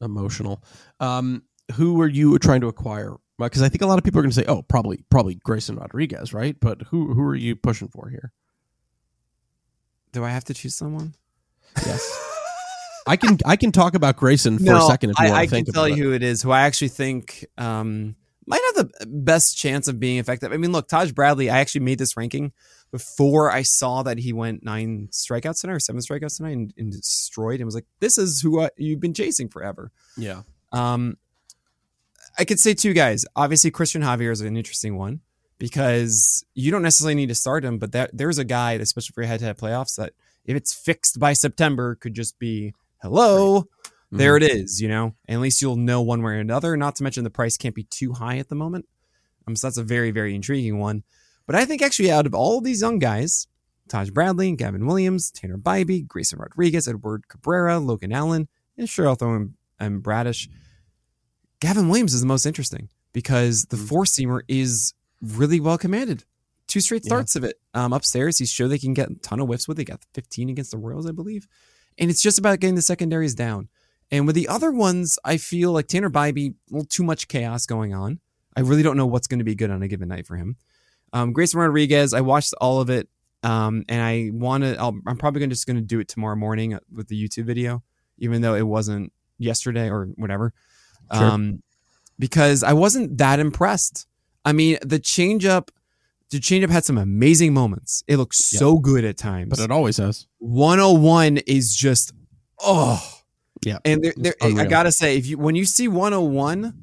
Emotional. 0.00 0.62
Um, 1.00 1.42
who 1.74 2.00
are 2.00 2.08
you 2.08 2.38
trying 2.38 2.60
to 2.60 2.68
acquire? 2.68 3.14
Because 3.38 3.62
I 3.62 3.68
think 3.68 3.82
a 3.82 3.86
lot 3.86 3.98
of 3.98 4.04
people 4.04 4.20
are 4.20 4.22
going 4.22 4.30
to 4.30 4.36
say, 4.36 4.46
"Oh, 4.46 4.62
probably 4.62 5.04
probably 5.10 5.34
Grayson 5.36 5.76
Rodriguez," 5.76 6.32
right? 6.32 6.56
But 6.58 6.82
who 6.82 7.12
who 7.12 7.22
are 7.22 7.34
you 7.34 7.56
pushing 7.56 7.88
for 7.88 8.08
here? 8.08 8.32
Do 10.12 10.24
I 10.24 10.30
have 10.30 10.44
to 10.44 10.54
choose 10.54 10.74
someone? 10.74 11.14
Yes. 11.84 12.22
I 13.06 13.16
can 13.16 13.38
I 13.44 13.56
can 13.56 13.72
talk 13.72 13.94
about 13.94 14.16
Grayson 14.16 14.58
for 14.58 14.64
no, 14.64 14.78
a 14.78 14.88
second 14.88 15.10
if 15.10 15.18
you 15.18 15.26
I, 15.26 15.30
want 15.30 15.36
to 15.36 15.40
I 15.42 15.46
think. 15.46 15.64
I 15.64 15.66
can 15.66 15.74
tell 15.74 15.88
you 15.88 15.94
it. 15.94 15.98
who 15.98 16.12
it 16.12 16.22
is. 16.22 16.42
Who 16.42 16.50
I 16.50 16.62
actually 16.62 16.88
think 16.88 17.44
um, 17.58 18.16
might 18.46 18.62
have 18.74 18.88
the 18.88 19.06
best 19.06 19.58
chance 19.58 19.88
of 19.88 19.98
being 20.00 20.18
effective. 20.18 20.52
I 20.52 20.56
mean, 20.56 20.72
look, 20.72 20.88
Taj 20.88 21.12
Bradley. 21.12 21.50
I 21.50 21.58
actually 21.58 21.82
made 21.82 21.98
this 21.98 22.16
ranking 22.16 22.52
before 22.92 23.50
I 23.50 23.62
saw 23.62 24.02
that 24.04 24.18
he 24.18 24.32
went 24.32 24.64
nine 24.64 25.08
strikeouts 25.10 25.60
tonight 25.60 25.74
or 25.74 25.80
seven 25.80 26.00
strikeouts 26.00 26.36
tonight 26.36 26.56
and, 26.56 26.72
and 26.78 26.92
destroyed. 26.92 27.60
And 27.60 27.66
was 27.66 27.74
like, 27.74 27.86
this 28.00 28.16
is 28.16 28.40
who 28.40 28.60
I, 28.60 28.70
you've 28.76 29.00
been 29.00 29.14
chasing 29.14 29.48
forever. 29.48 29.90
Yeah. 30.16 30.42
Um, 30.72 31.16
I 32.38 32.44
could 32.44 32.60
say 32.60 32.74
two 32.74 32.92
guys. 32.92 33.24
Obviously, 33.34 33.70
Christian 33.70 34.02
Javier 34.02 34.30
is 34.30 34.40
an 34.40 34.56
interesting 34.56 34.96
one 34.96 35.20
because 35.58 36.44
you 36.54 36.70
don't 36.70 36.82
necessarily 36.82 37.14
need 37.14 37.28
to 37.30 37.34
start 37.34 37.64
him, 37.64 37.78
but 37.78 37.92
that 37.92 38.10
there's 38.12 38.38
a 38.38 38.44
guy, 38.44 38.72
especially 38.72 39.14
for 39.14 39.22
your 39.22 39.28
head-to-head 39.28 39.58
playoffs, 39.58 39.96
that 39.96 40.12
if 40.44 40.56
it's 40.56 40.72
fixed 40.72 41.18
by 41.18 41.32
September, 41.32 41.94
could 41.96 42.14
just 42.14 42.38
be 42.38 42.74
hello, 43.02 43.66
mm-hmm. 44.16 44.24
there 44.24 44.36
it 44.36 44.42
is, 44.42 44.80
you 44.80 44.88
know, 44.88 45.14
and 45.26 45.36
at 45.36 45.40
least 45.40 45.62
you'll 45.62 45.76
know 45.76 46.02
one 46.02 46.22
way 46.22 46.32
or 46.32 46.40
another. 46.40 46.76
Not 46.76 46.96
to 46.96 47.02
mention 47.02 47.24
the 47.24 47.30
price 47.30 47.56
can't 47.56 47.74
be 47.74 47.84
too 47.84 48.12
high 48.12 48.38
at 48.38 48.48
the 48.48 48.54
moment. 48.54 48.86
Um, 49.46 49.56
so 49.56 49.66
that's 49.66 49.76
a 49.76 49.82
very, 49.82 50.10
very 50.10 50.34
intriguing 50.34 50.78
one. 50.78 51.04
But 51.46 51.54
I 51.54 51.64
think 51.64 51.82
actually 51.82 52.10
out 52.10 52.26
of 52.26 52.34
all 52.34 52.60
these 52.60 52.80
young 52.80 52.98
guys, 52.98 53.46
Taj 53.88 54.10
Bradley, 54.10 54.52
Gavin 54.56 54.86
Williams, 54.86 55.30
Tanner 55.30 55.58
Bibee, 55.58 56.06
Grayson 56.06 56.38
Rodriguez, 56.38 56.88
Edward 56.88 57.28
Cabrera, 57.28 57.78
Logan 57.78 58.12
Allen, 58.12 58.48
and 58.76 58.88
sure 58.88 59.08
I'll 59.08 59.14
throw 59.14 59.36
in 59.36 59.54
and 59.78 60.02
Bradish. 60.02 60.48
Gavin 61.60 61.88
Williams 61.88 62.14
is 62.14 62.20
the 62.20 62.26
most 62.26 62.46
interesting 62.46 62.88
because 63.12 63.66
the 63.66 63.76
mm-hmm. 63.76 63.86
four 63.86 64.04
seamer 64.04 64.40
is 64.48 64.94
really 65.22 65.60
well 65.60 65.78
commanded. 65.78 66.24
Two 66.66 66.80
straight 66.80 67.04
starts 67.04 67.34
yeah. 67.34 67.40
of 67.40 67.44
it. 67.44 67.56
Um, 67.74 67.92
upstairs, 67.92 68.38
he's 68.38 68.50
sure 68.50 68.66
they 68.66 68.78
can 68.78 68.92
get 68.92 69.10
a 69.10 69.14
ton 69.14 69.40
of 69.40 69.46
whiffs 69.46 69.68
with. 69.68 69.76
They 69.76 69.84
got 69.84 70.00
15 70.14 70.50
against 70.50 70.72
the 70.72 70.78
Royals, 70.78 71.06
I 71.06 71.12
believe. 71.12 71.46
And 71.98 72.10
it's 72.10 72.22
just 72.22 72.38
about 72.38 72.60
getting 72.60 72.74
the 72.74 72.82
secondaries 72.82 73.34
down. 73.34 73.68
And 74.10 74.26
with 74.26 74.36
the 74.36 74.48
other 74.48 74.70
ones, 74.70 75.18
I 75.24 75.36
feel 75.36 75.72
like 75.72 75.88
Tanner 75.88 76.10
Bibee, 76.10 76.50
a 76.50 76.74
little 76.74 76.86
too 76.86 77.02
much 77.02 77.28
chaos 77.28 77.66
going 77.66 77.92
on. 77.92 78.20
I 78.56 78.60
really 78.60 78.82
don't 78.82 78.96
know 78.96 79.06
what's 79.06 79.26
going 79.26 79.40
to 79.40 79.44
be 79.44 79.54
good 79.54 79.70
on 79.70 79.82
a 79.82 79.88
given 79.88 80.08
night 80.08 80.26
for 80.26 80.36
him. 80.36 80.56
Um, 81.12 81.32
Grayson 81.32 81.60
Rodriguez, 81.60 82.14
I 82.14 82.20
watched 82.20 82.54
all 82.60 82.80
of 82.80 82.88
it, 82.88 83.08
um, 83.42 83.84
and 83.88 84.00
I 84.00 84.30
want 84.32 84.64
to. 84.64 84.80
I'm 84.80 85.16
probably 85.16 85.40
gonna, 85.40 85.50
just 85.50 85.66
going 85.66 85.76
to 85.76 85.82
do 85.82 86.00
it 86.00 86.08
tomorrow 86.08 86.36
morning 86.36 86.78
with 86.92 87.08
the 87.08 87.22
YouTube 87.22 87.44
video, 87.44 87.82
even 88.18 88.42
though 88.42 88.54
it 88.54 88.66
wasn't 88.66 89.12
yesterday 89.38 89.90
or 89.90 90.06
whatever, 90.16 90.52
sure. 91.12 91.24
um, 91.24 91.62
because 92.18 92.62
I 92.62 92.72
wasn't 92.72 93.18
that 93.18 93.38
impressed. 93.40 94.06
I 94.44 94.52
mean, 94.52 94.78
the 94.82 94.98
changeup 94.98 95.68
the 96.30 96.38
changeup 96.38 96.70
had 96.70 96.84
some 96.84 96.98
amazing 96.98 97.54
moments. 97.54 98.02
It 98.08 98.16
looks 98.16 98.44
so 98.44 98.78
good 98.78 99.04
at 99.04 99.16
times. 99.16 99.50
But 99.50 99.60
it 99.60 99.70
always 99.70 99.96
has. 99.98 100.26
101 100.38 101.38
is 101.38 101.74
just 101.74 102.12
oh. 102.60 103.15
Yeah. 103.64 103.78
And 103.84 104.02
there, 104.02 104.14
there, 104.16 104.34
I 104.40 104.66
got 104.66 104.84
to 104.84 104.92
say 104.92 105.16
if 105.16 105.26
you 105.26 105.38
when 105.38 105.54
you 105.54 105.64
see 105.64 105.88
101 105.88 106.74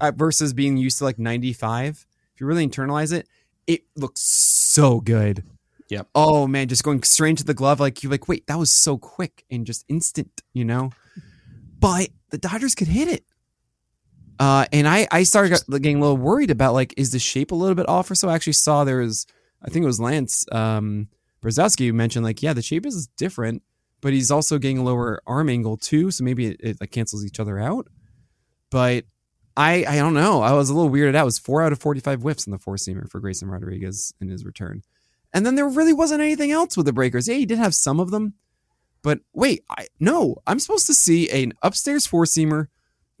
uh, 0.00 0.12
versus 0.14 0.52
being 0.52 0.76
used 0.76 0.98
to 0.98 1.04
like 1.04 1.18
95, 1.18 2.06
if 2.34 2.40
you 2.40 2.46
really 2.46 2.66
internalize 2.66 3.12
it, 3.12 3.28
it 3.66 3.82
looks 3.96 4.20
so 4.20 5.00
good. 5.00 5.44
Yep. 5.88 6.08
Oh 6.14 6.46
man, 6.46 6.68
just 6.68 6.84
going 6.84 7.02
straight 7.02 7.30
into 7.30 7.44
the 7.44 7.54
glove 7.54 7.80
like 7.80 8.02
you're 8.02 8.12
like, 8.12 8.28
"Wait, 8.28 8.46
that 8.46 8.58
was 8.58 8.70
so 8.70 8.98
quick 8.98 9.44
and 9.50 9.66
just 9.66 9.84
instant," 9.88 10.42
you 10.52 10.64
know? 10.64 10.90
But 11.80 12.10
the 12.30 12.38
Dodgers 12.38 12.74
could 12.74 12.88
hit 12.88 13.08
it. 13.08 13.24
Uh, 14.38 14.66
and 14.72 14.86
I, 14.86 15.08
I 15.10 15.24
started 15.24 15.58
getting 15.68 15.98
a 15.98 16.00
little 16.00 16.16
worried 16.16 16.50
about 16.50 16.74
like, 16.74 16.94
is 16.96 17.10
the 17.10 17.18
shape 17.18 17.50
a 17.50 17.56
little 17.56 17.74
bit 17.74 17.88
off 17.88 18.10
or 18.10 18.14
so? 18.14 18.28
I 18.28 18.34
actually 18.34 18.52
saw 18.52 18.84
there 18.84 18.98
was, 18.98 19.26
I 19.62 19.68
think 19.68 19.82
it 19.82 19.86
was 19.86 20.00
Lance 20.00 20.44
um, 20.52 21.08
Brozdowski 21.42 21.86
who 21.86 21.92
mentioned 21.92 22.24
like, 22.24 22.42
yeah, 22.42 22.52
the 22.52 22.62
shape 22.62 22.86
is 22.86 23.08
different, 23.16 23.62
but 24.00 24.12
he's 24.12 24.30
also 24.30 24.58
getting 24.58 24.78
a 24.78 24.84
lower 24.84 25.20
arm 25.26 25.48
angle 25.48 25.76
too. 25.76 26.10
So 26.10 26.24
maybe 26.24 26.46
it, 26.46 26.60
it 26.60 26.80
like 26.80 26.90
cancels 26.90 27.24
each 27.24 27.40
other 27.40 27.58
out. 27.58 27.88
But 28.70 29.04
I, 29.56 29.84
I 29.88 29.96
don't 29.96 30.14
know. 30.14 30.42
I 30.42 30.52
was 30.52 30.70
a 30.70 30.74
little 30.74 30.90
weirded 30.90 31.16
out. 31.16 31.22
It 31.22 31.24
was 31.24 31.38
four 31.38 31.62
out 31.62 31.72
of 31.72 31.80
45 31.80 32.20
whiffs 32.20 32.46
in 32.46 32.52
the 32.52 32.58
four 32.58 32.76
seamer 32.76 33.10
for 33.10 33.18
Grayson 33.20 33.48
Rodriguez 33.48 34.12
in 34.20 34.28
his 34.28 34.44
return. 34.44 34.82
And 35.32 35.44
then 35.44 35.56
there 35.56 35.68
really 35.68 35.92
wasn't 35.92 36.22
anything 36.22 36.52
else 36.52 36.76
with 36.76 36.86
the 36.86 36.92
breakers. 36.92 37.28
Yeah, 37.28 37.34
he 37.34 37.46
did 37.46 37.58
have 37.58 37.74
some 37.74 38.00
of 38.00 38.10
them, 38.10 38.34
but 39.02 39.20
wait, 39.32 39.64
I 39.68 39.86
no, 40.00 40.36
I'm 40.46 40.58
supposed 40.58 40.86
to 40.86 40.94
see 40.94 41.28
an 41.30 41.52
upstairs 41.62 42.06
four 42.06 42.24
seamer, 42.24 42.68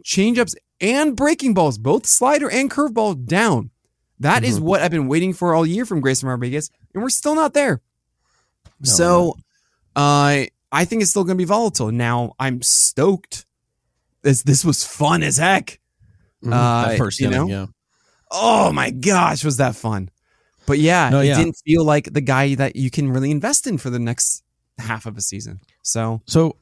changeups 0.04 0.54
and 0.80 1.16
breaking 1.16 1.54
balls, 1.54 1.78
both 1.78 2.06
slider 2.06 2.50
and 2.50 2.70
curveball 2.70 3.26
down. 3.26 3.70
That 4.20 4.42
mm-hmm. 4.42 4.50
is 4.50 4.60
what 4.60 4.80
I've 4.80 4.90
been 4.90 5.08
waiting 5.08 5.32
for 5.32 5.54
all 5.54 5.66
year 5.66 5.84
from 5.84 6.00
Grayson 6.00 6.28
Rodriguez, 6.28 6.70
and 6.94 7.02
we're 7.02 7.10
still 7.10 7.34
not 7.34 7.54
there. 7.54 7.80
No, 8.80 8.84
so, 8.84 9.36
uh, 9.96 10.44
I 10.70 10.84
think 10.84 11.02
it's 11.02 11.10
still 11.10 11.24
going 11.24 11.36
to 11.36 11.42
be 11.42 11.46
volatile. 11.46 11.90
Now, 11.90 12.34
I'm 12.38 12.62
stoked. 12.62 13.46
This 14.22 14.42
this 14.42 14.64
was 14.64 14.84
fun 14.84 15.22
as 15.22 15.36
heck. 15.36 15.80
Mm-hmm. 16.44 16.52
Uh, 16.52 16.96
first 16.96 17.20
you 17.20 17.28
inning, 17.28 17.38
know? 17.38 17.46
yeah. 17.48 17.66
Oh 18.30 18.72
my 18.72 18.90
gosh, 18.90 19.44
was 19.44 19.56
that 19.56 19.74
fun? 19.74 20.10
But 20.66 20.78
yeah, 20.78 21.08
no, 21.08 21.20
it 21.20 21.34
didn't 21.34 21.56
feel 21.64 21.82
like 21.84 22.12
the 22.12 22.20
guy 22.20 22.54
that 22.56 22.76
you 22.76 22.90
can 22.90 23.10
really 23.10 23.30
invest 23.30 23.66
in 23.66 23.78
for 23.78 23.88
the 23.88 23.98
next 23.98 24.44
half 24.78 25.06
of 25.06 25.16
a 25.16 25.22
season. 25.22 25.60
So, 25.82 26.20
so 26.26 26.56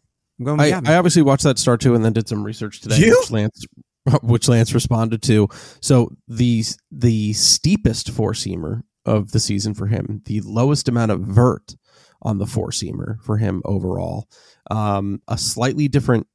I, 0.47 0.73
I, 0.73 0.95
obviously 0.95 1.23
watched 1.23 1.43
that 1.43 1.59
start 1.59 1.81
too, 1.81 1.97
and 1.97 2.05
then 2.05 2.13
did 2.13 2.29
some 2.29 2.45
research 2.45 2.81
today. 2.81 2.99
You? 2.99 3.19
Which 3.21 3.31
Lance 3.33 3.67
which 4.23 4.49
Lance 4.49 4.75
responded 4.75 5.23
to. 5.25 5.49
So 5.81 6.13
the 6.29 6.65
the 6.91 7.33
steepest 7.33 8.11
four 8.11 8.33
seamer 8.33 8.83
of 9.05 9.33
the 9.33 9.41
season 9.41 9.75
for 9.75 9.87
him, 9.87 10.23
the 10.27 10.41
lowest 10.43 10.89
amount 10.89 11.11
of 11.11 11.21
vert 11.21 11.75
on 12.23 12.39
the 12.39 12.47
four 12.47 12.71
seamer 12.71 13.21
for 13.23 13.39
him 13.39 13.63
overall, 13.65 14.29
um, 14.71 15.21
a 15.29 15.39
slightly 15.39 15.89
different 15.89 16.27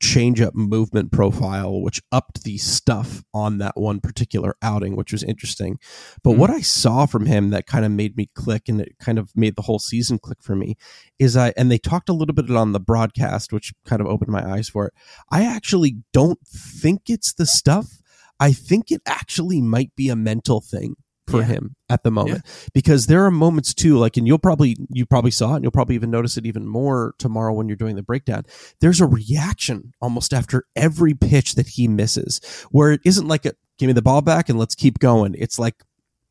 change 0.00 0.40
up 0.40 0.54
movement 0.54 1.10
profile, 1.10 1.80
which 1.82 2.00
upped 2.12 2.44
the 2.44 2.56
stuff 2.58 3.24
on 3.34 3.58
that 3.58 3.76
one 3.76 4.00
particular 4.00 4.54
outing, 4.62 4.96
which 4.96 5.12
was 5.12 5.22
interesting. 5.22 5.78
But 6.22 6.30
mm-hmm. 6.30 6.40
what 6.40 6.50
I 6.50 6.60
saw 6.60 7.06
from 7.06 7.26
him 7.26 7.50
that 7.50 7.66
kind 7.66 7.84
of 7.84 7.90
made 7.90 8.16
me 8.16 8.30
click 8.34 8.68
and 8.68 8.80
it 8.80 8.96
kind 8.98 9.18
of 9.18 9.30
made 9.34 9.56
the 9.56 9.62
whole 9.62 9.78
season 9.78 10.18
click 10.18 10.38
for 10.42 10.54
me 10.54 10.76
is 11.18 11.36
I, 11.36 11.52
and 11.56 11.70
they 11.70 11.78
talked 11.78 12.08
a 12.08 12.12
little 12.14 12.34
bit 12.34 12.50
on 12.50 12.72
the 12.72 12.80
broadcast, 12.80 13.52
which 13.52 13.72
kind 13.84 14.00
of 14.00 14.06
opened 14.06 14.30
my 14.30 14.48
eyes 14.48 14.68
for 14.68 14.86
it. 14.86 14.94
I 15.30 15.44
actually 15.44 15.96
don't 16.12 16.38
think 16.46 17.02
it's 17.08 17.32
the 17.32 17.46
stuff. 17.46 17.98
I 18.40 18.52
think 18.52 18.90
it 18.90 19.02
actually 19.04 19.60
might 19.60 19.94
be 19.96 20.10
a 20.10 20.16
mental 20.16 20.60
thing 20.60 20.94
for 21.28 21.40
yeah. 21.40 21.46
him 21.46 21.76
at 21.88 22.02
the 22.02 22.10
moment 22.10 22.42
yeah. 22.44 22.68
because 22.72 23.06
there 23.06 23.24
are 23.24 23.30
moments 23.30 23.74
too 23.74 23.98
like 23.98 24.16
and 24.16 24.26
you'll 24.26 24.38
probably 24.38 24.76
you 24.90 25.06
probably 25.06 25.30
saw 25.30 25.52
it 25.52 25.56
and 25.56 25.64
you'll 25.64 25.70
probably 25.70 25.94
even 25.94 26.10
notice 26.10 26.36
it 26.36 26.46
even 26.46 26.66
more 26.66 27.14
tomorrow 27.18 27.52
when 27.52 27.68
you're 27.68 27.76
doing 27.76 27.96
the 27.96 28.02
breakdown 28.02 28.44
there's 28.80 29.00
a 29.00 29.06
reaction 29.06 29.92
almost 30.00 30.32
after 30.32 30.64
every 30.74 31.14
pitch 31.14 31.54
that 31.54 31.68
he 31.68 31.88
misses 31.88 32.40
where 32.70 32.92
it 32.92 33.00
isn't 33.04 33.28
like 33.28 33.44
a 33.46 33.52
give 33.78 33.86
me 33.86 33.92
the 33.92 34.02
ball 34.02 34.22
back 34.22 34.48
and 34.48 34.58
let's 34.58 34.74
keep 34.74 34.98
going 34.98 35.34
it's 35.38 35.58
like 35.58 35.82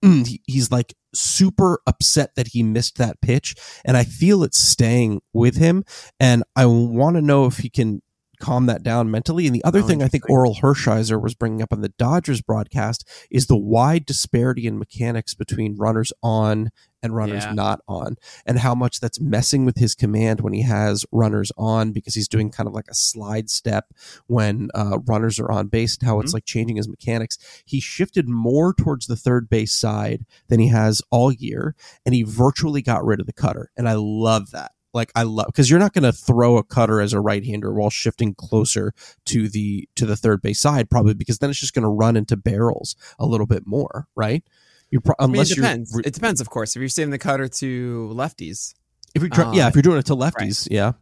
mm, 0.03 0.39
he's 0.45 0.71
like 0.71 0.93
super 1.13 1.79
upset 1.87 2.35
that 2.35 2.49
he 2.49 2.61
missed 2.61 2.97
that 2.97 3.19
pitch 3.21 3.55
and 3.85 3.97
i 3.97 4.03
feel 4.03 4.43
it's 4.43 4.59
staying 4.59 5.21
with 5.33 5.57
him 5.57 5.83
and 6.19 6.43
i 6.55 6.65
want 6.65 7.15
to 7.15 7.21
know 7.21 7.45
if 7.45 7.57
he 7.57 7.69
can 7.69 8.01
calm 8.39 8.65
that 8.67 8.83
down 8.83 9.09
mentally. 9.11 9.45
And 9.47 9.55
the 9.55 9.63
other 9.63 9.79
Oh, 9.79 9.87
thing 9.87 10.01
I 10.03 10.07
think. 10.07 10.25
Orel 10.29 10.59
Hershiser 10.59 11.21
was 11.21 11.35
bringing 11.35 11.61
up 11.61 11.71
on 11.73 11.81
the 11.81 11.89
Dodgers 11.97 12.41
broadcast 12.41 13.07
is 13.31 13.47
the 13.47 13.57
wide 13.57 14.05
disparity 14.05 14.67
in 14.67 14.77
mechanics 14.77 15.33
between 15.33 15.75
runners 15.77 16.11
on 16.23 16.69
and 17.03 17.15
runners 17.15 17.43
Yeah. 17.43 17.53
not 17.53 17.79
on, 17.87 18.15
and 18.45 18.57
how 18.59 18.73
much 18.73 18.99
that's 18.99 19.21
messing 19.21 19.65
with 19.65 19.77
his 19.77 19.93
command 19.93 20.41
when 20.41 20.51
he 20.53 20.63
has 20.63 21.05
runners 21.11 21.51
on 21.55 21.91
because 21.91 22.15
he's 22.15 22.27
doing 22.27 22.49
kind 22.49 22.67
of 22.67 22.73
like 22.73 22.87
a 22.89 22.95
slide 22.95 23.51
step 23.51 23.93
when 24.25 24.69
uh, 24.73 24.97
runners 25.05 25.39
are 25.39 25.51
on 25.51 25.67
base, 25.67 25.95
and 25.97 26.07
how 26.07 26.19
it's 26.19 26.31
Mhm. 26.31 26.35
like 26.35 26.45
changing 26.45 26.75
his 26.77 26.87
mechanics. 26.89 27.37
He 27.65 27.79
shifted 27.79 28.27
more 28.27 28.73
towards 28.73 29.05
the 29.05 29.15
third 29.15 29.47
base 29.47 29.73
side 29.73 30.25
than 30.47 30.59
he 30.59 30.69
has 30.69 31.01
all 31.11 31.31
year, 31.31 31.75
and 32.03 32.15
he 32.15 32.23
virtually 32.23 32.81
got 32.81 33.05
rid 33.05 33.19
of 33.19 33.27
the 33.27 33.33
cutter, 33.33 33.69
and 33.77 33.87
I 33.87 33.93
love 33.93 34.49
that. 34.51 34.71
Like 34.93 35.11
I 35.15 35.23
love 35.23 35.47
because 35.47 35.69
you're 35.69 35.79
not 35.79 35.93
going 35.93 36.03
to 36.03 36.11
throw 36.13 36.57
a 36.57 36.63
cutter 36.63 37.01
as 37.01 37.13
a 37.13 37.19
right 37.19 37.45
hander 37.45 37.73
while 37.73 37.89
shifting 37.89 38.33
closer 38.33 38.93
to 39.25 39.47
the 39.49 39.87
to 39.95 40.05
the 40.05 40.15
third 40.15 40.41
base 40.41 40.59
side, 40.59 40.89
probably 40.89 41.13
because 41.13 41.39
then 41.39 41.49
it's 41.49 41.59
just 41.59 41.73
going 41.73 41.83
to 41.83 41.89
run 41.89 42.15
into 42.15 42.37
barrels 42.37 42.95
a 43.19 43.25
little 43.25 43.45
bit 43.45 43.63
more, 43.67 44.07
right? 44.15 44.43
You 44.89 45.01
pro- 45.01 45.15
I 45.19 45.25
mean, 45.25 45.35
unless 45.35 45.51
it 45.51 45.55
depends. 45.55 45.91
you're 45.91 46.01
it 46.05 46.13
depends, 46.13 46.39
of 46.41 46.49
course. 46.49 46.75
If 46.75 46.79
you're 46.79 46.89
saving 46.89 47.11
the 47.11 47.17
cutter 47.19 47.47
to 47.47 48.11
lefties, 48.13 48.73
if 49.13 49.21
you're 49.21 49.29
try- 49.29 49.45
uh, 49.45 49.53
yeah 49.53 49.67
if 49.67 49.75
you're 49.75 49.81
doing 49.81 49.97
it 49.97 50.05
to 50.07 50.15
lefties, 50.15 50.67
yeah. 50.71 50.93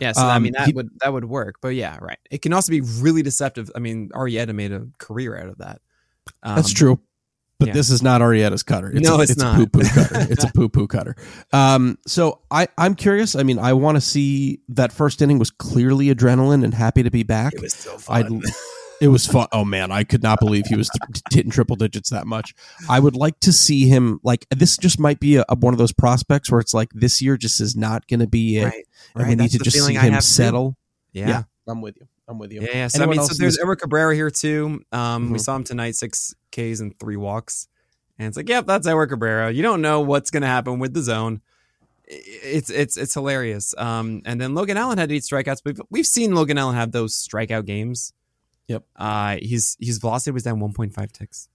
yeah. 0.00 0.12
So 0.12 0.22
I 0.22 0.36
Um, 0.36 0.42
mean, 0.44 0.52
that 0.54 0.66
he- 0.66 0.72
would 0.72 0.88
that 1.02 1.12
would 1.12 1.26
work. 1.26 1.56
But 1.60 1.74
yeah, 1.74 1.98
right. 2.00 2.18
It 2.30 2.40
can 2.42 2.52
also 2.54 2.70
be 2.70 2.80
really 2.80 3.22
deceptive. 3.22 3.70
I 3.76 3.78
mean, 3.78 4.08
Arrieta 4.14 4.54
made 4.54 4.72
a 4.72 4.86
career 4.98 5.36
out 5.38 5.48
of 5.50 5.58
that. 5.58 5.80
Um, 6.42 6.56
That's 6.56 6.72
true. 6.72 6.98
But 7.62 7.68
yeah. 7.68 7.74
this 7.74 7.90
is 7.90 8.02
not 8.02 8.20
Arrieta's 8.20 8.62
cutter. 8.62 8.90
It's 8.90 9.08
No, 9.08 9.16
a, 9.18 9.22
it's 9.22 9.32
it's 9.32 9.40
not. 9.40 9.54
a 9.60 9.66
poo 9.66 9.80
poo 9.80 9.88
cutter. 9.88 10.26
It's 10.32 10.44
a 10.44 10.52
poo 10.52 10.68
poo 10.68 10.86
cutter. 10.88 11.16
Um, 11.52 11.96
so 12.06 12.40
I, 12.50 12.66
I'm 12.76 12.94
curious. 12.96 13.36
I 13.36 13.44
mean, 13.44 13.58
I 13.58 13.72
want 13.74 13.96
to 13.96 14.00
see 14.00 14.60
that 14.70 14.92
first 14.92 15.22
inning 15.22 15.38
was 15.38 15.50
clearly 15.50 16.12
adrenaline 16.12 16.64
and 16.64 16.74
happy 16.74 17.02
to 17.04 17.10
be 17.10 17.22
back. 17.22 17.54
It 17.54 17.62
was 17.62 17.72
so 17.72 17.98
fun. 17.98 18.42
it 19.00 19.08
was 19.08 19.26
fun. 19.26 19.46
Oh 19.52 19.64
man, 19.64 19.92
I 19.92 20.02
could 20.04 20.22
not 20.22 20.40
believe 20.40 20.66
he 20.66 20.76
was 20.76 20.90
hitting 21.30 21.52
triple 21.52 21.76
digits 21.76 22.10
that 22.10 22.26
much. 22.26 22.54
I 22.88 22.98
would 22.98 23.14
like 23.16 23.38
to 23.40 23.52
see 23.52 23.86
him 23.86 24.18
like 24.24 24.46
this. 24.50 24.76
Just 24.76 24.98
might 24.98 25.20
be 25.20 25.36
a, 25.36 25.44
a- 25.48 25.56
one 25.56 25.72
of 25.74 25.78
those 25.78 25.92
prospects 25.92 26.50
where 26.50 26.60
it's 26.60 26.74
like 26.74 26.88
this 26.92 27.22
year 27.22 27.36
just 27.36 27.60
is 27.60 27.76
not 27.76 28.06
going 28.08 28.20
to 28.20 28.26
be 28.26 28.58
it, 28.58 28.64
right. 28.64 28.86
and 29.14 29.22
right. 29.24 29.28
we 29.30 29.34
need 29.36 29.50
to 29.52 29.58
just 29.58 29.86
see 29.86 29.96
I 29.96 30.02
him 30.02 30.20
settle. 30.20 30.76
Yeah. 31.12 31.28
yeah. 31.28 31.42
I'm 31.68 31.80
with 31.80 31.96
you. 32.00 32.06
I'm 32.28 32.38
with 32.38 32.52
you. 32.52 32.62
Yeah, 32.62 32.86
So 32.88 33.02
I 33.02 33.06
mean, 33.06 33.22
so 33.22 33.34
there's 33.34 33.58
Eric 33.58 33.80
Cabrera 33.80 34.14
here 34.14 34.30
too. 34.30 34.82
Um, 34.92 35.30
we 35.32 35.38
Mhm. 35.38 35.42
saw 35.42 35.56
him 35.56 35.64
tonight, 35.64 35.96
six 35.96 36.34
Ks 36.52 36.80
and 36.80 36.98
three 36.98 37.16
walks, 37.16 37.68
and 38.18 38.28
it's 38.28 38.36
like, 38.36 38.48
yep, 38.48 38.66
that's 38.66 38.86
Eric 38.86 39.10
Cabrera. 39.10 39.50
You 39.50 39.62
don't 39.62 39.80
know 39.82 40.00
what's 40.00 40.30
going 40.30 40.42
to 40.42 40.46
happen 40.48 40.78
with 40.78 40.94
the 40.94 41.02
zone. 41.02 41.40
It's 42.06 42.70
it's 42.70 42.96
it's 42.96 43.14
hilarious. 43.14 43.74
Um, 43.78 44.22
and 44.24 44.40
then 44.40 44.54
Logan 44.54 44.76
Allen 44.76 44.98
had 44.98 45.10
eight 45.10 45.22
strikeouts, 45.22 45.62
but 45.64 45.76
we've, 45.76 45.80
we've 45.90 46.06
seen 46.06 46.34
Logan 46.34 46.58
Allen 46.58 46.74
have 46.76 46.92
those 46.92 47.14
strikeout 47.14 47.64
games. 47.64 48.12
Yep. 48.68 48.84
Uh, 48.96 49.38
his 49.40 49.76
his 49.80 49.98
velocity 49.98 50.30
was 50.32 50.42
down 50.42 50.60
1.5 50.60 51.12
ticks. 51.12 51.48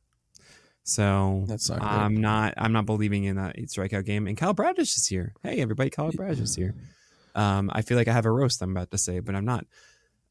So 0.84 1.44
That's 1.48 1.70
not. 1.70 1.82
I'm 1.84 2.16
not 2.18 2.54
I'm 2.58 2.72
not 2.72 2.86
believing 2.86 3.26
in 3.26 3.36
that 3.36 3.58
eight 3.60 3.68
strikeout 3.70 4.06
game. 4.06 4.26
And 4.28 4.38
Kyle 4.38 4.54
Bradish 4.54 4.96
is 4.96 5.06
here. 5.08 5.34
Hey 5.44 5.60
everybody, 5.62 5.90
Kyle 5.90 6.12
Bradish 6.12 6.40
is 6.40 6.56
here. 6.56 6.76
Um, 7.36 7.70
I 7.74 7.82
feel 7.82 7.98
like 7.98 8.08
I 8.08 8.14
have 8.14 8.26
a 8.26 8.32
roast 8.32 8.62
I'm 8.62 8.72
about 8.72 8.92
to 8.92 8.98
say, 8.98 9.20
but 9.20 9.36
I'm 9.36 9.46
not. 9.46 9.66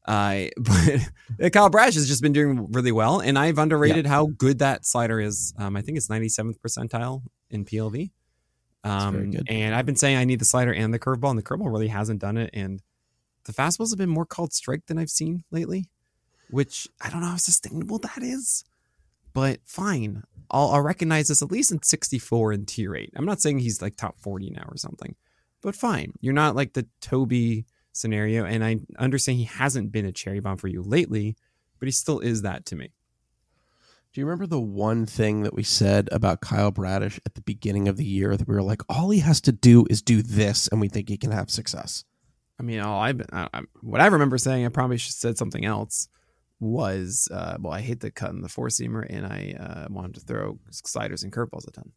Uh, 0.07 0.45
but 0.57 1.51
Kyle 1.51 1.69
Bradish 1.69 1.95
has 1.95 2.07
just 2.07 2.21
been 2.21 2.33
doing 2.33 2.71
really 2.71 2.91
well, 2.91 3.19
and 3.19 3.37
I've 3.37 3.57
underrated 3.57 4.07
how 4.07 4.27
good 4.27 4.59
that 4.59 4.85
slider 4.85 5.19
is. 5.19 5.53
Um, 5.57 5.75
I 5.75 5.81
think 5.81 5.97
it's 5.97 6.07
97th 6.07 6.59
percentile 6.59 7.23
in 7.49 7.65
PLV. 7.65 8.11
Um. 8.83 9.33
And 9.47 9.75
I've 9.75 9.85
been 9.85 9.95
saying 9.95 10.17
I 10.17 10.23
need 10.23 10.39
the 10.39 10.45
slider 10.45 10.73
and 10.73 10.93
the 10.93 10.99
curveball, 10.99 11.29
and 11.29 11.37
the 11.37 11.43
curveball 11.43 11.71
really 11.71 11.89
hasn't 11.89 12.21
done 12.21 12.37
it. 12.37 12.49
And 12.53 12.81
the 13.43 13.53
fastballs 13.53 13.89
have 13.91 13.97
been 13.97 14.09
more 14.09 14.25
called 14.25 14.53
strike 14.53 14.85
than 14.87 14.97
I've 14.97 15.09
seen 15.09 15.43
lately, 15.51 15.89
which 16.49 16.87
I 17.01 17.09
don't 17.09 17.21
know 17.21 17.27
how 17.27 17.37
sustainable 17.37 17.99
that 17.99 18.23
is. 18.23 18.63
But 19.33 19.59
fine, 19.65 20.23
I'll, 20.49 20.71
I'll 20.71 20.81
recognize 20.81 21.27
this 21.27 21.41
at 21.41 21.51
least 21.51 21.71
in 21.71 21.83
64 21.83 22.53
in 22.53 22.65
tier 22.65 22.95
eight. 22.95 23.11
I'm 23.15 23.25
not 23.25 23.41
saying 23.41 23.59
he's 23.59 23.81
like 23.81 23.95
top 23.95 24.19
40 24.19 24.51
now 24.51 24.65
or 24.67 24.77
something, 24.77 25.15
but 25.61 25.75
fine. 25.75 26.13
You're 26.21 26.33
not 26.33 26.55
like 26.55 26.73
the 26.73 26.87
Toby 27.01 27.65
scenario, 27.97 28.45
and 28.45 28.63
I 28.63 28.77
understand 28.97 29.37
he 29.37 29.45
hasn't 29.45 29.91
been 29.91 30.05
a 30.05 30.11
cherry 30.11 30.39
bomb 30.39 30.57
for 30.57 30.67
you 30.67 30.81
lately, 30.81 31.35
but 31.79 31.87
he 31.87 31.91
still 31.91 32.19
is 32.19 32.41
that 32.43 32.65
to 32.67 32.75
me. 32.75 32.91
Do 34.13 34.21
you 34.21 34.25
remember 34.25 34.47
the 34.47 34.59
one 34.59 35.05
thing 35.05 35.43
that 35.43 35.53
we 35.53 35.63
said 35.63 36.09
about 36.11 36.41
Kyle 36.41 36.71
Bradish 36.71 37.19
at 37.25 37.35
the 37.35 37.41
beginning 37.41 37.87
of 37.87 37.97
the 37.97 38.05
year 38.05 38.35
that 38.35 38.47
we 38.47 38.55
were 38.55 38.63
like, 38.63 38.81
all 38.89 39.09
he 39.09 39.19
has 39.19 39.41
to 39.41 39.51
do 39.51 39.85
is 39.89 40.01
do 40.01 40.21
this, 40.21 40.67
and 40.69 40.81
we 40.81 40.87
think 40.87 41.09
he 41.09 41.17
can 41.17 41.31
have 41.31 41.51
success? 41.51 42.03
I 42.59 42.63
mean, 42.63 42.79
all 42.79 42.99
I've 42.99 43.17
been, 43.17 43.27
I, 43.31 43.47
I, 43.53 43.61
what 43.81 44.01
I 44.01 44.07
remember 44.07 44.37
saying, 44.37 44.65
I 44.65 44.69
probably 44.69 44.97
should 44.97 45.09
have 45.09 45.19
said 45.19 45.37
something 45.37 45.65
else. 45.65 46.07
Was 46.59 47.27
uh, 47.31 47.57
well, 47.59 47.71
I 47.73 47.81
hate 47.81 47.99
the 47.99 48.09
cut 48.09 48.31
in 48.31 48.41
the 48.41 48.49
four 48.49 48.69
seamer, 48.69 49.05
and 49.07 49.27
I 49.27 49.55
uh, 49.59 49.87
wanted 49.91 50.15
to 50.15 50.21
throw 50.21 50.57
sliders 50.71 51.21
and 51.21 51.31
curveballs 51.31 51.67
a 51.67 51.71
ton. 51.71 51.91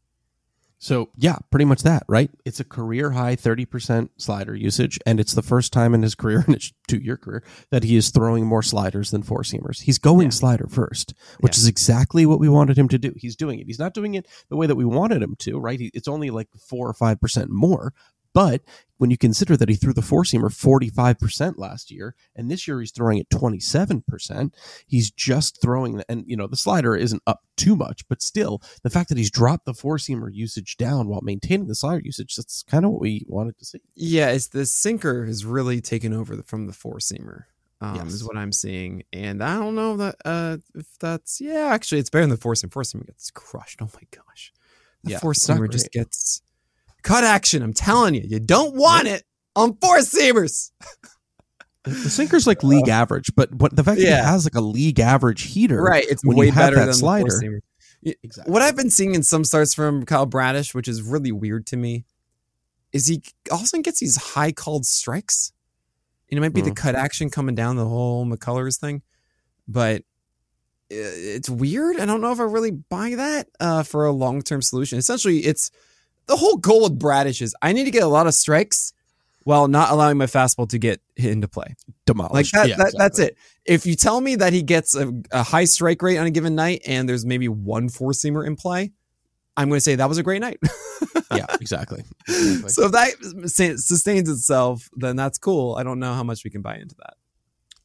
So 0.82 1.10
yeah, 1.14 1.36
pretty 1.50 1.66
much 1.66 1.82
that, 1.82 2.04
right? 2.08 2.30
It's 2.46 2.58
a 2.58 2.64
career 2.64 3.10
high 3.10 3.36
thirty 3.36 3.66
percent 3.66 4.12
slider 4.16 4.54
usage, 4.56 4.98
and 5.04 5.20
it's 5.20 5.34
the 5.34 5.42
first 5.42 5.74
time 5.74 5.92
in 5.94 6.02
his 6.02 6.14
career, 6.14 6.42
in 6.48 6.54
his 6.54 6.72
two-year 6.88 7.18
career, 7.18 7.42
that 7.70 7.84
he 7.84 7.96
is 7.96 8.08
throwing 8.08 8.46
more 8.46 8.62
sliders 8.62 9.10
than 9.10 9.22
four 9.22 9.42
seamers. 9.42 9.82
He's 9.82 9.98
going 9.98 10.28
Yeah. 10.28 10.30
slider 10.30 10.66
first, 10.68 11.12
which 11.40 11.56
Yeah. 11.58 11.60
is 11.60 11.66
exactly 11.68 12.24
what 12.24 12.40
we 12.40 12.48
wanted 12.48 12.78
him 12.78 12.88
to 12.88 12.98
do. 12.98 13.12
He's 13.14 13.36
doing 13.36 13.58
it. 13.60 13.66
He's 13.66 13.78
not 13.78 13.92
doing 13.92 14.14
it 14.14 14.26
the 14.48 14.56
way 14.56 14.66
that 14.66 14.74
we 14.76 14.86
wanted 14.86 15.22
him 15.22 15.36
to, 15.40 15.58
right? 15.60 15.78
He, 15.78 15.90
it's 15.92 16.08
only 16.08 16.30
like 16.30 16.48
four 16.58 16.88
or 16.88 16.94
five 16.94 17.20
percent 17.20 17.50
more, 17.50 17.92
but 18.32 18.62
when 18.98 19.10
you 19.10 19.16
consider 19.16 19.56
that 19.56 19.70
he 19.70 19.76
threw 19.76 19.94
the 19.94 20.02
four 20.02 20.24
seamer 20.24 20.50
45% 20.50 21.54
last 21.56 21.90
year 21.90 22.14
and 22.36 22.50
this 22.50 22.68
year 22.68 22.80
he's 22.80 22.90
throwing 22.92 23.16
it 23.16 23.30
27%, 23.30 24.52
he's 24.86 25.10
just 25.10 25.60
throwing 25.62 26.02
and 26.08 26.24
you 26.26 26.36
know 26.36 26.46
the 26.46 26.56
slider 26.56 26.94
isn't 26.94 27.22
up 27.26 27.40
too 27.56 27.74
much, 27.74 28.06
but 28.08 28.20
still 28.20 28.60
the 28.82 28.90
fact 28.90 29.08
that 29.08 29.16
he's 29.16 29.30
dropped 29.30 29.64
the 29.64 29.72
four 29.72 29.96
seamer 29.96 30.28
usage 30.30 30.76
down 30.76 31.08
while 31.08 31.22
maintaining 31.22 31.66
the 31.66 31.74
slider 31.74 32.02
usage, 32.04 32.36
that's 32.36 32.62
kind 32.62 32.84
of 32.84 32.90
what 32.90 33.00
we 33.00 33.24
wanted 33.26 33.56
to 33.58 33.64
see. 33.64 33.80
Yeah, 33.94 34.30
it's 34.30 34.48
the 34.48 34.66
sinker 34.66 35.24
has 35.24 35.46
really 35.46 35.80
taken 35.80 36.12
over 36.12 36.36
the, 36.36 36.42
from 36.42 36.66
the 36.66 36.72
four 36.74 36.98
seamer. 36.98 37.44
Um, 37.80 37.96
Yes. 37.96 38.12
Is 38.12 38.24
what 38.24 38.36
I'm 38.36 38.52
seeing, 38.52 39.04
and 39.10 39.42
I 39.42 39.56
don't 39.56 39.74
know 39.74 39.96
that 39.96 40.16
uh, 40.26 40.58
if 40.74 40.86
that's 41.00 41.40
yeah. 41.40 41.70
Actually, 41.72 42.00
it's 42.00 42.10
better 42.10 42.24
than 42.24 42.30
the 42.30 42.36
four 42.36 42.52
seamer. 42.52 42.70
Four 42.70 42.82
seamer 42.82 43.06
gets 43.06 43.30
crushed. 43.30 43.80
Oh 43.80 43.88
my 43.94 44.02
gosh, 44.10 44.52
the 45.02 45.12
Yeah, 45.12 45.18
four 45.20 45.32
seamer 45.32 45.70
just 45.70 45.90
gets 45.90 46.42
cut 47.02 47.24
action. 47.24 47.62
I'm 47.62 47.72
telling 47.72 48.14
you, 48.14 48.22
you 48.24 48.40
don't 48.40 48.74
want 48.74 49.08
it 49.08 49.24
on 49.56 49.76
four 49.80 49.98
seamers. 49.98 50.70
The, 51.82 51.92
the 51.92 52.10
sinker's 52.10 52.46
like 52.46 52.62
league 52.62 52.90
average, 52.90 53.30
but 53.34 53.54
what 53.54 53.74
the 53.74 53.82
fact 53.82 54.00
that 54.00 54.04
Yeah. 54.06 54.20
he 54.20 54.26
has 54.26 54.44
like 54.44 54.54
a 54.54 54.60
league 54.60 55.00
average 55.00 55.44
heater, 55.44 55.80
Right, 55.82 56.04
it's 56.06 56.22
way 56.22 56.50
better 56.50 56.74
that 56.76 56.80
than 56.80 56.86
the 56.88 56.92
slider. 56.94 57.62
Exactly. 58.02 58.52
What 58.52 58.60
I've 58.60 58.76
been 58.76 58.90
seeing 58.90 59.14
in 59.14 59.22
some 59.22 59.44
starts 59.44 59.72
from 59.72 60.04
Kyle 60.04 60.26
Bradish, 60.26 60.74
which 60.74 60.86
is 60.88 61.00
really 61.00 61.32
weird 61.32 61.66
to 61.68 61.78
me, 61.78 62.04
is 62.92 63.06
he 63.06 63.22
also 63.50 63.78
gets 63.80 63.98
these 63.98 64.16
high 64.18 64.52
called 64.52 64.84
strikes. 64.84 65.54
And 66.30 66.36
it 66.36 66.42
might 66.42 66.52
be 66.52 66.60
the 66.60 66.70
Mhm. 66.70 66.76
cut 66.76 66.94
action 66.96 67.30
coming 67.30 67.54
down 67.54 67.76
the 67.76 67.88
whole 67.88 68.26
McCullers 68.26 68.78
thing, 68.78 69.00
but 69.66 70.02
it's 70.90 71.48
weird. 71.48 71.98
I 71.98 72.04
don't 72.04 72.20
know 72.20 72.32
if 72.32 72.40
I 72.40 72.42
really 72.42 72.72
buy 72.72 73.14
that 73.14 73.48
uh, 73.58 73.84
for 73.84 74.04
a 74.04 74.12
long 74.12 74.42
term 74.42 74.60
solution. 74.60 74.98
Essentially, 74.98 75.46
it's 75.46 75.70
the 76.30 76.36
whole 76.36 76.56
goal 76.56 76.84
with 76.84 76.96
Bradish 76.98 77.42
is 77.42 77.56
I 77.60 77.72
need 77.72 77.84
to 77.84 77.90
get 77.90 78.04
a 78.04 78.08
lot 78.08 78.28
of 78.28 78.34
strikes 78.34 78.92
while 79.42 79.66
not 79.66 79.90
allowing 79.90 80.16
my 80.16 80.26
fastball 80.26 80.68
to 80.68 80.78
get 80.78 81.00
hit 81.16 81.32
into 81.32 81.48
play. 81.48 81.74
Like 82.32 82.46
that, 82.50 82.68
Yeah, 82.68 82.76
that 82.76 82.94
that's 82.96 83.18
it. 83.18 83.36
If 83.64 83.84
you 83.84 83.96
tell 83.96 84.20
me 84.20 84.36
that 84.36 84.52
he 84.52 84.62
gets 84.62 84.94
a, 84.94 85.12
a 85.32 85.42
high 85.42 85.64
strike 85.64 86.00
rate 86.02 86.18
on 86.18 86.26
a 86.26 86.30
given 86.30 86.54
night 86.54 86.82
and 86.86 87.08
there's 87.08 87.26
maybe 87.26 87.48
one 87.48 87.88
four 87.88 88.12
seamer 88.12 88.46
in 88.46 88.54
play, 88.54 88.92
I'm 89.56 89.68
going 89.68 89.78
to 89.78 89.82
say 89.82 89.96
that 89.96 90.08
was 90.08 90.18
a 90.18 90.22
great 90.22 90.40
night. 90.40 90.58
yeah, 91.34 91.46
exactly. 91.60 92.04
Exactly. 92.28 92.68
so 92.68 92.84
if 92.86 92.92
that 92.92 93.80
sustains 93.80 94.30
itself, 94.30 94.88
then 94.94 95.16
that's 95.16 95.36
cool. 95.36 95.74
I 95.74 95.82
don't 95.82 95.98
know 95.98 96.14
how 96.14 96.22
much 96.22 96.44
we 96.44 96.50
can 96.50 96.62
buy 96.62 96.76
into 96.76 96.94
that. 96.98 97.14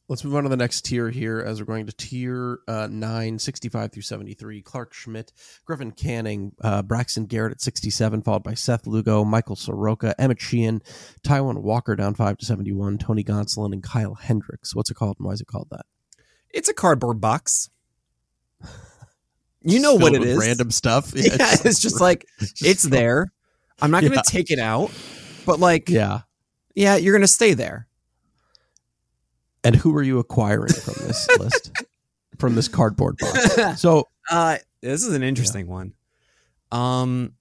Let's 0.08 0.22
move 0.22 0.36
on 0.36 0.44
to 0.44 0.48
the 0.48 0.56
next 0.56 0.82
tier 0.84 1.10
here 1.10 1.40
as 1.40 1.58
we're 1.60 1.66
going 1.66 1.86
to 1.86 1.92
tier 1.92 2.60
uh, 2.68 2.86
9, 2.88 3.38
65 3.40 3.90
through 3.90 4.02
73. 4.02 4.62
Clarke 4.62 4.94
Schmidt, 4.94 5.32
Griffin 5.64 5.90
Canning, 5.90 6.52
uh, 6.60 6.82
Braxton 6.82 7.26
Garrett 7.26 7.50
at 7.52 7.60
67, 7.60 8.22
followed 8.22 8.44
by 8.44 8.54
Seth 8.54 8.86
Lugo, 8.86 9.24
Michael 9.24 9.56
Soroka, 9.56 10.14
Emmet 10.16 10.40
Sheehan, 10.40 10.80
Taijuan 11.26 11.60
Walker 11.62 11.96
down 11.96 12.14
5 12.14 12.38
to 12.38 12.46
71, 12.46 12.98
Tony 12.98 13.24
Gonsolin, 13.24 13.72
and 13.72 13.82
Kyle 13.82 14.14
Hendricks. 14.14 14.76
What's 14.76 14.92
it 14.92 14.94
called 14.94 15.16
and 15.18 15.26
why 15.26 15.32
is 15.32 15.40
it 15.40 15.48
called 15.48 15.68
that? 15.72 15.86
It's 16.54 16.68
a 16.68 16.74
cardboard 16.74 17.20
box. 17.20 17.70
You 19.68 19.80
know 19.80 19.94
what 19.96 20.14
it 20.14 20.22
is. 20.22 20.38
Random 20.38 20.70
stuff. 20.70 21.12
Yeah, 21.16 21.34
it's 21.64 21.80
just 21.80 22.00
like 22.00 22.24
just 22.38 22.64
it's 22.64 22.82
there. 22.84 23.32
I'm 23.82 23.90
not 23.90 24.02
going 24.02 24.12
to 24.12 24.18
Yeah. 24.18 24.22
take 24.24 24.52
it 24.52 24.60
out, 24.60 24.92
but 25.44 25.58
like, 25.58 25.88
yeah, 25.88 26.20
Yeah. 26.76 26.94
you're 26.94 27.12
going 27.12 27.22
to 27.22 27.26
stay 27.26 27.52
there. 27.54 27.88
And 29.66 29.76
who 29.76 29.94
are 29.96 30.02
you 30.02 30.18
acquiring 30.18 30.72
from 30.72 30.94
this 31.06 31.28
list? 31.38 31.72
From 32.38 32.54
this 32.54 32.68
cardboard 32.68 33.16
box. 33.18 33.56
So, 33.80 34.08
Uh, 34.30 34.58
this 34.82 35.04
is 35.04 35.14
an 35.14 35.22
interesting 35.22 35.66
one. 35.66 35.94
Um, 36.72 37.32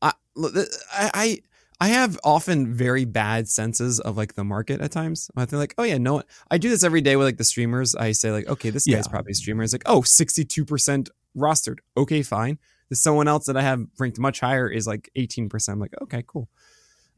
I, 0.00 0.12
I, 0.36 1.10
I, 1.14 1.38
I 1.80 1.88
have 1.88 2.18
often 2.22 2.72
very 2.74 3.04
bad 3.04 3.48
senses 3.48 3.98
of 3.98 4.16
like 4.16 4.34
the 4.34 4.44
market 4.44 4.80
at 4.80 4.92
times. 4.92 5.30
I 5.36 5.44
think 5.46 5.58
like, 5.58 5.74
oh 5.78 5.82
yeah, 5.82 5.98
no, 5.98 6.22
I 6.50 6.58
do 6.58 6.68
this 6.68 6.84
every 6.84 7.00
day 7.00 7.16
with 7.16 7.26
like 7.26 7.38
the 7.38 7.44
streamers. 7.44 7.94
I 7.96 8.12
say 8.12 8.30
like, 8.30 8.46
okay, 8.46 8.70
this 8.70 8.84
guy's 8.86 9.06
Yeah. 9.06 9.10
probably 9.10 9.32
a 9.32 9.34
streamer. 9.34 9.62
It's 9.64 9.72
like, 9.72 9.82
oh, 9.86 10.02
62% 10.02 11.08
rostered. 11.36 11.78
Okay, 11.96 12.22
fine. 12.22 12.58
There's 12.88 13.00
someone 13.00 13.26
else 13.26 13.46
that 13.46 13.56
I 13.56 13.62
have 13.62 13.84
ranked 13.98 14.18
much 14.18 14.38
higher 14.40 14.68
is 14.68 14.86
like 14.86 15.10
18%. 15.16 15.68
I'm 15.70 15.80
like, 15.80 15.94
okay, 16.02 16.22
cool. 16.26 16.48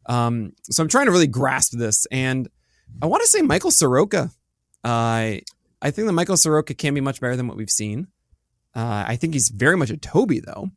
Um, 0.06 0.52
so 0.62 0.82
I'm 0.82 0.88
trying 0.88 1.06
to 1.06 1.12
really 1.12 1.26
grasp 1.26 1.72
this. 1.76 2.06
And 2.10 2.48
I 3.02 3.06
want 3.06 3.22
to 3.22 3.28
say 3.28 3.42
Michael 3.42 3.70
Soroka. 3.70 4.30
Uh, 4.84 5.40
I 5.82 5.90
think 5.90 6.06
that 6.06 6.12
Michael 6.12 6.36
Soroka 6.36 6.74
can 6.74 6.94
be 6.94 7.00
much 7.00 7.20
better 7.20 7.36
than 7.36 7.48
what 7.48 7.56
we've 7.56 7.70
seen. 7.70 8.08
Uh, 8.74 9.04
I 9.06 9.16
think 9.16 9.34
he's 9.34 9.48
very 9.50 9.76
much 9.76 9.90
a 9.90 9.96
Toby 9.96 10.40
though, 10.40 10.70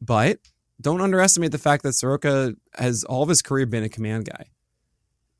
but 0.00 0.38
don't 0.80 1.00
underestimate 1.00 1.52
the 1.52 1.58
fact 1.58 1.82
that 1.84 1.92
Soroka 1.94 2.54
has 2.74 3.04
all 3.04 3.22
of 3.22 3.28
his 3.28 3.42
career 3.42 3.66
been 3.66 3.82
a 3.84 3.88
command 3.88 4.26
guy. 4.30 4.46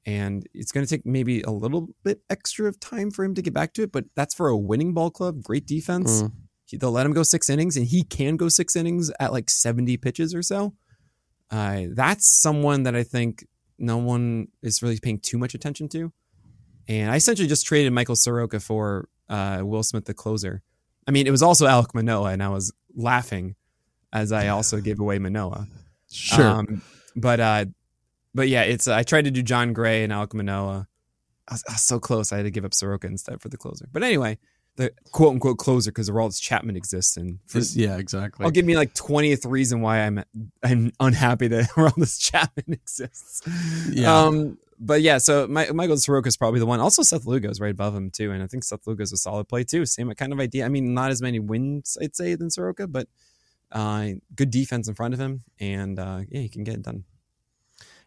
And 0.04 0.46
it's 0.54 0.70
going 0.72 0.86
to 0.86 0.90
take 0.90 1.04
maybe 1.04 1.42
a 1.42 1.50
little 1.50 1.88
bit 2.04 2.20
extra 2.30 2.68
of 2.68 2.78
time 2.78 3.10
for 3.10 3.24
him 3.24 3.34
to 3.34 3.42
get 3.42 3.52
back 3.52 3.72
to 3.74 3.82
it, 3.82 3.90
but 3.92 4.04
that's 4.14 4.34
for 4.34 4.48
a 4.48 4.56
winning 4.56 4.94
ball 4.94 5.10
club, 5.10 5.42
great 5.42 5.66
defense. 5.66 6.22
Mm. 6.22 6.32
He- 6.66 6.76
They'll 6.76 6.92
let 6.92 7.06
him 7.06 7.12
go 7.12 7.22
six 7.24 7.48
innings, 7.50 7.76
and 7.76 7.86
he 7.86 8.02
can 8.04 8.36
go 8.36 8.48
six 8.48 8.76
innings 8.76 9.10
at 9.18 9.32
like 9.32 9.50
70 9.50 9.96
pitches 9.96 10.32
or 10.34 10.42
so. 10.42 10.74
Uh, 11.50 11.84
that's 11.90 12.40
someone 12.40 12.84
that 12.84 12.94
I 12.94 13.02
think 13.02 13.46
no 13.78 13.96
one 13.98 14.48
is 14.62 14.80
really 14.82 14.98
paying 15.00 15.18
too 15.18 15.38
much 15.38 15.54
attention 15.54 15.88
to. 15.90 16.12
And 16.88 17.10
I 17.10 17.16
essentially 17.16 17.48
just 17.48 17.66
traded 17.66 17.92
Michael 17.92 18.16
Soroka 18.16 18.60
for 18.60 19.08
uh, 19.28 19.60
Will 19.62 19.82
Smith, 19.82 20.04
the 20.04 20.14
closer. 20.14 20.62
I 21.06 21.10
mean, 21.10 21.26
it 21.26 21.30
was 21.30 21.42
also 21.42 21.66
Alek 21.66 21.94
Manoah, 21.94 22.30
and 22.30 22.42
I 22.42 22.48
was 22.48 22.72
laughing 22.94 23.56
as 24.12 24.32
I 24.32 24.48
also 24.48 24.80
gave 24.80 25.00
away 25.00 25.18
Manoa. 25.18 25.66
Sure. 26.10 26.46
Um, 26.46 26.82
but 27.14 27.40
uh, 27.40 27.64
but 28.34 28.48
yeah, 28.48 28.62
it's 28.62 28.86
I 28.86 29.02
tried 29.02 29.24
to 29.24 29.30
do 29.30 29.42
Jon 29.42 29.72
Gray 29.72 30.04
and 30.04 30.12
Alek 30.12 30.34
Manoah. 30.34 30.86
I 31.48 31.54
was, 31.54 31.64
I 31.68 31.72
was 31.72 31.82
so 31.82 31.98
close. 31.98 32.32
I 32.32 32.36
had 32.36 32.44
to 32.44 32.50
give 32.50 32.64
up 32.64 32.74
Soroka 32.74 33.06
instead 33.06 33.40
for 33.40 33.48
the 33.48 33.56
closer. 33.56 33.86
But 33.92 34.02
anyway, 34.02 34.38
the 34.76 34.92
quote 35.12 35.32
unquote 35.32 35.58
closer 35.58 35.90
because 35.90 36.10
Aroldis 36.10 36.40
Chapman 36.40 36.76
exists, 36.76 37.16
and 37.16 37.38
for, 37.46 37.58
yeah, 37.58 37.96
exactly. 37.96 38.44
I'll 38.44 38.50
give 38.50 38.64
me 38.64 38.76
like 38.76 38.94
twentieth 38.94 39.44
reason 39.44 39.80
why 39.80 40.00
I'm 40.00 40.22
I'm 40.62 40.92
unhappy 41.00 41.48
that 41.48 41.70
Aroldis 41.70 42.20
Chapman 42.20 42.64
exists. 42.68 43.42
Yeah. 43.90 44.24
Um, 44.24 44.58
but 44.78 45.02
yeah, 45.02 45.18
so 45.18 45.46
my, 45.46 45.70
Michael 45.70 45.96
Soroka 45.96 46.28
is 46.28 46.36
probably 46.36 46.60
the 46.60 46.66
one. 46.66 46.80
Also, 46.80 47.02
Seth 47.02 47.26
Lugo 47.26 47.50
is 47.50 47.60
right 47.60 47.70
above 47.70 47.94
him 47.94 48.10
too, 48.10 48.30
and 48.30 48.42
I 48.42 48.46
think 48.46 48.64
Seth 48.64 48.86
Lugo 48.86 49.02
is 49.02 49.12
a 49.12 49.16
solid 49.16 49.48
play 49.48 49.64
too. 49.64 49.86
Same 49.86 50.12
kind 50.14 50.32
of 50.32 50.40
idea. 50.40 50.64
I 50.64 50.68
mean, 50.68 50.94
not 50.94 51.10
as 51.10 51.22
many 51.22 51.38
wins 51.38 51.96
I'd 52.00 52.16
say 52.16 52.34
than 52.34 52.50
Soroka, 52.50 52.86
but 52.86 53.08
uh, 53.72 54.08
good 54.34 54.50
defense 54.50 54.88
in 54.88 54.94
front 54.94 55.14
of 55.14 55.20
him, 55.20 55.44
and 55.58 55.98
uh, 55.98 56.20
yeah, 56.28 56.40
he 56.40 56.48
can 56.48 56.64
get 56.64 56.74
it 56.74 56.82
done. 56.82 57.04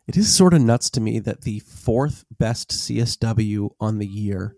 It 0.07 0.17
is 0.17 0.33
sort 0.33 0.53
of 0.53 0.61
nuts 0.61 0.89
to 0.91 1.01
me 1.01 1.19
that 1.19 1.41
the 1.41 1.59
fourth 1.59 2.25
best 2.39 2.71
CSW 2.71 3.69
on 3.79 3.99
the 3.99 4.07
year, 4.07 4.55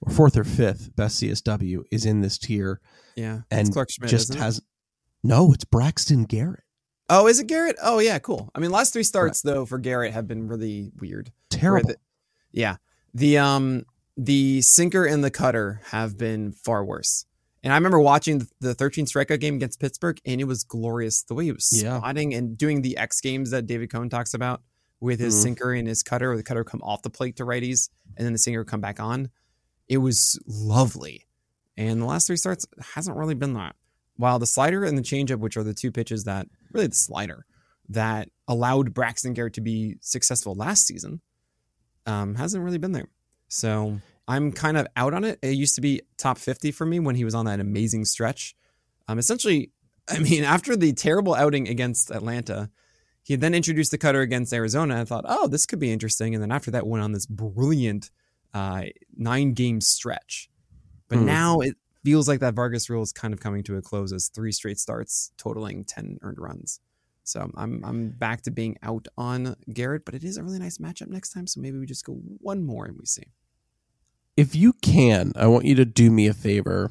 or 0.00 0.12
fourth 0.12 0.36
or 0.36 0.44
fifth 0.44 0.96
best 0.96 1.22
CSW, 1.22 1.82
is 1.90 2.06
in 2.06 2.22
this 2.22 2.38
tier 2.38 2.80
Yeah, 3.14 3.40
and 3.50 3.72
Clarke 3.72 3.90
Schmidt 3.90 4.10
just 4.10 4.30
isn't 4.30 4.36
it? 4.36 4.42
has. 4.42 4.62
No, 5.22 5.52
it's 5.52 5.64
Braxton 5.64 6.24
Garrett. 6.24 6.63
Oh, 7.10 7.26
is 7.26 7.38
it 7.38 7.46
Garrett? 7.46 7.76
Oh 7.82 7.98
yeah, 7.98 8.18
cool. 8.18 8.50
I 8.54 8.60
mean, 8.60 8.70
last 8.70 8.92
three 8.92 9.02
starts 9.02 9.42
though 9.42 9.66
for 9.66 9.78
Garrett 9.78 10.12
have 10.12 10.26
been 10.26 10.48
really 10.48 10.90
weird. 10.98 11.32
Terrible. 11.50 11.88
the- 11.90 11.96
yeah, 12.52 12.76
the 13.12 13.38
um 13.38 13.84
the 14.16 14.62
sinker 14.62 15.04
and 15.04 15.22
the 15.24 15.30
cutter 15.30 15.80
have 15.90 16.16
been 16.16 16.52
far 16.52 16.84
worse. 16.84 17.26
And 17.64 17.72
I 17.72 17.76
remember 17.76 17.98
watching 17.98 18.46
the 18.60 18.74
13 18.74 19.06
strikeout 19.06 19.40
game 19.40 19.56
against 19.56 19.80
Pittsburgh, 19.80 20.20
and 20.26 20.40
it 20.40 20.44
was 20.44 20.64
glorious. 20.64 21.22
The 21.22 21.34
way 21.34 21.44
he 21.46 21.52
was 21.52 21.70
Yeah. 21.72 21.98
spotting 21.98 22.32
and 22.34 22.56
doing 22.58 22.82
the 22.82 22.96
X 22.96 23.20
games 23.20 23.50
that 23.50 23.66
David 23.66 23.90
Cohn 23.90 24.08
talks 24.10 24.34
about 24.34 24.62
with 25.00 25.18
his 25.18 25.34
Mhm. 25.34 25.42
sinker 25.42 25.72
and 25.72 25.88
his 25.88 26.02
cutter, 26.02 26.30
or 26.32 26.36
the 26.36 26.42
cutter 26.42 26.62
come 26.62 26.80
off 26.82 27.02
the 27.02 27.10
plate 27.10 27.36
to 27.36 27.44
righties, 27.44 27.88
and 28.16 28.24
then 28.26 28.32
the 28.34 28.38
sinker 28.38 28.64
come 28.64 28.80
back 28.80 29.00
on. 29.00 29.30
It 29.88 29.98
was 29.98 30.38
lovely. 30.46 31.26
And 31.76 32.00
the 32.02 32.06
last 32.06 32.26
three 32.26 32.36
starts 32.36 32.66
hasn't 32.94 33.16
really 33.16 33.34
been 33.34 33.54
that. 33.54 33.74
While 34.16 34.38
the 34.38 34.46
slider 34.46 34.84
and 34.84 34.96
the 34.96 35.02
changeup, 35.02 35.38
which 35.40 35.56
are 35.56 35.64
the 35.64 35.74
two 35.74 35.90
pitches 35.90 36.24
that 36.24 36.46
really 36.74 36.88
the 36.88 36.94
slider 36.94 37.46
that 37.88 38.28
allowed 38.48 38.92
Braxton 38.94 39.32
Garrett 39.34 39.54
to 39.54 39.60
be 39.60 39.96
successful 40.00 40.54
last 40.54 40.86
season, 40.86 41.20
um, 42.06 42.34
hasn't 42.34 42.62
really 42.64 42.78
been 42.78 42.92
there. 42.92 43.08
So 43.48 44.00
I'm 44.26 44.52
kind 44.52 44.76
of 44.76 44.86
out 44.96 45.14
on 45.14 45.24
it. 45.24 45.38
It 45.42 45.54
used 45.54 45.74
to 45.76 45.80
be 45.80 46.02
top 46.18 46.38
50 46.38 46.72
for 46.72 46.86
me 46.86 46.98
when 46.98 47.14
he 47.14 47.24
was 47.24 47.34
on 47.34 47.46
that 47.46 47.60
amazing 47.60 48.04
stretch. 48.04 48.54
Um, 49.08 49.18
essentially, 49.18 49.70
I 50.08 50.18
mean, 50.18 50.44
after 50.56 50.76
the 50.76 50.92
terrible 50.92 51.34
outing 51.34 51.68
against 51.68 52.10
Atlanta, 52.10 52.70
he 53.22 53.36
then 53.36 53.54
introduced 53.54 53.90
the 53.90 53.98
cutter 53.98 54.20
against 54.20 54.52
Arizona. 54.52 55.00
I 55.00 55.04
thought, 55.04 55.24
oh, 55.26 55.46
this 55.46 55.64
could 55.66 55.78
be 55.78 55.92
interesting. 55.92 56.34
And 56.34 56.42
then 56.42 56.52
after 56.52 56.70
that, 56.72 56.86
went 56.86 57.02
on 57.04 57.12
this 57.12 57.26
brilliant 57.26 58.10
uh, 58.52 58.84
nine 59.16 59.52
game 59.52 59.80
stretch. 59.80 60.50
But 61.08 61.18
Hmm. 61.18 61.26
now 61.26 61.60
it 61.60 61.76
feels 62.04 62.28
like 62.28 62.40
that 62.40 62.54
Vargas 62.54 62.88
rule 62.88 63.02
is 63.02 63.12
kind 63.12 63.34
of 63.34 63.40
coming 63.40 63.64
to 63.64 63.76
a 63.76 63.82
close 63.82 64.12
as 64.12 64.28
three 64.28 64.52
straight 64.52 64.78
starts 64.78 65.32
totaling 65.36 65.84
10 65.84 66.18
earned 66.22 66.38
runs. 66.38 66.78
So 67.24 67.50
I'm 67.56 67.82
I'm 67.84 68.10
back 68.10 68.42
to 68.42 68.50
being 68.50 68.76
out 68.82 69.08
on 69.16 69.56
Garrett, 69.72 70.04
but 70.04 70.14
it 70.14 70.22
is 70.22 70.36
a 70.36 70.42
really 70.44 70.58
nice 70.58 70.76
matchup 70.78 71.08
next 71.08 71.30
time. 71.32 71.46
So 71.46 71.60
maybe 71.60 71.78
we 71.78 71.86
just 71.86 72.04
go 72.04 72.12
one 72.40 72.62
more 72.64 72.84
and 72.84 72.96
we 72.98 73.06
see. 73.06 73.24
if 74.36 74.54
you 74.54 74.74
can, 74.74 75.32
I 75.36 75.46
want 75.46 75.64
you 75.64 75.74
to 75.76 75.84
do 75.86 76.10
me 76.10 76.26
a 76.26 76.34
favor 76.34 76.90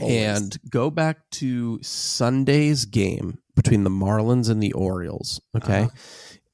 Always. 0.00 0.14
and 0.16 0.58
go 0.70 0.90
back 0.90 1.28
to 1.32 1.80
Sunday's 1.82 2.84
game 2.84 3.38
between 3.56 3.82
the 3.84 3.90
Marlins 3.90 4.48
and 4.48 4.62
the 4.62 4.72
Orioles. 4.72 5.40
Okay. 5.56 5.82
Uh-huh. 5.84 5.90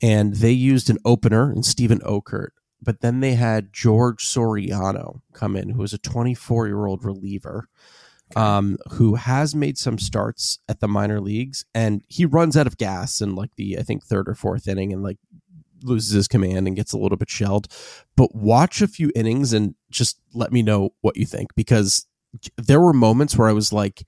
And 0.01 0.35
they 0.37 0.53
used 0.53 0.89
an 0.89 0.99
opener 1.05 1.51
and 1.51 1.64
Steven 1.64 2.01
Okert, 2.01 2.51
but 2.85 3.01
then 3.01 3.20
they 3.20 3.35
had 3.35 3.72
George 3.72 4.24
Soriano 4.24 5.20
come 5.32 5.57
in, 5.57 5.70
who 5.70 5.82
is 5.82 5.93
a 5.93 5.99
24 5.99 6.66
year 6.66 6.87
old 6.87 7.05
reliever. 7.05 7.68
Um, 8.37 8.78
who 8.93 9.16
has 9.16 9.55
made 9.55 9.76
some 9.76 9.99
starts 9.99 10.59
at 10.66 10.80
the 10.80 10.89
minor 10.89 11.20
leagues 11.20 11.66
and 11.74 12.03
he 12.09 12.24
runs 12.24 12.57
out 12.57 12.66
of 12.66 12.78
gas 12.78 13.20
in 13.20 13.37
like 13.37 13.55
the 13.57 13.78
I 13.78 13.82
think 13.82 14.03
third 14.03 14.28
or 14.28 14.35
fourth 14.35 14.66
inning 14.66 14.93
and 14.93 15.05
like 15.05 15.18
loses 15.85 16.12
his 16.12 16.26
command 16.26 16.66
and 16.66 16.74
gets 16.74 16.93
a 16.93 16.99
little 16.99 17.18
bit 17.18 17.30
shelled. 17.30 17.68
But 18.16 18.35
watch 18.35 18.80
a 18.80 18.89
few 18.89 19.12
innings 19.14 19.53
and 19.53 19.74
just 19.91 20.18
let 20.32 20.53
me 20.53 20.62
know 20.62 20.95
what 21.03 21.16
you 21.16 21.26
think 21.26 21.55
because 21.55 22.07
there 22.57 22.80
were 22.80 22.93
moments 22.93 23.37
where 23.37 23.49
I 23.49 23.53
was 23.53 23.72
like, 23.72 24.05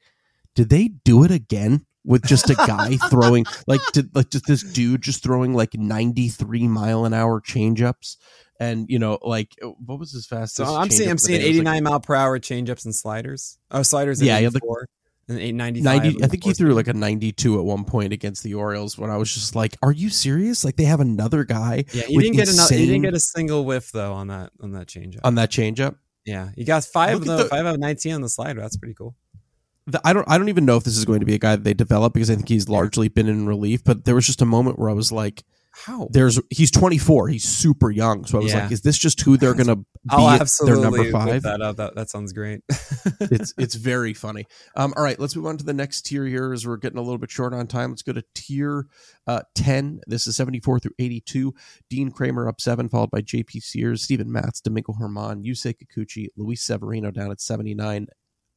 did 0.55 0.71
they 0.71 0.89
do 0.89 1.23
it 1.23 1.31
again 1.31 1.87
with 2.07 2.25
just 2.25 2.49
a 2.49 2.55
guy 2.55 2.97
throwing 3.11 3.45
like 3.67 3.81
did 3.93 4.15
like 4.15 4.31
just 4.31 4.47
this 4.47 4.63
dude 4.63 5.03
just 5.03 5.23
throwing 5.23 5.53
like 5.55 5.75
93 5.75 6.69
mile 6.69 7.05
an 7.05 7.13
hour 7.13 7.41
changeups 7.41 8.17
and 8.61 8.87
you 8.89 8.99
know 8.99 9.19
like 9.23 9.53
uh, 9.63 9.69
what 9.85 9.99
was 9.99 10.13
his 10.13 10.27
fastest 10.27 10.69
So 10.69 10.77
I'm 10.77 10.89
seeing 10.91 11.11
I'm 11.11 11.19
seeing 11.19 11.41
day? 11.41 11.47
It 11.47 11.49
was, 11.49 11.57
89 11.59 11.75
like, 11.75 11.83
mile 11.83 12.01
per 12.01 12.15
hour 12.15 12.39
changeups 12.39 12.85
and 12.85 12.95
sliders. 12.95 13.59
Oh, 13.71 13.83
sliders. 13.83 14.23
Yeah, 14.23 14.39
yeah, 14.39 14.49
the- 14.49 14.59
84 14.59 14.89
and 15.29 15.39
895. 15.41 16.03
90 16.05 16.25
I 16.25 16.27
think 16.29 16.45
he 16.45 16.53
threw 16.53 16.73
like 16.73 16.87
a 16.87 16.95
92 16.95 17.59
at 17.59 17.65
one 17.65 17.85
point 17.85 18.13
against 18.13 18.45
the 18.45 18.55
Orioles 18.55 18.97
when 18.97 19.11
I 19.11 19.17
was 19.17 19.35
just 19.35 19.57
like 19.57 19.77
are 19.83 19.93
you 19.93 20.09
serious 20.09 20.65
like 20.65 20.77
they 20.77 20.85
have 20.85 21.01
another 21.01 21.43
guy 21.45 21.85
Yeah, 21.93 22.05
he 22.05 22.17
with 22.17 22.25
didn't 22.25 22.37
get 22.37 22.49
enough. 22.49 22.69
He 22.69 22.77
insane- 22.77 22.87
didn't 22.89 23.03
get 23.03 23.15
a 23.15 23.21
single 23.21 23.65
whiff 23.65 23.91
though 23.91 24.13
on 24.13 24.29
that 24.29 24.53
on 24.63 24.71
that 24.73 24.87
changeup. 24.87 25.21
on 25.25 25.35
that 25.35 25.51
changeup 25.51 25.97
yeah, 26.25 26.49
he 26.57 26.65
got 26.65 26.83
five 26.85 27.21
Look 27.21 27.23
of 27.23 27.29
at 27.29 27.37
the, 27.37 27.43
the- 27.45 27.49
five 27.49 27.67
out 27.67 27.75
of 27.75 27.81
19 27.81 28.15
on 28.15 28.21
the 28.21 28.29
slider. 28.29 28.61
That's 28.61 28.77
pretty 28.77 28.95
cool. 28.95 29.15
The, 29.89 30.01
I 30.05 30.13
don't 30.13 30.29
I 30.29 30.37
don't 30.37 30.49
even 30.49 30.65
know 30.65 30.77
if 30.77 30.85
this 30.85 30.97
is 30.97 31.05
going 31.05 31.21
to 31.21 31.27
be 31.27 31.35
a 31.35 31.39
guy 31.39 31.55
that 31.57 31.63
they 31.65 31.75
develop 31.75 32.13
because 32.15 32.31
I 32.31 32.35
think 32.35 32.49
he's 32.49 32.69
largely 32.69 33.09
been 33.09 33.29
in 33.29 33.47
relief. 33.47 33.85
But 33.85 34.05
there 34.05 34.15
was 34.17 34.27
just 34.27 34.43
a 34.43 34.47
moment 34.47 34.79
where 34.79 34.91
I 34.91 34.95
was 34.95 35.13
like, 35.13 35.45
How? 35.71 36.09
"There's 36.11 36.41
he's 36.51 36.73
24, 36.73 37.29
he's 37.29 37.45
super 37.45 37.93
young." 37.93 38.25
So 38.25 38.39
I 38.39 38.43
was 38.43 38.53
Yeah. 38.53 38.63
like, 38.65 38.73
"Is 38.73 38.81
this 38.81 38.99
just 38.99 39.21
who 39.21 39.37
they're 39.37 39.55
going 39.63 39.69
to 39.69 39.77
be 39.77 39.85
I'll 40.11 40.29
at 40.29 40.33
their 40.33 40.41
absolutely 40.43 40.83
number 40.83 41.11
five?" 41.13 41.43
that 41.45 41.61
up. 41.63 41.77
That 41.77 41.95
that 41.95 42.11
sounds 42.11 42.33
great. 42.33 42.63
it's 43.21 43.55
it's 43.59 43.77
very 43.77 44.13
funny. 44.13 44.47
Um, 44.75 44.93
all 44.97 45.05
right, 45.05 45.21
let's 45.21 45.37
move 45.37 45.47
on 45.47 45.57
to 45.59 45.65
the 45.65 45.73
next 45.73 46.03
tier 46.03 46.25
here 46.27 46.53
as 46.53 46.67
we're 46.67 46.79
getting 46.79 46.99
a 46.99 47.03
little 47.03 47.19
bit 47.19 47.31
short 47.31 47.55
on 47.55 47.69
time. 47.69 47.91
Let's 47.91 48.03
go 48.03 48.13
to 48.13 48.25
tier 48.35 48.89
uh, 49.29 49.43
10. 49.55 50.01
This 50.09 50.27
is 50.27 50.35
74 50.35 50.81
through 50.81 50.95
82. 50.99 51.55
Dean 51.91 52.11
Kremer 52.11 52.49
up 52.49 52.61
seven, 52.61 52.89
followed 52.89 53.13
by 53.13 53.21
JP 53.21 53.63
Sears, 53.63 54.03
Steven 54.03 54.33
Matz, 54.33 54.61
Domingo 54.61 54.95
Germán, 54.95 55.45
Yusei 55.45 55.75
Kikuchi, 55.77 56.27
Luis 56.37 56.61
Severino 56.63 57.13
down 57.13 57.31
at 57.31 57.41
79, 57.41 58.09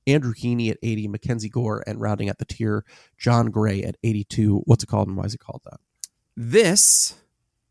Andrew 0.08 0.34
Heaney 0.34 0.72
at 0.72 0.78
80, 0.82 1.08
Mackenzie 1.08 1.50
Gore, 1.50 1.84
and 1.86 2.02
rounding 2.02 2.30
out 2.30 2.39
the 2.39 2.45
tier, 2.45 2.84
Jon 3.18 3.47
Gray 3.52 3.84
at 3.84 3.95
82. 4.04 4.64
What's 4.66 4.84
it 4.84 4.88
called 4.88 5.08
and 5.08 5.18
why 5.18 5.26
is 5.26 5.34
it 5.34 5.39
called 5.39 5.62
that? 5.66 5.80
this 6.36 7.16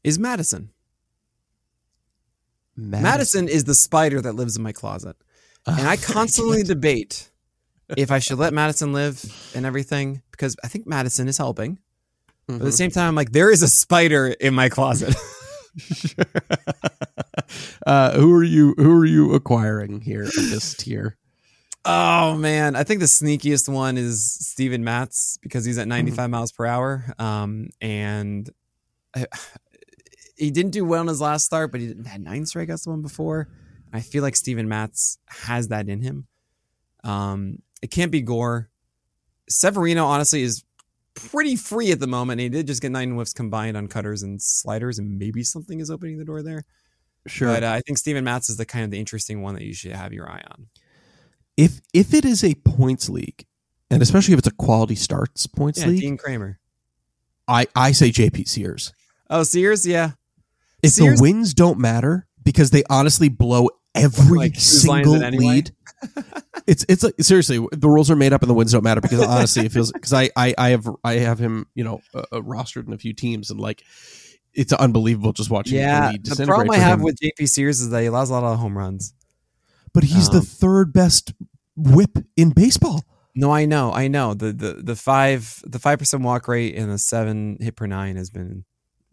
is 0.04 0.18
Madison. 0.18 0.70
Madison 2.76 3.48
is 3.48 3.64
the 3.64 3.74
spider 3.74 4.20
that 4.20 4.34
lives 4.34 4.56
in 4.56 4.62
my 4.62 4.72
closet. 4.72 5.16
And 5.66 5.88
I 5.88 5.96
constantly 5.96 6.62
debate 6.62 7.30
if 7.96 8.10
I 8.12 8.18
should 8.20 8.38
let 8.38 8.52
Madison 8.52 8.92
live 8.92 9.24
and 9.54 9.66
everything 9.66 10.22
because 10.30 10.54
I 10.62 10.68
think 10.68 10.86
Madison 10.86 11.26
is 11.28 11.38
helping. 11.38 11.78
But 12.46 12.54
at 12.56 12.60
the 12.60 12.66
Mhm. 12.68 12.72
same 12.74 12.90
time, 12.90 13.08
I'm 13.08 13.14
like, 13.14 13.32
there 13.32 13.50
is 13.50 13.62
a 13.62 13.68
spider 13.68 14.28
in 14.28 14.54
my 14.54 14.68
closet. 14.68 15.14
uh, 17.86 18.18
who 18.18 18.32
are 18.34 18.42
you? 18.44 18.74
Who 18.78 18.98
are 18.98 19.04
you 19.04 19.34
acquiring 19.34 20.00
here 20.00 20.24
at 20.24 20.32
this 20.34 20.74
tier? 20.74 21.17
Oh 21.88 22.36
man, 22.36 22.76
I 22.76 22.84
think 22.84 23.00
the 23.00 23.06
sneakiest 23.06 23.68
one 23.68 23.96
is 23.96 24.22
Steven 24.22 24.84
Matz 24.84 25.38
because 25.42 25.64
he's 25.64 25.78
at 25.78 25.88
95 25.88 26.30
miles 26.30 26.52
per 26.52 26.66
hour. 26.66 27.14
Um, 27.18 27.70
and 27.80 28.48
I, 29.16 29.26
he 30.36 30.50
didn't 30.50 30.72
do 30.72 30.84
well 30.84 31.02
in 31.02 31.08
his 31.08 31.20
last 31.20 31.46
start, 31.46 31.72
but 31.72 31.80
he 31.80 31.94
had 32.06 32.20
nine 32.20 32.44
strikeouts 32.44 32.84
the 32.84 32.90
one 32.90 33.02
before. 33.02 33.48
I 33.92 34.00
feel 34.00 34.22
like 34.22 34.36
Steven 34.36 34.68
Matz 34.68 35.18
has 35.26 35.68
that 35.68 35.88
in 35.88 36.02
him. 36.02 36.26
Um, 37.04 37.62
it 37.80 37.90
can't 37.90 38.12
be 38.12 38.20
Gore. 38.20 38.68
Severino 39.48 40.04
honestly 40.04 40.42
is 40.42 40.64
pretty 41.14 41.56
free 41.56 41.90
at 41.90 42.00
the 42.00 42.06
moment. 42.06 42.40
He 42.40 42.50
did 42.50 42.66
just 42.66 42.82
get 42.82 42.92
nine 42.92 43.12
whiffs 43.12 43.32
combined 43.32 43.76
on 43.78 43.88
cutters 43.88 44.22
and 44.22 44.40
sliders, 44.40 44.98
and 44.98 45.18
maybe 45.18 45.42
something 45.42 45.80
is 45.80 45.90
opening 45.90 46.18
the 46.18 46.24
door 46.24 46.42
there. 46.42 46.64
Sure, 47.26 47.48
but 47.48 47.64
uh, 47.64 47.70
I 47.70 47.80
think 47.80 47.98
Steven 47.98 48.24
Matz 48.24 48.50
is 48.50 48.58
the 48.58 48.66
kind 48.66 48.84
of 48.84 48.90
the 48.90 48.98
interesting 48.98 49.42
one 49.42 49.54
that 49.54 49.64
you 49.64 49.72
should 49.72 49.92
have 49.92 50.12
your 50.12 50.30
eye 50.30 50.42
on. 50.50 50.68
If 51.58 51.80
if 51.92 52.14
it 52.14 52.24
is 52.24 52.42
a 52.44 52.54
points 52.54 53.10
league, 53.10 53.44
and 53.90 54.00
especially 54.00 54.32
if 54.32 54.38
it's 54.38 54.48
a 54.48 54.52
quality 54.52 54.94
starts 54.94 55.46
points 55.46 55.80
yeah, 55.80 55.88
league, 55.88 56.00
Dean 56.00 56.16
Kremer. 56.16 56.58
I 57.46 57.66
I 57.76 57.92
say 57.92 58.10
JP 58.10 58.46
Sears. 58.48 58.92
Oh, 59.28 59.42
Sears, 59.42 59.86
yeah. 59.86 60.12
If 60.82 60.92
Sears- 60.92 61.18
the 61.18 61.22
wins 61.22 61.52
don't 61.54 61.78
matter 61.78 62.26
because 62.44 62.70
they 62.70 62.84
honestly 62.88 63.28
blow 63.28 63.68
every 63.94 64.38
Like, 64.38 64.54
whose 64.54 64.86
line 64.86 65.00
is 65.02 65.06
single 65.06 65.14
it 65.16 65.22
anyway? 65.26 65.44
lead. 65.44 65.70
it's 66.68 66.84
it's 66.88 67.02
like 67.02 67.14
seriously 67.20 67.66
the 67.72 67.88
rules 67.90 68.08
are 68.10 68.14
made 68.16 68.32
up 68.32 68.42
and 68.42 68.48
the 68.50 68.54
wins 68.54 68.70
don't 68.70 68.84
matter 68.84 69.00
because 69.00 69.20
honestly 69.20 69.66
it 69.66 69.72
feels 69.72 69.90
because 69.90 70.12
I, 70.12 70.30
I 70.36 70.54
I 70.56 70.68
have 70.70 70.88
I 71.02 71.14
have 71.14 71.40
him 71.40 71.66
you 71.74 71.82
know 71.82 72.00
uh, 72.14 72.22
uh, 72.30 72.40
rostered 72.40 72.86
in 72.86 72.92
a 72.92 72.98
few 72.98 73.12
teams 73.12 73.50
and 73.50 73.58
like 73.58 73.82
it's 74.54 74.72
unbelievable 74.72 75.32
just 75.32 75.50
watching 75.50 75.76
Yeah, 75.78 76.06
the 76.06 76.12
lead 76.12 76.24
the 76.26 76.46
problem 76.46 76.70
I 76.70 76.76
have 76.76 77.00
him. 77.00 77.04
with 77.04 77.18
JP 77.18 77.48
Sears 77.48 77.80
is 77.80 77.90
that 77.90 78.00
he 78.02 78.06
allows 78.06 78.30
a 78.30 78.34
lot 78.34 78.44
of 78.44 78.58
home 78.60 78.78
runs. 78.78 79.12
But 79.92 80.04
he's 80.04 80.28
the 80.30 80.38
um, 80.38 80.44
third 80.44 80.92
best 80.92 81.32
whip 81.76 82.18
in 82.36 82.50
baseball 82.50 83.04
No, 83.34 83.50
I 83.52 83.66
know, 83.66 83.92
I 83.92 84.08
know. 84.08 84.34
The 84.34 84.52
the 84.52 84.72
the 84.82 84.96
five 84.96 85.62
the 85.66 85.78
five 85.78 85.98
percent 85.98 86.22
walk 86.22 86.48
rate 86.48 86.74
and 86.74 86.90
the 86.90 86.98
seven 86.98 87.56
hit 87.60 87.76
per 87.76 87.86
nine 87.86 88.16
has 88.16 88.30
been 88.30 88.64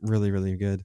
really 0.02 0.32
really 0.32 0.56
good. 0.56 0.84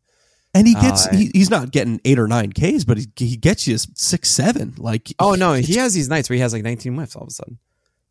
and 0.54 0.66
he 0.66 0.74
gets 0.74 1.06
Uh, 1.06 1.16
he, 1.16 1.30
he's 1.34 1.50
not 1.50 1.70
getting 1.70 2.00
eight 2.04 2.18
or 2.18 2.28
nine 2.28 2.52
Ks 2.52 2.84
but 2.84 2.98
he, 2.98 3.06
he 3.16 3.36
gets 3.36 3.66
you 3.66 3.76
six 3.94 4.28
seven 4.30 4.74
like 4.78 5.12
Oh 5.18 5.34
no, 5.34 5.54
he 5.54 5.74
has 5.76 5.94
these 5.94 6.08
nights 6.08 6.28
where 6.28 6.34
he 6.36 6.40
has 6.42 6.52
like 6.52 6.62
19 6.62 6.94
whiffs 6.94 7.16
all 7.16 7.22
of 7.22 7.28
a 7.28 7.32
sudden. 7.32 7.58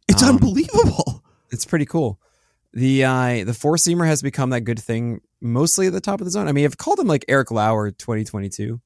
it's 0.07 0.23
um, 0.23 0.35
unbelievable 0.35 1.23
It's 1.51 1.65
pretty 1.65 1.85
cool. 1.85 2.19
The 2.73 3.03
uh 3.03 3.43
the 3.43 3.53
four 3.53 3.75
seamer 3.77 4.05
has 4.05 4.21
become 4.21 4.51
that 4.51 4.61
good 4.61 4.79
thing 4.79 5.21
mostly 5.41 5.87
at 5.87 5.93
the 5.93 6.01
top 6.01 6.21
of 6.21 6.25
the 6.25 6.31
zone. 6.31 6.47
I 6.47 6.51
mean, 6.51 6.65
I've 6.65 6.77
called 6.77 6.99
him 6.99 7.07
like 7.07 7.25
Eric 7.27 7.49
Lauer 7.51 7.89
2022. 7.91 8.79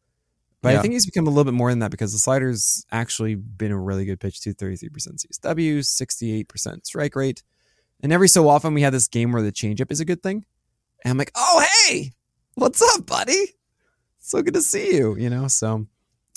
But 0.63 0.73
I 0.79 0.81
think 0.81 0.93
he's 0.93 1.05
become 1.05 1.27
a 1.27 1.29
little 1.29 1.43
bit 1.43 1.53
more 1.53 1.69
than 1.69 1.79
that 1.79 1.91
because 1.91 2.11
the 2.13 2.17
slider's 2.19 2.85
actually 2.91 3.35
been 3.35 3.71
a 3.71 3.79
really 3.79 4.05
good 4.05 4.19
pitch 4.19 4.41
to 4.41 4.53
33% 4.53 4.89
CSW, 4.91 5.79
68% 5.79 6.85
strike 6.85 7.15
rate. 7.15 7.43
And 8.01 8.11
every 8.11 8.27
so 8.27 8.47
often 8.49 8.73
we 8.73 8.81
have 8.81 8.93
this 8.93 9.07
game 9.07 9.31
where 9.31 9.41
the 9.41 9.51
changeup 9.51 9.91
is 9.91 9.99
a 9.99 10.05
good 10.05 10.23
thing. 10.23 10.45
And 11.03 11.11
I'm 11.11 11.17
like, 11.17 11.31
oh 11.35 11.65
hey, 11.87 12.13
what's 12.55 12.81
up, 12.81 13.05
buddy? 13.05 13.45
So 14.19 14.41
good 14.41 14.53
to 14.55 14.61
see 14.61 14.95
you, 14.95 15.15
you 15.17 15.29
know? 15.29 15.47
So 15.47 15.85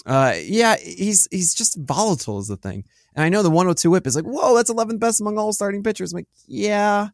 uh 0.05 0.35
yeah, 0.43 0.77
he's 0.77 1.27
he's 1.31 1.55
just 1.55 1.77
volatile 1.79 2.39
is 2.41 2.49
the 2.49 2.57
thing. 2.57 2.85
And 3.15 3.25
I 3.25 3.29
know 3.29 3.43
the 3.43 3.51
102 3.51 3.91
whip 3.91 4.07
is 4.07 4.15
like, 4.17 4.25
whoa, 4.27 4.55
that's 4.55 4.71
11th 4.71 5.01
best 5.01 5.21
among 5.21 5.39
all 5.39 5.53
starting 5.53 5.83
pitchers. 5.83 6.13
I'm 6.13 6.19
like, 6.19 6.29
yeah, 6.47 7.09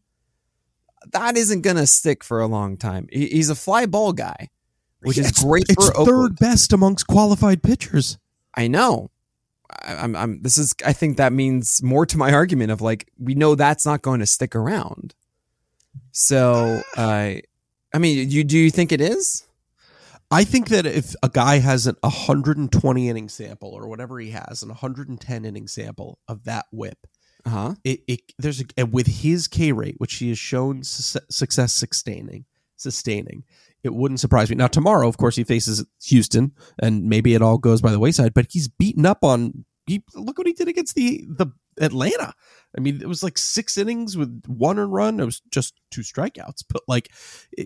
that 1.12 1.36
isn't 1.36 1.62
gonna 1.62 1.86
stick 1.86 2.22
for 2.24 2.40
a 2.40 2.46
long 2.46 2.76
time. 2.76 3.08
He- 3.12 3.28
He's 3.28 3.50
a 3.50 3.54
fly 3.54 3.86
ball 3.86 4.12
guy, 4.12 4.48
which 5.02 5.18
is 5.18 5.32
great 5.32 5.64
it's 5.68 5.86
for 5.86 5.92
third 5.92 6.08
Oakland. 6.08 6.38
best 6.38 6.72
amongst 6.72 7.06
qualified 7.06 7.62
pitchers 7.62 8.18
I 8.54 8.68
know. 8.68 9.10
I, 9.70 9.94
I'm, 9.96 10.14
I'm. 10.14 10.42
This 10.42 10.58
is. 10.58 10.74
I 10.84 10.92
think 10.92 11.16
that 11.16 11.32
means 11.32 11.82
more 11.82 12.04
to 12.04 12.18
my 12.18 12.32
argument 12.32 12.70
of 12.70 12.82
like 12.82 13.08
we 13.18 13.34
know 13.34 13.54
that's 13.54 13.86
not 13.86 14.02
going 14.02 14.20
to 14.20 14.26
stick 14.26 14.54
around. 14.54 15.14
So, 16.12 16.82
uh, 16.96 17.34
I 17.94 17.98
mean, 17.98 18.28
you 18.30 18.44
do 18.44 18.58
you 18.58 18.70
think 18.70 18.92
it 18.92 19.00
is? 19.00 19.46
I 20.30 20.44
think 20.44 20.68
that 20.68 20.86
if 20.86 21.14
a 21.22 21.28
guy 21.28 21.58
has 21.58 21.86
an 21.86 21.96
120 22.00 23.08
inning 23.08 23.28
sample 23.28 23.70
or 23.70 23.86
whatever 23.88 24.18
he 24.18 24.30
has, 24.30 24.62
an 24.62 24.68
110 24.70 25.44
inning 25.44 25.66
sample 25.68 26.18
of 26.28 26.44
that 26.44 26.66
whip, 26.72 27.06
Uh 27.44 27.50
huh. 27.50 27.74
it, 27.84 28.00
it 28.06 28.20
there's 28.38 28.60
a 28.60 28.64
and 28.76 28.92
with 28.92 29.06
his 29.06 29.48
K 29.48 29.72
rate, 29.72 29.96
which 29.98 30.14
he 30.16 30.28
has 30.30 30.38
shown 30.38 30.84
su- 30.84 31.18
success 31.30 31.72
sustaining, 31.72 32.44
sustaining, 32.76 33.44
it 33.82 33.94
wouldn't 33.94 34.20
surprise 34.20 34.50
me. 34.50 34.56
Now 34.56 34.68
tomorrow, 34.68 35.08
of 35.08 35.16
course, 35.16 35.36
he 35.36 35.44
faces 35.44 35.84
Houston, 36.04 36.52
and 36.80 37.04
maybe 37.04 37.34
it 37.34 37.42
all 37.42 37.58
goes 37.58 37.80
by 37.80 37.90
the 37.90 37.98
wayside. 37.98 38.34
But 38.34 38.46
he's 38.50 38.68
beaten 38.68 39.06
up 39.06 39.18
on. 39.22 39.64
He, 39.86 40.04
look 40.14 40.38
what 40.38 40.46
he 40.46 40.52
did 40.52 40.68
against 40.68 40.94
the 40.94 41.24
the 41.28 41.48
Atlanta. 41.80 42.34
I 42.76 42.80
mean, 42.80 43.02
it 43.02 43.08
was 43.08 43.22
like 43.22 43.36
six 43.36 43.76
innings 43.76 44.16
with 44.16 44.44
one 44.46 44.78
earned 44.78 44.92
run. 44.92 45.20
It 45.20 45.24
was 45.24 45.42
just 45.50 45.74
two 45.90 46.02
strikeouts, 46.02 46.64
but 46.68 46.82
like 46.88 47.10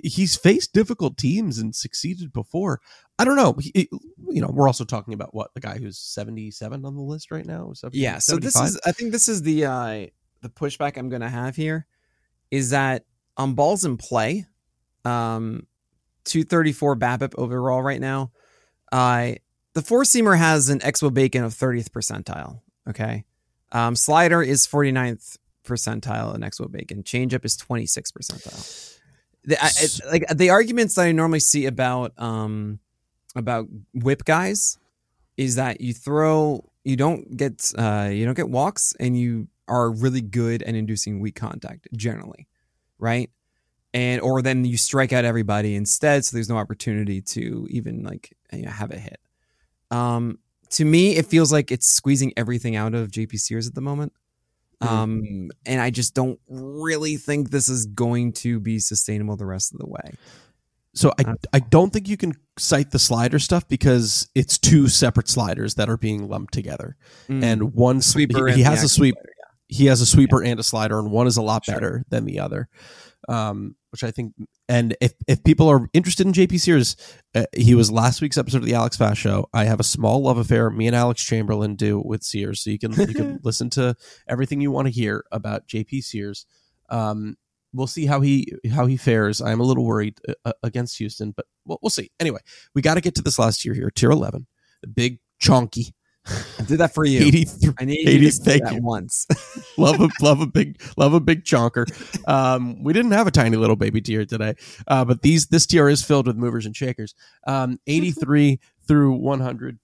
he's 0.03 0.37
faced 0.37 0.73
difficult 0.73 1.17
teams 1.17 1.59
and 1.59 1.75
succeeded 1.75 2.33
before. 2.33 2.81
I 3.19 3.25
don't 3.25 3.37
know. 3.37 3.55
He, 3.61 3.89
you 4.29 4.41
know, 4.41 4.51
we're 4.53 4.69
also 4.69 4.85
talking 4.85 5.14
about 5.14 5.35
what 5.35 5.55
the 5.55 5.61
guy 5.61 5.79
who's 5.79 5.99
seventy 5.99 6.51
seven 6.51 6.85
on 6.85 6.97
the 6.97 7.03
list 7.03 7.31
right 7.31 7.47
now. 7.47 7.73
70, 7.73 7.99
Yeah. 7.99 8.19
So 8.19 8.37
this 8.37 8.57
is. 8.57 8.81
I 8.85 8.93
think 8.93 9.12
this 9.12 9.29
is 9.29 9.43
the 9.43 9.67
uh, 9.67 10.07
the 10.43 10.49
pushback 10.49 10.97
I'm 10.97 11.09
going 11.09 11.23
to 11.23 11.29
have 11.29 11.57
here, 11.57 11.87
is 12.51 12.71
that 12.71 13.05
on 13.37 13.55
balls 13.55 13.85
in 13.85 13.97
play, 13.97 14.47
um, 15.05 15.67
234 16.27 16.97
BABIP 16.97 17.35
overall 17.39 17.83
right 17.83 18.01
now. 18.01 18.31
Uh, 18.93 19.33
the 19.74 19.83
four 19.83 20.03
seamer 20.03 20.37
has 20.37 20.68
an 20.68 20.81
xwOBAcon 20.81 21.45
of 21.45 21.53
30th 21.55 21.91
percentile. 21.91 22.61
Okay. 22.89 23.24
Um, 23.72 23.97
slider 23.97 24.43
is 24.43 24.66
49th 24.66 25.39
percentile 25.64 26.35
in 26.35 26.41
xwOBAcon. 26.43 27.05
Changeup 27.05 27.45
is 27.45 27.57
26th 27.57 28.12
percentile. 28.12 28.99
The, 29.45 29.62
I, 29.62 29.70
it, 29.79 30.01
like 30.11 30.24
the 30.35 30.51
arguments 30.51 30.95
that 30.97 31.03
I 31.03 31.12
normally 31.12 31.41
see 31.41 31.66
about 31.66 32.12
um 32.18 32.81
about 33.37 33.68
whip 33.95 34.24
guys 34.24 34.77
is 35.37 35.55
that 35.55 35.81
you 35.81 35.93
throw 35.93 36.68
you 36.85 36.97
don't 36.97 37.37
get 37.37 37.70
uh 37.79 38.09
you 38.11 38.24
don't 38.24 38.35
get 38.35 38.49
walks 38.49 38.93
and 38.99 39.16
you 39.16 39.47
are 39.68 39.91
really 39.91 40.20
good 40.20 40.62
at 40.62 40.74
inducing 40.74 41.20
weak 41.20 41.37
contact 41.37 41.87
generally, 41.95 42.49
right? 42.99 43.31
And 43.97 44.20
or 44.20 44.42
then 44.42 44.66
you 44.66 44.76
strike 44.76 45.14
out 45.14 45.24
everybody 45.24 45.74
instead, 45.74 46.22
so 46.24 46.36
there's 46.36 46.51
no 46.51 46.59
opportunity 46.59 47.22
to 47.22 47.66
even 47.70 48.03
like 48.03 48.36
you 48.53 48.62
know, 48.62 48.70
have 48.70 48.90
a 48.90 48.99
hit. 48.99 49.18
Um, 49.90 50.38
to 50.72 50.84
me, 50.84 51.16
it 51.16 51.24
feels 51.24 51.51
like 51.51 51.72
it's 51.72 51.86
squeezing 51.86 52.34
everything 52.36 52.76
out 52.76 52.94
of 52.94 53.11
JP 53.11 53.38
Sears 53.40 53.66
at 53.66 53.74
the 53.74 53.80
moment. 53.80 54.12
Um, 54.82 55.51
and 55.64 55.80
I 55.80 55.88
just 55.88 56.12
don't 56.14 56.38
really 56.51 57.16
think 57.16 57.49
this 57.51 57.70
is 57.70 57.86
going 57.86 58.34
to 58.34 58.61
be 58.61 58.78
sustainable 58.80 59.36
the 59.36 59.47
rest 59.47 59.72
of 59.72 59.78
the 59.80 59.86
way. 59.86 60.12
So 60.92 61.12
I 61.18 61.22
Uh, 61.30 61.34
I 61.55 61.61
don't 61.61 61.90
think 61.90 62.07
you 62.07 62.18
can 62.18 62.34
cite 62.59 62.90
the 62.90 62.99
slider 62.99 63.38
stuff 63.38 63.66
because 63.66 64.28
it's 64.34 64.59
two 64.59 64.88
separate 64.88 65.28
sliders 65.30 65.76
that 65.76 65.88
are 65.88 65.97
being 65.97 66.28
lumped 66.28 66.53
together, 66.53 66.97
Mm. 67.28 67.42
and 67.42 67.72
one 67.74 68.03
sweeper, 68.03 68.49
He, 68.49 68.57
he 68.57 68.62
has 68.62 68.82
a 68.82 68.88
sweep. 68.90 69.14
slider, 69.14 69.30
He 69.68 69.86
has 69.86 70.01
a 70.03 70.07
sweeper 70.07 70.42
and 70.44 70.61
a 70.61 70.62
slider, 70.62 70.99
and 70.99 71.11
one 71.11 71.26
is 71.26 71.38
a 71.38 71.42
lot 71.42 71.64
Sure. 71.64 71.74
better 71.74 72.05
than 72.11 72.26
the 72.26 72.38
other. 72.40 72.68
Um, 73.28 73.74
which 73.97 74.05
I 74.05 74.11
think, 74.11 74.34
and 74.68 74.94
if 75.01 75.14
if 75.26 75.42
people 75.42 75.70
are 75.70 75.88
interested 75.94 76.26
in 76.26 76.34
JP 76.34 76.61
Sears, 76.61 76.97
uh, 77.34 77.47
he 77.57 77.74
was 77.74 77.90
last 77.90 78.20
week's 78.20 78.36
episode 78.36 78.59
of 78.59 78.64
the 78.64 78.74
Alex 78.74 78.94
Fast 78.99 79.18
Show. 79.18 79.49
I 79.55 79.64
have 79.64 79.80
a 79.80 79.84
small 79.84 80.22
love 80.22 80.36
affair 80.36 80.68
me 80.68 80.86
and 80.86 80.94
Alex 80.94 81.22
Chamberlain 81.22 81.76
do 81.76 82.03
with 82.05 82.22
Sears, 82.22 82.61
so 82.61 82.68
you 82.68 82.78
can 82.78 82.92
you 82.92 83.14
can 83.14 83.40
listen 83.42 83.70
to 83.70 83.97
everything 84.28 84.61
you 84.61 84.70
want 84.70 84.86
to 84.86 84.92
hear 84.92 85.24
about 85.32 85.66
JP 85.66 86.05
Sears. 86.05 86.44
Um, 86.90 87.38
we'll 87.72 87.86
see 87.86 88.05
how 88.05 88.20
he 88.20 88.53
how 88.70 88.84
he 88.84 88.99
fares. 88.99 89.40
I'm 89.40 89.61
a 89.61 89.64
little 89.64 89.86
worried 89.86 90.18
uh, 90.44 90.53
against 90.62 90.99
Houston, 90.99 91.30
but 91.30 91.47
we'll, 91.64 91.78
we'll 91.80 91.88
see. 91.88 92.11
Anyway, 92.20 92.40
we 92.74 92.82
got 92.82 92.94
to 92.94 93.01
get 93.01 93.14
to 93.14 93.22
this 93.22 93.38
last 93.38 93.64
year 93.64 93.72
here, 93.72 93.90
tier 93.90 94.11
11, 94.11 94.47
the 94.82 94.88
big 94.88 95.20
chonky 95.42 95.92
I 96.27 96.62
did 96.62 96.79
that 96.79 96.95
for 96.95 97.05
you. 97.05 97.20
83. 97.20 97.74
I 97.79 97.85
need 97.85 98.09
80, 98.09 98.24
you 98.24 98.31
to 98.31 98.37
thank 98.37 98.64
that 98.64 98.74
you. 98.74 98.83
once. 98.83 99.27
love 99.77 100.01
a 100.01 100.09
love 100.20 100.41
a 100.41 100.47
big 100.47 100.81
love 100.97 101.14
a 101.14 101.20
big 101.20 101.45
chonker. 101.45 101.87
Um, 102.29 102.83
we 102.83 102.93
didn't 102.93 103.12
have 103.12 103.27
a 103.27 103.31
tiny 103.31 103.57
little 103.57 103.77
baby 103.77 104.01
tier 104.01 104.24
today, 104.24 104.55
uh, 104.89 105.05
but 105.05 105.22
these 105.22 105.47
this 105.47 105.66
tier 105.66 105.89
is 105.89 106.03
filled 106.03 106.27
with 106.27 106.37
movers 106.37 106.66
and 106.66 106.74
shakers. 106.77 107.14
Um, 107.47 107.79
83 107.87 108.61
through 108.87 109.12
100. 109.12 109.79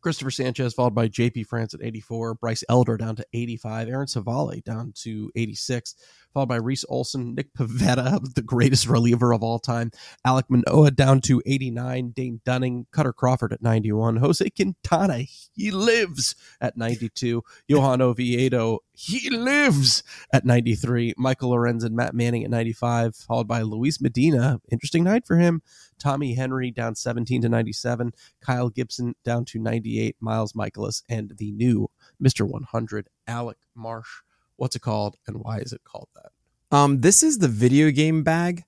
Cristopher 0.00 0.32
Sanchez 0.32 0.74
followed 0.74 0.94
by 0.94 1.08
JP 1.08 1.46
France 1.46 1.74
at 1.74 1.82
84, 1.82 2.34
Bryce 2.34 2.62
Elder 2.68 2.96
down 2.96 3.16
to 3.16 3.26
85, 3.32 3.88
Aaron 3.88 4.06
Civale 4.06 4.62
down 4.62 4.92
to 4.98 5.30
86, 5.34 5.96
followed 6.32 6.48
by 6.48 6.56
Reese 6.56 6.84
Olson, 6.88 7.34
Nick 7.34 7.52
Pivetta, 7.54 8.20
the 8.34 8.42
greatest 8.42 8.86
reliever 8.86 9.32
of 9.32 9.42
all 9.42 9.58
time, 9.58 9.90
Alek 10.26 10.44
Manoah 10.48 10.90
down 10.90 11.20
to 11.22 11.42
89, 11.46 12.10
Dane 12.10 12.40
Dunning, 12.44 12.86
Kutter 12.92 13.14
Crawford 13.14 13.52
at 13.52 13.62
91, 13.62 14.16
Jose 14.16 14.48
Quintana, 14.50 15.24
he 15.54 15.70
lives 15.70 16.36
at 16.60 16.76
92, 16.76 17.42
Johan 17.66 18.00
Oviedo, 18.00 18.80
he 18.92 19.30
lives 19.30 20.02
at 20.32 20.44
93, 20.44 21.14
Michael 21.16 21.52
Lorenzen 21.52 21.88
and 21.88 21.96
Matt 21.96 22.14
Manning 22.14 22.44
at 22.44 22.50
95, 22.50 23.16
followed 23.16 23.48
by 23.48 23.62
Luis 23.62 24.00
Medina, 24.00 24.60
interesting 24.70 25.04
night 25.04 25.26
for 25.26 25.36
him, 25.36 25.62
Tommy 25.98 26.34
Henry 26.34 26.70
down 26.70 26.94
17 26.94 27.42
to 27.42 27.48
97, 27.48 28.12
Kyle 28.40 28.68
Gibson 28.68 29.14
down 29.24 29.44
to 29.46 29.58
98, 29.58 30.16
Miles 30.20 30.52
Mikolas, 30.52 31.02
and 31.08 31.32
the 31.38 31.52
new 31.52 31.88
Mr. 32.22 32.48
100, 32.48 33.08
Alec 33.26 33.58
Marsh. 33.74 34.22
What's 34.58 34.76
it 34.76 34.82
called 34.82 35.16
and 35.26 35.38
why 35.38 35.58
is 35.58 35.72
it 35.72 35.80
called 35.84 36.08
that? 36.14 36.76
Um, 36.76 37.00
this 37.00 37.22
is 37.22 37.38
the 37.38 37.48
video 37.48 37.90
game 37.90 38.22
bag 38.22 38.64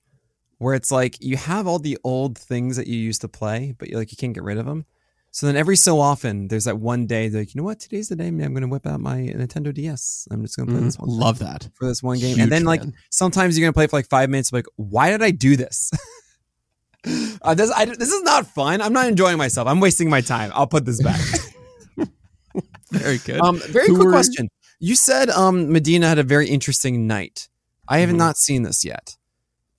where 0.57 0.73
it's 0.73 0.91
like 0.91 1.21
you 1.21 1.37
have 1.37 1.67
all 1.67 1.79
the 1.79 1.97
old 2.03 2.37
things 2.37 2.77
that 2.77 2.87
you 2.87 2.97
used 2.97 3.21
to 3.21 3.27
play, 3.27 3.75
but 3.77 3.89
you 3.89 3.97
like 3.97 4.11
you 4.11 4.17
can't 4.17 4.33
get 4.33 4.43
rid 4.43 4.57
of 4.57 4.65
them. 4.65 4.85
So 5.33 5.45
then 5.47 5.55
every 5.55 5.75
so 5.77 5.99
often, 5.99 6.47
there's 6.49 6.65
that 6.65 6.77
one 6.79 7.05
day 7.07 7.29
they're 7.29 7.41
like, 7.41 7.55
you 7.55 7.59
know 7.61 7.65
what? 7.65 7.79
Today's 7.79 8.09
the 8.09 8.15
day 8.17 8.27
I'm 8.27 8.37
going 8.37 8.61
to 8.61 8.67
whip 8.67 8.85
out 8.85 8.99
my 8.99 9.17
Nintendo 9.17 9.73
DS. 9.73 10.27
I'm 10.29 10.41
just 10.41 10.57
going 10.57 10.67
to 10.67 10.73
play 10.73 10.81
Mm, 10.81 10.85
this 10.85 10.99
one. 10.99 11.07
love 11.09 11.39
that. 11.39 11.69
for 11.75 11.87
this 11.87 12.03
one 12.03 12.19
game. 12.19 12.31
Huge 12.35 12.39
and 12.39 12.51
then 12.51 12.65
like 12.65 12.81
fan. 12.81 12.93
sometimes 13.11 13.57
you're 13.57 13.65
gonna 13.65 13.73
play 13.73 13.87
for 13.87 13.95
like 13.97 14.09
five 14.09 14.29
minutes. 14.29 14.51
Like, 14.51 14.65
why 14.75 15.09
did 15.11 15.21
I 15.23 15.31
do 15.31 15.55
this? 15.55 15.91
uh, 17.41 17.53
this, 17.53 17.71
I, 17.71 17.85
this 17.85 18.11
is 18.11 18.23
not 18.23 18.45
fun. 18.47 18.81
I'm 18.81 18.93
not 18.93 19.07
enjoying 19.07 19.37
myself. 19.37 19.67
I'm 19.67 19.79
wasting 19.79 20.09
my 20.09 20.21
time. 20.21 20.51
I'll 20.53 20.67
put 20.67 20.85
this 20.85 21.01
back. 21.03 21.19
Very 22.91 23.19
good. 23.19 23.39
um, 23.39 23.57
very 23.69 23.87
Who 23.87 23.95
quick 23.95 24.05
were- 24.07 24.11
question. 24.11 24.49
You 24.81 24.95
said 24.95 25.29
um, 25.29 25.71
Medina 25.71 26.07
had 26.07 26.17
a 26.19 26.23
very 26.23 26.49
interesting 26.49 27.05
night. 27.07 27.47
I 27.87 27.99
have 27.99 28.09
Mhm. 28.09 28.15
not 28.17 28.37
seen 28.37 28.63
this 28.63 28.83
yet. 28.83 29.15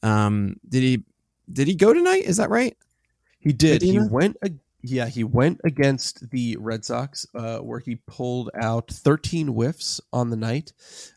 Um, 0.02 0.56
did 0.68 0.82
he? 0.82 1.04
Did 1.52 1.66
he 1.68 1.74
go 1.74 1.92
tonight? 1.92 2.24
Is 2.24 2.36
that 2.38 2.48
right? 2.50 2.76
He 3.40 3.52
did. 3.52 3.82
Medina? 3.82 4.04
He 4.04 4.08
went. 4.08 4.36
ag- 4.44 4.58
Yeah, 4.84 5.06
he 5.06 5.22
went 5.22 5.60
against 5.64 6.28
the 6.30 6.56
Red 6.58 6.84
Sox, 6.84 7.24
uh, 7.36 7.58
where 7.58 7.78
he 7.78 7.96
pulled 8.06 8.50
out 8.60 8.90
13 8.90 9.46
whiffs 9.48 10.00
on 10.12 10.28
the 10.30 10.36
night. 10.36 10.72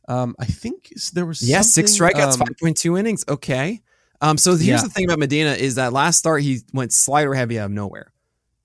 Um, 0.08 0.36
I 0.40 0.46
think 0.46 0.94
there 1.14 1.26
was 1.26 1.42
Yeah, 1.42 1.62
six 1.62 1.92
strikeouts, 1.98 2.34
um, 2.34 2.40
five 2.40 2.58
point 2.62 2.78
two 2.78 2.96
innings. 2.98 3.24
Okay. 3.28 3.82
Um, 4.22 4.38
so 4.38 4.52
here's 4.52 4.68
Yeah. 4.68 4.82
the 4.84 4.90
thing 4.90 5.06
about 5.06 5.18
Medina 5.20 5.54
is 5.54 5.76
that 5.76 5.94
last 5.94 6.18
start 6.20 6.42
he 6.44 6.62
went 6.74 6.94
slider 6.94 7.34
heavy 7.34 7.58
out 7.60 7.66
of 7.66 7.72
nowhere, 7.72 8.12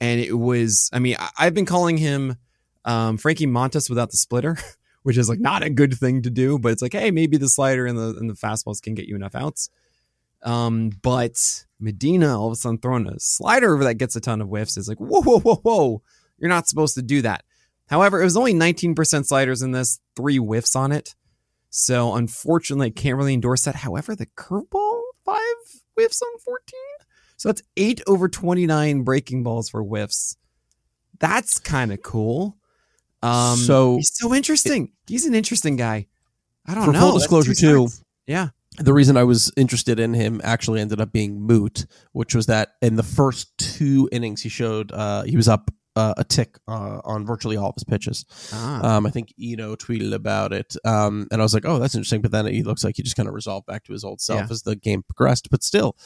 and 0.01 0.21
it 0.21 0.39
was. 0.39 0.91
I 0.93 0.99
mean, 0.99 1.17
I, 1.19 1.29
I've 1.39 1.55
been 1.55 1.67
calling 1.67 1.97
him 1.97 2.37
um, 2.85 3.17
Frankie 3.19 3.47
Montas 3.47 3.89
without 3.89 4.11
the 4.11 4.17
splitter, 4.19 4.59
which 5.03 5.17
is 5.17 5.29
like 5.29 5.41
not 5.41 5.63
a 5.63 5.71
good 5.71 5.95
thing 5.95 6.23
to 6.23 6.31
do, 6.31 6.59
but 6.59 6.73
it's 6.73 6.83
like, 6.83 6.93
hey, 6.93 7.11
maybe 7.11 7.37
the 7.37 7.49
slider 7.49 7.87
and 7.87 7.99
the 7.99 8.17
and 8.19 8.29
the 8.29 8.35
fastballs 8.35 8.83
can 8.83 8.95
get 8.95 9.07
you 9.07 9.17
enough 9.17 9.35
outs. 9.35 9.71
Um, 10.43 10.91
but 11.03 11.65
Medina 11.79 12.39
all 12.39 12.47
of 12.47 12.53
a 12.53 12.57
sudden 12.57 12.79
throwing 12.79 13.07
a 13.07 13.19
slider 13.19 13.77
that 13.79 13.95
gets 13.95 14.17
a 14.17 14.21
ton 14.21 14.41
of 14.41 14.49
whiffs 14.49 14.77
is 14.77 14.89
like, 14.89 14.99
whoa, 14.99 15.23
whoa, 15.23 15.41
whoa, 15.41 15.57
whoa! 15.57 16.03
You're 16.39 16.49
not 16.49 16.69
supposed 16.69 16.95
to 16.95 17.03
do 17.03 17.23
that. 17.23 17.45
However, 17.89 18.21
it 18.21 18.25
was 18.25 18.37
only 18.37 18.55
19% 18.55 19.27
sliders 19.27 19.63
in 19.63 19.73
this, 19.73 19.99
three 20.15 20.37
whiffs 20.37 20.77
on 20.77 20.93
it. 20.93 21.17
So 21.71 22.15
unfortunately, 22.15 22.89
I 22.89 22.91
can't 22.91 23.17
really 23.17 23.35
endorse 23.35 23.65
that. 23.65 23.75
However, 23.75 24.15
the 24.15 24.27
curveball 24.27 25.01
five 25.25 25.41
whiffs 25.95 26.23
on 26.23 26.39
14. 26.39 26.79
So 27.37 27.49
that's 27.49 27.63
eight 27.77 28.01
over 28.07 28.29
29 28.29 29.03
breaking 29.03 29.43
balls 29.43 29.71
for 29.71 29.83
whiffs. 29.83 30.37
That's 31.19 31.59
kind 31.59 31.93
of 31.93 32.03
cool. 32.03 32.57
Um, 33.23 33.57
So- 33.59 33.97
he's 33.97 34.13
so 34.15 34.35
interesting. 34.35 34.93
he's 35.07 35.27
an 35.27 35.35
interesting 35.35 35.77
guy. 35.77 36.07
I 36.67 36.75
don't 36.75 36.85
For 36.85 36.93
know. 36.93 37.01
full 37.01 37.19
disclosure, 37.19 37.55
too. 37.55 37.89
Yeah. 38.27 38.49
the 38.79 38.93
reason 38.95 39.17
I 39.17 39.25
was 39.25 39.53
interested 39.57 39.99
in 39.99 40.15
him 40.15 40.41
actually 40.45 40.81
ended 40.81 41.01
up 41.01 41.13
being 41.13 41.41
moot, 41.43 41.87
which 42.13 42.35
was 42.35 42.47
that 42.47 42.75
in 42.81 42.97
the 42.97 43.03
first 43.03 43.51
two 43.59 44.09
innings 44.13 44.41
he 44.43 44.49
showed 44.49 44.91
uh, 44.93 45.23
he 45.25 45.37
was 45.37 45.49
up 45.49 45.71
uh, 45.97 46.15
a 46.17 46.23
tick 46.25 46.57
uh, 46.69 47.01
on 47.05 47.27
virtually 47.27 47.57
all 47.57 47.69
of 47.71 47.75
his 47.75 47.83
pitches. 47.85 48.25
Ah. 48.53 48.97
Um, 48.97 49.07
I 49.07 49.11
think 49.11 49.35
Eno 49.43 49.75
tweeted 49.75 50.15
about 50.15 50.53
it, 50.53 50.77
um, 50.85 51.27
and 51.33 51.43
I 51.43 51.45
was 51.45 51.53
like, 51.53 51.65
"Oh, 51.67 51.81
that's 51.81 51.97
interesting." 51.97 52.23
But 52.23 52.31
then 52.31 52.47
he 52.47 52.63
looks 52.63 52.85
like 52.85 52.97
he 52.97 53.03
just 53.03 53.17
kind 53.17 53.29
of 53.29 53.35
resolved 53.35 53.67
back 53.67 53.83
to 53.85 53.93
his 53.93 54.05
old 54.05 54.21
self 54.21 54.43
Yeah. 54.43 54.47
as 54.53 54.63
the 54.63 54.77
game 54.77 55.03
progressed. 55.03 55.51
But 55.51 55.65
still, 55.65 55.97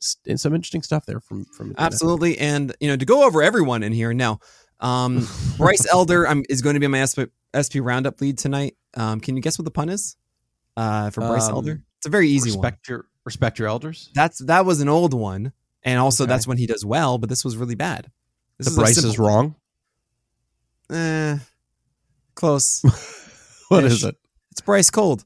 some 0.00 0.54
interesting 0.54 0.82
stuff 0.82 1.04
there 1.06 1.20
from 1.20 1.44
from. 1.46 1.74
Absolutely. 1.76 2.38
And, 2.38 2.74
you 2.80 2.88
know, 2.88 2.96
to 2.96 3.04
go 3.04 3.24
over 3.26 3.42
everyone 3.42 3.82
in 3.82 3.92
here 3.92 4.14
now, 4.14 4.38
um, 4.80 5.26
Bryce 5.56 5.86
Elder 5.90 6.26
um, 6.28 6.44
is 6.48 6.62
going 6.62 6.74
to 6.74 6.80
be 6.80 6.86
my 6.86 7.04
SP, 7.04 7.30
SP 7.54 7.78
Roundup 7.80 8.20
lead 8.20 8.38
tonight. 8.38 8.76
Um, 8.94 9.20
can 9.20 9.36
you 9.36 9.42
guess 9.42 9.58
what 9.58 9.64
the 9.64 9.70
pun 9.70 9.88
is 9.88 10.16
uh, 10.76 11.10
for 11.10 11.20
Bryce 11.22 11.44
Um, 11.48 11.54
Elder? 11.54 11.82
It's 11.98 12.06
a 12.06 12.10
very 12.10 12.28
easy 12.28 12.50
one. 12.50 12.58
respect 12.60 12.88
your 12.88 13.06
respect 13.24 13.58
your 13.58 13.68
elders. 13.68 14.10
That's 14.14 14.38
that 14.46 14.64
was 14.66 14.80
an 14.80 14.88
old 14.88 15.14
one, 15.14 15.52
and 15.82 15.98
also 15.98 16.24
Okay. 16.24 16.28
that's 16.32 16.46
when 16.46 16.58
he 16.58 16.66
does 16.66 16.84
well. 16.84 17.16
But 17.18 17.28
this 17.30 17.44
was 17.44 17.56
really 17.56 17.74
bad. 17.74 18.10
This 18.58 18.68
The 18.68 18.74
a 18.74 18.76
Bryce 18.84 18.98
is 18.98 19.18
wrong. 19.18 19.54
Eh, 20.90 21.38
close. 22.34 22.82
what 23.68 23.84
is 23.84 24.04
it? 24.04 24.16
it's 24.50 24.60
Bryce 24.60 24.90
Cold. 24.90 25.24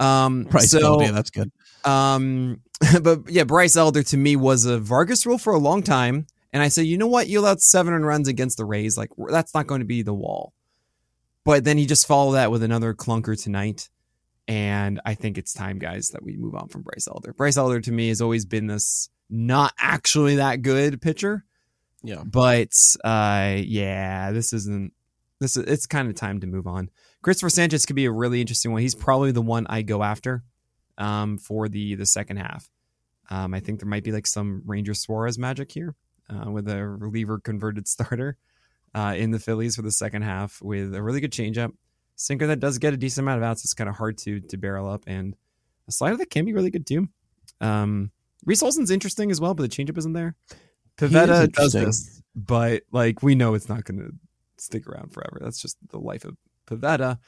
Um, 0.00 0.44
Bryce. 0.44 0.70
so, 0.70 0.80
oh, 0.82 1.00
yeah, 1.00 1.10
that's 1.10 1.30
good. 1.30 1.50
um, 1.84 2.60
but 3.02 3.28
yeah, 3.28 3.44
Bryce 3.44 3.76
Elder 3.76 4.02
to 4.04 4.16
me 4.16 4.36
was 4.36 4.64
a 4.64 4.78
Vargas 4.78 5.26
rule 5.26 5.38
for 5.38 5.52
a 5.52 5.58
long 5.58 5.82
time, 5.82 6.26
and 6.54 6.62
I 6.62 6.68
said, 6.68 6.86
you 6.86 6.96
know 6.96 7.08
what, 7.08 7.26
you 7.26 7.40
allowed 7.40 7.60
seven 7.60 7.92
runs 8.04 8.28
against 8.28 8.58
the 8.58 8.64
Rays, 8.64 8.96
like 8.96 9.10
that's 9.28 9.52
not 9.52 9.66
going 9.66 9.80
to 9.80 9.84
be 9.84 10.02
the 10.02 10.14
wall. 10.14 10.54
But 11.44 11.64
then 11.64 11.76
he 11.76 11.84
just 11.84 12.06
followed 12.06 12.34
that 12.34 12.52
with 12.52 12.62
another 12.62 12.94
clunker 12.94 13.40
tonight. 13.40 13.90
And 14.46 15.00
I 15.04 15.14
think 15.14 15.36
it's 15.36 15.52
time, 15.52 15.80
guys, 15.80 16.10
that 16.10 16.22
we 16.22 16.36
move 16.36 16.54
on 16.54 16.68
from 16.68 16.82
Bryce 16.82 17.08
Elder. 17.08 17.32
Bryce 17.32 17.56
Elder 17.56 17.80
to 17.80 17.90
me 17.92 18.08
has 18.08 18.20
always 18.20 18.46
been 18.46 18.68
this 18.68 19.10
not 19.28 19.74
actually 19.80 20.36
that 20.36 20.62
good 20.62 21.02
pitcher. 21.02 21.44
Yeah. 22.04 22.22
But 22.24 22.72
uh 23.02 23.56
yeah, 23.58 24.30
this 24.30 24.52
isn't 24.52 24.92
this 25.40 25.56
is 25.56 25.64
it's 25.64 25.86
kind 25.86 26.08
of 26.08 26.14
time 26.14 26.40
to 26.40 26.46
move 26.46 26.68
on. 26.68 26.88
Cristopher 27.22 27.50
Sanchez 27.50 27.84
could 27.84 27.96
be 27.96 28.04
a 28.04 28.12
really 28.12 28.40
interesting 28.40 28.70
one. 28.70 28.80
He's 28.82 28.94
probably 28.94 29.32
the 29.32 29.42
one 29.42 29.66
I 29.68 29.82
go 29.82 30.04
after 30.04 30.44
um 30.98 31.36
for 31.38 31.68
the 31.68 31.96
the 31.96 32.06
second 32.06 32.36
half. 32.36 32.70
Um 33.28 33.54
I 33.54 33.60
think 33.60 33.80
there 33.80 33.88
might 33.88 34.04
be 34.04 34.12
like 34.12 34.28
some 34.28 34.62
Ranger 34.66 34.94
Suarez 34.94 35.36
magic 35.36 35.72
here 35.72 35.96
uh, 36.30 36.50
with 36.50 36.68
a 36.68 36.86
reliever 36.86 37.38
converted 37.38 37.88
starter 37.94 38.36
uh 38.94 39.14
in 39.16 39.30
the 39.32 39.38
Phillies 39.40 39.76
for 39.76 39.82
the 39.82 39.90
second 39.90 40.22
half 40.22 40.62
with 40.62 40.94
a 40.94 41.02
really 41.02 41.20
good 41.20 41.32
changeup. 41.32 41.72
Sinker 42.16 42.46
that 42.46 42.60
does 42.60 42.78
get 42.78 42.94
a 42.94 42.96
decent 42.96 43.24
amount 43.24 43.38
of 43.38 43.44
outs. 43.44 43.64
It's 43.64 43.74
kind 43.74 43.90
of 43.90 43.96
hard 43.96 44.18
to 44.18 44.40
to 44.40 44.56
barrel 44.56 44.88
up 44.88 45.04
and 45.06 45.34
a 45.88 45.92
slider 45.92 46.16
that 46.16 46.30
can 46.30 46.44
be 46.44 46.52
really 46.52 46.70
good 46.70 46.86
too. 46.86 47.08
Um 47.60 48.10
Reese 48.44 48.62
Olson's 48.62 48.90
interesting 48.90 49.30
as 49.30 49.40
well, 49.40 49.54
but 49.54 49.62
the 49.62 49.68
changeup 49.68 49.98
isn't 49.98 50.12
there. 50.12 50.36
He 50.98 51.06
is 51.06 51.12
Pivetta 51.12 51.52
does 51.52 51.72
this, 51.72 52.22
but 52.36 52.82
like 52.92 53.22
we 53.22 53.34
know 53.34 53.54
it's 53.54 53.68
not 53.68 53.84
going 53.84 53.98
to 53.98 54.12
stick 54.58 54.86
around 54.86 55.12
forever. 55.12 55.38
That's 55.40 55.60
just 55.60 55.76
the 55.90 55.98
life 55.98 56.24
of 56.24 56.36
Pivetta. 56.66 57.18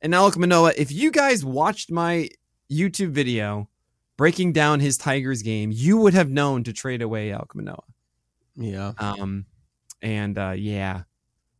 And 0.00 0.14
Alek 0.14 0.36
Manoah, 0.36 0.72
if 0.76 0.90
you 0.90 1.10
guys 1.10 1.44
watched 1.44 1.90
my 1.90 2.28
YouTube 2.70 3.10
video 3.10 3.68
breaking 4.16 4.52
down 4.52 4.80
his 4.80 4.96
Tigers 4.96 5.42
game, 5.42 5.70
you 5.72 5.98
would 5.98 6.14
have 6.14 6.30
known 6.30 6.64
to 6.64 6.72
trade 6.72 7.02
away 7.02 7.28
Alek 7.28 7.54
Manoah. 7.54 7.84
Yeah. 8.56 8.92
Um, 8.98 9.46
and 10.00 10.36
uh, 10.38 10.54
yeah, 10.56 11.02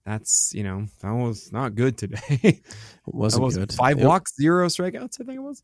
that's 0.05 0.53
you 0.55 0.63
know 0.65 0.87
that 1.01 1.13
was 1.13 1.53
not 1.53 1.75
good 1.75 1.97
today. 1.99 2.61
It 3.05 3.15
wasn't 3.15 3.45
was 3.45 3.57
good. 3.57 3.73
five 3.73 3.99
It- 3.99 4.05
walks, 4.07 4.35
zero 4.37 4.67
strikeouts. 4.69 5.21
I 5.21 5.25
think 5.25 5.37
it 5.37 5.43
was. 5.43 5.63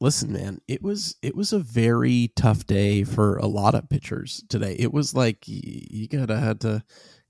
listen 0.00 0.32
man 0.32 0.60
it 0.66 0.82
was 0.82 1.14
it 1.22 1.34
was 1.36 1.52
a 1.52 1.58
very 1.60 2.32
tough 2.34 2.66
day 2.66 3.04
for 3.04 3.36
a 3.38 3.46
lot 3.46 3.74
of 3.76 3.88
pitchers 3.88 4.42
today 4.48 4.74
it 4.78 4.92
was 4.92 5.14
like 5.14 5.38
you 5.46 6.08
gotta 6.08 6.36
had 6.38 6.60
to 6.60 6.82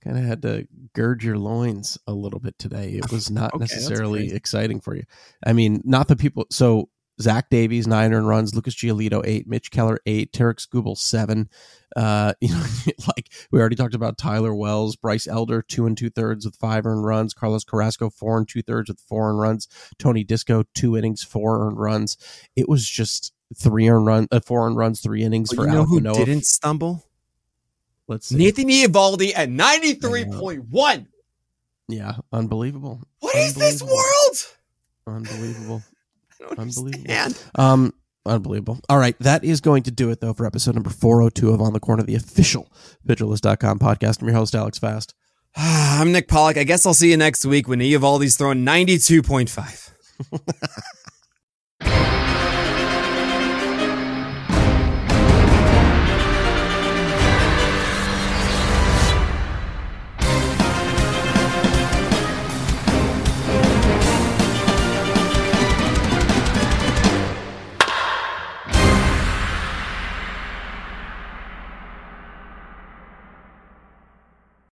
kind 0.03 0.17
of 0.17 0.25
had 0.25 0.41
to 0.41 0.67
gird 0.95 1.23
your 1.23 1.37
loins 1.37 1.99
a 2.07 2.13
little 2.13 2.41
bit 2.41 2.59
today 2.59 2.93
it 2.93 3.13
was 3.13 3.31
not 3.41 3.53
Okay, 3.55 3.61
necessarily 3.65 4.33
exciting 4.33 4.81
for 4.81 4.97
you 4.97 5.05
i 5.47 5.53
mean 5.53 5.83
not 5.85 6.09
the 6.09 6.17
people 6.17 6.47
so 6.51 6.89
Zach 7.21 7.49
Davies 7.49 7.87
nine 7.87 8.13
earned 8.13 8.27
runs, 8.29 8.55
Lucas 8.55 8.75
Giolito 8.75 9.23
eight, 9.25 9.47
Mitch 9.47 9.71
Keller 9.71 10.01
eight, 10.07 10.33
Tarik 10.33 10.59
Skubal 10.59 10.97
seven. 10.99 11.49
Uh, 11.95 12.35
you 12.41 12.49
know, 12.49 12.65
like 13.17 13.31
we 13.51 13.61
already 13.61 13.77
talked 13.77 13.95
about 13.95 14.19
Tyler 14.19 14.55
Wells, 14.55 14.97
Bryce 14.97 15.29
Elder 15.29 15.63
two 15.63 15.87
and 15.87 15.97
two 15.97 16.11
thirds 16.11 16.45
with 16.45 16.57
five 16.57 16.85
earned 16.87 17.05
runs, 17.05 17.33
Carlos 17.33 17.63
Carrasco 17.65 18.11
four 18.11 18.37
and 18.39 18.49
two 18.49 18.63
thirds 18.63 18.89
with 18.91 18.99
four 19.01 19.31
earned 19.31 19.41
runs, 19.41 19.69
Tony 19.99 20.25
Disco 20.25 20.65
two 20.75 20.97
innings, 20.97 21.23
four 21.23 21.67
earned 21.67 21.79
runs. 21.79 22.17
It 22.57 22.69
was 22.69 22.89
just 22.89 23.33
three 23.57 23.89
earned 23.89 24.07
run, 24.07 24.27
uh, 24.33 24.41
four 24.41 24.67
earned 24.67 24.77
runs, 24.77 25.01
three 25.01 25.23
innings 25.23 25.51
But 25.51 25.57
for 25.57 25.67
you 25.69 25.73
know 25.73 25.85
who 25.85 26.01
Manoah. 26.01 26.25
didn't 26.25 26.45
stumble? 26.45 27.05
Let's 28.09 28.27
see. 28.27 28.37
Nathan 28.37 28.69
Eovaldi 28.69 29.33
at 29.37 29.49
ninety 29.49 29.95
three 29.95 30.25
point 30.25 30.65
one. 30.69 31.07
Yeah, 31.89 32.17
unbelievable, 32.33 33.03
What 33.21 33.37
is 33.37 33.55
this 33.55 33.83
world? 33.83 34.37
unbelievable. 35.07 35.83
Unbelievable. 36.59 37.35
Um, 37.55 37.93
unbelievable. 38.27 38.81
All 38.89 38.99
right, 38.99 39.19
that 39.21 39.45
is 39.45 39.61
going 39.61 39.83
to 39.85 39.91
do 39.91 40.11
it 40.11 40.21
though 40.21 40.33
for 40.33 40.47
episode 40.47 40.75
number 40.75 40.91
four 40.91 41.21
hundred 41.21 41.35
two 41.35 41.51
of 41.51 41.61
On 41.61 41.73
the 41.73 41.81
Corner, 41.81 42.03
the 42.03 42.15
official 42.15 42.73
PitcherList.com 43.07 43.79
podcast. 43.79 44.21
I'm 44.21 44.29
your 44.29 44.37
host 44.37 44.55
Alex 44.55 44.79
Fast. 44.79 45.15
I'm 45.57 46.13
Nick 46.13 46.29
Pollack. 46.29 46.57
I 46.57 46.65
guess 46.65 46.85
I'll 46.87 46.95
see 46.95 47.11
you 47.11 47.17
next 47.17 47.45
week 47.45 47.69
when 47.69 47.79
Eovaldi's 47.81 48.37
throwing 48.37 48.65
92.5. 48.65 49.91